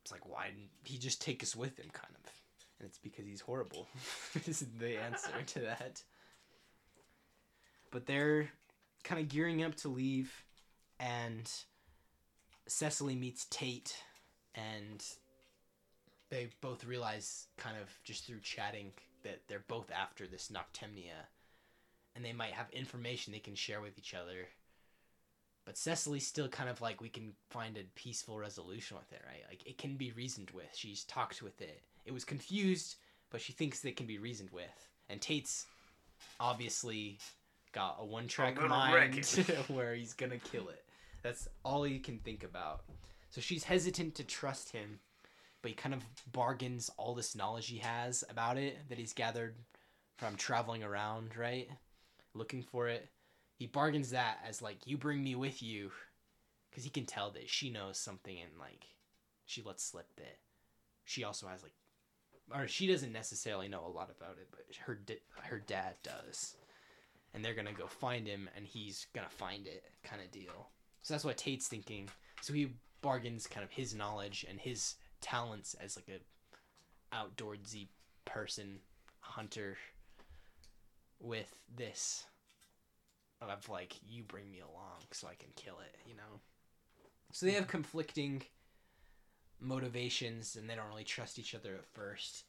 it's 0.03 0.13
like, 0.13 0.29
why 0.29 0.47
didn't 0.47 0.71
he 0.85 0.99
just 0.99 1.21
take 1.21 1.43
us 1.43 1.55
with 1.55 1.79
him, 1.79 1.91
kind 1.93 2.15
of? 2.25 2.33
And 2.79 2.89
it's 2.89 2.99
because 2.99 3.27
he's 3.27 3.41
horrible. 3.41 3.87
this 4.35 4.49
is 4.63 4.69
the 4.79 4.99
answer 5.01 5.31
to 5.47 5.61
that. 5.61 6.03
But 7.91 8.07
they're 8.07 8.49
kind 9.05 9.21
of 9.21 9.29
gearing 9.29 9.63
up 9.63 9.75
to 9.77 9.89
leave, 9.89 10.45
and 10.99 11.51
Cecily 12.67 13.17
meets 13.17 13.47
Tate, 13.51 13.97
and 14.55 15.05
they 16.31 16.49
both 16.61 16.85
realize, 16.85 17.49
kind 17.57 17.77
of 17.77 17.89
just 18.05 18.27
through 18.27 18.41
chatting, 18.41 18.93
that 19.25 19.41
they're 19.49 19.65
both 19.69 19.91
after 19.91 20.27
this 20.27 20.51
Noctemnia, 20.53 21.27
and 22.15 22.25
they 22.25 22.33
might 22.33 22.53
have 22.53 22.71
information 22.73 23.33
they 23.33 23.39
can 23.39 23.55
share 23.55 23.81
with 23.81 23.99
each 23.99 24.15
other. 24.15 24.49
But 25.65 25.77
Cecily's 25.77 26.27
still 26.27 26.49
kind 26.49 26.71
of 26.71 26.81
like 26.81 27.01
we 27.01 27.09
can 27.09 27.33
find 27.51 27.77
a 27.77 27.85
peaceful 27.95 28.39
resolution 28.39 28.97
with 28.97 29.13
it, 29.13 29.23
right? 29.27 29.43
Like 29.49 29.67
it 29.67 29.79
can 29.79 29.97
be 29.97 30.11
reasoned 30.13 30.51
with. 30.51 30.71
She's 30.75 31.05
talked 31.05 31.43
with 31.43 31.61
it. 31.61 31.83
It 32.07 32.13
was 32.13 32.25
confused, 32.25 32.97
but 33.31 33.41
she 33.41 33.53
thinks 33.53 33.85
it 33.85 33.97
can 33.97 34.07
be 34.07 34.19
reasoned 34.19 34.51
with. 34.51 34.89
And 35.09 35.21
Tate's 35.21 35.67
obviously 36.39 37.19
got 37.73 37.99
a 38.01 38.05
one 38.05 38.27
track 38.27 38.57
mind 38.69 39.25
where 39.69 39.95
he's 39.95 40.15
gonna 40.15 40.39
kill 40.39 40.69
it. 40.69 40.85
That's 41.23 41.49
all 41.65 41.83
he 41.83 41.99
can 41.99 42.19
think 42.19 42.43
about. 42.43 42.85
So 43.29 43.41
she's 43.41 43.65
hesitant 43.65 44.15
to 44.17 44.25
trust 44.25 44.73
him, 44.73 44.99
but 45.63 45.71
he 45.71 45.75
kind 45.75 45.95
of 45.95 46.03
bargains 46.33 46.91
all 46.97 47.15
this 47.15 47.35
knowledge 47.37 47.69
he 47.69 47.79
has 47.79 48.25
about 48.31 48.57
it 48.57 48.79
that 48.89 48.99
he's 48.99 49.13
gathered 49.13 49.57
from 50.17 50.37
traveling 50.37 50.83
around, 50.83 51.37
right? 51.37 51.69
Looking 52.35 52.63
for 52.63 52.89
it. 52.89 53.09
He 53.57 53.67
bargains 53.67 54.11
that 54.11 54.39
as 54.47 54.63
like, 54.63 54.87
you 54.87 54.97
bring 54.97 55.23
me 55.23 55.35
with 55.35 55.63
you, 55.63 55.91
because 56.71 56.85
he 56.85 56.91
can 56.91 57.07
tell 57.07 57.31
that 57.33 57.49
she 57.49 57.71
knows 57.71 57.99
something 57.99 58.37
and 58.39 58.59
like, 58.59 58.87
she 59.45 59.63
lets 59.63 59.85
slip 59.85 60.07
that 60.17 60.39
she 61.05 61.25
also 61.25 61.49
has 61.49 61.63
like, 61.63 61.73
or 62.55 62.69
she 62.69 62.87
doesn't 62.87 63.13
necessarily 63.13 63.69
know 63.69 63.85
a 63.85 63.91
lot 63.91 64.11
about 64.17 64.39
it, 64.39 64.49
but 64.51 64.65
her 64.87 64.95
di- 64.95 65.21
her 65.43 65.59
dad 65.59 65.95
does, 66.03 66.57
and 67.35 67.45
they're 67.45 67.55
gonna 67.55 67.73
go 67.73 67.87
find 67.87 68.27
him, 68.27 68.49
and 68.57 68.65
he's 68.65 69.07
gonna 69.13 69.29
find 69.29 69.67
it, 69.67 69.85
kind 70.05 70.23
of 70.23 70.31
deal. 70.31 70.69
So 71.03 71.15
that's 71.15 71.25
what 71.25 71.37
Tate's 71.37 71.69
thinking. 71.69 72.09
So 72.43 72.53
he 72.53 72.75
bargains 73.03 73.47
kind 73.47 73.65
of 73.65 73.71
his 73.71 73.95
knowledge 73.95 74.45
and 74.49 74.59
his 74.59 74.95
talents 75.21 75.75
as 75.83 75.97
like 75.97 76.09
a 76.09 77.17
outdoorsy 77.17 77.89
person, 78.25 78.81
hunter, 79.21 79.77
with 81.21 81.55
this 81.77 82.25
of 83.43 83.69
like 83.69 83.97
you 84.09 84.23
bring 84.23 84.51
me 84.51 84.61
along 84.61 85.01
so 85.13 85.27
I 85.27 85.35
can 85.35 85.49
kill 85.57 85.79
it, 85.81 85.97
you 86.07 86.15
know. 86.15 86.41
So 87.33 87.47
they 87.47 87.53
have 87.53 87.69
conflicting 87.69 88.43
motivations 89.61 90.57
and 90.57 90.69
they 90.69 90.75
don't 90.75 90.89
really 90.89 91.05
trust 91.05 91.39
each 91.39 91.55
other 91.55 91.75
at 91.75 91.87
first, 91.87 92.45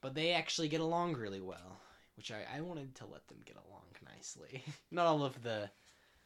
but 0.00 0.14
they 0.14 0.32
actually 0.32 0.68
get 0.68 0.80
along 0.80 1.14
really 1.14 1.40
well, 1.40 1.80
which 2.16 2.30
I, 2.30 2.44
I 2.56 2.60
wanted 2.60 2.94
to 2.96 3.06
let 3.06 3.26
them 3.28 3.38
get 3.44 3.56
along 3.68 3.82
nicely. 4.14 4.62
Not 4.90 5.06
all 5.06 5.24
of 5.24 5.42
the 5.42 5.70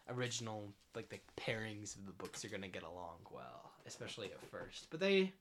original 0.08 0.72
like 0.94 1.08
the 1.08 1.20
pairings 1.40 1.96
of 1.96 2.04
the 2.04 2.12
books 2.12 2.44
are 2.44 2.48
gonna 2.48 2.68
get 2.68 2.82
along 2.82 3.18
well, 3.30 3.70
especially 3.86 4.26
at 4.26 4.50
first, 4.50 4.88
but 4.90 5.00
they 5.00 5.32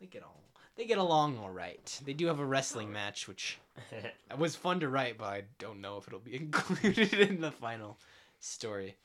they 0.00 0.06
get 0.06 0.22
all 0.22 0.42
they 0.76 0.84
get 0.84 0.98
along 0.98 1.38
all 1.38 1.50
right. 1.50 2.00
They 2.04 2.12
do 2.12 2.26
have 2.26 2.38
a 2.38 2.44
wrestling 2.44 2.92
match, 2.92 3.26
which 3.26 3.58
was 4.38 4.54
fun 4.54 4.80
to 4.80 4.88
write, 4.88 5.16
but 5.18 5.24
I 5.24 5.44
don't 5.58 5.80
know 5.80 5.96
if 5.96 6.06
it'll 6.06 6.18
be 6.20 6.36
included 6.36 7.14
in 7.14 7.40
the 7.40 7.50
final 7.50 7.98
story. 8.40 8.96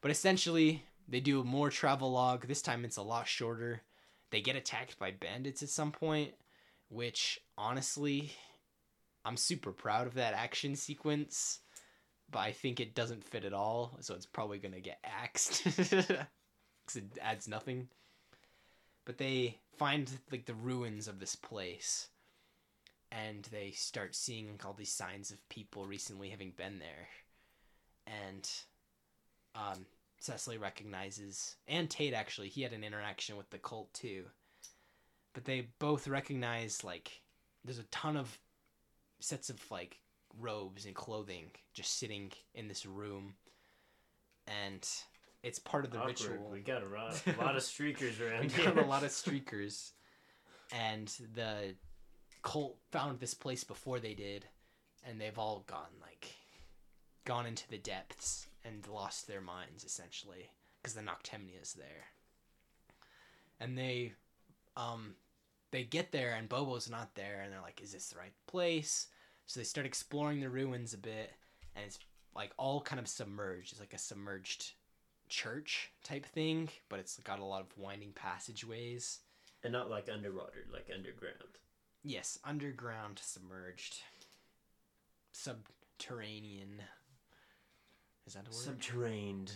But 0.00 0.10
essentially, 0.10 0.82
they 1.08 1.20
do 1.20 1.44
more 1.44 1.70
travel 1.70 2.12
log. 2.12 2.46
This 2.46 2.62
time 2.62 2.84
it's 2.84 2.96
a 2.96 3.02
lot 3.02 3.28
shorter. 3.28 3.82
They 4.30 4.40
get 4.40 4.56
attacked 4.56 4.98
by 4.98 5.12
bandits 5.12 5.62
at 5.62 5.68
some 5.68 5.92
point, 5.92 6.32
which 6.88 7.40
honestly, 7.56 8.32
I'm 9.24 9.36
super 9.36 9.70
proud 9.70 10.08
of 10.08 10.14
that 10.14 10.34
action 10.34 10.74
sequence, 10.74 11.60
but 12.30 12.40
I 12.40 12.50
think 12.50 12.80
it 12.80 12.96
doesn't 12.96 13.24
fit 13.24 13.44
at 13.44 13.52
all, 13.52 13.96
so 14.00 14.14
it's 14.14 14.26
probably 14.26 14.58
going 14.58 14.74
to 14.74 14.80
get 14.80 14.98
axed 15.04 15.62
because 15.64 16.96
it 16.96 17.04
adds 17.22 17.46
nothing. 17.46 17.88
But 19.06 19.16
they 19.16 19.58
find 19.78 20.10
like 20.30 20.44
the 20.44 20.54
ruins 20.54 21.08
of 21.08 21.20
this 21.20 21.36
place 21.36 22.08
and 23.10 23.44
they 23.50 23.70
start 23.70 24.14
seeing 24.14 24.50
like, 24.50 24.66
all 24.66 24.74
these 24.74 24.92
signs 24.92 25.30
of 25.30 25.48
people 25.48 25.86
recently 25.86 26.28
having 26.28 26.50
been 26.50 26.78
there. 26.78 27.08
And 28.06 28.50
um, 29.54 29.86
cecily 30.18 30.58
recognizes 30.58 31.56
and 31.66 31.88
tate 31.88 32.14
actually 32.14 32.48
he 32.48 32.62
had 32.62 32.72
an 32.72 32.84
interaction 32.84 33.36
with 33.36 33.48
the 33.50 33.58
cult 33.58 33.92
too. 33.94 34.24
But 35.32 35.44
they 35.44 35.68
both 35.78 36.08
recognize 36.08 36.84
like 36.84 37.22
there's 37.64 37.78
a 37.78 37.84
ton 37.84 38.16
of 38.16 38.38
sets 39.20 39.50
of 39.50 39.58
like 39.70 40.00
robes 40.38 40.84
and 40.84 40.94
clothing 40.94 41.50
just 41.74 41.98
sitting 41.98 42.32
in 42.54 42.68
this 42.68 42.86
room. 42.86 43.34
And 44.46 44.86
it's 45.42 45.58
part 45.58 45.84
of 45.84 45.90
the 45.90 45.98
Awkward. 45.98 46.20
ritual 46.20 46.48
We 46.50 46.60
got 46.60 46.82
a 46.82 46.86
lot, 46.86 47.22
a 47.26 47.42
lot 47.42 47.56
of 47.56 47.62
streakers 47.62 48.20
around 48.20 48.42
we 48.42 48.48
got 48.48 48.74
here. 48.74 48.84
a 48.84 48.86
lot 48.86 49.02
of 49.04 49.10
streakers, 49.22 49.92
and 50.72 51.08
the 51.34 51.74
cult 52.42 52.78
found 52.90 53.20
this 53.20 53.34
place 53.34 53.64
before 53.64 53.98
they 54.00 54.14
did, 54.14 54.46
and 55.04 55.20
they've 55.20 55.38
all 55.38 55.64
gone 55.66 56.00
like, 56.00 56.28
gone 57.24 57.46
into 57.46 57.68
the 57.68 57.78
depths 57.78 58.48
and 58.64 58.86
lost 58.88 59.26
their 59.26 59.40
minds 59.40 59.84
essentially 59.84 60.50
because 60.82 60.94
the 60.94 61.00
Noctemnia 61.02 61.60
is 61.62 61.74
there. 61.74 62.06
And 63.60 63.76
they, 63.78 64.12
um, 64.76 65.14
they 65.70 65.84
get 65.84 66.12
there 66.12 66.34
and 66.34 66.48
Bobo's 66.48 66.90
not 66.90 67.14
there, 67.14 67.40
and 67.42 67.52
they're 67.52 67.60
like, 67.62 67.80
"Is 67.82 67.92
this 67.92 68.08
the 68.08 68.18
right 68.18 68.34
place?" 68.46 69.08
So 69.46 69.60
they 69.60 69.64
start 69.64 69.86
exploring 69.86 70.40
the 70.40 70.50
ruins 70.50 70.92
a 70.94 70.98
bit, 70.98 71.32
and 71.74 71.84
it's 71.86 71.98
like 72.34 72.52
all 72.56 72.80
kind 72.80 73.00
of 73.00 73.08
submerged. 73.08 73.72
It's 73.72 73.80
like 73.80 73.94
a 73.94 73.98
submerged 73.98 74.72
church 75.28 75.90
type 76.04 76.26
thing, 76.26 76.68
but 76.88 76.98
it's 76.98 77.18
got 77.20 77.38
a 77.38 77.44
lot 77.44 77.60
of 77.60 77.76
winding 77.78 78.12
passageways. 78.14 79.20
and 79.62 79.72
not 79.72 79.90
like 79.90 80.08
underwater, 80.12 80.64
like 80.72 80.88
underground. 80.94 81.58
Yes, 82.02 82.38
underground, 82.44 83.20
submerged, 83.22 83.96
subterranean. 85.32 86.82
Is 88.26 88.34
that 88.34 88.46
a 88.46 88.50
word? 88.50 88.54
Subterranean. 88.64 89.46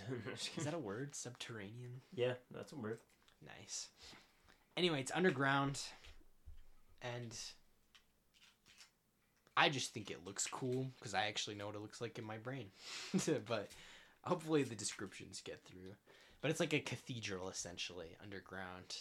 Is 0.56 0.64
that 0.64 0.74
a 0.74 0.78
word? 0.90 1.14
Subterranean. 1.14 2.00
yeah, 2.14 2.34
that's 2.50 2.72
a 2.72 2.76
word. 2.76 2.98
Nice. 3.44 3.88
Anyway, 4.76 5.00
it's 5.00 5.12
underground, 5.14 5.80
and 7.02 7.36
I 9.56 9.68
just 9.68 9.92
think 9.92 10.10
it 10.10 10.24
looks 10.24 10.46
cool 10.46 10.90
because 10.98 11.14
I 11.14 11.26
actually 11.26 11.56
know 11.56 11.66
what 11.66 11.74
it 11.74 11.82
looks 11.82 12.00
like 12.00 12.18
in 12.18 12.24
my 12.24 12.36
brain. 12.38 12.66
but 13.46 13.68
hopefully 14.22 14.62
the 14.62 14.74
descriptions 14.74 15.42
get 15.44 15.62
through. 15.64 15.94
But 16.40 16.50
it's 16.50 16.60
like 16.60 16.72
a 16.72 16.80
cathedral 16.80 17.48
essentially 17.48 18.16
underground 18.22 18.96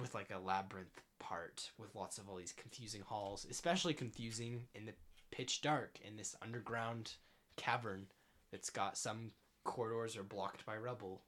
with 0.00 0.14
like 0.14 0.30
a 0.30 0.38
labyrinth 0.38 1.02
part 1.18 1.70
with 1.78 1.94
lots 1.94 2.18
of 2.18 2.28
all 2.28 2.36
these 2.36 2.54
confusing 2.54 3.02
halls, 3.02 3.46
especially 3.48 3.94
confusing 3.94 4.62
in 4.74 4.86
the 4.86 4.94
pitch 5.30 5.60
dark 5.60 5.98
in 6.04 6.16
this 6.16 6.34
underground 6.42 7.12
cavern 7.56 8.06
that's 8.50 8.70
got 8.70 8.98
some 8.98 9.30
corridors 9.64 10.16
are 10.16 10.24
blocked 10.24 10.66
by 10.66 10.76
rubble. 10.76 11.22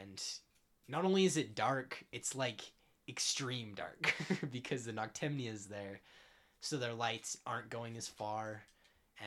And 0.00 0.22
not 0.88 1.04
only 1.04 1.24
is 1.24 1.36
it 1.36 1.54
dark, 1.54 2.04
it's 2.12 2.34
like 2.34 2.72
extreme 3.08 3.74
dark 3.74 4.14
because 4.52 4.84
the 4.84 4.92
Noctemnia 4.92 5.52
is 5.52 5.66
there. 5.66 6.00
So 6.60 6.76
their 6.76 6.94
lights 6.94 7.38
aren't 7.46 7.70
going 7.70 7.96
as 7.96 8.08
far. 8.08 8.62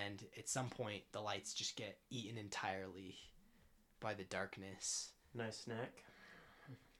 And 0.05 0.23
at 0.37 0.47
some 0.47 0.69
point, 0.69 1.03
the 1.11 1.19
lights 1.19 1.53
just 1.53 1.75
get 1.75 1.97
eaten 2.09 2.37
entirely 2.37 3.15
by 3.99 4.13
the 4.13 4.23
darkness. 4.23 5.09
Nice 5.33 5.57
snack. 5.57 6.03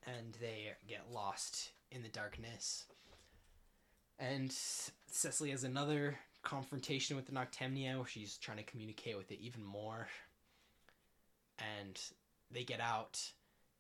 And 0.06 0.36
they 0.40 0.74
get 0.88 1.12
lost 1.12 1.72
in 1.92 2.04
the 2.04 2.10
darkness. 2.10 2.86
And 4.20 4.52
Cecily 4.52 5.52
has 5.52 5.64
another 5.64 6.18
confrontation 6.44 7.16
with 7.16 7.28
the 7.28 7.32
Noctemnia 7.32 7.96
where 7.98 8.06
she's 8.06 8.38
trying 8.38 8.58
to 8.58 8.64
communicate 8.64 9.18
with 9.18 9.32
it 9.32 9.40
even 9.40 9.64
more. 9.64 10.08
And 11.80 12.00
they 12.52 12.64
get 12.64 12.82
out, 12.82 13.22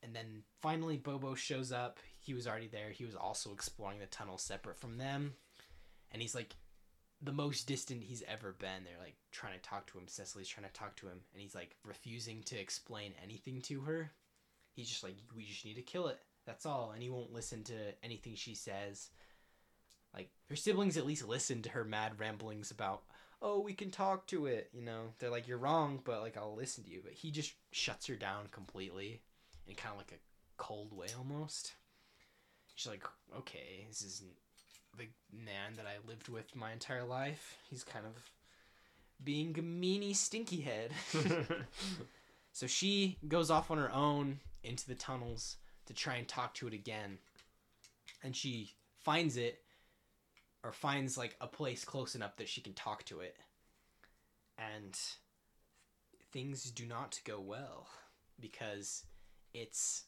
and 0.03 0.15
then 0.15 0.43
finally 0.61 0.95
Bobo 0.97 1.35
shows 1.35 1.71
up. 1.71 1.99
He 2.19 2.33
was 2.33 2.47
already 2.47 2.67
there. 2.67 2.91
He 2.91 3.03
was 3.05 3.15
also 3.15 3.51
exploring 3.51 3.99
the 3.99 4.05
tunnel 4.05 4.37
separate 4.37 4.79
from 4.79 4.97
them, 4.97 5.33
and 6.11 6.21
he's 6.21 6.35
like 6.35 6.55
the 7.21 7.31
most 7.31 7.67
distant 7.67 8.03
he's 8.03 8.23
ever 8.27 8.53
been. 8.53 8.83
They're 8.83 9.03
like 9.03 9.15
trying 9.31 9.53
to 9.53 9.59
talk 9.59 9.87
to 9.87 9.97
him. 9.97 10.05
Cecily's 10.07 10.47
trying 10.47 10.67
to 10.67 10.73
talk 10.73 10.95
to 10.97 11.07
him, 11.07 11.19
and 11.33 11.41
he's 11.41 11.55
like 11.55 11.75
refusing 11.83 12.43
to 12.43 12.59
explain 12.59 13.13
anything 13.23 13.61
to 13.63 13.81
her. 13.81 14.11
He's 14.73 14.89
just 14.89 15.03
like, 15.03 15.15
we 15.35 15.45
just 15.45 15.65
need 15.65 15.75
to 15.75 15.81
kill 15.81 16.07
it. 16.07 16.19
That's 16.45 16.65
all. 16.65 16.91
And 16.93 17.03
he 17.03 17.09
won't 17.09 17.33
listen 17.33 17.63
to 17.65 17.73
anything 18.03 18.35
she 18.35 18.55
says. 18.55 19.09
Like 20.13 20.29
her 20.49 20.55
siblings 20.55 20.97
at 20.97 21.05
least 21.05 21.27
listen 21.27 21.61
to 21.61 21.69
her 21.69 21.83
mad 21.83 22.19
ramblings 22.19 22.71
about, 22.71 23.03
oh, 23.41 23.59
we 23.59 23.73
can 23.73 23.91
talk 23.91 24.27
to 24.27 24.45
it. 24.47 24.69
You 24.73 24.81
know, 24.81 25.13
they're 25.19 25.29
like, 25.29 25.47
you're 25.47 25.57
wrong, 25.57 25.99
but 26.03 26.21
like 26.21 26.37
I'll 26.37 26.55
listen 26.55 26.83
to 26.85 26.89
you. 26.89 27.01
But 27.03 27.13
he 27.13 27.31
just 27.31 27.53
shuts 27.71 28.07
her 28.07 28.15
down 28.15 28.47
completely, 28.51 29.21
in 29.67 29.75
kind 29.75 29.93
of 29.93 29.97
like 29.97 30.13
a 30.13 30.21
cold 30.57 30.93
way 30.93 31.07
almost. 31.17 31.73
She's 32.75 32.89
like, 32.89 33.03
okay, 33.37 33.85
this 33.87 34.01
isn't 34.01 34.33
the 34.97 35.07
man 35.31 35.73
that 35.77 35.85
I 35.85 36.07
lived 36.07 36.29
with 36.29 36.55
my 36.55 36.71
entire 36.71 37.03
life. 37.03 37.57
He's 37.69 37.83
kind 37.83 38.05
of 38.05 38.13
being 39.23 39.57
a 39.57 39.61
meanie 39.61 40.15
stinky 40.15 40.61
head. 40.61 40.91
so 42.51 42.67
she 42.67 43.17
goes 43.27 43.49
off 43.49 43.71
on 43.71 43.77
her 43.77 43.91
own 43.91 44.39
into 44.63 44.87
the 44.87 44.95
tunnels 44.95 45.57
to 45.85 45.93
try 45.93 46.15
and 46.15 46.27
talk 46.27 46.53
to 46.55 46.67
it 46.67 46.73
again. 46.73 47.17
And 48.23 48.35
she 48.35 48.71
finds 48.99 49.37
it 49.37 49.59
or 50.63 50.71
finds 50.71 51.17
like 51.17 51.35
a 51.41 51.47
place 51.47 51.83
close 51.83 52.15
enough 52.15 52.37
that 52.37 52.49
she 52.49 52.61
can 52.61 52.73
talk 52.73 53.03
to 53.05 53.19
it. 53.19 53.35
And 54.57 54.97
things 56.31 56.69
do 56.71 56.85
not 56.85 57.19
go 57.25 57.39
well 57.39 57.87
because 58.39 59.03
it's 59.53 60.03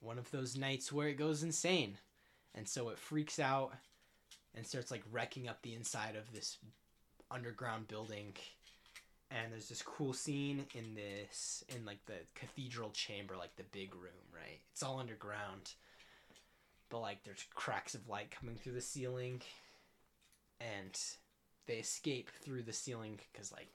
one 0.00 0.18
of 0.18 0.30
those 0.30 0.56
nights 0.56 0.92
where 0.92 1.08
it 1.08 1.18
goes 1.18 1.42
insane. 1.42 1.98
And 2.54 2.68
so 2.68 2.88
it 2.88 2.98
freaks 2.98 3.38
out 3.38 3.72
and 4.54 4.66
starts 4.66 4.90
like 4.90 5.02
wrecking 5.10 5.48
up 5.48 5.62
the 5.62 5.74
inside 5.74 6.16
of 6.16 6.32
this 6.32 6.58
underground 7.30 7.88
building. 7.88 8.34
And 9.30 9.52
there's 9.52 9.68
this 9.68 9.82
cool 9.82 10.12
scene 10.12 10.66
in 10.74 10.94
this 10.94 11.64
in 11.68 11.84
like 11.84 12.04
the 12.06 12.18
cathedral 12.34 12.90
chamber 12.90 13.36
like 13.36 13.54
the 13.56 13.62
big 13.62 13.94
room 13.94 14.10
right? 14.34 14.60
It's 14.72 14.82
all 14.82 14.98
underground. 14.98 15.72
But 16.88 17.00
like 17.00 17.22
there's 17.24 17.44
cracks 17.54 17.94
of 17.94 18.08
light 18.08 18.30
coming 18.30 18.56
through 18.56 18.72
the 18.72 18.80
ceiling. 18.80 19.42
And 20.60 20.98
they 21.66 21.74
escape 21.74 22.30
through 22.42 22.62
the 22.62 22.72
ceiling 22.72 23.18
because 23.32 23.52
like 23.52 23.72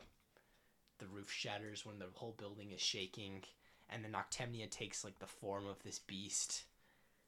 the 1.00 1.08
roof 1.08 1.32
shatters 1.32 1.86
when 1.86 2.00
the 2.00 2.08
whole 2.14 2.36
building 2.38 2.72
is 2.72 2.82
shaking. 2.82 3.44
And 3.90 4.04
the 4.04 4.10
noctemnia 4.10 4.70
takes 4.70 5.04
like 5.04 5.20
the 5.20 5.28
form 5.28 5.68
of 5.68 5.82
this 5.84 6.00
beast 6.00 6.64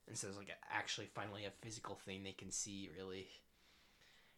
and 0.08 0.18
so 0.18 0.28
it's 0.28 0.38
like 0.38 0.56
actually 0.72 1.08
finally 1.14 1.46
a 1.46 1.66
physical 1.66 1.96
thing 1.96 2.24
they 2.24 2.32
can 2.32 2.52
see 2.52 2.90
really. 2.98 3.28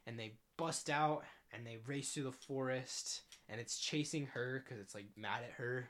And 0.08 0.18
they 0.18 0.34
bust 0.58 0.90
out 0.90 1.24
and 1.54 1.66
they 1.66 1.78
race 1.86 2.12
through 2.12 2.24
the 2.24 2.32
forest 2.32 3.22
and 3.48 3.62
it's 3.62 3.80
chasing 3.80 4.28
her 4.28 4.64
because 4.64 4.82
it's 4.82 4.96
like 4.96 5.08
mad 5.16 5.42
at 5.48 5.56
her. 5.58 5.90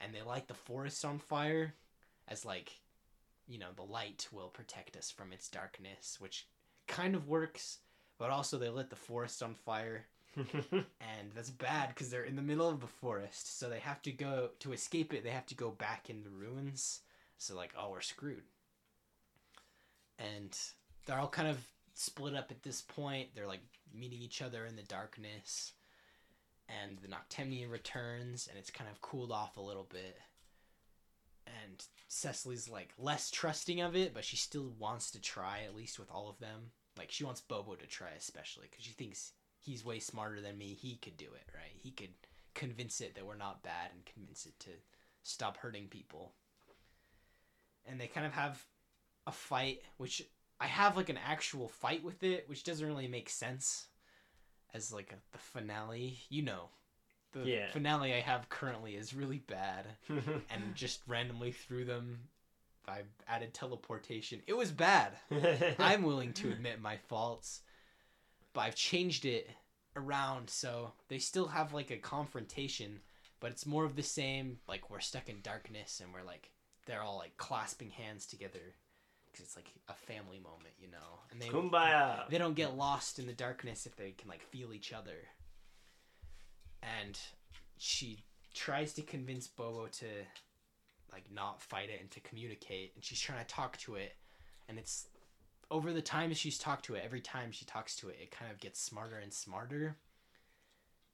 And 0.00 0.14
they 0.14 0.22
light 0.22 0.48
the 0.48 0.54
forest 0.54 1.04
on 1.04 1.18
fire 1.18 1.74
as 2.26 2.44
like 2.44 2.80
you 3.46 3.58
know 3.58 3.68
the 3.76 3.82
light 3.82 4.28
will 4.32 4.48
protect 4.48 4.96
us 4.96 5.10
from 5.10 5.32
its 5.32 5.48
darkness 5.48 6.16
which 6.20 6.46
kind 6.86 7.14
of 7.14 7.28
works 7.28 7.78
but 8.18 8.30
also 8.30 8.56
they 8.56 8.68
lit 8.68 8.90
the 8.90 8.96
forest 8.96 9.42
on 9.42 9.54
fire. 9.54 10.06
And 11.22 11.32
that's 11.34 11.50
bad 11.50 11.88
because 11.88 12.08
they're 12.08 12.24
in 12.24 12.36
the 12.36 12.42
middle 12.42 12.68
of 12.68 12.80
the 12.80 12.86
forest 12.86 13.58
so 13.58 13.68
they 13.68 13.80
have 13.80 14.00
to 14.02 14.12
go 14.12 14.50
to 14.60 14.72
escape 14.72 15.12
it 15.12 15.22
they 15.22 15.30
have 15.30 15.46
to 15.46 15.54
go 15.54 15.70
back 15.70 16.08
in 16.08 16.22
the 16.22 16.30
ruins. 16.30 17.00
So 17.38 17.54
like 17.54 17.72
oh 17.78 17.90
we're 17.90 18.00
screwed 18.00 18.42
and 20.20 20.56
they're 21.06 21.18
all 21.18 21.28
kind 21.28 21.48
of 21.48 21.58
split 21.94 22.34
up 22.34 22.50
at 22.50 22.62
this 22.62 22.82
point. 22.82 23.28
They're 23.34 23.46
like 23.46 23.62
meeting 23.94 24.22
each 24.22 24.42
other 24.42 24.66
in 24.66 24.76
the 24.76 24.82
darkness 24.82 25.72
and 26.68 26.98
the 26.98 27.08
noctemnia 27.08 27.68
returns 27.68 28.46
and 28.48 28.58
it's 28.58 28.70
kind 28.70 28.88
of 28.90 29.00
cooled 29.00 29.32
off 29.32 29.56
a 29.56 29.62
little 29.62 29.88
bit. 29.90 30.18
And 31.46 31.82
cecily's 32.08 32.68
like 32.68 32.92
less 32.98 33.30
trusting 33.30 33.80
of 33.80 33.96
it 33.96 34.14
but 34.14 34.24
she 34.24 34.36
still 34.36 34.72
wants 34.78 35.10
to 35.12 35.20
try 35.20 35.60
at 35.66 35.76
least 35.76 35.98
with 35.98 36.10
all 36.10 36.28
of 36.28 36.38
them. 36.38 36.70
Like 36.96 37.10
she 37.10 37.24
wants 37.24 37.40
bobo 37.40 37.74
to 37.74 37.86
try 37.86 38.10
especially 38.16 38.68
because 38.70 38.84
she 38.84 38.92
thinks 38.92 39.32
he's 39.58 39.84
way 39.84 39.98
smarter 39.98 40.40
than 40.40 40.58
me. 40.58 40.74
He 40.74 40.96
could 40.96 41.16
do 41.16 41.26
it 41.26 41.50
right? 41.54 41.74
He 41.76 41.90
could 41.90 42.14
convince 42.54 43.00
it 43.00 43.14
that 43.14 43.26
we're 43.26 43.36
not 43.36 43.62
bad 43.62 43.90
and 43.92 44.04
convince 44.04 44.46
it 44.46 44.58
to 44.60 44.70
stop 45.22 45.56
hurting 45.56 45.88
people. 45.88 46.32
And 47.86 48.00
they 48.00 48.06
kind 48.06 48.26
of 48.26 48.32
have 48.32 48.64
a 49.30 49.32
fight 49.32 49.80
which 49.96 50.22
i 50.60 50.66
have 50.66 50.96
like 50.96 51.08
an 51.08 51.18
actual 51.26 51.68
fight 51.68 52.02
with 52.04 52.22
it 52.22 52.44
which 52.48 52.64
doesn't 52.64 52.86
really 52.86 53.08
make 53.08 53.30
sense 53.30 53.86
as 54.74 54.92
like 54.92 55.12
a, 55.12 55.16
the 55.32 55.38
finale 55.38 56.18
you 56.28 56.42
know 56.42 56.68
the 57.32 57.46
Yeah. 57.46 57.70
finale 57.72 58.12
i 58.12 58.20
have 58.20 58.48
currently 58.48 58.96
is 58.96 59.14
really 59.14 59.38
bad 59.38 59.86
and 60.08 60.74
just 60.74 61.00
randomly 61.06 61.52
threw 61.52 61.84
them 61.84 62.18
i 62.88 63.02
added 63.28 63.54
teleportation 63.54 64.40
it 64.46 64.56
was 64.56 64.72
bad 64.72 65.12
I'm 65.78 66.02
willing 66.02 66.32
to 66.34 66.50
admit 66.50 66.80
my 66.80 66.96
faults, 67.08 67.60
but 68.52 68.62
I've 68.62 68.74
changed 68.74 69.24
it 69.24 69.48
around 69.96 70.50
so 70.50 70.92
they 71.08 71.18
still 71.18 71.48
have 71.48 71.72
like 71.72 71.90
a 71.90 71.96
confrontation, 71.96 73.00
but 73.40 73.50
it's 73.52 73.66
more 73.66 73.84
of 73.84 73.96
the 73.96 74.02
same. 74.02 74.58
Like 74.68 74.90
we're 74.90 75.00
stuck 75.00 75.28
in 75.28 75.40
darkness 75.42 76.00
and 76.02 76.12
we're 76.12 76.26
like 76.26 76.50
they're 76.86 77.02
all 77.02 77.18
like 77.18 77.36
clasping 77.36 77.90
hands 77.90 78.26
together 78.26 78.74
because 79.30 79.46
it's 79.46 79.56
like 79.56 79.70
a 79.88 79.94
family 79.94 80.38
moment, 80.38 80.74
you 80.78 80.88
know. 80.90 81.20
And 81.30 81.40
they 81.40 81.48
Kumbaya. 81.48 82.28
they 82.28 82.38
don't 82.38 82.54
get 82.54 82.76
lost 82.76 83.18
in 83.18 83.26
the 83.26 83.32
darkness 83.32 83.86
if 83.86 83.96
they 83.96 84.10
can 84.12 84.28
like 84.28 84.42
feel 84.42 84.72
each 84.72 84.92
other. 84.92 85.28
And 86.82 87.18
she 87.76 88.18
tries 88.54 88.92
to 88.94 89.02
convince 89.02 89.46
Bobo 89.46 89.86
to 89.86 90.06
like 91.12 91.24
not 91.32 91.60
fight 91.60 91.88
it 91.90 92.00
and 92.00 92.10
to 92.10 92.20
communicate 92.20 92.92
and 92.94 93.04
she's 93.04 93.20
trying 93.20 93.38
to 93.44 93.46
talk 93.52 93.76
to 93.78 93.94
it 93.96 94.14
and 94.68 94.78
it's 94.78 95.06
over 95.70 95.92
the 95.92 96.02
time 96.02 96.32
she's 96.34 96.58
talked 96.58 96.84
to 96.84 96.94
it 96.94 97.02
every 97.04 97.20
time 97.20 97.50
she 97.50 97.64
talks 97.64 97.96
to 97.96 98.08
it 98.08 98.16
it 98.20 98.30
kind 98.30 98.50
of 98.50 98.60
gets 98.60 98.80
smarter 98.80 99.16
and 99.16 99.32
smarter 99.32 99.96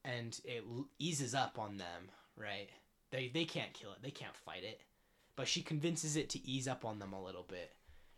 and 0.04 0.40
it 0.44 0.62
l- 0.70 0.86
eases 0.98 1.34
up 1.34 1.58
on 1.58 1.76
them 1.76 2.10
right 2.36 2.68
they 3.10 3.30
they 3.32 3.44
can't 3.44 3.72
kill 3.72 3.90
it 3.92 3.98
they 4.02 4.10
can't 4.10 4.36
fight 4.36 4.64
it 4.64 4.80
but 5.34 5.48
she 5.48 5.62
convinces 5.62 6.16
it 6.16 6.28
to 6.30 6.46
ease 6.46 6.68
up 6.68 6.84
on 6.84 6.98
them 6.98 7.12
a 7.12 7.22
little 7.22 7.46
bit 7.48 7.72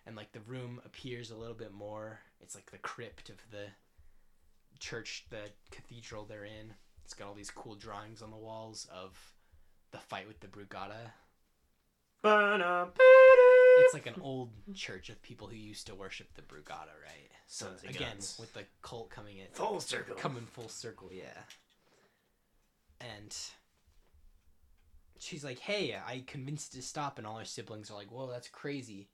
and 0.08 0.16
like 0.16 0.32
the 0.32 0.40
room 0.40 0.80
appears 0.84 1.30
a 1.30 1.36
little 1.36 1.54
bit 1.54 1.72
more 1.72 2.18
it's 2.40 2.54
like 2.54 2.70
the 2.72 2.78
crypt 2.78 3.28
of 3.28 3.36
the 3.50 3.66
church 4.80 5.26
the 5.30 5.42
cathedral 5.70 6.24
they're 6.24 6.44
in 6.44 6.72
it's 7.04 7.14
got 7.14 7.28
all 7.28 7.34
these 7.34 7.50
cool 7.50 7.74
drawings 7.74 8.22
on 8.22 8.30
the 8.30 8.36
walls 8.36 8.88
of 8.92 9.16
the 9.92 9.98
fight 9.98 10.26
with 10.26 10.40
the 10.40 10.46
brugada 10.48 11.12
it's 13.84 13.94
like 13.94 14.06
an 14.06 14.20
old 14.22 14.50
church 14.74 15.08
of 15.08 15.22
people 15.22 15.46
who 15.46 15.56
used 15.56 15.86
to 15.86 15.94
worship 15.94 16.26
the 16.34 16.42
Brugada, 16.42 16.90
right? 17.04 17.30
So 17.46 17.66
Sons 17.66 17.82
again, 17.84 18.08
guns. 18.10 18.36
with 18.40 18.52
the 18.52 18.64
cult 18.82 19.08
coming 19.08 19.38
in, 19.38 19.46
Full 19.52 19.78
circle. 19.80 20.16
coming 20.16 20.44
full 20.44 20.68
circle, 20.68 21.10
yeah. 21.12 21.38
And 23.00 23.36
she's 25.20 25.44
like, 25.44 25.60
"Hey, 25.60 25.94
I 25.94 26.24
convinced 26.26 26.74
it 26.74 26.78
to 26.78 26.82
stop," 26.82 27.18
and 27.18 27.26
all 27.26 27.38
her 27.38 27.44
siblings 27.44 27.88
are 27.90 27.94
like, 27.94 28.10
"Whoa, 28.10 28.28
that's 28.28 28.48
crazy." 28.48 29.08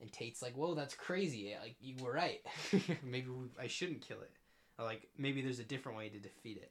And 0.00 0.12
Tate's 0.12 0.42
like, 0.42 0.54
"Whoa, 0.54 0.74
that's 0.74 0.94
crazy. 0.94 1.54
Like 1.60 1.76
you 1.80 1.96
were 2.02 2.12
right. 2.12 2.40
maybe 3.02 3.28
we, 3.28 3.46
I 3.60 3.66
shouldn't 3.66 4.00
kill 4.06 4.20
it. 4.20 4.30
Or 4.78 4.84
like 4.84 5.08
maybe 5.18 5.42
there's 5.42 5.58
a 5.58 5.64
different 5.64 5.98
way 5.98 6.08
to 6.08 6.18
defeat 6.18 6.56
it." 6.58 6.70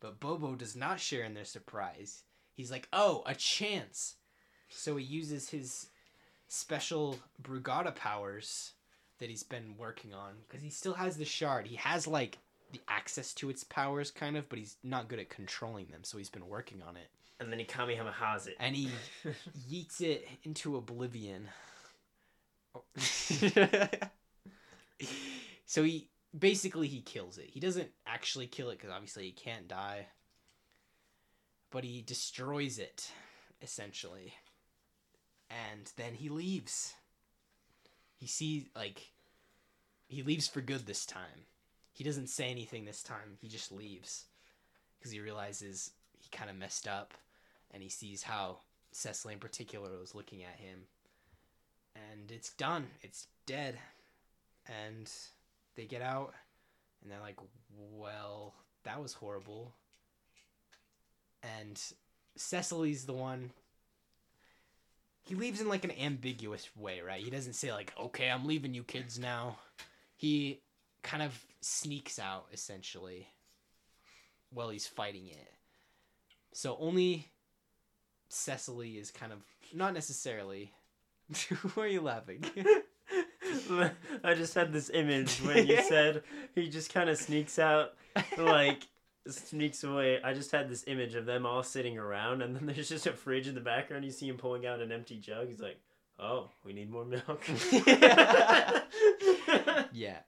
But 0.00 0.20
Bobo 0.20 0.54
does 0.54 0.76
not 0.76 1.00
share 1.00 1.24
in 1.24 1.34
their 1.34 1.44
surprise. 1.44 2.22
He's 2.54 2.70
like, 2.70 2.88
"Oh, 2.92 3.22
a 3.26 3.34
chance." 3.34 4.16
So 4.68 4.96
he 4.96 5.04
uses 5.04 5.50
his 5.50 5.88
special 6.48 7.18
Brugada 7.42 7.94
powers 7.94 8.72
that 9.18 9.30
he's 9.30 9.42
been 9.42 9.74
working 9.78 10.12
on 10.12 10.34
because 10.46 10.62
he 10.62 10.70
still 10.70 10.94
has 10.94 11.16
the 11.16 11.24
shard. 11.24 11.66
He 11.66 11.76
has 11.76 12.06
like 12.06 12.38
the 12.72 12.80
access 12.88 13.32
to 13.34 13.48
its 13.48 13.64
powers, 13.64 14.10
kind 14.10 14.36
of, 14.36 14.48
but 14.48 14.58
he's 14.58 14.76
not 14.82 15.08
good 15.08 15.18
at 15.20 15.28
controlling 15.30 15.86
them. 15.86 16.00
So 16.02 16.18
he's 16.18 16.28
been 16.28 16.48
working 16.48 16.82
on 16.86 16.96
it, 16.96 17.08
And 17.40 17.50
then 17.50 17.58
he 17.60 17.64
Kamehamehas 17.64 18.48
it. 18.48 18.56
and 18.58 18.74
he 18.74 18.90
yeets 19.70 20.00
it 20.00 20.26
into 20.42 20.76
oblivion. 20.76 21.48
so 25.66 25.82
he 25.82 26.08
basically 26.36 26.88
he 26.88 27.00
kills 27.00 27.38
it. 27.38 27.48
He 27.48 27.60
doesn't 27.60 27.90
actually 28.06 28.46
kill 28.46 28.70
it 28.70 28.78
because 28.78 28.90
obviously 28.90 29.24
he 29.24 29.32
can't 29.32 29.68
die, 29.68 30.06
but 31.70 31.84
he 31.84 32.02
destroys 32.02 32.78
it 32.78 33.10
essentially, 33.62 34.34
and 35.50 35.90
then 35.96 36.14
he 36.14 36.28
leaves. 36.28 36.94
He 38.16 38.26
sees 38.26 38.64
like 38.74 39.12
he 40.08 40.22
leaves 40.22 40.48
for 40.48 40.60
good 40.60 40.86
this 40.86 41.06
time. 41.06 41.46
He 41.92 42.04
doesn't 42.04 42.28
say 42.28 42.50
anything 42.50 42.84
this 42.84 43.02
time. 43.02 43.38
He 43.40 43.48
just 43.48 43.72
leaves 43.72 44.26
because 44.98 45.12
he 45.12 45.20
realizes 45.20 45.92
he 46.18 46.28
kind 46.30 46.50
of 46.50 46.56
messed 46.56 46.86
up, 46.86 47.14
and 47.72 47.82
he 47.82 47.88
sees 47.88 48.22
how 48.22 48.58
Cecily 48.96 49.34
in 49.34 49.40
particular 49.40 49.90
was 49.98 50.14
looking 50.14 50.42
at 50.42 50.58
him. 50.58 50.84
And 52.10 52.30
it's 52.30 52.52
done. 52.52 52.86
It's 53.02 53.26
dead. 53.46 53.78
And 54.84 55.10
they 55.76 55.84
get 55.84 56.02
out 56.02 56.34
and 57.02 57.10
they're 57.10 57.20
like, 57.20 57.38
well, 57.92 58.54
that 58.84 59.00
was 59.00 59.12
horrible. 59.12 59.72
And 61.42 61.80
Cecily's 62.36 63.04
the 63.04 63.12
one. 63.12 63.50
He 65.22 65.34
leaves 65.34 65.60
in 65.60 65.68
like 65.68 65.84
an 65.84 65.92
ambiguous 65.92 66.68
way, 66.76 67.00
right? 67.00 67.22
He 67.22 67.30
doesn't 67.30 67.54
say, 67.54 67.72
like, 67.72 67.92
okay, 67.98 68.30
I'm 68.30 68.46
leaving 68.46 68.74
you 68.74 68.84
kids 68.84 69.18
now. 69.18 69.58
He 70.16 70.60
kind 71.02 71.22
of 71.22 71.44
sneaks 71.60 72.18
out, 72.18 72.46
essentially, 72.52 73.28
while 74.52 74.68
he's 74.68 74.86
fighting 74.86 75.26
it. 75.26 75.52
So 76.52 76.76
only 76.80 77.28
Cecily 78.28 78.98
is 78.98 79.10
kind 79.10 79.32
of 79.32 79.40
not 79.74 79.94
necessarily. 79.94 80.72
Why 81.74 81.84
are 81.84 81.88
you 81.88 82.00
laughing? 82.00 82.44
I 84.24 84.34
just 84.34 84.54
had 84.54 84.72
this 84.72 84.90
image 84.90 85.38
when 85.38 85.66
you 85.66 85.82
said 85.88 86.22
he 86.54 86.68
just 86.68 86.92
kind 86.92 87.08
of 87.10 87.16
sneaks 87.16 87.58
out, 87.58 87.94
like 88.38 88.86
sneaks 89.28 89.82
away. 89.84 90.20
I 90.22 90.34
just 90.34 90.52
had 90.52 90.68
this 90.68 90.84
image 90.86 91.14
of 91.14 91.26
them 91.26 91.46
all 91.46 91.62
sitting 91.62 91.98
around, 91.98 92.42
and 92.42 92.54
then 92.54 92.66
there's 92.66 92.88
just 92.88 93.06
a 93.06 93.12
fridge 93.12 93.48
in 93.48 93.54
the 93.54 93.60
background. 93.60 94.04
You 94.04 94.10
see 94.10 94.28
him 94.28 94.36
pulling 94.36 94.66
out 94.66 94.80
an 94.80 94.92
empty 94.92 95.16
jug. 95.16 95.48
He's 95.48 95.60
like, 95.60 95.80
"Oh, 96.18 96.50
we 96.64 96.72
need 96.72 96.90
more 96.90 97.04
milk." 97.04 97.42
yeah, 99.92 100.18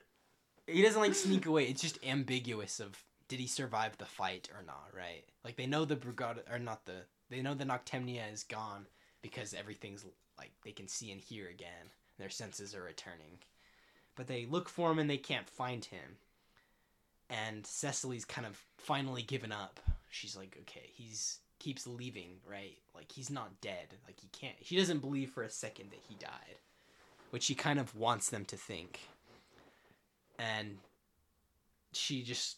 he 0.67 0.83
doesn't 0.83 1.01
like 1.01 1.15
sneak 1.15 1.47
away. 1.47 1.65
It's 1.65 1.83
just 1.83 1.99
ambiguous 2.05 2.81
of 2.81 2.97
did 3.29 3.41
he 3.41 3.47
survive 3.47 3.97
the 3.99 4.07
fight 4.07 4.49
or 4.57 4.63
not, 4.65 4.89
right? 4.97 5.25
Like 5.45 5.57
they 5.57 5.67
know 5.67 5.85
the 5.85 5.97
Brugada 5.97 6.41
or 6.51 6.59
not 6.59 6.87
the 6.87 7.03
they 7.31 7.43
know 7.43 7.55
the 7.55 7.65
Noctemnia 7.65 8.33
is 8.33 8.43
gone 8.45 8.87
because 9.23 9.55
everything's 9.55 10.05
like 10.39 10.53
they 10.65 10.73
can 10.73 10.89
see 10.89 11.11
and 11.11 11.21
hear 11.21 11.49
again. 11.49 11.91
Their 12.19 12.31
senses 12.31 12.75
are 12.75 12.83
returning. 12.83 13.39
But 14.17 14.27
they 14.27 14.47
look 14.47 14.69
for 14.69 14.91
him 14.91 14.99
and 14.99 15.09
they 15.09 15.17
can't 15.17 15.49
find 15.49 15.85
him. 15.85 16.17
And 17.31 17.67
Cecily's 17.67 18.25
kind 18.25 18.47
of 18.47 18.59
finally 18.79 19.23
given 19.23 19.53
up. 19.53 19.81
She's 20.11 20.37
like, 20.37 20.57
okay, 20.63 20.91
he's 20.93 21.39
keeps 21.59 21.87
leaving, 21.87 22.37
right? 22.49 22.79
Like 22.95 23.13
he's 23.13 23.31
not 23.31 23.61
dead. 23.61 23.95
Like 24.07 24.21
he 24.21 24.29
can't 24.29 24.57
she 24.63 24.77
doesn't 24.77 25.01
believe 25.01 25.31
for 25.31 25.43
a 25.43 25.51
second 25.51 25.91
that 25.91 26.03
he 26.09 26.15
died. 26.17 26.57
Which 27.31 27.43
she 27.43 27.55
kind 27.55 27.79
of 27.79 27.95
wants 27.95 28.31
them 28.31 28.45
to 28.47 28.57
think. 28.57 29.01
And 30.39 30.79
she 31.93 32.23
just 32.23 32.57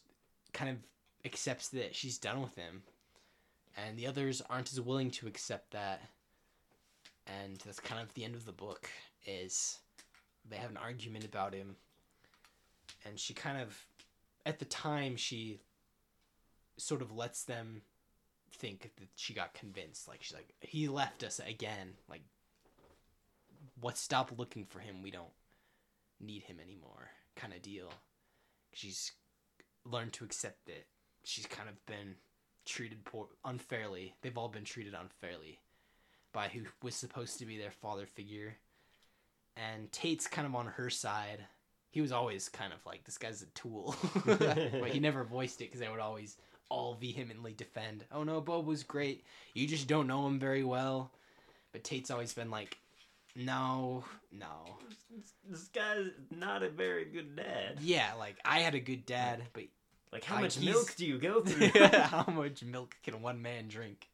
kind 0.53 0.71
of 0.71 0.77
accepts 1.25 1.69
that 1.69 1.95
she's 1.95 2.19
done 2.19 2.41
with 2.41 2.55
him. 2.57 2.83
And 3.77 3.97
the 3.97 4.07
others 4.07 4.43
aren't 4.49 4.73
as 4.73 4.81
willing 4.81 5.11
to 5.13 5.27
accept 5.27 5.73
that. 5.73 6.03
And 7.39 7.59
that's 7.65 7.81
kind 7.81 8.01
of 8.01 8.13
the 8.15 8.25
end 8.25 8.35
of 8.35 8.45
the 8.45 8.53
book 8.53 8.89
is 9.27 9.79
they 10.49 10.57
have 10.57 10.71
an 10.71 10.77
argument 10.77 11.25
about 11.25 11.55
him. 11.55 11.77
And 13.05 13.19
she 13.19 13.35
kind 13.35 13.61
of 13.61 13.87
at 14.47 14.59
the 14.59 14.65
time 14.65 15.17
she 15.17 15.61
sort 16.77 17.03
of 17.03 17.15
lets 17.15 17.45
them 17.45 17.83
think 18.57 18.91
that 18.97 19.09
she 19.17 19.35
got 19.35 19.55
convinced. 19.55 20.09
Like 20.09 20.23
she's 20.23 20.35
like, 20.35 20.55
he 20.61 20.89
left 20.89 21.23
us 21.23 21.41
again. 21.47 21.95
Like 22.09 22.23
what 23.81 23.99
stop 23.99 24.33
looking 24.37 24.65
for 24.65 24.81
him. 24.81 25.03
We 25.03 25.11
don't 25.11 25.33
need 26.21 26.43
him 26.43 26.59
anymore. 26.63 27.11
Kind 27.37 27.53
of 27.53 27.63
deal. 27.63 27.93
She's 28.73 29.13
learned 29.85 30.13
to 30.15 30.25
accept 30.25 30.69
it. 30.69 30.87
She's 31.25 31.47
kind 31.47 31.69
of 31.69 31.85
been 31.87 32.17
treated 32.65 33.05
poor 33.05 33.29
unfairly. 33.45 34.15
They've 34.23 34.37
all 34.37 34.49
been 34.49 34.65
treated 34.65 34.95
unfairly 34.95 35.59
by 36.33 36.49
who 36.49 36.63
was 36.83 36.95
supposed 36.95 37.39
to 37.39 37.47
be 37.47 37.59
their 37.59 37.71
father 37.71 38.07
figure. 38.07 38.57
And 39.57 39.91
Tate's 39.93 40.27
kind 40.27 40.47
of 40.47 40.55
on 40.55 40.67
her 40.67 40.91
side. 40.91 41.45
He 41.91 42.01
was 42.01 42.13
always 42.13 42.49
kind 42.49 42.73
of 42.73 42.79
like 42.87 43.05
this 43.05 43.19
guy's 43.19 43.43
a 43.43 43.47
tool, 43.47 43.97
but 44.25 44.91
he 44.91 45.01
never 45.01 45.25
voiced 45.25 45.61
it 45.61 45.65
because 45.65 45.81
they 45.81 45.89
would 45.89 45.99
always 46.01 46.37
all 46.69 46.95
vehemently 46.95 47.53
defend. 47.53 48.05
Oh 48.13 48.23
no, 48.23 48.41
Bob 48.41 48.67
was 48.67 48.85
great. 48.85 49.25
You 49.55 49.67
just 49.67 49.89
don't 49.89 50.07
know 50.07 50.27
him 50.27 50.39
very 50.39 50.63
well. 50.63 51.11
But 51.73 51.83
Tate's 51.85 52.11
always 52.11 52.33
been 52.33 52.51
like, 52.51 52.79
no, 53.37 54.05
no. 54.33 54.77
This 55.49 55.69
guy's 55.69 56.07
not 56.31 56.63
a 56.63 56.69
very 56.69 57.05
good 57.07 57.35
dad. 57.37 57.79
Yeah, 57.81 58.13
like 58.19 58.37
I 58.45 58.61
had 58.61 58.75
a 58.75 58.81
good 58.81 59.05
dad, 59.05 59.43
but 59.53 59.65
Like, 60.13 60.25
how 60.25 60.37
Like, 60.37 60.45
much 60.45 60.61
milk 60.61 60.95
do 60.97 61.07
you 61.07 61.19
go 61.19 61.41
through? 61.45 61.69
how 61.91 62.25
much 62.29 62.63
milk 62.63 62.97
can 63.03 63.21
one 63.21 63.43
man 63.43 63.69
drink? 63.69 64.09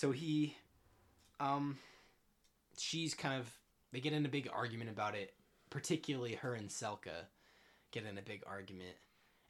So 0.00 0.12
he, 0.12 0.56
um, 1.40 1.76
she's 2.78 3.12
kind 3.12 3.38
of 3.38 3.50
they 3.92 4.00
get 4.00 4.14
in 4.14 4.24
a 4.24 4.30
big 4.30 4.48
argument 4.50 4.88
about 4.88 5.14
it. 5.14 5.34
Particularly 5.68 6.36
her 6.36 6.54
and 6.54 6.70
Selka 6.70 7.26
get 7.92 8.06
in 8.06 8.16
a 8.16 8.22
big 8.22 8.42
argument, 8.46 8.96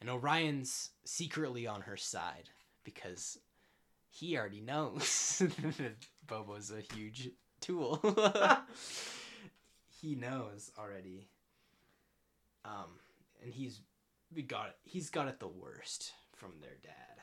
and 0.01 0.09
Orion's 0.09 0.89
secretly 1.05 1.67
on 1.67 1.79
her 1.81 1.95
side 1.95 2.49
because 2.83 3.37
he 4.09 4.37
already 4.37 4.59
knows 4.59 5.37
that 5.39 5.95
Bobo's 6.27 6.69
a 6.69 6.81
huge 6.93 7.29
tool. 7.61 8.01
he 10.01 10.15
knows 10.15 10.69
already. 10.77 11.29
Um, 12.65 12.99
and 13.41 13.53
he's 13.53 13.79
we 14.35 14.41
got 14.41 14.67
it. 14.67 14.75
He's 14.83 15.09
got 15.09 15.29
it 15.29 15.39
the 15.39 15.47
worst 15.47 16.11
from 16.35 16.51
their 16.59 16.77
dad. 16.83 17.21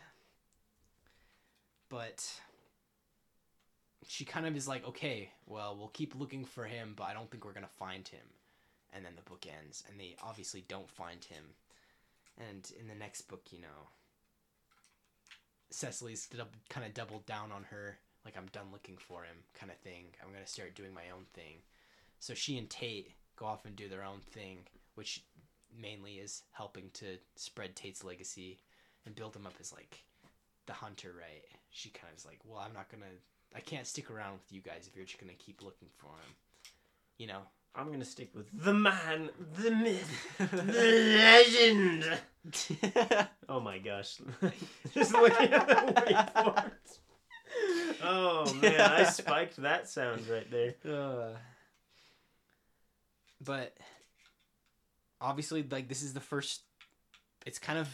But 1.91 2.27
she 4.07 4.25
kind 4.25 4.47
of 4.47 4.57
is 4.57 4.69
like, 4.69 4.87
okay, 4.87 5.31
well, 5.47 5.77
we'll 5.77 5.89
keep 5.89 6.15
looking 6.15 6.45
for 6.45 6.65
him, 6.65 6.95
but 6.97 7.05
I 7.05 7.15
don't 7.15 7.31
think 7.31 7.45
we're 7.45 7.53
gonna 7.53 7.69
find 7.79 8.07
him. 8.07 8.27
And 8.95 9.05
then 9.05 9.13
the 9.17 9.29
book 9.29 9.47
ends, 9.47 9.85
and 9.89 10.01
they 10.01 10.17
obviously 10.23 10.65
don't 10.67 10.91
find 10.91 11.23
him. 11.25 11.45
And 12.39 12.71
in 12.81 12.89
the 12.89 12.95
next 12.95 13.23
book, 13.23 13.47
you 13.51 13.61
know, 13.61 13.89
Cecily's 15.71 16.29
kind 16.71 16.87
of 16.87 16.95
doubled 16.95 17.27
down 17.27 17.53
on 17.53 17.65
her, 17.65 17.99
like 18.25 18.37
I'm 18.37 18.47
done 18.47 18.73
looking 18.73 18.97
for 18.97 19.25
him, 19.25 19.37
kind 19.59 19.71
of 19.71 19.79
thing. 19.79 20.07
I'm 20.23 20.33
gonna 20.33 20.47
start 20.47 20.75
doing 20.75 20.95
my 20.95 21.11
own 21.15 21.27
thing. 21.35 21.59
So 22.21 22.35
she 22.35 22.57
and 22.59 22.71
Tate 22.71 23.13
go 23.37 23.47
off 23.47 23.67
and 23.67 23.77
do 23.77 23.89
their 23.89 24.05
own 24.05 24.21
thing, 24.21 24.61
which 24.95 25.25
mainly 25.79 26.15
is 26.15 26.43
helping 26.53 26.91
to 26.95 27.19
spread 27.37 27.77
Tate's 27.77 28.03
legacy 28.03 28.59
and 29.05 29.15
build 29.15 29.37
him 29.37 29.47
up 29.47 29.55
as 29.61 29.73
like 29.73 30.03
the 30.67 30.73
hunter, 30.73 31.13
right? 31.19 31.45
She 31.71 31.91
kind 31.91 32.11
of 32.13 32.19
is 32.19 32.25
like, 32.27 32.41
well, 32.45 32.59
I'm 32.59 32.73
not 32.73 32.91
gonna, 32.91 33.05
I 33.55 33.61
can't 33.61 33.87
stick 33.87 34.11
around 34.11 34.35
with 34.35 34.51
you 34.53 34.61
guys 34.61 34.87
if 34.87 34.97
you're 34.97 35.05
just 35.07 35.21
gonna 35.21 35.33
keep 35.39 35.63
looking 35.63 35.89
for 35.97 36.07
him, 36.09 36.35
you 37.19 37.27
know. 37.27 37.41
I'm 37.75 37.93
gonna 37.93 38.05
stick 38.05 38.31
with 38.35 38.47
the 38.53 38.75
man, 38.75 39.31
the 39.57 39.71
myth, 39.71 40.37
the 40.39 40.63
legend. 42.03 43.29
Oh 43.49 43.61
my 43.61 43.79
gosh. 43.79 44.21
Just 44.95 45.13
looking 45.13 45.53
at 45.53 45.67
the 45.67 45.75
waveforms. 45.75 46.99
Oh 48.03 48.55
man, 48.61 48.81
I 48.81 49.05
spiked 49.05 49.57
that 49.57 49.89
sound 49.89 50.27
right 50.29 50.51
there. 50.51 50.75
Uh, 50.87 51.31
but 53.43 53.75
obviously, 55.21 55.63
like 55.63 55.89
this 55.89 56.03
is 56.03 56.13
the 56.13 56.21
first. 56.21 56.63
It's 57.47 57.59
kind 57.59 57.79
of, 57.79 57.89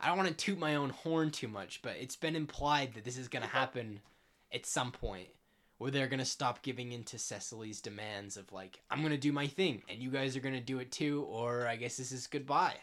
I 0.00 0.08
don't 0.08 0.16
want 0.16 0.28
to 0.28 0.34
toot 0.34 0.58
my 0.58 0.76
own 0.76 0.90
horn 0.90 1.30
too 1.30 1.48
much, 1.48 1.80
but 1.82 1.96
it's 2.00 2.16
been 2.16 2.36
implied 2.36 2.94
that 2.94 3.04
this 3.04 3.18
is 3.18 3.28
gonna 3.28 3.46
happen 3.46 4.00
at 4.52 4.66
some 4.66 4.92
point, 4.92 5.28
where 5.78 5.90
they're 5.90 6.06
gonna 6.06 6.24
stop 6.24 6.62
giving 6.62 6.92
in 6.92 7.04
to 7.04 7.18
Cecily's 7.18 7.80
demands 7.80 8.36
of 8.36 8.52
like, 8.52 8.80
I'm 8.90 9.02
gonna 9.02 9.18
do 9.18 9.32
my 9.32 9.46
thing, 9.46 9.82
and 9.88 10.02
you 10.02 10.10
guys 10.10 10.36
are 10.36 10.40
gonna 10.40 10.60
do 10.60 10.78
it 10.78 10.92
too, 10.92 11.22
or 11.28 11.66
I 11.66 11.76
guess 11.76 11.96
this 11.96 12.12
is 12.12 12.26
goodbye. 12.26 12.76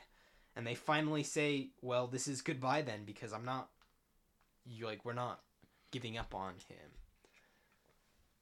And 0.55 0.65
they 0.65 0.75
finally 0.75 1.23
say, 1.23 1.69
well, 1.81 2.07
this 2.07 2.27
is 2.27 2.41
goodbye 2.41 2.81
then, 2.81 3.03
because 3.05 3.33
I'm 3.33 3.45
not. 3.45 3.69
You 4.65 4.85
like, 4.85 5.05
we're 5.05 5.13
not 5.13 5.41
giving 5.91 6.17
up 6.17 6.33
on 6.33 6.53
him 6.69 6.91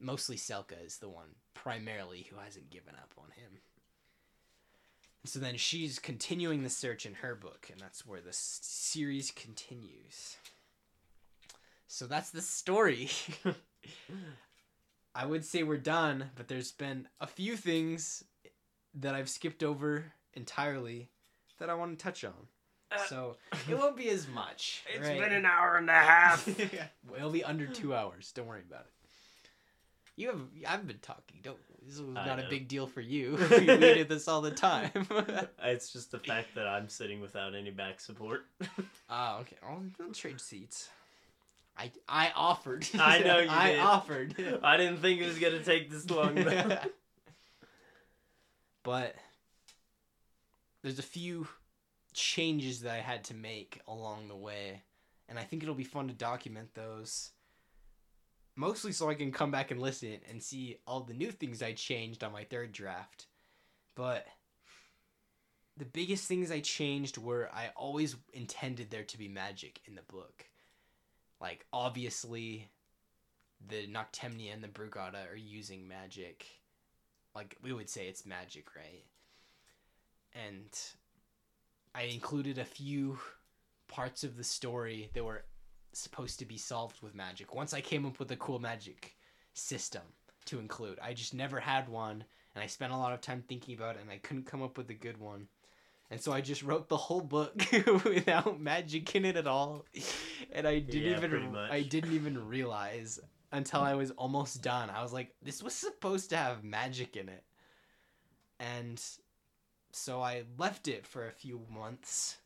mostly 0.03 0.35
Selka 0.35 0.85
is 0.85 0.97
the 0.97 1.09
one 1.09 1.29
primarily 1.53 2.27
who 2.29 2.35
hasn't 2.37 2.69
given 2.69 2.93
up 2.95 3.13
on 3.17 3.31
him. 3.31 3.59
So 5.25 5.39
then 5.39 5.55
she's 5.57 5.99
continuing 5.99 6.63
the 6.63 6.69
search 6.69 7.05
in 7.05 7.13
her 7.15 7.33
book, 7.33 7.69
and 7.71 7.79
that's 7.79 8.05
where 8.05 8.19
the 8.21 8.29
s- 8.29 8.59
series 8.61 9.31
continues. 9.31 10.35
So 11.87 12.07
that's 12.07 12.31
the 12.31 12.41
story. 12.41 13.09
I 15.15 15.25
would 15.25 15.45
say 15.45 15.63
we're 15.63 15.77
done, 15.77 16.31
but 16.35 16.47
there's 16.47 16.71
been 16.71 17.07
a 17.21 17.27
few 17.27 17.55
things 17.55 18.23
that 18.95 19.15
I've 19.15 19.29
skipped 19.29 19.63
over 19.63 20.11
entirely 20.33 21.09
that 21.59 21.69
I 21.69 21.75
want 21.75 21.97
to 21.97 22.03
touch 22.03 22.23
on. 22.23 22.33
Uh, 22.91 22.97
So 23.07 23.37
it 23.69 23.77
won't 23.77 23.95
be 23.95 24.09
as 24.09 24.27
much. 24.27 24.83
It's 24.93 25.07
right? 25.07 25.19
been 25.19 25.33
an 25.33 25.45
hour 25.45 25.75
and 25.77 25.89
a 25.89 25.93
half. 25.93 26.47
It'll 27.15 27.29
be 27.31 27.43
under 27.43 27.67
two 27.67 27.93
hours. 27.95 28.31
Don't 28.33 28.47
worry 28.47 28.63
about 28.67 28.81
it. 28.87 29.09
You 30.15 30.27
have. 30.27 30.41
I've 30.67 30.85
been 30.87 30.99
talking. 30.99 31.37
Don't. 31.41 31.57
This 31.85 31.99
was 31.99 32.15
I 32.15 32.25
not 32.25 32.39
a 32.39 32.47
big 32.49 32.67
deal 32.67 32.87
for 32.87 33.01
you. 33.01 33.37
we 33.51 33.65
did 33.65 34.07
this 34.09 34.27
all 34.27 34.41
the 34.41 34.51
time. 34.51 34.91
It's 35.65 35.91
just 35.91 36.11
the 36.11 36.19
fact 36.19 36.55
that 36.55 36.67
I'm 36.67 36.89
sitting 36.89 37.21
without 37.21 37.55
any 37.55 37.71
back 37.71 37.99
support. 37.99 38.45
Oh, 39.09 39.37
okay. 39.41 39.55
I'll, 39.63 39.83
I'll 40.01 40.11
trade 40.11 40.39
seats. 40.39 40.89
I 41.77 41.91
I 42.07 42.31
offered. 42.35 42.87
I 42.99 43.19
know 43.19 43.39
you 43.39 43.49
I 43.49 43.71
did. 43.71 43.79
offered. 43.79 44.59
I 44.61 44.77
didn't 44.77 44.97
think 44.97 45.21
it 45.21 45.25
was 45.25 45.39
gonna 45.39 45.63
take 45.63 45.89
this 45.89 46.09
long. 46.09 46.35
Though. 46.35 46.77
but 48.83 49.15
there's 50.83 50.99
a 50.99 51.03
few 51.03 51.47
changes 52.13 52.81
that 52.81 52.93
I 52.93 52.99
had 52.99 53.23
to 53.25 53.33
make 53.33 53.81
along 53.87 54.27
the 54.27 54.35
way, 54.35 54.83
and 55.27 55.39
I 55.39 55.43
think 55.43 55.63
it'll 55.63 55.73
be 55.73 55.83
fun 55.83 56.09
to 56.09 56.13
document 56.13 56.75
those. 56.75 57.31
Mostly 58.55 58.91
so 58.91 59.09
I 59.09 59.15
can 59.15 59.31
come 59.31 59.51
back 59.51 59.71
and 59.71 59.81
listen 59.81 60.19
and 60.29 60.41
see 60.41 60.77
all 60.85 61.01
the 61.01 61.13
new 61.13 61.31
things 61.31 61.63
I 61.63 61.73
changed 61.73 62.23
on 62.23 62.31
my 62.31 62.43
third 62.43 62.71
draft. 62.71 63.25
But 63.95 64.25
the 65.75 65.85
biggest 65.85 66.27
things 66.27 66.51
I 66.51 66.59
changed 66.59 67.17
were 67.17 67.49
I 67.51 67.71
always 67.75 68.15
intended 68.31 68.91
there 68.91 69.03
to 69.03 69.17
be 69.17 69.27
magic 69.27 69.81
in 69.85 69.95
the 69.95 70.03
book. 70.03 70.45
Like 71.41 71.65
obviously 71.73 72.69
the 73.67 73.87
Noctemnia 73.87 74.53
and 74.53 74.63
the 74.63 74.67
Brugada 74.67 75.31
are 75.31 75.35
using 75.35 75.87
magic. 75.87 76.45
Like 77.35 77.57
we 77.63 77.73
would 77.73 77.89
say 77.89 78.07
it's 78.07 78.25
magic, 78.25 78.75
right? 78.75 79.05
And 80.33 80.79
I 81.95 82.03
included 82.03 82.57
a 82.57 82.65
few 82.65 83.17
parts 83.87 84.23
of 84.23 84.37
the 84.37 84.43
story 84.43 85.09
that 85.13 85.23
were 85.23 85.43
supposed 85.99 86.39
to 86.39 86.45
be 86.45 86.57
solved 86.57 87.01
with 87.01 87.15
magic. 87.15 87.53
Once 87.55 87.73
I 87.73 87.81
came 87.81 88.05
up 88.05 88.19
with 88.19 88.31
a 88.31 88.35
cool 88.37 88.59
magic 88.59 89.15
system 89.53 90.03
to 90.45 90.59
include, 90.59 90.99
I 91.01 91.13
just 91.13 91.33
never 91.33 91.59
had 91.59 91.89
one, 91.89 92.23
and 92.55 92.63
I 92.63 92.67
spent 92.67 92.93
a 92.93 92.97
lot 92.97 93.13
of 93.13 93.21
time 93.21 93.43
thinking 93.47 93.75
about 93.75 93.95
it, 93.95 94.01
and 94.01 94.11
I 94.11 94.17
couldn't 94.17 94.45
come 94.45 94.61
up 94.63 94.77
with 94.77 94.89
a 94.89 94.93
good 94.95 95.17
one. 95.17 95.47
And 96.11 96.21
so 96.21 96.31
I 96.31 96.41
just 96.41 96.63
wrote 96.63 96.89
the 96.89 96.97
whole 96.97 97.21
book 97.21 97.55
without 98.05 98.59
magic 98.59 99.15
in 99.15 99.25
it 99.25 99.35
at 99.35 99.47
all, 99.47 99.85
and 100.51 100.67
I 100.67 100.79
didn't 100.79 101.11
Yeah, 101.11 101.17
even. 101.17 101.55
I 101.69 101.81
didn't 101.81 102.13
even 102.13 102.47
realize 102.47 103.19
until 103.51 103.81
I 103.81 103.95
was 103.95 104.11
almost 104.11 104.61
done. 104.61 104.89
I 104.89 105.01
was 105.01 105.13
like, 105.13 105.33
this 105.41 105.63
was 105.63 105.73
supposed 105.73 106.29
to 106.31 106.37
have 106.37 106.63
magic 106.63 107.15
in 107.15 107.29
it, 107.29 107.43
and 108.59 109.01
so 109.91 110.21
I 110.21 110.43
left 110.57 110.87
it 110.87 111.05
for 111.05 111.27
a 111.27 111.31
few 111.31 111.65
months. 111.69 112.37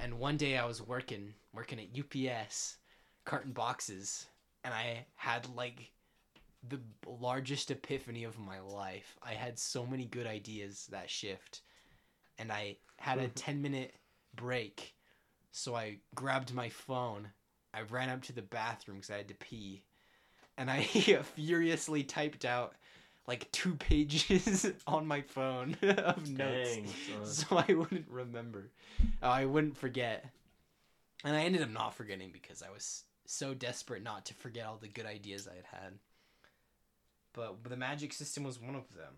And 0.00 0.18
one 0.18 0.36
day 0.36 0.56
I 0.56 0.64
was 0.64 0.80
working 0.80 1.34
working 1.52 1.80
at 1.80 1.98
UPS, 1.98 2.76
carton 3.24 3.52
boxes, 3.52 4.26
and 4.64 4.72
I 4.72 5.06
had 5.16 5.48
like 5.54 5.92
the 6.68 6.80
largest 7.06 7.70
epiphany 7.70 8.24
of 8.24 8.38
my 8.38 8.60
life. 8.60 9.16
I 9.22 9.32
had 9.32 9.58
so 9.58 9.86
many 9.86 10.04
good 10.04 10.26
ideas 10.26 10.88
that 10.90 11.10
shift, 11.10 11.62
and 12.38 12.52
I 12.52 12.76
had 12.98 13.18
a 13.18 13.28
10 13.34 13.60
minute 13.60 13.94
break. 14.34 14.94
So 15.50 15.74
I 15.74 15.98
grabbed 16.14 16.54
my 16.54 16.68
phone. 16.68 17.28
I 17.74 17.82
ran 17.82 18.10
up 18.10 18.22
to 18.24 18.32
the 18.32 18.42
bathroom 18.42 18.98
because 18.98 19.10
I 19.10 19.18
had 19.18 19.28
to 19.28 19.34
pee. 19.34 19.82
And 20.56 20.70
I 20.70 20.82
furiously 21.34 22.02
typed 22.02 22.44
out 22.44 22.74
like 23.28 23.52
two 23.52 23.74
pages 23.74 24.66
on 24.86 25.06
my 25.06 25.20
phone 25.20 25.76
of 25.82 26.28
notes 26.30 26.74
Dang, 26.76 26.86
son. 26.86 27.24
so 27.26 27.64
I 27.68 27.74
wouldn't 27.74 28.08
remember. 28.08 28.70
Uh, 29.22 29.26
I 29.26 29.44
wouldn't 29.44 29.76
forget. 29.76 30.24
And 31.24 31.36
I 31.36 31.42
ended 31.42 31.62
up 31.62 31.70
not 31.70 31.94
forgetting 31.94 32.30
because 32.32 32.62
I 32.62 32.70
was 32.70 33.04
so 33.26 33.52
desperate 33.52 34.02
not 34.02 34.24
to 34.26 34.34
forget 34.34 34.66
all 34.66 34.78
the 34.80 34.88
good 34.88 35.04
ideas 35.04 35.46
I 35.46 35.56
had 35.56 35.66
had. 35.66 35.92
But 37.34 37.62
the 37.68 37.76
magic 37.76 38.14
system 38.14 38.44
was 38.44 38.60
one 38.60 38.74
of 38.74 38.92
them. 38.94 39.14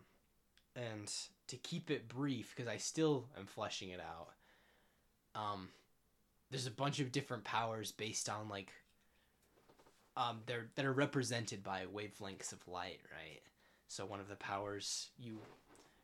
And 0.75 1.13
to 1.47 1.57
keep 1.57 1.91
it 1.91 2.09
brief, 2.09 2.53
because 2.55 2.69
I 2.69 2.79
still 2.79 3.29
am 3.39 3.47
fleshing 3.47 3.91
it 3.91 4.01
out, 4.01 5.41
um, 5.41 5.69
there's 6.51 6.67
a 6.67 6.73
bunch 6.73 6.99
of 6.99 7.13
different 7.13 7.45
powers 7.45 7.93
based 7.93 8.29
on 8.29 8.49
like 8.49 8.73
um 10.17 10.41
they're 10.47 10.67
that 10.75 10.85
are 10.85 10.93
represented 10.93 11.63
by 11.63 11.85
wavelengths 11.95 12.53
of 12.53 12.67
light, 12.67 12.99
right? 13.13 13.41
So 13.91 14.07
one 14.07 14.21
of 14.21 14.29
the 14.29 14.37
powers 14.37 15.09
you 15.19 15.39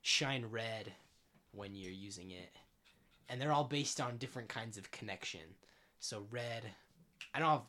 shine 0.03 0.45
red 0.51 0.93
when 1.53 1.77
you're 1.77 1.93
using 1.93 2.33
it. 2.33 2.51
And 3.29 3.41
they're 3.41 3.53
all 3.53 3.63
based 3.63 4.01
on 4.01 4.17
different 4.17 4.49
kinds 4.49 4.77
of 4.77 4.91
connection. 4.91 5.55
So 6.01 6.27
red, 6.33 6.65
I 7.33 7.39
don't 7.39 7.49
have 7.49 7.69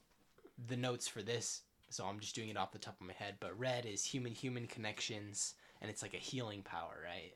the 0.68 0.76
notes 0.76 1.08
for 1.08 1.22
this, 1.22 1.62
so 1.92 2.04
I'm 2.04 2.20
just 2.20 2.34
doing 2.34 2.50
it 2.50 2.58
off 2.58 2.72
the 2.72 2.80
top 2.80 3.00
of 3.00 3.06
my 3.06 3.14
head, 3.14 3.36
but 3.40 3.58
red 3.60 3.86
is 3.86 4.04
human 4.04 4.32
human 4.32 4.66
connections 4.66 5.54
and 5.82 5.92
it's 5.92 6.02
like 6.02 6.16
a 6.16 6.18
healing 6.18 6.64
power, 6.64 6.98
right? 7.06 7.36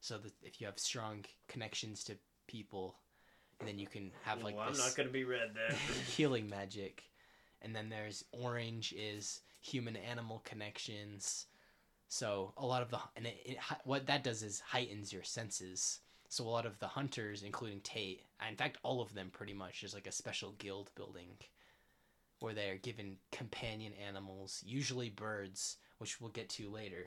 So 0.00 0.16
that 0.18 0.32
if 0.44 0.60
you 0.60 0.68
have 0.68 0.78
strong 0.78 1.24
connections 1.48 2.04
to 2.04 2.16
people, 2.46 2.94
and 3.58 3.68
then 3.68 3.80
you 3.80 3.88
can 3.88 4.12
have 4.22 4.44
like 4.44 4.54
well, 4.54 4.66
I'm 4.68 4.74
this 4.74 4.86
not 4.86 4.96
gonna 4.96 5.08
be 5.08 5.24
red 5.24 5.56
there. 5.56 5.76
healing 6.06 6.48
magic. 6.48 7.02
And 7.62 7.74
then 7.74 7.88
there's 7.88 8.24
orange 8.30 8.94
is 8.96 9.40
human 9.60 9.96
animal 9.96 10.40
connections. 10.44 11.46
So 12.12 12.52
a 12.58 12.66
lot 12.66 12.82
of 12.82 12.90
the 12.90 12.98
and 13.16 13.26
it, 13.26 13.40
it, 13.42 13.56
what 13.84 14.06
that 14.08 14.22
does 14.22 14.42
is 14.42 14.60
heightens 14.60 15.14
your 15.14 15.22
senses. 15.22 16.00
So 16.28 16.44
a 16.44 16.50
lot 16.50 16.66
of 16.66 16.78
the 16.78 16.86
hunters, 16.86 17.42
including 17.42 17.80
Tate, 17.80 18.26
in 18.46 18.54
fact 18.54 18.76
all 18.82 19.00
of 19.00 19.14
them 19.14 19.30
pretty 19.32 19.54
much, 19.54 19.80
there's 19.80 19.94
like 19.94 20.06
a 20.06 20.12
special 20.12 20.52
guild 20.58 20.90
building 20.94 21.38
where 22.40 22.52
they 22.52 22.68
are 22.68 22.76
given 22.76 23.16
companion 23.30 23.94
animals, 24.06 24.62
usually 24.66 25.08
birds, 25.08 25.78
which 25.96 26.20
we'll 26.20 26.28
get 26.28 26.50
to 26.50 26.68
later. 26.68 27.06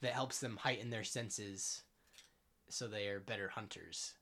That 0.00 0.12
helps 0.12 0.40
them 0.40 0.56
heighten 0.56 0.90
their 0.90 1.04
senses, 1.04 1.82
so 2.68 2.88
they 2.88 3.06
are 3.06 3.20
better 3.20 3.46
hunters. 3.46 4.14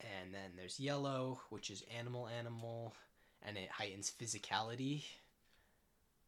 And 0.00 0.34
then 0.34 0.50
there's 0.54 0.78
yellow, 0.78 1.40
which 1.48 1.70
is 1.70 1.82
animal 1.98 2.28
animal, 2.28 2.92
and 3.42 3.56
it 3.56 3.70
heightens 3.70 4.12
physicality. 4.20 5.04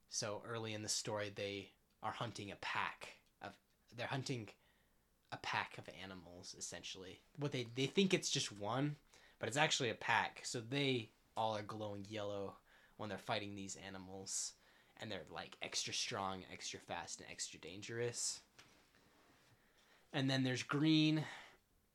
So 0.09 0.43
early 0.49 0.73
in 0.73 0.83
the 0.83 0.89
story, 0.89 1.31
they 1.35 1.73
are 2.05 2.13
hunting 2.13 2.53
a 2.53 2.57
pack 2.57 3.17
of. 3.43 3.53
They're 3.97 4.07
hunting 4.07 4.49
a 5.33 5.37
pack 5.39 5.77
of 5.79 5.89
animals 6.03 6.55
essentially. 6.57 7.21
What 7.39 7.51
they 7.51 7.67
they 7.75 7.87
think 7.87 8.15
it's 8.15 8.31
just 8.31 8.53
one, 8.53 8.97
but 9.41 9.49
it's 9.49 9.59
actually 9.59 9.91
a 9.91 9.95
pack. 9.95 10.43
So 10.45 10.61
they 10.61 11.11
all 11.37 11.57
are 11.57 11.63
glowing 11.63 12.07
yellow 12.09 12.55
when 12.97 13.09
they're 13.09 13.19
fighting 13.19 13.57
these 13.57 13.77
animals, 13.87 14.53
and 15.01 15.11
they're 15.11 15.23
like 15.33 15.57
extra 15.63 15.93
strong, 15.93 16.45
extra 16.53 16.79
fast, 16.79 17.21
and 17.21 17.29
extra 17.31 17.59
dangerous. 17.59 18.41
And 20.13 20.31
then 20.31 20.45
there's 20.45 20.63
green, 20.63 21.25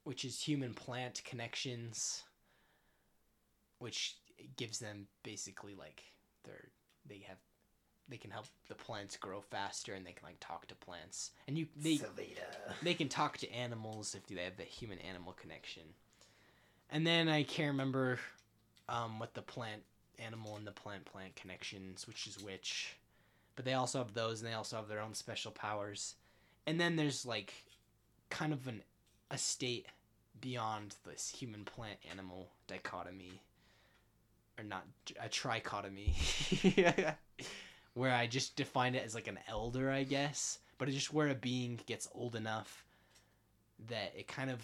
which 0.03 0.25
is 0.25 0.41
human 0.41 0.73
plant 0.73 1.21
connections, 1.23 2.23
which 3.77 4.17
gives 4.57 4.79
them 4.79 5.07
basically 5.23 5.75
like 5.75 6.03
they're 6.43 6.69
they 7.07 7.23
have 7.27 7.37
they 8.09 8.17
can 8.17 8.31
help 8.31 8.47
the 8.67 8.75
plants 8.75 9.17
grow 9.17 9.41
faster 9.41 9.93
and 9.93 10.05
they 10.05 10.11
can 10.11 10.25
like 10.25 10.39
talk 10.39 10.67
to 10.67 10.75
plants. 10.75 11.31
And 11.47 11.57
you 11.57 11.67
they 11.75 11.99
they 12.81 12.93
can 12.93 13.07
talk 13.07 13.37
to 13.39 13.51
animals 13.51 14.15
if 14.15 14.27
they 14.27 14.43
have 14.43 14.57
the 14.57 14.63
human 14.63 14.99
animal 14.99 15.33
connection. 15.33 15.83
And 16.89 17.05
then 17.05 17.29
i 17.29 17.43
can't 17.43 17.71
remember 17.71 18.19
um 18.87 19.19
what 19.19 19.33
the 19.33 19.41
plant 19.41 19.83
animal 20.17 20.55
and 20.55 20.65
the 20.65 20.71
plant 20.71 21.05
plant 21.05 21.35
connections 21.35 22.07
which 22.07 22.27
is 22.27 22.41
which. 22.43 22.95
But 23.55 23.65
they 23.65 23.73
also 23.73 23.99
have 23.99 24.13
those 24.13 24.41
and 24.41 24.49
they 24.49 24.55
also 24.55 24.77
have 24.77 24.87
their 24.87 25.01
own 25.01 25.13
special 25.13 25.51
powers. 25.51 26.15
And 26.65 26.79
then 26.79 26.95
there's 26.95 27.25
like 27.25 27.53
kind 28.29 28.53
of 28.53 28.67
an 28.67 28.81
a 29.31 29.37
state 29.37 29.87
beyond 30.41 30.95
this 31.05 31.29
human 31.29 31.65
plant 31.65 31.99
animal 32.09 32.49
dichotomy. 32.67 33.41
Or 34.57 34.63
not 34.63 34.85
a 35.23 35.29
trichotomy 35.29 36.13
where 37.99 38.13
i 38.13 38.25
just 38.25 38.55
define 38.55 38.95
it 38.95 39.05
as 39.05 39.13
like 39.13 39.27
an 39.27 39.39
elder 39.47 39.91
i 39.91 40.03
guess 40.03 40.59
but 40.77 40.87
it's 40.87 40.97
just 40.97 41.13
where 41.13 41.27
a 41.27 41.35
being 41.35 41.79
gets 41.85 42.07
old 42.15 42.35
enough 42.35 42.85
that 43.87 44.13
it 44.17 44.27
kind 44.27 44.49
of 44.49 44.59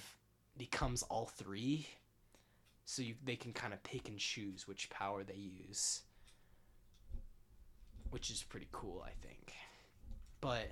becomes 0.58 1.04
all 1.04 1.26
three. 1.26 1.88
So 2.86 3.02
you, 3.02 3.16
they 3.24 3.36
can 3.36 3.52
kind 3.52 3.74
of 3.74 3.84
pick 3.84 4.08
and 4.08 4.18
choose 4.18 4.68
which 4.68 4.90
power 4.90 5.24
they 5.24 5.36
use 5.36 6.02
which 8.12 8.30
is 8.30 8.44
pretty 8.44 8.68
cool 8.72 9.04
i 9.06 9.12
think. 9.26 9.52
But 10.40 10.70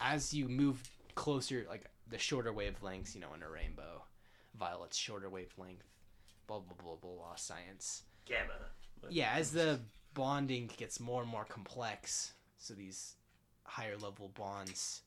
as 0.00 0.32
you 0.32 0.48
move 0.48 0.80
closer 1.16 1.66
like 1.68 1.84
the 2.08 2.18
shorter 2.18 2.52
wavelengths 2.52 3.14
you 3.14 3.20
know 3.20 3.34
in 3.34 3.42
a 3.42 3.48
rainbow 3.48 4.04
violet's 4.58 4.96
shorter 4.96 5.28
wavelength 5.28 5.84
blah 6.46 6.60
blah 6.60 6.76
blah 6.80 6.94
blah 6.94 7.10
blah 7.10 7.34
science. 7.34 8.04
Gamma. 8.24 8.52
Yeah 9.10 9.32
as 9.34 9.50
the 9.50 9.80
bonding 10.14 10.70
gets 10.76 11.00
more 11.00 11.22
and 11.22 11.30
more 11.30 11.44
complex 11.44 12.32
so 12.58 12.74
these 12.74 13.14
higher 13.64 13.96
level 13.96 14.30
bonds 14.34 15.02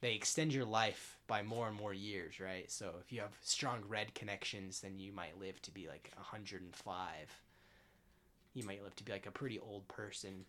they 0.00 0.14
extend 0.14 0.52
your 0.52 0.64
life 0.64 1.18
by 1.26 1.42
more 1.42 1.68
and 1.68 1.76
more 1.76 1.94
years 1.94 2.40
right 2.40 2.70
so 2.70 2.94
if 3.00 3.12
you 3.12 3.20
have 3.20 3.34
strong 3.42 3.80
red 3.88 4.14
connections 4.14 4.80
then 4.80 4.98
you 4.98 5.12
might 5.12 5.38
live 5.40 5.60
to 5.62 5.70
be 5.70 5.88
like 5.88 6.10
105 6.16 7.06
you 8.54 8.64
might 8.64 8.82
live 8.82 8.94
to 8.96 9.04
be 9.04 9.12
like 9.12 9.26
a 9.26 9.30
pretty 9.30 9.58
old 9.58 9.86
person 9.88 10.44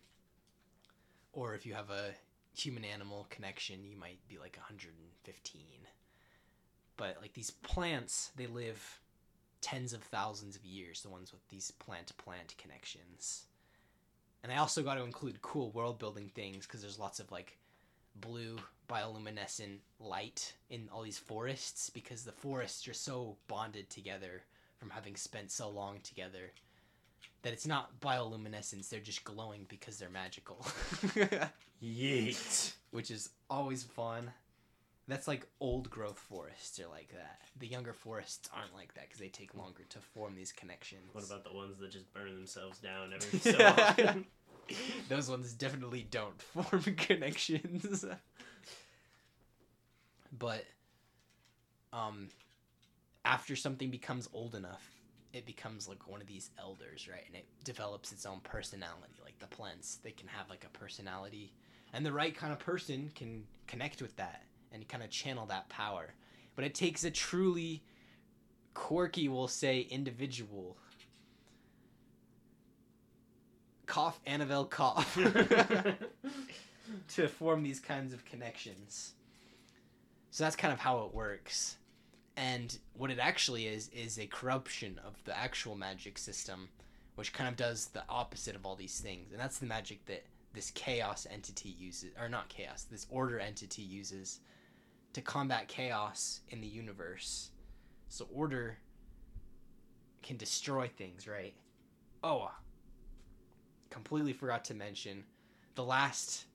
or 1.32 1.54
if 1.54 1.66
you 1.66 1.74
have 1.74 1.90
a 1.90 2.14
human 2.56 2.84
animal 2.84 3.26
connection, 3.30 3.84
you 3.84 3.96
might 3.96 4.18
be 4.28 4.38
like 4.38 4.56
115. 4.56 5.62
But 6.96 7.18
like 7.20 7.34
these 7.34 7.50
plants, 7.50 8.30
they 8.36 8.46
live 8.46 9.00
tens 9.60 9.92
of 9.92 10.02
thousands 10.02 10.56
of 10.56 10.64
years, 10.64 11.02
the 11.02 11.08
ones 11.08 11.32
with 11.32 11.46
these 11.48 11.72
plant 11.72 12.16
plant 12.16 12.54
connections. 12.56 13.46
And 14.44 14.52
I 14.52 14.58
also 14.58 14.82
got 14.82 14.96
to 14.96 15.02
include 15.04 15.40
cool 15.40 15.70
world 15.70 15.98
building 15.98 16.30
things 16.34 16.66
because 16.66 16.82
there's 16.82 16.98
lots 16.98 17.18
of 17.18 17.32
like 17.32 17.56
blue 18.16 18.58
bioluminescent 18.90 19.78
light 19.98 20.52
in 20.68 20.90
all 20.92 21.02
these 21.02 21.18
forests 21.18 21.88
because 21.88 22.24
the 22.24 22.32
forests 22.32 22.86
are 22.86 22.92
so 22.92 23.36
bonded 23.48 23.88
together 23.88 24.42
from 24.76 24.90
having 24.90 25.16
spent 25.16 25.50
so 25.50 25.70
long 25.70 25.98
together 26.02 26.52
that 27.40 27.54
it's 27.54 27.66
not 27.66 27.98
bioluminescence, 28.00 28.90
they're 28.90 29.00
just 29.00 29.24
glowing 29.24 29.64
because 29.68 29.98
they're 29.98 30.10
magical. 30.10 30.58
Yeet. 31.82 32.72
Which 32.90 33.10
is 33.10 33.30
always 33.48 33.82
fun. 33.82 34.30
That's 35.06 35.28
like 35.28 35.46
old 35.60 35.90
growth 35.90 36.18
forests 36.18 36.80
are 36.80 36.88
like 36.88 37.10
that. 37.12 37.40
The 37.58 37.66
younger 37.66 37.92
forests 37.92 38.48
aren't 38.56 38.74
like 38.74 38.94
that 38.94 39.04
because 39.04 39.20
they 39.20 39.28
take 39.28 39.54
longer 39.54 39.82
to 39.90 39.98
form 39.98 40.34
these 40.34 40.50
connections. 40.52 41.10
What 41.12 41.24
about 41.24 41.44
the 41.44 41.52
ones 41.52 41.78
that 41.78 41.90
just 41.90 42.12
burn 42.14 42.34
themselves 42.34 42.78
down 42.78 43.12
every 43.12 43.38
so 43.52 43.58
often? 43.66 44.24
Those 45.10 45.28
ones 45.28 45.52
definitely 45.52 46.06
don't 46.10 46.40
form 46.42 46.82
connections. 46.96 48.04
but 50.38 50.64
um 51.92 52.28
after 53.26 53.56
something 53.56 53.90
becomes 53.90 54.28
old 54.32 54.54
enough, 54.54 54.90
it 55.34 55.44
becomes 55.44 55.86
like 55.86 56.08
one 56.08 56.20
of 56.20 56.26
these 56.26 56.50
elders, 56.58 57.08
right? 57.10 57.24
And 57.26 57.36
it 57.36 57.46
develops 57.62 58.12
its 58.12 58.24
own 58.26 58.40
personality, 58.40 59.14
like 59.22 59.38
the 59.38 59.46
plants. 59.46 59.98
They 60.02 60.10
can 60.12 60.28
have 60.28 60.48
like 60.48 60.64
a 60.64 60.78
personality, 60.78 61.52
and 61.92 62.06
the 62.06 62.12
right 62.12 62.34
kind 62.34 62.54
of 62.54 62.58
person 62.58 63.10
can 63.14 63.44
connect 63.66 64.00
with 64.00 64.16
that 64.16 64.44
and 64.74 64.86
kind 64.88 65.02
of 65.02 65.10
channel 65.10 65.46
that 65.46 65.68
power. 65.68 66.12
But 66.56 66.64
it 66.64 66.74
takes 66.74 67.04
a 67.04 67.10
truly 67.10 67.82
quirky, 68.74 69.28
we'll 69.28 69.48
say, 69.48 69.80
individual. 69.80 70.76
Cough, 73.86 74.20
Annabelle, 74.26 74.66
cough. 74.66 75.16
to 77.14 77.28
form 77.28 77.62
these 77.62 77.80
kinds 77.80 78.12
of 78.12 78.24
connections. 78.24 79.12
So 80.30 80.44
that's 80.44 80.56
kind 80.56 80.72
of 80.72 80.80
how 80.80 81.04
it 81.04 81.14
works. 81.14 81.76
And 82.36 82.76
what 82.94 83.10
it 83.10 83.18
actually 83.20 83.66
is 83.66 83.88
is 83.90 84.18
a 84.18 84.26
corruption 84.26 85.00
of 85.06 85.22
the 85.24 85.36
actual 85.38 85.76
magic 85.76 86.18
system, 86.18 86.68
which 87.14 87.32
kind 87.32 87.48
of 87.48 87.56
does 87.56 87.86
the 87.86 88.02
opposite 88.08 88.56
of 88.56 88.66
all 88.66 88.74
these 88.74 88.98
things. 88.98 89.30
And 89.30 89.40
that's 89.40 89.58
the 89.58 89.66
magic 89.66 90.04
that 90.06 90.24
this 90.52 90.70
chaos 90.72 91.26
entity 91.30 91.68
uses 91.68 92.10
or 92.20 92.28
not 92.28 92.48
chaos, 92.48 92.84
this 92.84 93.06
order 93.10 93.38
entity 93.38 93.82
uses 93.82 94.40
to 95.14 95.22
combat 95.22 95.68
chaos 95.68 96.40
in 96.50 96.60
the 96.60 96.66
universe. 96.66 97.50
So 98.08 98.28
order 98.32 98.78
can 100.22 100.36
destroy 100.36 100.88
things, 100.88 101.26
right? 101.26 101.54
Oh, 102.22 102.50
completely 103.90 104.32
forgot 104.32 104.64
to 104.66 104.74
mention 104.74 105.24
the 105.74 105.84
last 105.84 106.46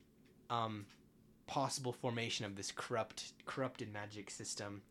um, 0.50 0.86
possible 1.48 1.94
formation 1.94 2.46
of 2.46 2.56
this 2.56 2.72
corrupt 2.72 3.34
corrupted 3.46 3.92
magic 3.92 4.30
system 4.30 4.82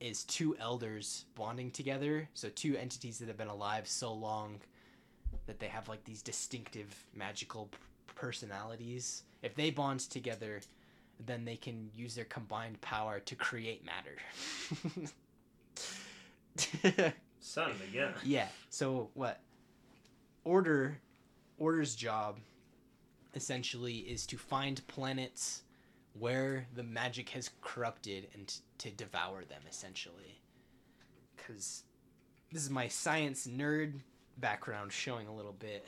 is 0.00 0.24
two 0.24 0.56
elders 0.58 1.24
bonding 1.34 1.70
together. 1.70 2.28
So 2.34 2.48
two 2.48 2.76
entities 2.76 3.18
that 3.18 3.28
have 3.28 3.38
been 3.38 3.48
alive 3.48 3.88
so 3.88 4.12
long 4.12 4.60
that 5.46 5.58
they 5.58 5.68
have 5.68 5.88
like 5.88 6.04
these 6.04 6.22
distinctive 6.22 6.94
magical 7.14 7.70
personalities. 8.14 9.22
If 9.42 9.54
they 9.54 9.70
bond 9.70 10.00
together, 10.00 10.60
then 11.24 11.44
they 11.44 11.56
can 11.56 11.90
use 11.94 12.14
their 12.14 12.24
combined 12.26 12.80
power 12.80 13.20
to 13.20 13.34
create 13.34 13.82
matter. 13.84 14.16
Son 17.40 17.70
of 17.70 17.80
a 17.80 17.96
gun. 17.96 18.12
yeah. 18.24 18.48
So 18.70 19.10
what? 19.14 19.40
Order, 20.44 20.98
Order's 21.58 21.94
job, 21.94 22.38
essentially, 23.34 23.96
is 23.98 24.26
to 24.26 24.36
find 24.36 24.86
planets 24.88 25.62
where 26.18 26.66
the 26.74 26.82
magic 26.82 27.28
has 27.30 27.50
corrupted 27.60 28.28
and 28.34 28.48
t- 28.48 28.60
to 28.78 28.90
devour 28.90 29.44
them, 29.44 29.62
essentially. 29.68 30.40
Because 31.36 31.82
this 32.52 32.62
is 32.62 32.70
my 32.70 32.88
science 32.88 33.46
nerd 33.46 34.00
background 34.38 34.92
showing 34.92 35.26
a 35.28 35.34
little 35.34 35.52
bit, 35.58 35.86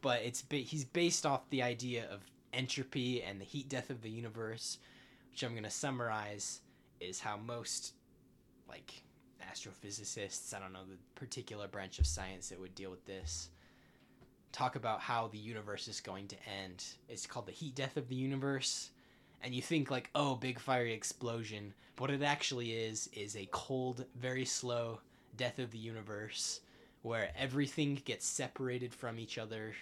but 0.00 0.20
it's 0.22 0.42
ba- 0.42 0.56
he's 0.56 0.84
based 0.84 1.24
off 1.24 1.48
the 1.50 1.62
idea 1.62 2.06
of 2.10 2.20
entropy 2.58 3.22
and 3.22 3.40
the 3.40 3.44
heat 3.44 3.68
death 3.68 3.88
of 3.88 4.02
the 4.02 4.10
universe, 4.10 4.78
which 5.30 5.42
I'm 5.42 5.54
gonna 5.54 5.70
summarize 5.70 6.60
is 7.00 7.20
how 7.20 7.36
most 7.36 7.94
like 8.68 9.02
astrophysicists, 9.50 10.52
I 10.52 10.58
don't 10.58 10.72
know 10.72 10.84
the 10.88 10.98
particular 11.14 11.68
branch 11.68 11.98
of 11.98 12.06
science 12.06 12.48
that 12.48 12.60
would 12.60 12.74
deal 12.74 12.90
with 12.90 13.06
this, 13.06 13.48
talk 14.52 14.76
about 14.76 15.00
how 15.00 15.28
the 15.28 15.38
universe 15.38 15.88
is 15.88 16.00
going 16.00 16.26
to 16.28 16.36
end. 16.62 16.84
It's 17.08 17.26
called 17.26 17.46
the 17.46 17.52
heat 17.52 17.74
death 17.74 17.96
of 17.96 18.08
the 18.08 18.14
universe. 18.14 18.90
And 19.42 19.54
you 19.54 19.62
think 19.62 19.90
like, 19.90 20.10
oh, 20.14 20.34
big 20.34 20.58
fiery 20.58 20.92
explosion. 20.92 21.72
But 21.96 22.02
what 22.02 22.10
it 22.10 22.22
actually 22.22 22.72
is 22.72 23.08
is 23.12 23.36
a 23.36 23.48
cold, 23.52 24.04
very 24.16 24.44
slow 24.44 25.00
death 25.36 25.58
of 25.58 25.70
the 25.70 25.78
universe 25.78 26.60
where 27.02 27.30
everything 27.38 28.02
gets 28.04 28.26
separated 28.26 28.92
from 28.92 29.18
each 29.18 29.38
other 29.38 29.74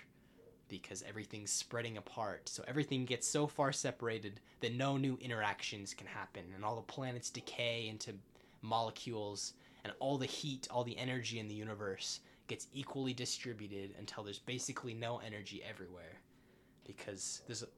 because 0.68 1.04
everything's 1.08 1.52
spreading 1.52 1.96
apart. 1.96 2.48
So 2.48 2.64
everything 2.66 3.04
gets 3.04 3.26
so 3.26 3.46
far 3.46 3.72
separated 3.72 4.40
that 4.60 4.74
no 4.74 4.96
new 4.96 5.18
interactions 5.20 5.94
can 5.94 6.06
happen 6.06 6.44
and 6.54 6.64
all 6.64 6.76
the 6.76 6.82
planets 6.82 7.30
decay 7.30 7.88
into 7.88 8.12
molecules 8.62 9.52
and 9.84 9.92
all 10.00 10.18
the 10.18 10.26
heat, 10.26 10.66
all 10.70 10.84
the 10.84 10.98
energy 10.98 11.38
in 11.38 11.48
the 11.48 11.54
universe 11.54 12.20
gets 12.48 12.66
equally 12.72 13.12
distributed 13.12 13.94
until 13.98 14.22
there's 14.22 14.38
basically 14.38 14.94
no 14.94 15.20
energy 15.24 15.62
everywhere 15.68 16.20
because 16.86 17.42
there's 17.46 17.62
a 17.62 17.68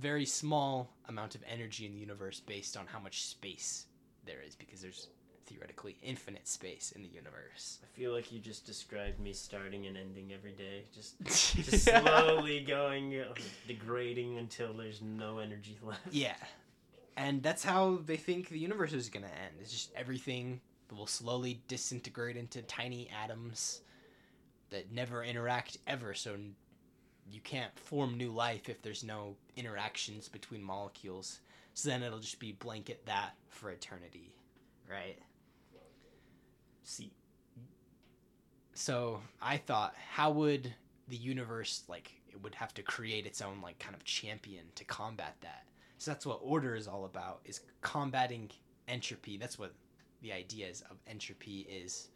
very 0.00 0.24
small 0.26 0.90
amount 1.08 1.34
of 1.34 1.42
energy 1.50 1.86
in 1.86 1.92
the 1.92 1.98
universe 1.98 2.40
based 2.40 2.76
on 2.76 2.86
how 2.86 2.98
much 2.98 3.24
space 3.24 3.86
there 4.26 4.40
is 4.46 4.54
because 4.54 4.82
there's 4.82 5.08
theoretically 5.48 5.96
infinite 6.02 6.46
space 6.46 6.92
in 6.94 7.02
the 7.02 7.08
universe. 7.08 7.78
I 7.82 7.86
feel 7.98 8.12
like 8.12 8.30
you 8.30 8.38
just 8.38 8.66
described 8.66 9.18
me 9.18 9.32
starting 9.32 9.86
and 9.86 9.96
ending 9.96 10.32
every 10.32 10.52
day. 10.52 10.84
Just 10.94 11.20
just 11.54 11.84
slowly 11.84 12.60
going 12.60 13.18
uh, 13.20 13.34
degrading 13.66 14.38
until 14.38 14.72
there's 14.72 15.00
no 15.02 15.38
energy 15.38 15.78
left. 15.82 16.12
Yeah. 16.12 16.36
And 17.16 17.42
that's 17.42 17.64
how 17.64 17.98
they 18.04 18.16
think 18.16 18.48
the 18.48 18.58
universe 18.58 18.92
is 18.92 19.08
going 19.08 19.24
to 19.24 19.30
end. 19.30 19.54
It's 19.60 19.72
just 19.72 19.90
everything 19.96 20.60
will 20.94 21.06
slowly 21.06 21.60
disintegrate 21.68 22.36
into 22.36 22.62
tiny 22.62 23.10
atoms 23.24 23.80
that 24.70 24.92
never 24.92 25.24
interact 25.24 25.78
ever. 25.86 26.14
So 26.14 26.36
you 27.30 27.40
can't 27.40 27.76
form 27.78 28.16
new 28.16 28.30
life 28.30 28.68
if 28.68 28.82
there's 28.82 29.04
no 29.04 29.36
interactions 29.56 30.28
between 30.28 30.62
molecules. 30.62 31.40
So 31.74 31.90
then 31.90 32.02
it'll 32.02 32.18
just 32.18 32.38
be 32.40 32.52
blanket 32.52 33.04
that 33.06 33.34
for 33.48 33.70
eternity, 33.70 34.34
right? 34.90 35.18
See, 36.88 37.12
So 38.72 39.20
I 39.42 39.58
thought, 39.58 39.94
how 40.10 40.30
would 40.30 40.72
the 41.08 41.16
universe 41.16 41.82
like 41.86 42.12
it 42.30 42.42
would 42.42 42.54
have 42.54 42.72
to 42.74 42.82
create 42.82 43.26
its 43.26 43.42
own 43.42 43.60
like 43.60 43.78
kind 43.78 43.94
of 43.94 44.04
champion 44.04 44.64
to 44.76 44.84
combat 44.84 45.36
that? 45.42 45.66
So 45.98 46.12
that's 46.12 46.24
what 46.24 46.40
order 46.42 46.74
is 46.74 46.88
all 46.88 47.04
about: 47.04 47.40
is 47.44 47.60
combating 47.82 48.50
entropy. 48.88 49.36
That's 49.36 49.58
what 49.58 49.74
the 50.22 50.32
idea 50.32 50.66
is 50.66 50.80
of 50.90 50.96
entropy 51.06 51.66
is. 51.68 52.08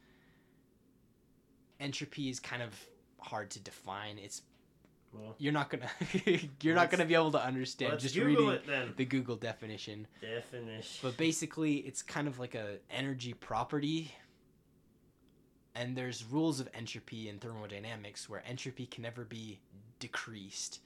Entropy 1.78 2.30
is 2.30 2.40
kind 2.40 2.62
of 2.62 2.72
hard 3.18 3.50
to 3.50 3.60
define. 3.60 4.16
It's 4.16 4.40
well, 5.12 5.34
you're 5.36 5.52
not 5.52 5.68
gonna 5.68 5.90
you're 6.62 6.74
not 6.74 6.90
gonna 6.90 7.04
be 7.04 7.14
able 7.14 7.32
to 7.32 7.44
understand 7.44 8.00
just 8.00 8.14
Google 8.14 8.52
reading 8.52 8.94
the 8.96 9.04
Google 9.04 9.36
definition. 9.36 10.06
Definition. 10.22 10.98
But 11.02 11.18
basically, 11.18 11.74
it's 11.74 12.00
kind 12.00 12.26
of 12.26 12.38
like 12.38 12.54
a 12.54 12.78
energy 12.90 13.34
property. 13.34 14.12
And 15.74 15.96
there's 15.96 16.24
rules 16.24 16.60
of 16.60 16.68
entropy 16.74 17.28
in 17.28 17.38
thermodynamics 17.38 18.28
where 18.28 18.42
entropy 18.46 18.86
can 18.86 19.02
never 19.02 19.24
be 19.24 19.58
decreased. 20.00 20.80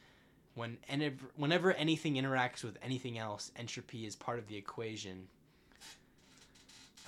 When 0.55 0.79
enev- 0.91 1.19
whenever 1.37 1.73
anything 1.73 2.15
interacts 2.15 2.63
with 2.63 2.79
anything 2.83 3.19
else, 3.19 3.51
entropy 3.57 4.07
is 4.07 4.15
part 4.15 4.39
of 4.39 4.47
the 4.47 4.57
equation. 4.57 5.27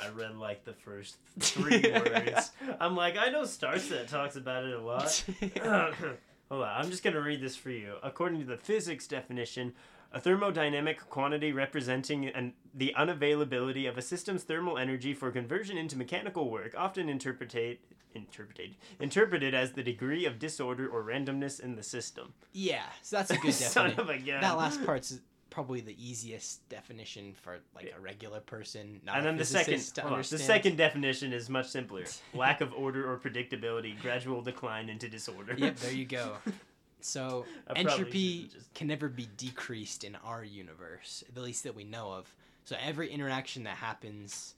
I 0.00 0.08
read 0.08 0.36
like 0.36 0.64
the 0.64 0.72
first 0.72 1.16
three 1.40 1.82
words. 1.82 2.50
I'm 2.80 2.94
like, 2.94 3.16
I 3.16 3.30
know 3.30 3.42
Starset 3.42 4.08
talks 4.08 4.36
about 4.36 4.64
it 4.64 4.74
a 4.74 4.80
lot. 4.80 5.24
Hold 6.50 6.62
on, 6.62 6.68
I'm 6.68 6.90
just 6.90 7.02
gonna 7.02 7.20
read 7.20 7.40
this 7.40 7.56
for 7.56 7.70
you. 7.70 7.94
According 8.02 8.40
to 8.40 8.46
the 8.46 8.56
physics 8.56 9.06
definition, 9.06 9.74
a 10.12 10.20
thermodynamic 10.20 10.98
quantity 11.10 11.52
representing 11.52 12.26
an, 12.28 12.54
the 12.74 12.94
unavailability 12.98 13.88
of 13.88 13.98
a 13.98 14.02
system's 14.02 14.42
thermal 14.42 14.78
energy 14.78 15.12
for 15.12 15.30
conversion 15.30 15.76
into 15.76 15.96
mechanical 15.96 16.50
work, 16.50 16.74
often 16.76 17.08
interpretate 17.08 17.80
interpreted 18.14 18.74
interpreted 18.98 19.54
as 19.54 19.72
the 19.72 19.82
degree 19.82 20.24
of 20.24 20.38
disorder 20.38 20.88
or 20.88 21.04
randomness 21.04 21.60
in 21.60 21.76
the 21.76 21.82
system. 21.82 22.32
Yeah, 22.52 22.84
so 23.02 23.16
that's 23.16 23.30
a 23.30 23.36
good 23.38 23.52
Son 23.52 23.90
definition. 23.90 24.00
of 24.00 24.22
a 24.22 24.26
gun. 24.26 24.40
That 24.40 24.56
last 24.56 24.84
part's 24.84 25.20
probably 25.50 25.80
the 25.80 25.96
easiest 25.98 26.66
definition 26.68 27.34
for 27.34 27.58
like 27.74 27.92
a 27.96 28.00
regular 28.00 28.40
person, 28.40 29.00
not 29.04 29.18
and 29.18 29.26
then 29.26 29.36
the 29.36 29.44
second, 29.44 29.82
hold 30.00 30.14
on, 30.14 30.18
the 30.18 30.38
second 30.38 30.76
definition 30.76 31.32
is 31.32 31.48
much 31.48 31.68
simpler: 31.68 32.04
lack 32.34 32.60
of 32.60 32.72
order 32.72 33.10
or 33.10 33.18
predictability, 33.18 34.00
gradual 34.00 34.40
decline 34.40 34.88
into 34.88 35.08
disorder. 35.08 35.54
Yep, 35.56 35.76
there 35.76 35.92
you 35.92 36.06
go. 36.06 36.36
So 37.00 37.46
entropy 37.76 38.48
just- 38.52 38.74
can 38.74 38.86
never 38.88 39.08
be 39.08 39.28
decreased 39.36 40.04
in 40.04 40.16
our 40.16 40.44
universe, 40.44 41.22
at 41.28 41.42
least 41.42 41.64
that 41.64 41.74
we 41.74 41.84
know 41.84 42.12
of. 42.12 42.34
So 42.64 42.76
every 42.80 43.10
interaction 43.10 43.64
that 43.64 43.76
happens, 43.76 44.54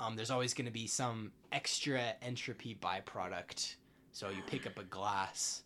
um, 0.00 0.16
there's 0.16 0.30
always 0.30 0.54
going 0.54 0.66
to 0.66 0.72
be 0.72 0.86
some 0.86 1.32
extra 1.52 2.14
entropy 2.22 2.76
byproduct. 2.80 3.76
So 4.12 4.30
you 4.30 4.42
pick 4.46 4.66
up 4.66 4.78
a 4.78 4.84
glass, 4.84 5.62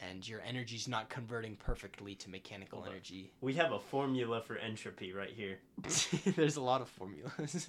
and 0.00 0.26
your 0.26 0.40
energy's 0.42 0.88
not 0.88 1.08
converting 1.08 1.56
perfectly 1.56 2.14
to 2.16 2.30
mechanical 2.30 2.80
Hold 2.80 2.92
energy. 2.92 3.30
We 3.40 3.54
have 3.54 3.72
a 3.72 3.78
formula 3.78 4.40
for 4.40 4.56
entropy 4.56 5.12
right 5.12 5.30
here. 5.30 5.58
There's 6.36 6.56
a 6.56 6.62
lot 6.62 6.80
of 6.80 6.88
formulas. 6.88 7.68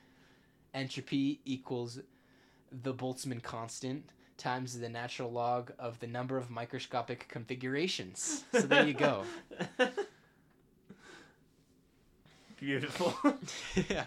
Entropy 0.74 1.40
equals 1.44 2.00
the 2.82 2.92
Boltzmann 2.92 3.42
constant 3.42 4.04
times 4.38 4.78
the 4.78 4.88
natural 4.88 5.30
log 5.30 5.72
of 5.78 5.98
the 6.00 6.06
number 6.06 6.38
of 6.38 6.48
microscopic 6.48 7.28
configurations. 7.28 8.44
So 8.52 8.60
there 8.60 8.86
you 8.86 8.94
go. 8.94 9.24
Beautiful. 12.58 13.14
Yeah. 13.88 14.06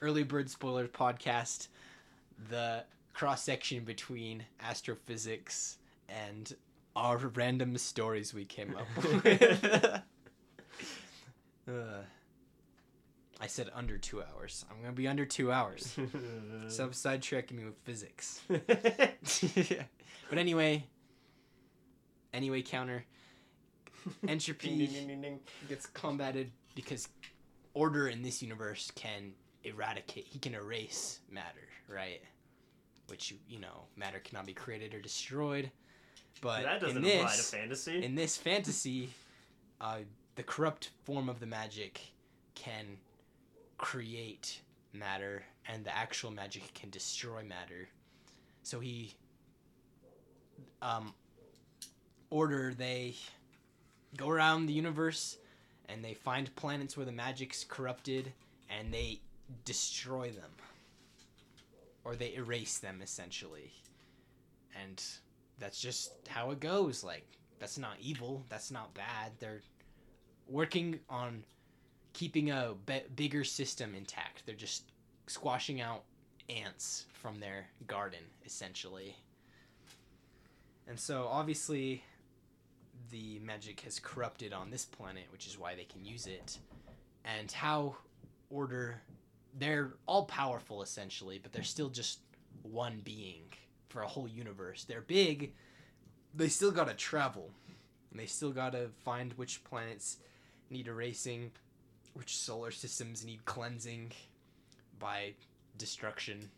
Early 0.00 0.22
Bird 0.22 0.50
Spoilers 0.50 0.90
podcast, 0.90 1.68
the 2.50 2.84
cross 3.14 3.42
section 3.42 3.84
between 3.84 4.44
astrophysics 4.60 5.78
and 6.08 6.54
our 6.94 7.16
random 7.16 7.76
stories 7.78 8.34
we 8.34 8.44
came 8.44 8.76
up 8.76 9.04
with. 9.24 10.02
Ugh. 11.68 12.04
I 13.40 13.46
said 13.46 13.70
under 13.74 13.98
two 13.98 14.22
hours. 14.22 14.64
I'm 14.70 14.80
gonna 14.80 14.92
be 14.92 15.08
under 15.08 15.24
two 15.24 15.52
hours. 15.52 15.98
Stop 16.68 16.90
sidetracking 16.90 17.52
me 17.52 17.64
with 17.64 17.76
physics. 17.84 18.40
but 18.48 20.38
anyway, 20.38 20.84
anyway, 22.32 22.62
counter 22.62 23.04
entropy 24.28 24.86
ding, 24.86 25.08
ding, 25.08 25.20
ding. 25.20 25.40
gets 25.68 25.86
combated 25.86 26.50
because 26.74 27.08
order 27.72 28.08
in 28.08 28.22
this 28.22 28.42
universe 28.42 28.90
can 28.94 29.32
eradicate. 29.64 30.26
He 30.28 30.38
can 30.38 30.54
erase 30.54 31.20
matter, 31.30 31.68
right? 31.88 32.22
Which 33.08 33.34
you 33.48 33.60
know, 33.60 33.84
matter 33.96 34.20
cannot 34.20 34.46
be 34.46 34.54
created 34.54 34.94
or 34.94 35.00
destroyed. 35.00 35.70
But 36.40 36.62
that 36.62 36.80
doesn't 36.80 37.04
in 37.04 37.18
apply 37.18 37.30
to 37.32 37.36
this, 37.36 37.50
fantasy. 37.50 38.04
in 38.04 38.14
this 38.14 38.36
fantasy, 38.36 39.10
uh, 39.80 39.98
the 40.36 40.42
corrupt 40.42 40.90
form 41.04 41.28
of 41.28 41.40
the 41.40 41.46
magic 41.46 42.00
can 42.54 42.98
create 43.84 44.62
matter, 44.94 45.44
and 45.68 45.84
the 45.84 45.94
actual 45.94 46.30
magic 46.30 46.72
can 46.72 46.88
destroy 46.88 47.42
matter. 47.42 47.86
So 48.62 48.80
he, 48.80 49.14
um, 50.80 51.12
order 52.30 52.72
they 52.72 53.14
go 54.16 54.30
around 54.30 54.64
the 54.64 54.72
universe, 54.72 55.36
and 55.90 56.02
they 56.02 56.14
find 56.14 56.56
planets 56.56 56.96
where 56.96 57.04
the 57.04 57.12
magic's 57.12 57.62
corrupted, 57.62 58.32
and 58.70 58.90
they 58.90 59.20
destroy 59.66 60.30
them, 60.30 60.52
or 62.04 62.16
they 62.16 62.32
erase 62.36 62.78
them 62.78 63.02
essentially, 63.02 63.70
and 64.82 65.04
that's 65.58 65.78
just 65.78 66.12
how 66.26 66.52
it 66.52 66.60
goes. 66.60 67.04
Like 67.04 67.26
that's 67.58 67.76
not 67.76 67.98
evil. 68.00 68.42
That's 68.48 68.70
not 68.70 68.94
bad. 68.94 69.32
They're 69.40 69.60
working 70.48 71.00
on 71.10 71.44
keeping 72.14 72.50
a 72.50 72.74
bigger 73.14 73.44
system 73.44 73.94
intact. 73.94 74.46
They're 74.46 74.54
just 74.54 74.84
squashing 75.26 75.80
out 75.82 76.04
ants 76.48 77.04
from 77.12 77.40
their 77.40 77.66
garden, 77.86 78.20
essentially. 78.46 79.16
And 80.88 80.98
so, 80.98 81.28
obviously, 81.30 82.04
the 83.10 83.38
magic 83.40 83.80
has 83.80 83.98
corrupted 83.98 84.52
on 84.52 84.70
this 84.70 84.84
planet, 84.84 85.24
which 85.30 85.46
is 85.46 85.58
why 85.58 85.74
they 85.74 85.84
can 85.84 86.04
use 86.04 86.26
it. 86.26 86.58
And 87.24 87.50
how 87.50 87.96
Order, 88.50 89.00
they're 89.58 89.94
all 90.06 90.26
powerful, 90.26 90.82
essentially, 90.82 91.40
but 91.42 91.52
they're 91.52 91.62
still 91.64 91.88
just 91.88 92.20
one 92.62 93.00
being 93.02 93.42
for 93.88 94.02
a 94.02 94.06
whole 94.06 94.28
universe. 94.28 94.84
They're 94.84 95.00
big, 95.00 95.54
they 96.34 96.48
still 96.48 96.70
gotta 96.70 96.94
travel. 96.94 97.50
And 98.10 98.20
they 98.20 98.26
still 98.26 98.52
gotta 98.52 98.90
find 99.04 99.32
which 99.32 99.64
planets 99.64 100.18
need 100.70 100.86
erasing, 100.86 101.50
which 102.14 102.36
solar 102.36 102.70
systems 102.70 103.24
need 103.24 103.44
cleansing 103.44 104.12
by 104.98 105.34
destruction. 105.78 106.50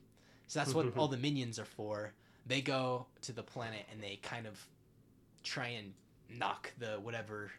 So 0.47 0.61
that's 0.61 0.75
what 0.75 0.87
all 0.97 1.09
the 1.09 1.17
minions 1.17 1.59
are 1.59 1.65
for. 1.65 2.13
They 2.47 2.61
go 2.61 3.07
to 3.23 3.33
the 3.33 3.43
planet 3.43 3.87
and 3.91 4.03
they 4.03 4.21
kind 4.23 4.47
of 4.47 4.65
try 5.43 5.69
and 5.69 5.93
knock 6.29 6.73
the 6.79 6.99
whatever 7.03 7.51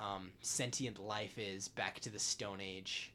um, 0.00 0.30
sentient 0.40 0.98
life 0.98 1.38
is 1.38 1.68
back 1.68 2.00
to 2.00 2.10
the 2.10 2.18
Stone 2.18 2.60
Age. 2.60 3.12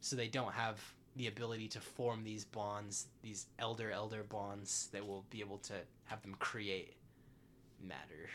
So 0.00 0.16
they 0.16 0.28
don't 0.28 0.52
have 0.52 0.80
the 1.16 1.28
ability 1.28 1.68
to 1.68 1.80
form 1.80 2.22
these 2.24 2.44
bonds, 2.44 3.06
these 3.22 3.46
elder 3.58 3.90
elder 3.90 4.22
bonds 4.22 4.88
that 4.92 5.06
will 5.06 5.24
be 5.30 5.40
able 5.40 5.58
to 5.58 5.74
have 6.04 6.20
them 6.22 6.34
create 6.38 6.94
matter. 7.82 8.28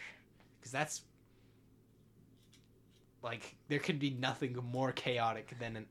Because 0.59 0.71
that's 0.71 1.01
like 3.23 3.55
there 3.67 3.79
could 3.79 3.99
be 3.99 4.09
nothing 4.11 4.57
more 4.71 4.91
chaotic 4.91 5.53
than 5.59 5.75
an 5.75 5.85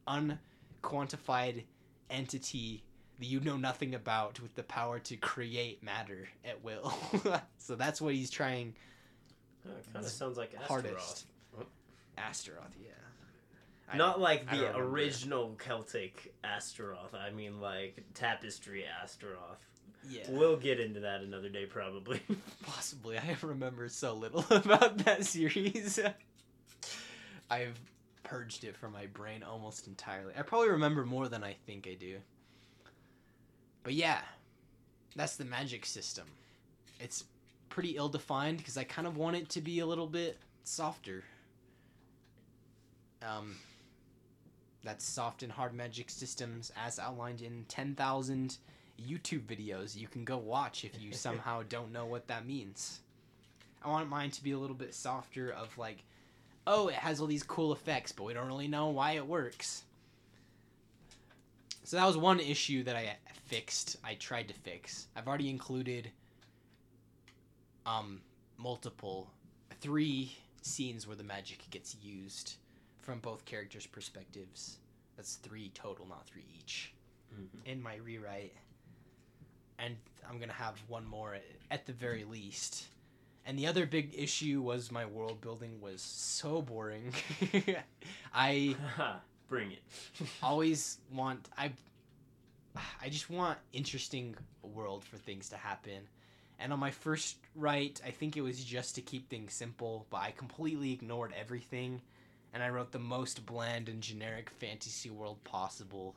unquantified 0.82 1.65
entity 2.09 2.82
that 3.19 3.27
you 3.27 3.40
know 3.40 3.57
nothing 3.57 3.94
about 3.94 4.40
with 4.40 4.55
the 4.55 4.62
power 4.62 4.98
to 4.98 5.16
create 5.16 5.82
matter 5.82 6.28
at 6.44 6.62
will. 6.65 6.93
so 7.59 7.77
that's 7.77 8.01
what 8.01 8.15
he's 8.15 8.31
trying 8.31 8.74
kind 9.65 10.05
of 10.05 10.11
sounds 10.11 10.36
like 10.36 10.52
Astaroth. 10.55 10.69
hardest. 10.69 11.27
Astaroth, 12.19 12.77
yeah. 12.82 12.90
I 13.93 13.97
Not 13.97 14.20
like 14.20 14.48
the 14.51 14.77
original 14.77 15.57
Celtic 15.59 16.32
Astaroth. 16.44 17.15
I 17.15 17.31
mean, 17.31 17.61
like 17.61 18.02
Tapestry 18.15 18.85
Astaroth. 19.02 19.59
Yeah, 20.09 20.23
We'll 20.31 20.57
get 20.57 20.81
into 20.81 21.01
that 21.01 21.20
another 21.20 21.48
day, 21.48 21.66
probably. 21.66 22.23
possibly. 22.62 23.19
I 23.19 23.36
remember 23.43 23.89
so 23.89 24.15
little 24.15 24.44
about 24.51 24.98
that 24.98 25.24
series. 25.24 25.98
I've 27.51 27.79
purged 28.23 28.65
it 28.65 28.77
from 28.77 28.93
my 28.93 29.07
brain 29.07 29.43
almost 29.43 29.87
entirely. 29.87 30.33
I 30.39 30.43
probably 30.43 30.71
remember 30.71 31.05
more 31.05 31.29
than 31.29 31.43
I 31.43 31.57
think 31.67 31.89
I 31.89 31.95
do. 31.95 32.19
But 33.83 33.95
yeah, 33.95 34.21
that's 35.17 35.37
the 35.37 35.45
magic 35.45 35.85
system. 35.85 36.27
It's 37.01 37.25
pretty 37.69 37.97
ill 37.97 38.09
defined 38.09 38.59
because 38.59 38.77
I 38.77 38.85
kind 38.85 39.07
of 39.07 39.17
want 39.17 39.37
it 39.37 39.49
to 39.51 39.61
be 39.61 39.81
a 39.81 39.87
little 39.87 40.07
bit 40.07 40.39
softer. 40.65 41.25
Um, 43.27 43.57
that's 44.85 45.05
soft 45.05 45.43
and 45.43 45.53
hard 45.53 45.75
magic 45.75 46.11
systems 46.11 46.73
as 46.77 46.99
outlined 46.99 47.43
in 47.43 47.65
10,000 47.69 48.57
YouTube 49.01 49.43
videos 49.43 49.97
you 49.97 50.09
can 50.09 50.25
go 50.25 50.37
watch 50.37 50.85
if 50.85 51.01
you 51.01 51.13
somehow 51.13 51.63
don't 51.69 51.93
know 51.93 52.07
what 52.07 52.29
that 52.29 52.47
means. 52.47 53.01
I 53.83 53.89
want 53.89 54.09
mine 54.09 54.31
to 54.33 54.43
be 54.43 54.53
a 54.53 54.59
little 54.59 54.77
bit 54.77 54.95
softer 54.95 55.51
of 55.51 55.77
like, 55.79 56.05
oh, 56.66 56.89
it 56.89 56.95
has 56.95 57.20
all 57.20 57.27
these 57.27 57.43
cool 57.43 57.73
effects, 57.73 58.12
but 58.12 58.24
we 58.24 58.35
don't 58.35 58.47
really 58.47 58.69
know 58.69 58.89
why 58.89 59.12
it 59.12 59.27
works. 59.27 59.82
So 61.85 61.97
that 61.97 62.07
was 62.07 62.16
one 62.16 62.41
issue 62.41 62.85
that 62.85 62.97
I 62.97 63.16
fixed. 63.47 63.97
I 64.05 64.15
tried 64.15 64.49
to 64.49 64.55
fix. 64.55 65.07
I've 65.16 65.27
already 65.27 65.51
included 65.51 66.11
um 67.87 68.20
multiple 68.59 69.31
three 69.81 70.37
scenes 70.62 71.07
where 71.07 71.16
the 71.16 71.24
magic 71.24 71.65
gets 71.70 71.97
used 72.03 72.57
from 73.01 73.19
both 73.19 73.45
characters' 73.45 73.87
perspectives. 73.87 74.77
That's 75.16 75.37
three 75.37 75.70
total, 75.74 76.07
not 76.07 76.27
three 76.27 76.45
each 76.59 76.93
in 77.65 77.82
my 77.82 77.97
rewrite. 77.97 78.53
And 79.78 79.97
I'm 80.28 80.37
going 80.37 80.49
to 80.51 80.55
have 80.55 80.74
one 80.89 81.07
more 81.07 81.35
at, 81.35 81.45
at 81.70 81.87
the 81.87 81.93
very 81.93 82.24
least. 82.24 82.87
And 83.51 83.59
the 83.59 83.67
other 83.67 83.85
big 83.85 84.15
issue 84.17 84.63
was 84.63 84.93
my 84.93 85.05
world 85.07 85.41
building 85.41 85.81
was 85.81 86.01
so 86.01 86.63
boring. 86.63 87.13
I 88.33 88.77
Bring 89.49 89.73
it. 89.73 89.83
always 90.41 90.99
want 91.13 91.49
I 91.59 91.73
I 93.03 93.09
just 93.09 93.29
want 93.29 93.59
interesting 93.73 94.37
world 94.63 95.03
for 95.03 95.17
things 95.17 95.49
to 95.49 95.57
happen. 95.57 95.99
And 96.61 96.73
on 96.73 96.79
my 96.79 96.93
first 96.93 97.39
write, 97.57 98.01
I 98.07 98.13
think 98.13 98.37
it 98.37 98.43
was 98.43 98.63
just 98.63 98.95
to 98.95 99.01
keep 99.01 99.29
things 99.29 99.53
simple, 99.53 100.07
but 100.11 100.19
I 100.19 100.31
completely 100.31 100.93
ignored 100.93 101.35
everything 101.37 102.01
and 102.55 102.63
I 102.63 102.69
wrote 102.69 102.93
the 102.93 103.01
most 103.01 103.45
bland 103.47 103.89
and 103.89 104.01
generic 104.01 104.49
fantasy 104.49 105.11
world 105.11 105.43
possible 105.43 106.15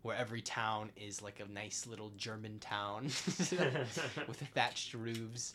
where 0.00 0.16
every 0.16 0.40
town 0.40 0.88
is 0.96 1.20
like 1.20 1.40
a 1.40 1.52
nice 1.52 1.86
little 1.86 2.10
German 2.16 2.58
town 2.58 3.04
with 3.04 4.42
thatched 4.54 4.94
roofs, 4.94 5.52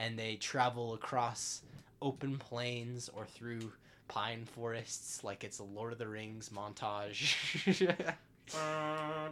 and 0.00 0.18
they 0.18 0.36
travel 0.36 0.94
across 0.94 1.62
open 2.00 2.38
plains 2.38 3.10
or 3.14 3.26
through 3.26 3.70
pine 4.08 4.44
forests 4.44 5.22
like 5.22 5.44
it's 5.44 5.58
a 5.58 5.64
Lord 5.64 5.92
of 5.92 5.98
the 5.98 6.08
Rings 6.08 6.48
montage. 6.48 7.36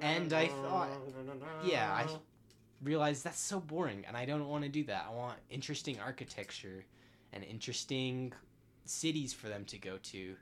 And 0.02 0.32
I 0.32 0.46
thought- 0.48 0.90
yeah, 1.64 1.92
I 1.92 2.02
realized 2.82 3.24
that's 3.24 3.40
so 3.40 3.58
boring 3.58 4.04
and 4.06 4.16
I 4.16 4.24
don't 4.24 4.46
want 4.46 4.62
to 4.64 4.68
do 4.70 4.84
that. 4.84 5.06
I 5.10 5.14
want 5.14 5.34
interesting 5.50 5.98
architecture 5.98 6.84
and 7.32 7.42
interesting 7.42 8.32
cities 8.84 9.32
for 9.32 9.48
them 9.48 9.64
to 9.66 9.78
go 9.78 9.96
to. 10.04 10.36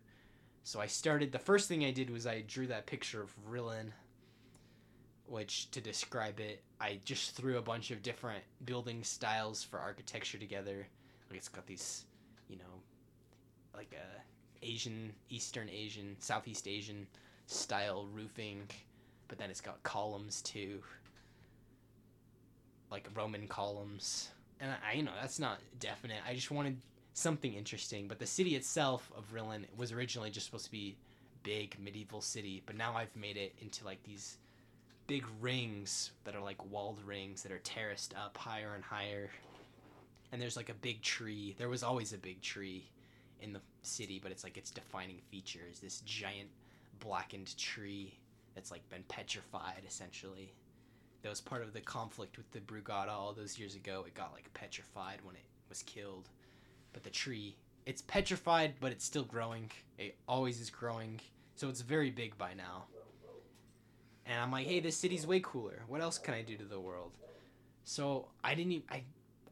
So 0.64 0.80
I 0.80 0.86
started 0.88 1.32
the 1.32 1.38
first 1.38 1.68
thing 1.68 1.84
I 1.84 1.90
did 1.92 2.10
was 2.10 2.26
I 2.26 2.42
drew 2.46 2.66
that 2.66 2.86
picture 2.86 3.22
of 3.22 3.30
Rillen 3.50 3.92
which 5.28 5.70
to 5.72 5.80
describe 5.80 6.40
it, 6.40 6.62
I 6.80 7.00
just 7.04 7.34
threw 7.36 7.58
a 7.58 7.62
bunch 7.62 7.90
of 7.90 8.02
different 8.02 8.42
building 8.64 9.02
styles 9.02 9.62
for 9.62 9.78
architecture 9.78 10.38
together. 10.38 10.86
Like 11.30 11.38
it's 11.38 11.48
got 11.48 11.66
these, 11.66 12.04
you 12.48 12.56
know, 12.56 12.82
like 13.74 13.94
a 13.94 14.64
Asian, 14.64 15.12
Eastern 15.30 15.68
Asian, 15.68 16.16
Southeast 16.18 16.66
Asian 16.66 17.06
style 17.46 18.06
roofing, 18.12 18.62
but 19.28 19.38
then 19.38 19.50
it's 19.50 19.60
got 19.60 19.82
columns 19.82 20.42
too, 20.42 20.82
like 22.90 23.08
Roman 23.14 23.48
columns. 23.48 24.30
And 24.60 24.70
I, 24.88 24.94
you 24.94 25.02
know, 25.02 25.12
that's 25.20 25.38
not 25.38 25.58
definite. 25.80 26.18
I 26.26 26.34
just 26.34 26.50
wanted 26.50 26.78
something 27.12 27.54
interesting. 27.54 28.08
But 28.08 28.18
the 28.18 28.26
city 28.26 28.54
itself 28.56 29.10
of 29.16 29.32
Rillen 29.32 29.64
was 29.76 29.92
originally 29.92 30.30
just 30.30 30.46
supposed 30.46 30.66
to 30.66 30.70
be 30.70 30.96
big 31.42 31.76
medieval 31.78 32.20
city, 32.20 32.62
but 32.66 32.76
now 32.76 32.94
I've 32.96 33.14
made 33.14 33.36
it 33.36 33.54
into 33.60 33.84
like 33.84 34.02
these 34.02 34.38
big 35.06 35.24
rings 35.40 36.12
that 36.24 36.34
are 36.34 36.42
like 36.42 36.70
walled 36.70 37.00
rings 37.04 37.42
that 37.42 37.52
are 37.52 37.58
terraced 37.58 38.14
up 38.14 38.36
higher 38.36 38.74
and 38.74 38.84
higher. 38.84 39.30
And 40.32 40.42
there's 40.42 40.56
like 40.56 40.68
a 40.68 40.74
big 40.74 41.02
tree. 41.02 41.54
There 41.58 41.68
was 41.68 41.82
always 41.82 42.12
a 42.12 42.18
big 42.18 42.42
tree 42.42 42.90
in 43.40 43.52
the 43.52 43.60
city, 43.82 44.18
but 44.22 44.32
it's 44.32 44.44
like 44.44 44.56
its 44.56 44.70
defining 44.70 45.20
feature 45.30 45.60
is 45.70 45.78
this 45.78 46.00
giant 46.00 46.48
blackened 47.00 47.56
tree 47.56 48.18
that's 48.54 48.70
like 48.70 48.88
been 48.88 49.04
petrified 49.08 49.82
essentially. 49.86 50.52
That 51.22 51.30
was 51.30 51.40
part 51.40 51.62
of 51.62 51.72
the 51.72 51.80
conflict 51.80 52.36
with 52.36 52.50
the 52.52 52.60
Brugada 52.60 53.10
all 53.10 53.32
those 53.32 53.58
years 53.58 53.74
ago. 53.74 54.04
It 54.06 54.14
got 54.14 54.32
like 54.32 54.52
petrified 54.54 55.18
when 55.22 55.36
it 55.36 55.44
was 55.68 55.82
killed. 55.82 56.28
But 56.92 57.04
the 57.04 57.10
tree, 57.10 57.56
it's 57.84 58.02
petrified, 58.02 58.74
but 58.80 58.92
it's 58.92 59.04
still 59.04 59.24
growing. 59.24 59.70
It 59.98 60.16
always 60.28 60.60
is 60.60 60.70
growing. 60.70 61.20
So 61.56 61.68
it's 61.68 61.80
very 61.80 62.10
big 62.10 62.36
by 62.38 62.54
now. 62.54 62.84
And 64.26 64.40
I'm 64.40 64.50
like, 64.50 64.66
hey, 64.66 64.80
this 64.80 64.96
city's 64.96 65.26
way 65.26 65.40
cooler. 65.40 65.82
What 65.86 66.00
else 66.00 66.18
can 66.18 66.34
I 66.34 66.42
do 66.42 66.56
to 66.56 66.64
the 66.64 66.80
world? 66.80 67.12
So 67.84 68.28
I 68.42 68.54
didn't. 68.54 68.72
Even, 68.72 68.86
I 68.90 69.02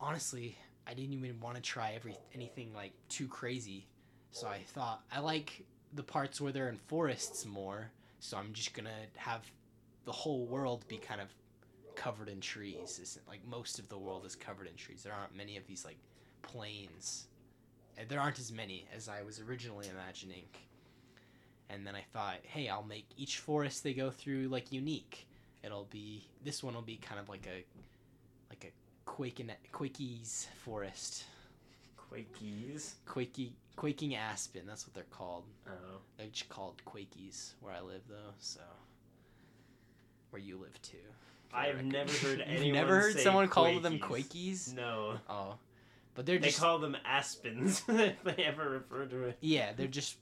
honestly, 0.01 0.59
I 0.87 0.95
didn't 0.95 1.15
even 1.15 1.41
want 1.41 1.57
to 1.57 1.63
try 1.63 1.93
every 1.95 2.17
anything 2.35 2.73
like 2.75 2.93
too 3.09 3.29
crazy. 3.29 3.87
So 4.33 4.49
I 4.49 4.59
thought 4.67 5.05
I 5.13 5.21
like 5.21 5.65
the 5.93 6.03
parts 6.03 6.41
where 6.41 6.53
they're 6.53 6.69
in 6.69 6.79
forests 6.89 7.47
more. 7.47 7.91
So 8.19 8.37
I'm 8.37 8.53
just 8.53 8.75
gonna 8.75 8.91
have 9.17 9.43
the 10.05 10.13
whole 10.13 10.47
world 10.47 10.85
be 10.89 10.97
kind 10.97 11.21
of 11.21 11.29
covered 11.95 12.29
in 12.29 12.41
trees. 12.41 12.99
Isn't 13.01 13.29
like 13.29 13.47
most 13.47 13.79
of 13.79 13.89
the 13.89 13.99
world 13.99 14.27
is 14.27 14.35
covered 14.35 14.67
in 14.67 14.75
trees. 14.75 15.05
There 15.05 15.13
aren't 15.13 15.37
many 15.37 15.57
of 15.57 15.67
these 15.69 15.85
like 15.85 15.99
plains. 16.43 17.29
There 18.09 18.21
aren't 18.21 18.41
as 18.41 18.51
many 18.51 18.87
as 18.95 19.09
I 19.09 19.23
was 19.23 19.41
originally 19.41 19.87
imagining 19.89 20.43
and 21.71 21.87
then 21.87 21.95
I 21.95 22.03
thought, 22.13 22.37
hey, 22.45 22.69
I'll 22.69 22.83
make 22.85 23.07
each 23.17 23.39
forest 23.39 23.83
they 23.83 23.95
go 23.95 24.11
through 24.11 24.49
like 24.49 24.73
unique. 24.73 25.27
It'll 25.63 25.89
be 25.91 26.27
this 26.45 26.63
one 26.63 26.75
will 26.75 26.83
be 26.83 26.97
kind 26.97 27.21
of 27.21 27.29
like 27.29 27.47
a 27.47 27.65
like 28.51 28.65
a 28.65 29.11
quaking 29.11 29.51
quakies 29.73 30.47
forest, 30.65 31.25
Quakies. 32.13 32.93
quaky 33.07 33.53
quaking 33.77 34.15
aspen. 34.15 34.63
That's 34.67 34.87
what 34.87 34.95
they're 34.95 35.05
called. 35.11 35.45
Oh. 35.67 35.99
They're 36.19 36.27
just 36.29 36.49
called 36.49 36.81
quakies 36.87 37.53
where 37.61 37.73
I 37.75 37.81
live 37.81 38.03
though. 38.09 38.33
So 38.39 38.61
where 40.31 40.41
you 40.43 40.59
live 40.59 40.81
too. 40.83 40.97
I've 41.53 41.77
record. 41.77 41.93
never 41.93 42.13
heard 42.13 42.41
anyone. 42.47 42.65
You've 42.67 42.75
never 42.75 43.01
heard 43.01 43.19
someone 43.21 43.49
call 43.49 43.79
them 43.81 43.99
Quakies. 43.99 44.69
quakies. 44.71 44.75
No. 44.75 45.15
Oh, 45.29 45.55
but 46.15 46.27
they're 46.27 46.39
They 46.39 46.49
just 46.49 46.61
call 46.61 46.79
them 46.79 46.97
aspens 47.07 47.83
if 47.89 48.23
they 48.25 48.43
ever 48.45 48.69
refer 48.71 49.07
to 49.07 49.25
it. 49.25 49.39
Yeah, 49.41 49.73
they're 49.77 49.87
just 49.87 50.17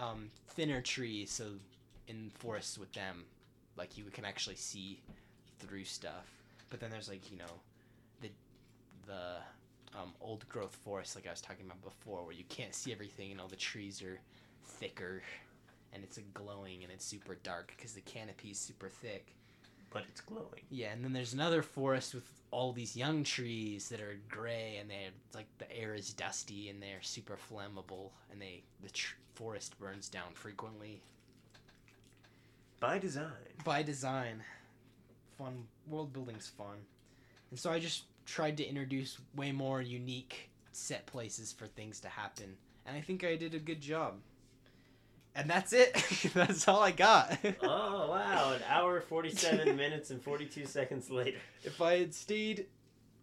um, 0.00 0.30
thinner 0.48 0.80
trees, 0.80 1.30
so 1.30 1.44
in 2.08 2.30
forests 2.38 2.78
with 2.78 2.92
them, 2.92 3.24
like 3.76 3.96
you 3.96 4.04
can 4.04 4.24
actually 4.24 4.56
see 4.56 5.00
through 5.58 5.84
stuff. 5.84 6.26
But 6.70 6.80
then 6.80 6.90
there's 6.90 7.08
like 7.08 7.30
you 7.30 7.38
know, 7.38 7.52
the 8.20 8.30
the 9.06 9.98
um, 9.98 10.12
old 10.20 10.48
growth 10.48 10.76
forest, 10.84 11.16
like 11.16 11.26
I 11.26 11.30
was 11.30 11.40
talking 11.40 11.66
about 11.66 11.82
before, 11.82 12.24
where 12.24 12.34
you 12.34 12.44
can't 12.48 12.74
see 12.74 12.92
everything 12.92 13.30
and 13.32 13.40
all 13.40 13.48
the 13.48 13.56
trees 13.56 14.02
are 14.02 14.18
thicker, 14.64 15.22
and 15.92 16.02
it's 16.02 16.18
a 16.18 16.22
glowing 16.34 16.82
and 16.82 16.92
it's 16.92 17.04
super 17.04 17.36
dark 17.42 17.72
because 17.76 17.92
the 17.92 18.00
canopy 18.00 18.50
is 18.50 18.58
super 18.58 18.88
thick. 18.88 19.34
But 19.90 20.04
it's 20.08 20.20
glowing. 20.20 20.62
Yeah, 20.70 20.92
and 20.92 21.04
then 21.04 21.12
there's 21.12 21.34
another 21.34 21.62
forest 21.62 22.14
with 22.14 22.28
all 22.52 22.72
these 22.72 22.96
young 22.96 23.24
trees 23.24 23.88
that 23.88 24.00
are 24.00 24.18
gray, 24.28 24.76
and 24.80 24.88
they're 24.88 25.10
like 25.34 25.46
the 25.58 25.70
air 25.76 25.94
is 25.94 26.12
dusty, 26.12 26.68
and 26.68 26.80
they're 26.82 27.02
super 27.02 27.36
flammable, 27.36 28.10
and 28.30 28.40
they 28.40 28.62
the 28.82 28.90
tr- 28.90 29.16
forest 29.34 29.78
burns 29.80 30.08
down 30.08 30.32
frequently 30.34 31.00
By 32.78 32.98
design. 32.98 33.32
by 33.64 33.82
design. 33.82 34.42
Fun 35.36 35.66
world 35.88 36.12
building's 36.12 36.48
fun, 36.48 36.76
and 37.50 37.58
so 37.58 37.70
I 37.70 37.78
just 37.80 38.04
tried 38.26 38.56
to 38.58 38.64
introduce 38.64 39.18
way 39.34 39.50
more 39.52 39.80
unique 39.82 40.50
set 40.72 41.06
places 41.06 41.52
for 41.52 41.66
things 41.66 41.98
to 42.00 42.08
happen, 42.08 42.56
and 42.86 42.96
I 42.96 43.00
think 43.00 43.24
I 43.24 43.36
did 43.36 43.54
a 43.54 43.58
good 43.58 43.80
job. 43.80 44.14
And 45.34 45.48
that's 45.48 45.72
it. 45.72 45.94
that's 46.34 46.66
all 46.66 46.80
I 46.80 46.90
got. 46.90 47.38
oh 47.62 48.10
wow! 48.10 48.52
An 48.54 48.62
hour, 48.68 49.00
forty-seven 49.00 49.76
minutes, 49.84 50.10
and 50.10 50.20
forty-two 50.20 50.66
seconds 50.66 51.08
later. 51.10 51.38
if 51.64 51.80
I 51.80 51.98
had 51.98 52.14
stayed 52.14 52.66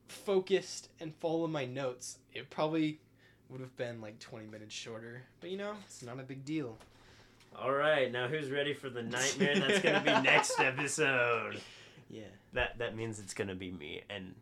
focused 0.08 0.90
and 1.00 1.14
followed 1.16 1.50
my 1.52 1.66
notes, 1.66 2.20
it 2.34 2.50
probably 2.50 3.00
would 3.50 3.62
have 3.62 3.76
been 3.78 4.02
like 4.02 4.20
20 4.20 4.48
minutes 4.48 4.74
shorter. 4.74 5.24
But 5.42 5.50
you 5.52 5.58
know, 5.58 5.74
it's 5.86 6.04
not 6.04 6.20
a 6.20 6.24
big 6.24 6.46
deal. 6.46 6.78
All 7.56 7.74
right, 7.74 8.12
now 8.12 8.28
who's 8.28 8.50
ready 8.52 8.74
for 8.74 8.90
the 8.90 9.02
nightmare 9.04 9.56
that's 9.56 9.80
gonna 9.80 10.02
be 10.02 10.12
next 10.28 10.60
episode? 10.60 11.60
Yeah. 12.10 12.24
That 12.54 12.78
that 12.80 12.96
means 12.96 13.20
it's 13.20 13.34
gonna 13.34 13.56
be 13.56 13.72
me, 13.72 14.04
and 14.10 14.36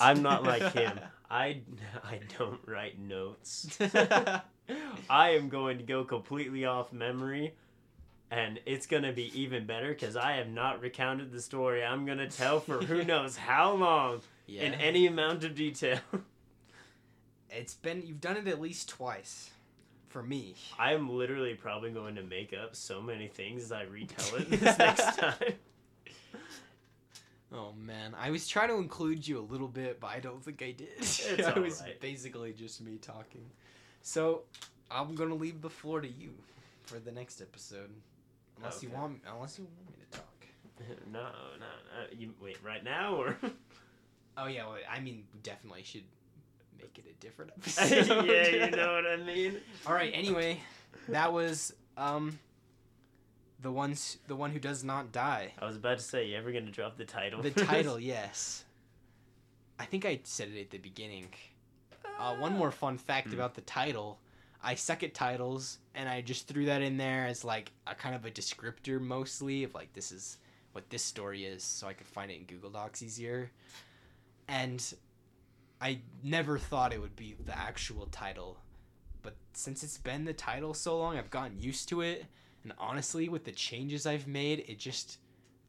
I'm 0.00 0.22
not 0.22 0.44
like 0.44 0.72
him. 0.72 0.98
I 1.30 1.60
I 2.02 2.20
don't 2.38 2.60
write 2.66 2.98
notes. 2.98 3.78
I 5.10 5.30
am 5.30 5.48
going 5.48 5.78
to 5.78 5.84
go 5.84 6.04
completely 6.04 6.64
off 6.64 6.92
memory, 6.92 7.54
and 8.30 8.60
it's 8.66 8.86
gonna 8.86 9.12
be 9.12 9.30
even 9.38 9.66
better 9.66 9.88
because 9.88 10.16
I 10.16 10.32
have 10.32 10.48
not 10.48 10.80
recounted 10.80 11.32
the 11.32 11.40
story 11.40 11.84
I'm 11.84 12.06
gonna 12.06 12.28
tell 12.28 12.60
for 12.60 12.78
who 12.78 13.04
knows 13.04 13.36
how 13.36 13.72
long 13.72 14.20
yeah. 14.46 14.62
in 14.62 14.74
any 14.74 15.06
amount 15.06 15.44
of 15.44 15.54
detail. 15.54 16.00
it's 17.50 17.74
been 17.74 18.02
you've 18.04 18.20
done 18.20 18.36
it 18.36 18.46
at 18.46 18.60
least 18.60 18.88
twice 18.88 19.50
for 20.08 20.22
me. 20.22 20.54
I 20.78 20.94
am 20.94 21.10
literally 21.10 21.54
probably 21.54 21.90
going 21.90 22.14
to 22.16 22.22
make 22.22 22.54
up 22.54 22.74
so 22.74 23.00
many 23.00 23.28
things 23.28 23.64
as 23.64 23.72
I 23.72 23.82
retell 23.82 24.36
it 24.36 24.50
this 24.50 24.78
next 24.78 25.18
time. 25.18 25.54
Oh 27.50 27.72
man, 27.78 28.14
I 28.18 28.30
was 28.30 28.46
trying 28.46 28.68
to 28.68 28.76
include 28.76 29.26
you 29.26 29.38
a 29.38 29.40
little 29.40 29.68
bit, 29.68 30.00
but 30.00 30.08
I 30.08 30.20
don't 30.20 30.44
think 30.44 30.62
I 30.62 30.72
did. 30.72 30.88
It's 30.98 31.26
it 31.26 31.56
was 31.56 31.80
alright. 31.80 32.00
basically 32.00 32.52
just 32.52 32.82
me 32.82 32.98
talking. 33.00 33.44
So, 34.08 34.44
I'm 34.90 35.14
to 35.14 35.34
leave 35.34 35.60
the 35.60 35.68
floor 35.68 36.00
to 36.00 36.08
you 36.08 36.30
for 36.84 36.98
the 36.98 37.12
next 37.12 37.42
episode. 37.42 37.90
Unless 38.56 38.82
you 38.82 38.88
want 38.88 39.20
unless 39.30 39.58
you 39.58 39.64
want 39.64 39.90
me 39.90 39.96
to 40.10 40.18
talk. 40.18 40.46
no, 41.12 41.20
no, 41.20 41.28
no. 41.60 42.18
You 42.18 42.32
wait 42.40 42.56
right 42.64 42.82
now 42.82 43.16
or 43.16 43.36
Oh 44.38 44.46
yeah, 44.46 44.66
well, 44.66 44.78
I 44.90 45.00
mean, 45.00 45.24
we 45.34 45.40
definitely 45.40 45.82
should 45.82 46.04
make 46.78 46.98
it 46.98 47.04
a 47.06 47.22
different 47.22 47.50
episode. 47.58 48.24
yeah, 48.24 48.48
you 48.48 48.70
know 48.70 48.94
what 48.94 49.06
I 49.06 49.16
mean. 49.16 49.58
All 49.86 49.92
right. 49.92 50.10
Anyway, 50.14 50.60
that 51.08 51.30
was 51.30 51.74
um 51.98 52.38
the 53.60 53.70
ones 53.70 54.16
the 54.26 54.36
one 54.36 54.52
who 54.52 54.58
does 54.58 54.84
not 54.84 55.12
die. 55.12 55.52
I 55.60 55.66
was 55.66 55.76
about 55.76 55.98
to 55.98 56.04
say, 56.04 56.28
you 56.28 56.38
ever 56.38 56.50
gonna 56.50 56.70
drop 56.70 56.96
the 56.96 57.04
title? 57.04 57.42
The 57.42 57.50
title, 57.50 58.00
yes. 58.00 58.64
I 59.78 59.84
think 59.84 60.06
I 60.06 60.18
said 60.24 60.48
it 60.48 60.58
at 60.58 60.70
the 60.70 60.78
beginning. 60.78 61.28
Uh, 62.18 62.34
one 62.36 62.52
more 62.56 62.70
fun 62.70 62.98
fact 62.98 63.28
Hmm. 63.28 63.34
about 63.34 63.54
the 63.54 63.60
title. 63.62 64.18
I 64.62 64.74
suck 64.74 65.02
at 65.04 65.14
titles, 65.14 65.78
and 65.94 66.08
I 66.08 66.20
just 66.20 66.48
threw 66.48 66.64
that 66.66 66.82
in 66.82 66.96
there 66.96 67.26
as 67.26 67.44
like 67.44 67.70
a 67.86 67.94
kind 67.94 68.14
of 68.14 68.24
a 68.24 68.30
descriptor 68.30 69.00
mostly 69.00 69.62
of 69.62 69.72
like 69.74 69.92
this 69.92 70.10
is 70.10 70.38
what 70.72 70.90
this 70.90 71.04
story 71.04 71.44
is, 71.44 71.62
so 71.62 71.86
I 71.86 71.92
could 71.92 72.08
find 72.08 72.30
it 72.30 72.34
in 72.38 72.44
Google 72.44 72.70
Docs 72.70 73.02
easier. 73.02 73.50
And 74.48 74.82
I 75.80 76.00
never 76.24 76.58
thought 76.58 76.92
it 76.92 77.00
would 77.00 77.14
be 77.14 77.36
the 77.44 77.56
actual 77.56 78.06
title, 78.06 78.58
but 79.22 79.36
since 79.52 79.84
it's 79.84 79.98
been 79.98 80.24
the 80.24 80.32
title 80.32 80.74
so 80.74 80.98
long, 80.98 81.16
I've 81.16 81.30
gotten 81.30 81.60
used 81.60 81.88
to 81.90 82.00
it. 82.00 82.26
And 82.64 82.72
honestly, 82.78 83.28
with 83.28 83.44
the 83.44 83.52
changes 83.52 84.06
I've 84.06 84.26
made, 84.26 84.64
it 84.68 84.78
just 84.78 85.18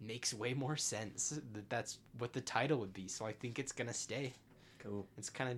makes 0.02 0.34
way 0.34 0.54
more 0.56 0.76
sense. 0.78 1.40
That 1.54 1.70
that's 1.70 2.00
what 2.18 2.34
the 2.34 2.42
title 2.42 2.80
would 2.80 2.94
be. 2.94 3.08
So 3.08 3.26
I 3.26 3.34
think 3.34 3.60
it's 3.60 3.72
gonna 3.72 3.94
stay. 3.94 4.34
Cool. 4.80 5.06
It's 5.18 5.30
kind 5.30 5.52
of 5.52 5.58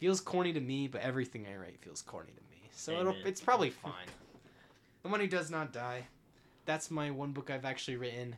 feels 0.00 0.20
corny 0.20 0.52
to 0.54 0.60
me, 0.60 0.88
but 0.88 1.02
everything 1.02 1.46
I 1.46 1.56
write 1.56 1.78
feels 1.80 2.00
corny 2.02 2.32
to 2.32 2.42
me. 2.50 2.68
So 2.72 2.98
it'll, 2.98 3.14
it's 3.24 3.40
probably 3.40 3.70
fine. 3.70 4.08
the 5.02 5.10
one 5.10 5.20
who 5.20 5.26
does 5.26 5.50
not 5.50 5.72
die. 5.72 6.06
That's 6.64 6.90
my 6.90 7.10
one 7.10 7.32
book 7.32 7.50
I've 7.50 7.66
actually 7.66 7.96
written. 7.96 8.36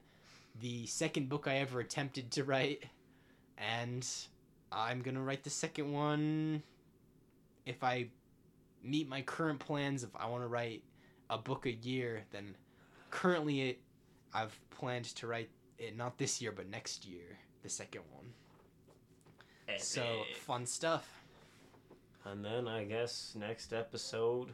The 0.61 0.87
second 0.87 1.29
book 1.29 1.47
I 1.47 1.59
ever 1.59 1.81
attempted 1.81 2.31
to 2.33 2.45
write, 2.45 2.83
and 3.57 4.07
I'm 4.71 5.01
gonna 5.01 5.23
write 5.23 5.45
the 5.45 5.51
second 5.51 5.93
one 5.93 6.63
if 7.65 7.83
I 7.85 8.09
meet 8.83 9.09
my 9.09 9.23
current 9.23 9.61
plans. 9.61 10.03
If 10.03 10.11
I 10.17 10.29
want 10.29 10.43
to 10.43 10.49
write 10.49 10.83
a 11.31 11.39
book 11.39 11.67
a 11.67 11.73
year, 11.73 12.23
then 12.33 12.57
currently 13.11 13.71
it, 13.71 13.81
I've 14.35 14.59
planned 14.71 15.05
to 15.17 15.27
write 15.27 15.49
it 15.79 15.97
not 15.97 16.19
this 16.19 16.43
year 16.43 16.53
but 16.53 16.69
next 16.69 17.07
year. 17.07 17.39
The 17.63 17.69
second 17.69 18.03
one. 18.13 18.27
So 19.79 20.03
fun 20.35 20.67
stuff. 20.67 21.22
And 22.25 22.45
then 22.45 22.69
I 22.69 22.85
guess 22.85 23.35
next 23.39 23.73
episode, 23.73 24.49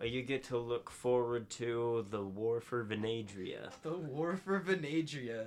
uh, 0.00 0.06
you 0.06 0.22
get 0.22 0.44
to 0.44 0.58
look 0.58 0.90
forward 0.90 1.50
to 1.50 2.06
the 2.10 2.22
War 2.22 2.60
for 2.60 2.84
Venadria. 2.84 3.70
The 3.82 3.92
War 3.96 4.36
for 4.36 4.58
Venadria. 4.60 5.46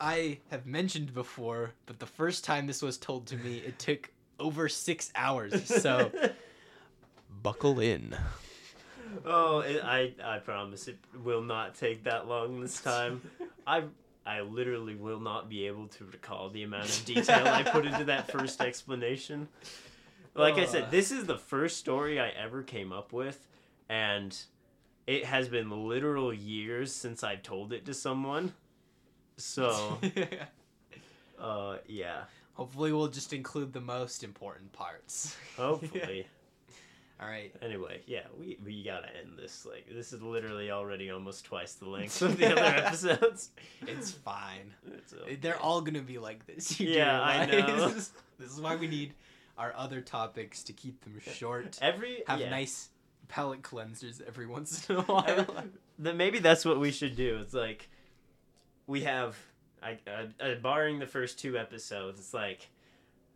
I 0.00 0.38
have 0.50 0.66
mentioned 0.66 1.14
before, 1.14 1.72
but 1.86 1.98
the 2.00 2.06
first 2.06 2.44
time 2.44 2.66
this 2.66 2.82
was 2.82 2.98
told 2.98 3.26
to 3.28 3.36
me, 3.36 3.58
it 3.58 3.78
took 3.78 4.10
over 4.38 4.68
six 4.68 5.12
hours. 5.14 5.64
So 5.66 6.10
buckle 7.42 7.78
in. 7.80 8.16
oh, 9.24 9.60
it, 9.60 9.82
I 9.84 10.12
I 10.22 10.38
promise 10.38 10.88
it 10.88 10.98
will 11.22 11.42
not 11.42 11.76
take 11.76 12.04
that 12.04 12.26
long 12.26 12.60
this 12.60 12.80
time. 12.80 13.22
I 13.66 13.84
I 14.26 14.40
literally 14.40 14.96
will 14.96 15.20
not 15.20 15.48
be 15.48 15.66
able 15.66 15.86
to 15.88 16.04
recall 16.04 16.50
the 16.50 16.64
amount 16.64 16.88
of 16.88 17.04
detail 17.04 17.46
I 17.46 17.62
put 17.62 17.86
into 17.86 18.04
that 18.04 18.30
first 18.30 18.60
explanation. 18.60 19.48
Like 20.34 20.54
I 20.54 20.64
said, 20.64 20.90
this 20.90 21.12
is 21.12 21.26
the 21.26 21.38
first 21.38 21.76
story 21.78 22.18
I 22.18 22.28
ever 22.30 22.62
came 22.62 22.92
up 22.92 23.12
with, 23.12 23.46
and 23.88 24.36
it 25.06 25.24
has 25.24 25.48
been 25.48 25.88
literal 25.88 26.34
years 26.34 26.92
since 26.92 27.22
I've 27.22 27.42
told 27.42 27.72
it 27.72 27.86
to 27.86 27.94
someone. 27.94 28.52
So, 29.36 29.98
uh, 31.40 31.76
yeah. 31.86 32.24
Hopefully, 32.54 32.92
we'll 32.92 33.08
just 33.08 33.32
include 33.32 33.72
the 33.72 33.80
most 33.80 34.22
important 34.24 34.72
parts. 34.72 35.36
Hopefully. 35.56 36.26
All 37.20 37.28
right. 37.28 37.54
Anyway, 37.62 38.00
yeah, 38.06 38.22
we, 38.38 38.58
we 38.64 38.82
gotta 38.82 39.08
end 39.16 39.38
this. 39.38 39.64
Like, 39.64 39.86
this 39.92 40.12
is 40.12 40.20
literally 40.20 40.70
already 40.70 41.10
almost 41.10 41.44
twice 41.44 41.74
the 41.74 41.88
length 41.88 42.20
of 42.22 42.36
the 42.36 42.52
other 42.52 42.62
episodes. 42.84 43.50
It's 43.86 44.10
fine. 44.10 44.74
It's 44.92 45.12
okay. 45.12 45.36
They're 45.36 45.60
all 45.60 45.80
gonna 45.80 46.02
be 46.02 46.18
like 46.18 46.46
this. 46.46 46.78
You 46.80 46.90
Yeah, 46.90 47.20
I 47.20 47.46
know. 47.46 47.88
This 47.90 48.10
is 48.40 48.60
why 48.60 48.74
we 48.76 48.88
need 48.88 49.14
our 49.56 49.72
other 49.76 50.00
topics 50.00 50.62
to 50.64 50.72
keep 50.72 51.02
them 51.04 51.20
short. 51.32 51.78
Every 51.80 52.22
Have 52.26 52.40
yeah. 52.40 52.50
nice 52.50 52.90
palate 53.28 53.62
cleansers 53.62 54.20
every 54.26 54.46
once 54.46 54.88
in 54.88 54.96
a 54.96 55.02
while. 55.02 55.46
Then 55.98 56.16
maybe 56.16 56.38
that's 56.38 56.64
what 56.64 56.80
we 56.80 56.90
should 56.90 57.16
do. 57.16 57.38
It's 57.40 57.54
like 57.54 57.88
we 58.86 59.02
have, 59.02 59.36
I 59.82 59.98
uh, 60.06 60.44
uh, 60.44 60.54
barring 60.56 60.98
the 60.98 61.06
first 61.06 61.38
two 61.38 61.56
episodes, 61.56 62.18
it's 62.18 62.34
like 62.34 62.68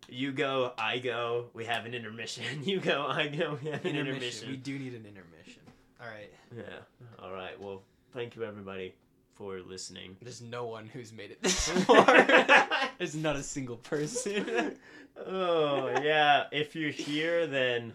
you 0.08 0.32
go, 0.32 0.72
I 0.78 0.98
go, 0.98 1.46
we 1.54 1.64
have 1.66 1.86
an 1.86 1.94
intermission. 1.94 2.44
You 2.64 2.80
go, 2.80 3.06
I 3.06 3.28
go, 3.28 3.58
we 3.62 3.70
have 3.70 3.84
an 3.84 3.96
intermission. 3.96 4.14
intermission. 4.14 4.50
We 4.50 4.56
do 4.56 4.78
need 4.78 4.94
an 4.94 5.06
intermission. 5.06 5.62
All 6.00 6.08
right. 6.08 6.32
Yeah. 6.56 7.22
All 7.22 7.32
right. 7.32 7.60
Well, 7.60 7.82
thank 8.12 8.36
you 8.36 8.44
everybody 8.44 8.94
for 9.38 9.60
listening. 9.60 10.16
There's 10.20 10.42
no 10.42 10.66
one 10.66 10.86
who's 10.86 11.12
made 11.12 11.30
it 11.30 11.40
this 11.40 11.68
far. 11.84 12.04
There's 12.98 13.14
not 13.14 13.36
a 13.36 13.42
single 13.42 13.76
person. 13.76 14.74
oh 15.26 15.90
yeah. 16.02 16.46
If 16.50 16.74
you're 16.74 16.90
here, 16.90 17.46
then 17.46 17.92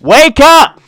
wake 0.00 0.38
up. 0.38 0.80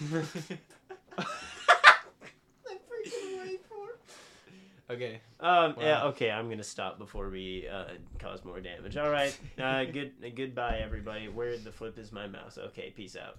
okay. 4.89 5.21
Um. 5.41 5.75
Yeah. 5.81 6.05
Okay. 6.05 6.31
I'm 6.31 6.49
gonna 6.49 6.63
stop 6.63 6.99
before 6.99 7.29
we 7.29 7.67
uh, 7.69 7.87
cause 8.21 8.45
more 8.45 8.61
damage. 8.61 8.97
All 8.97 9.11
right. 9.11 9.37
Uh. 9.61 9.85
Good. 9.85 10.13
Goodbye, 10.37 10.81
everybody. 10.85 11.29
Where 11.29 11.57
the 11.59 11.73
flip 11.73 11.99
is 11.99 12.13
my 12.13 12.29
mouse? 12.29 12.59
Okay. 12.59 12.93
Peace 12.97 13.17
out. 13.17 13.37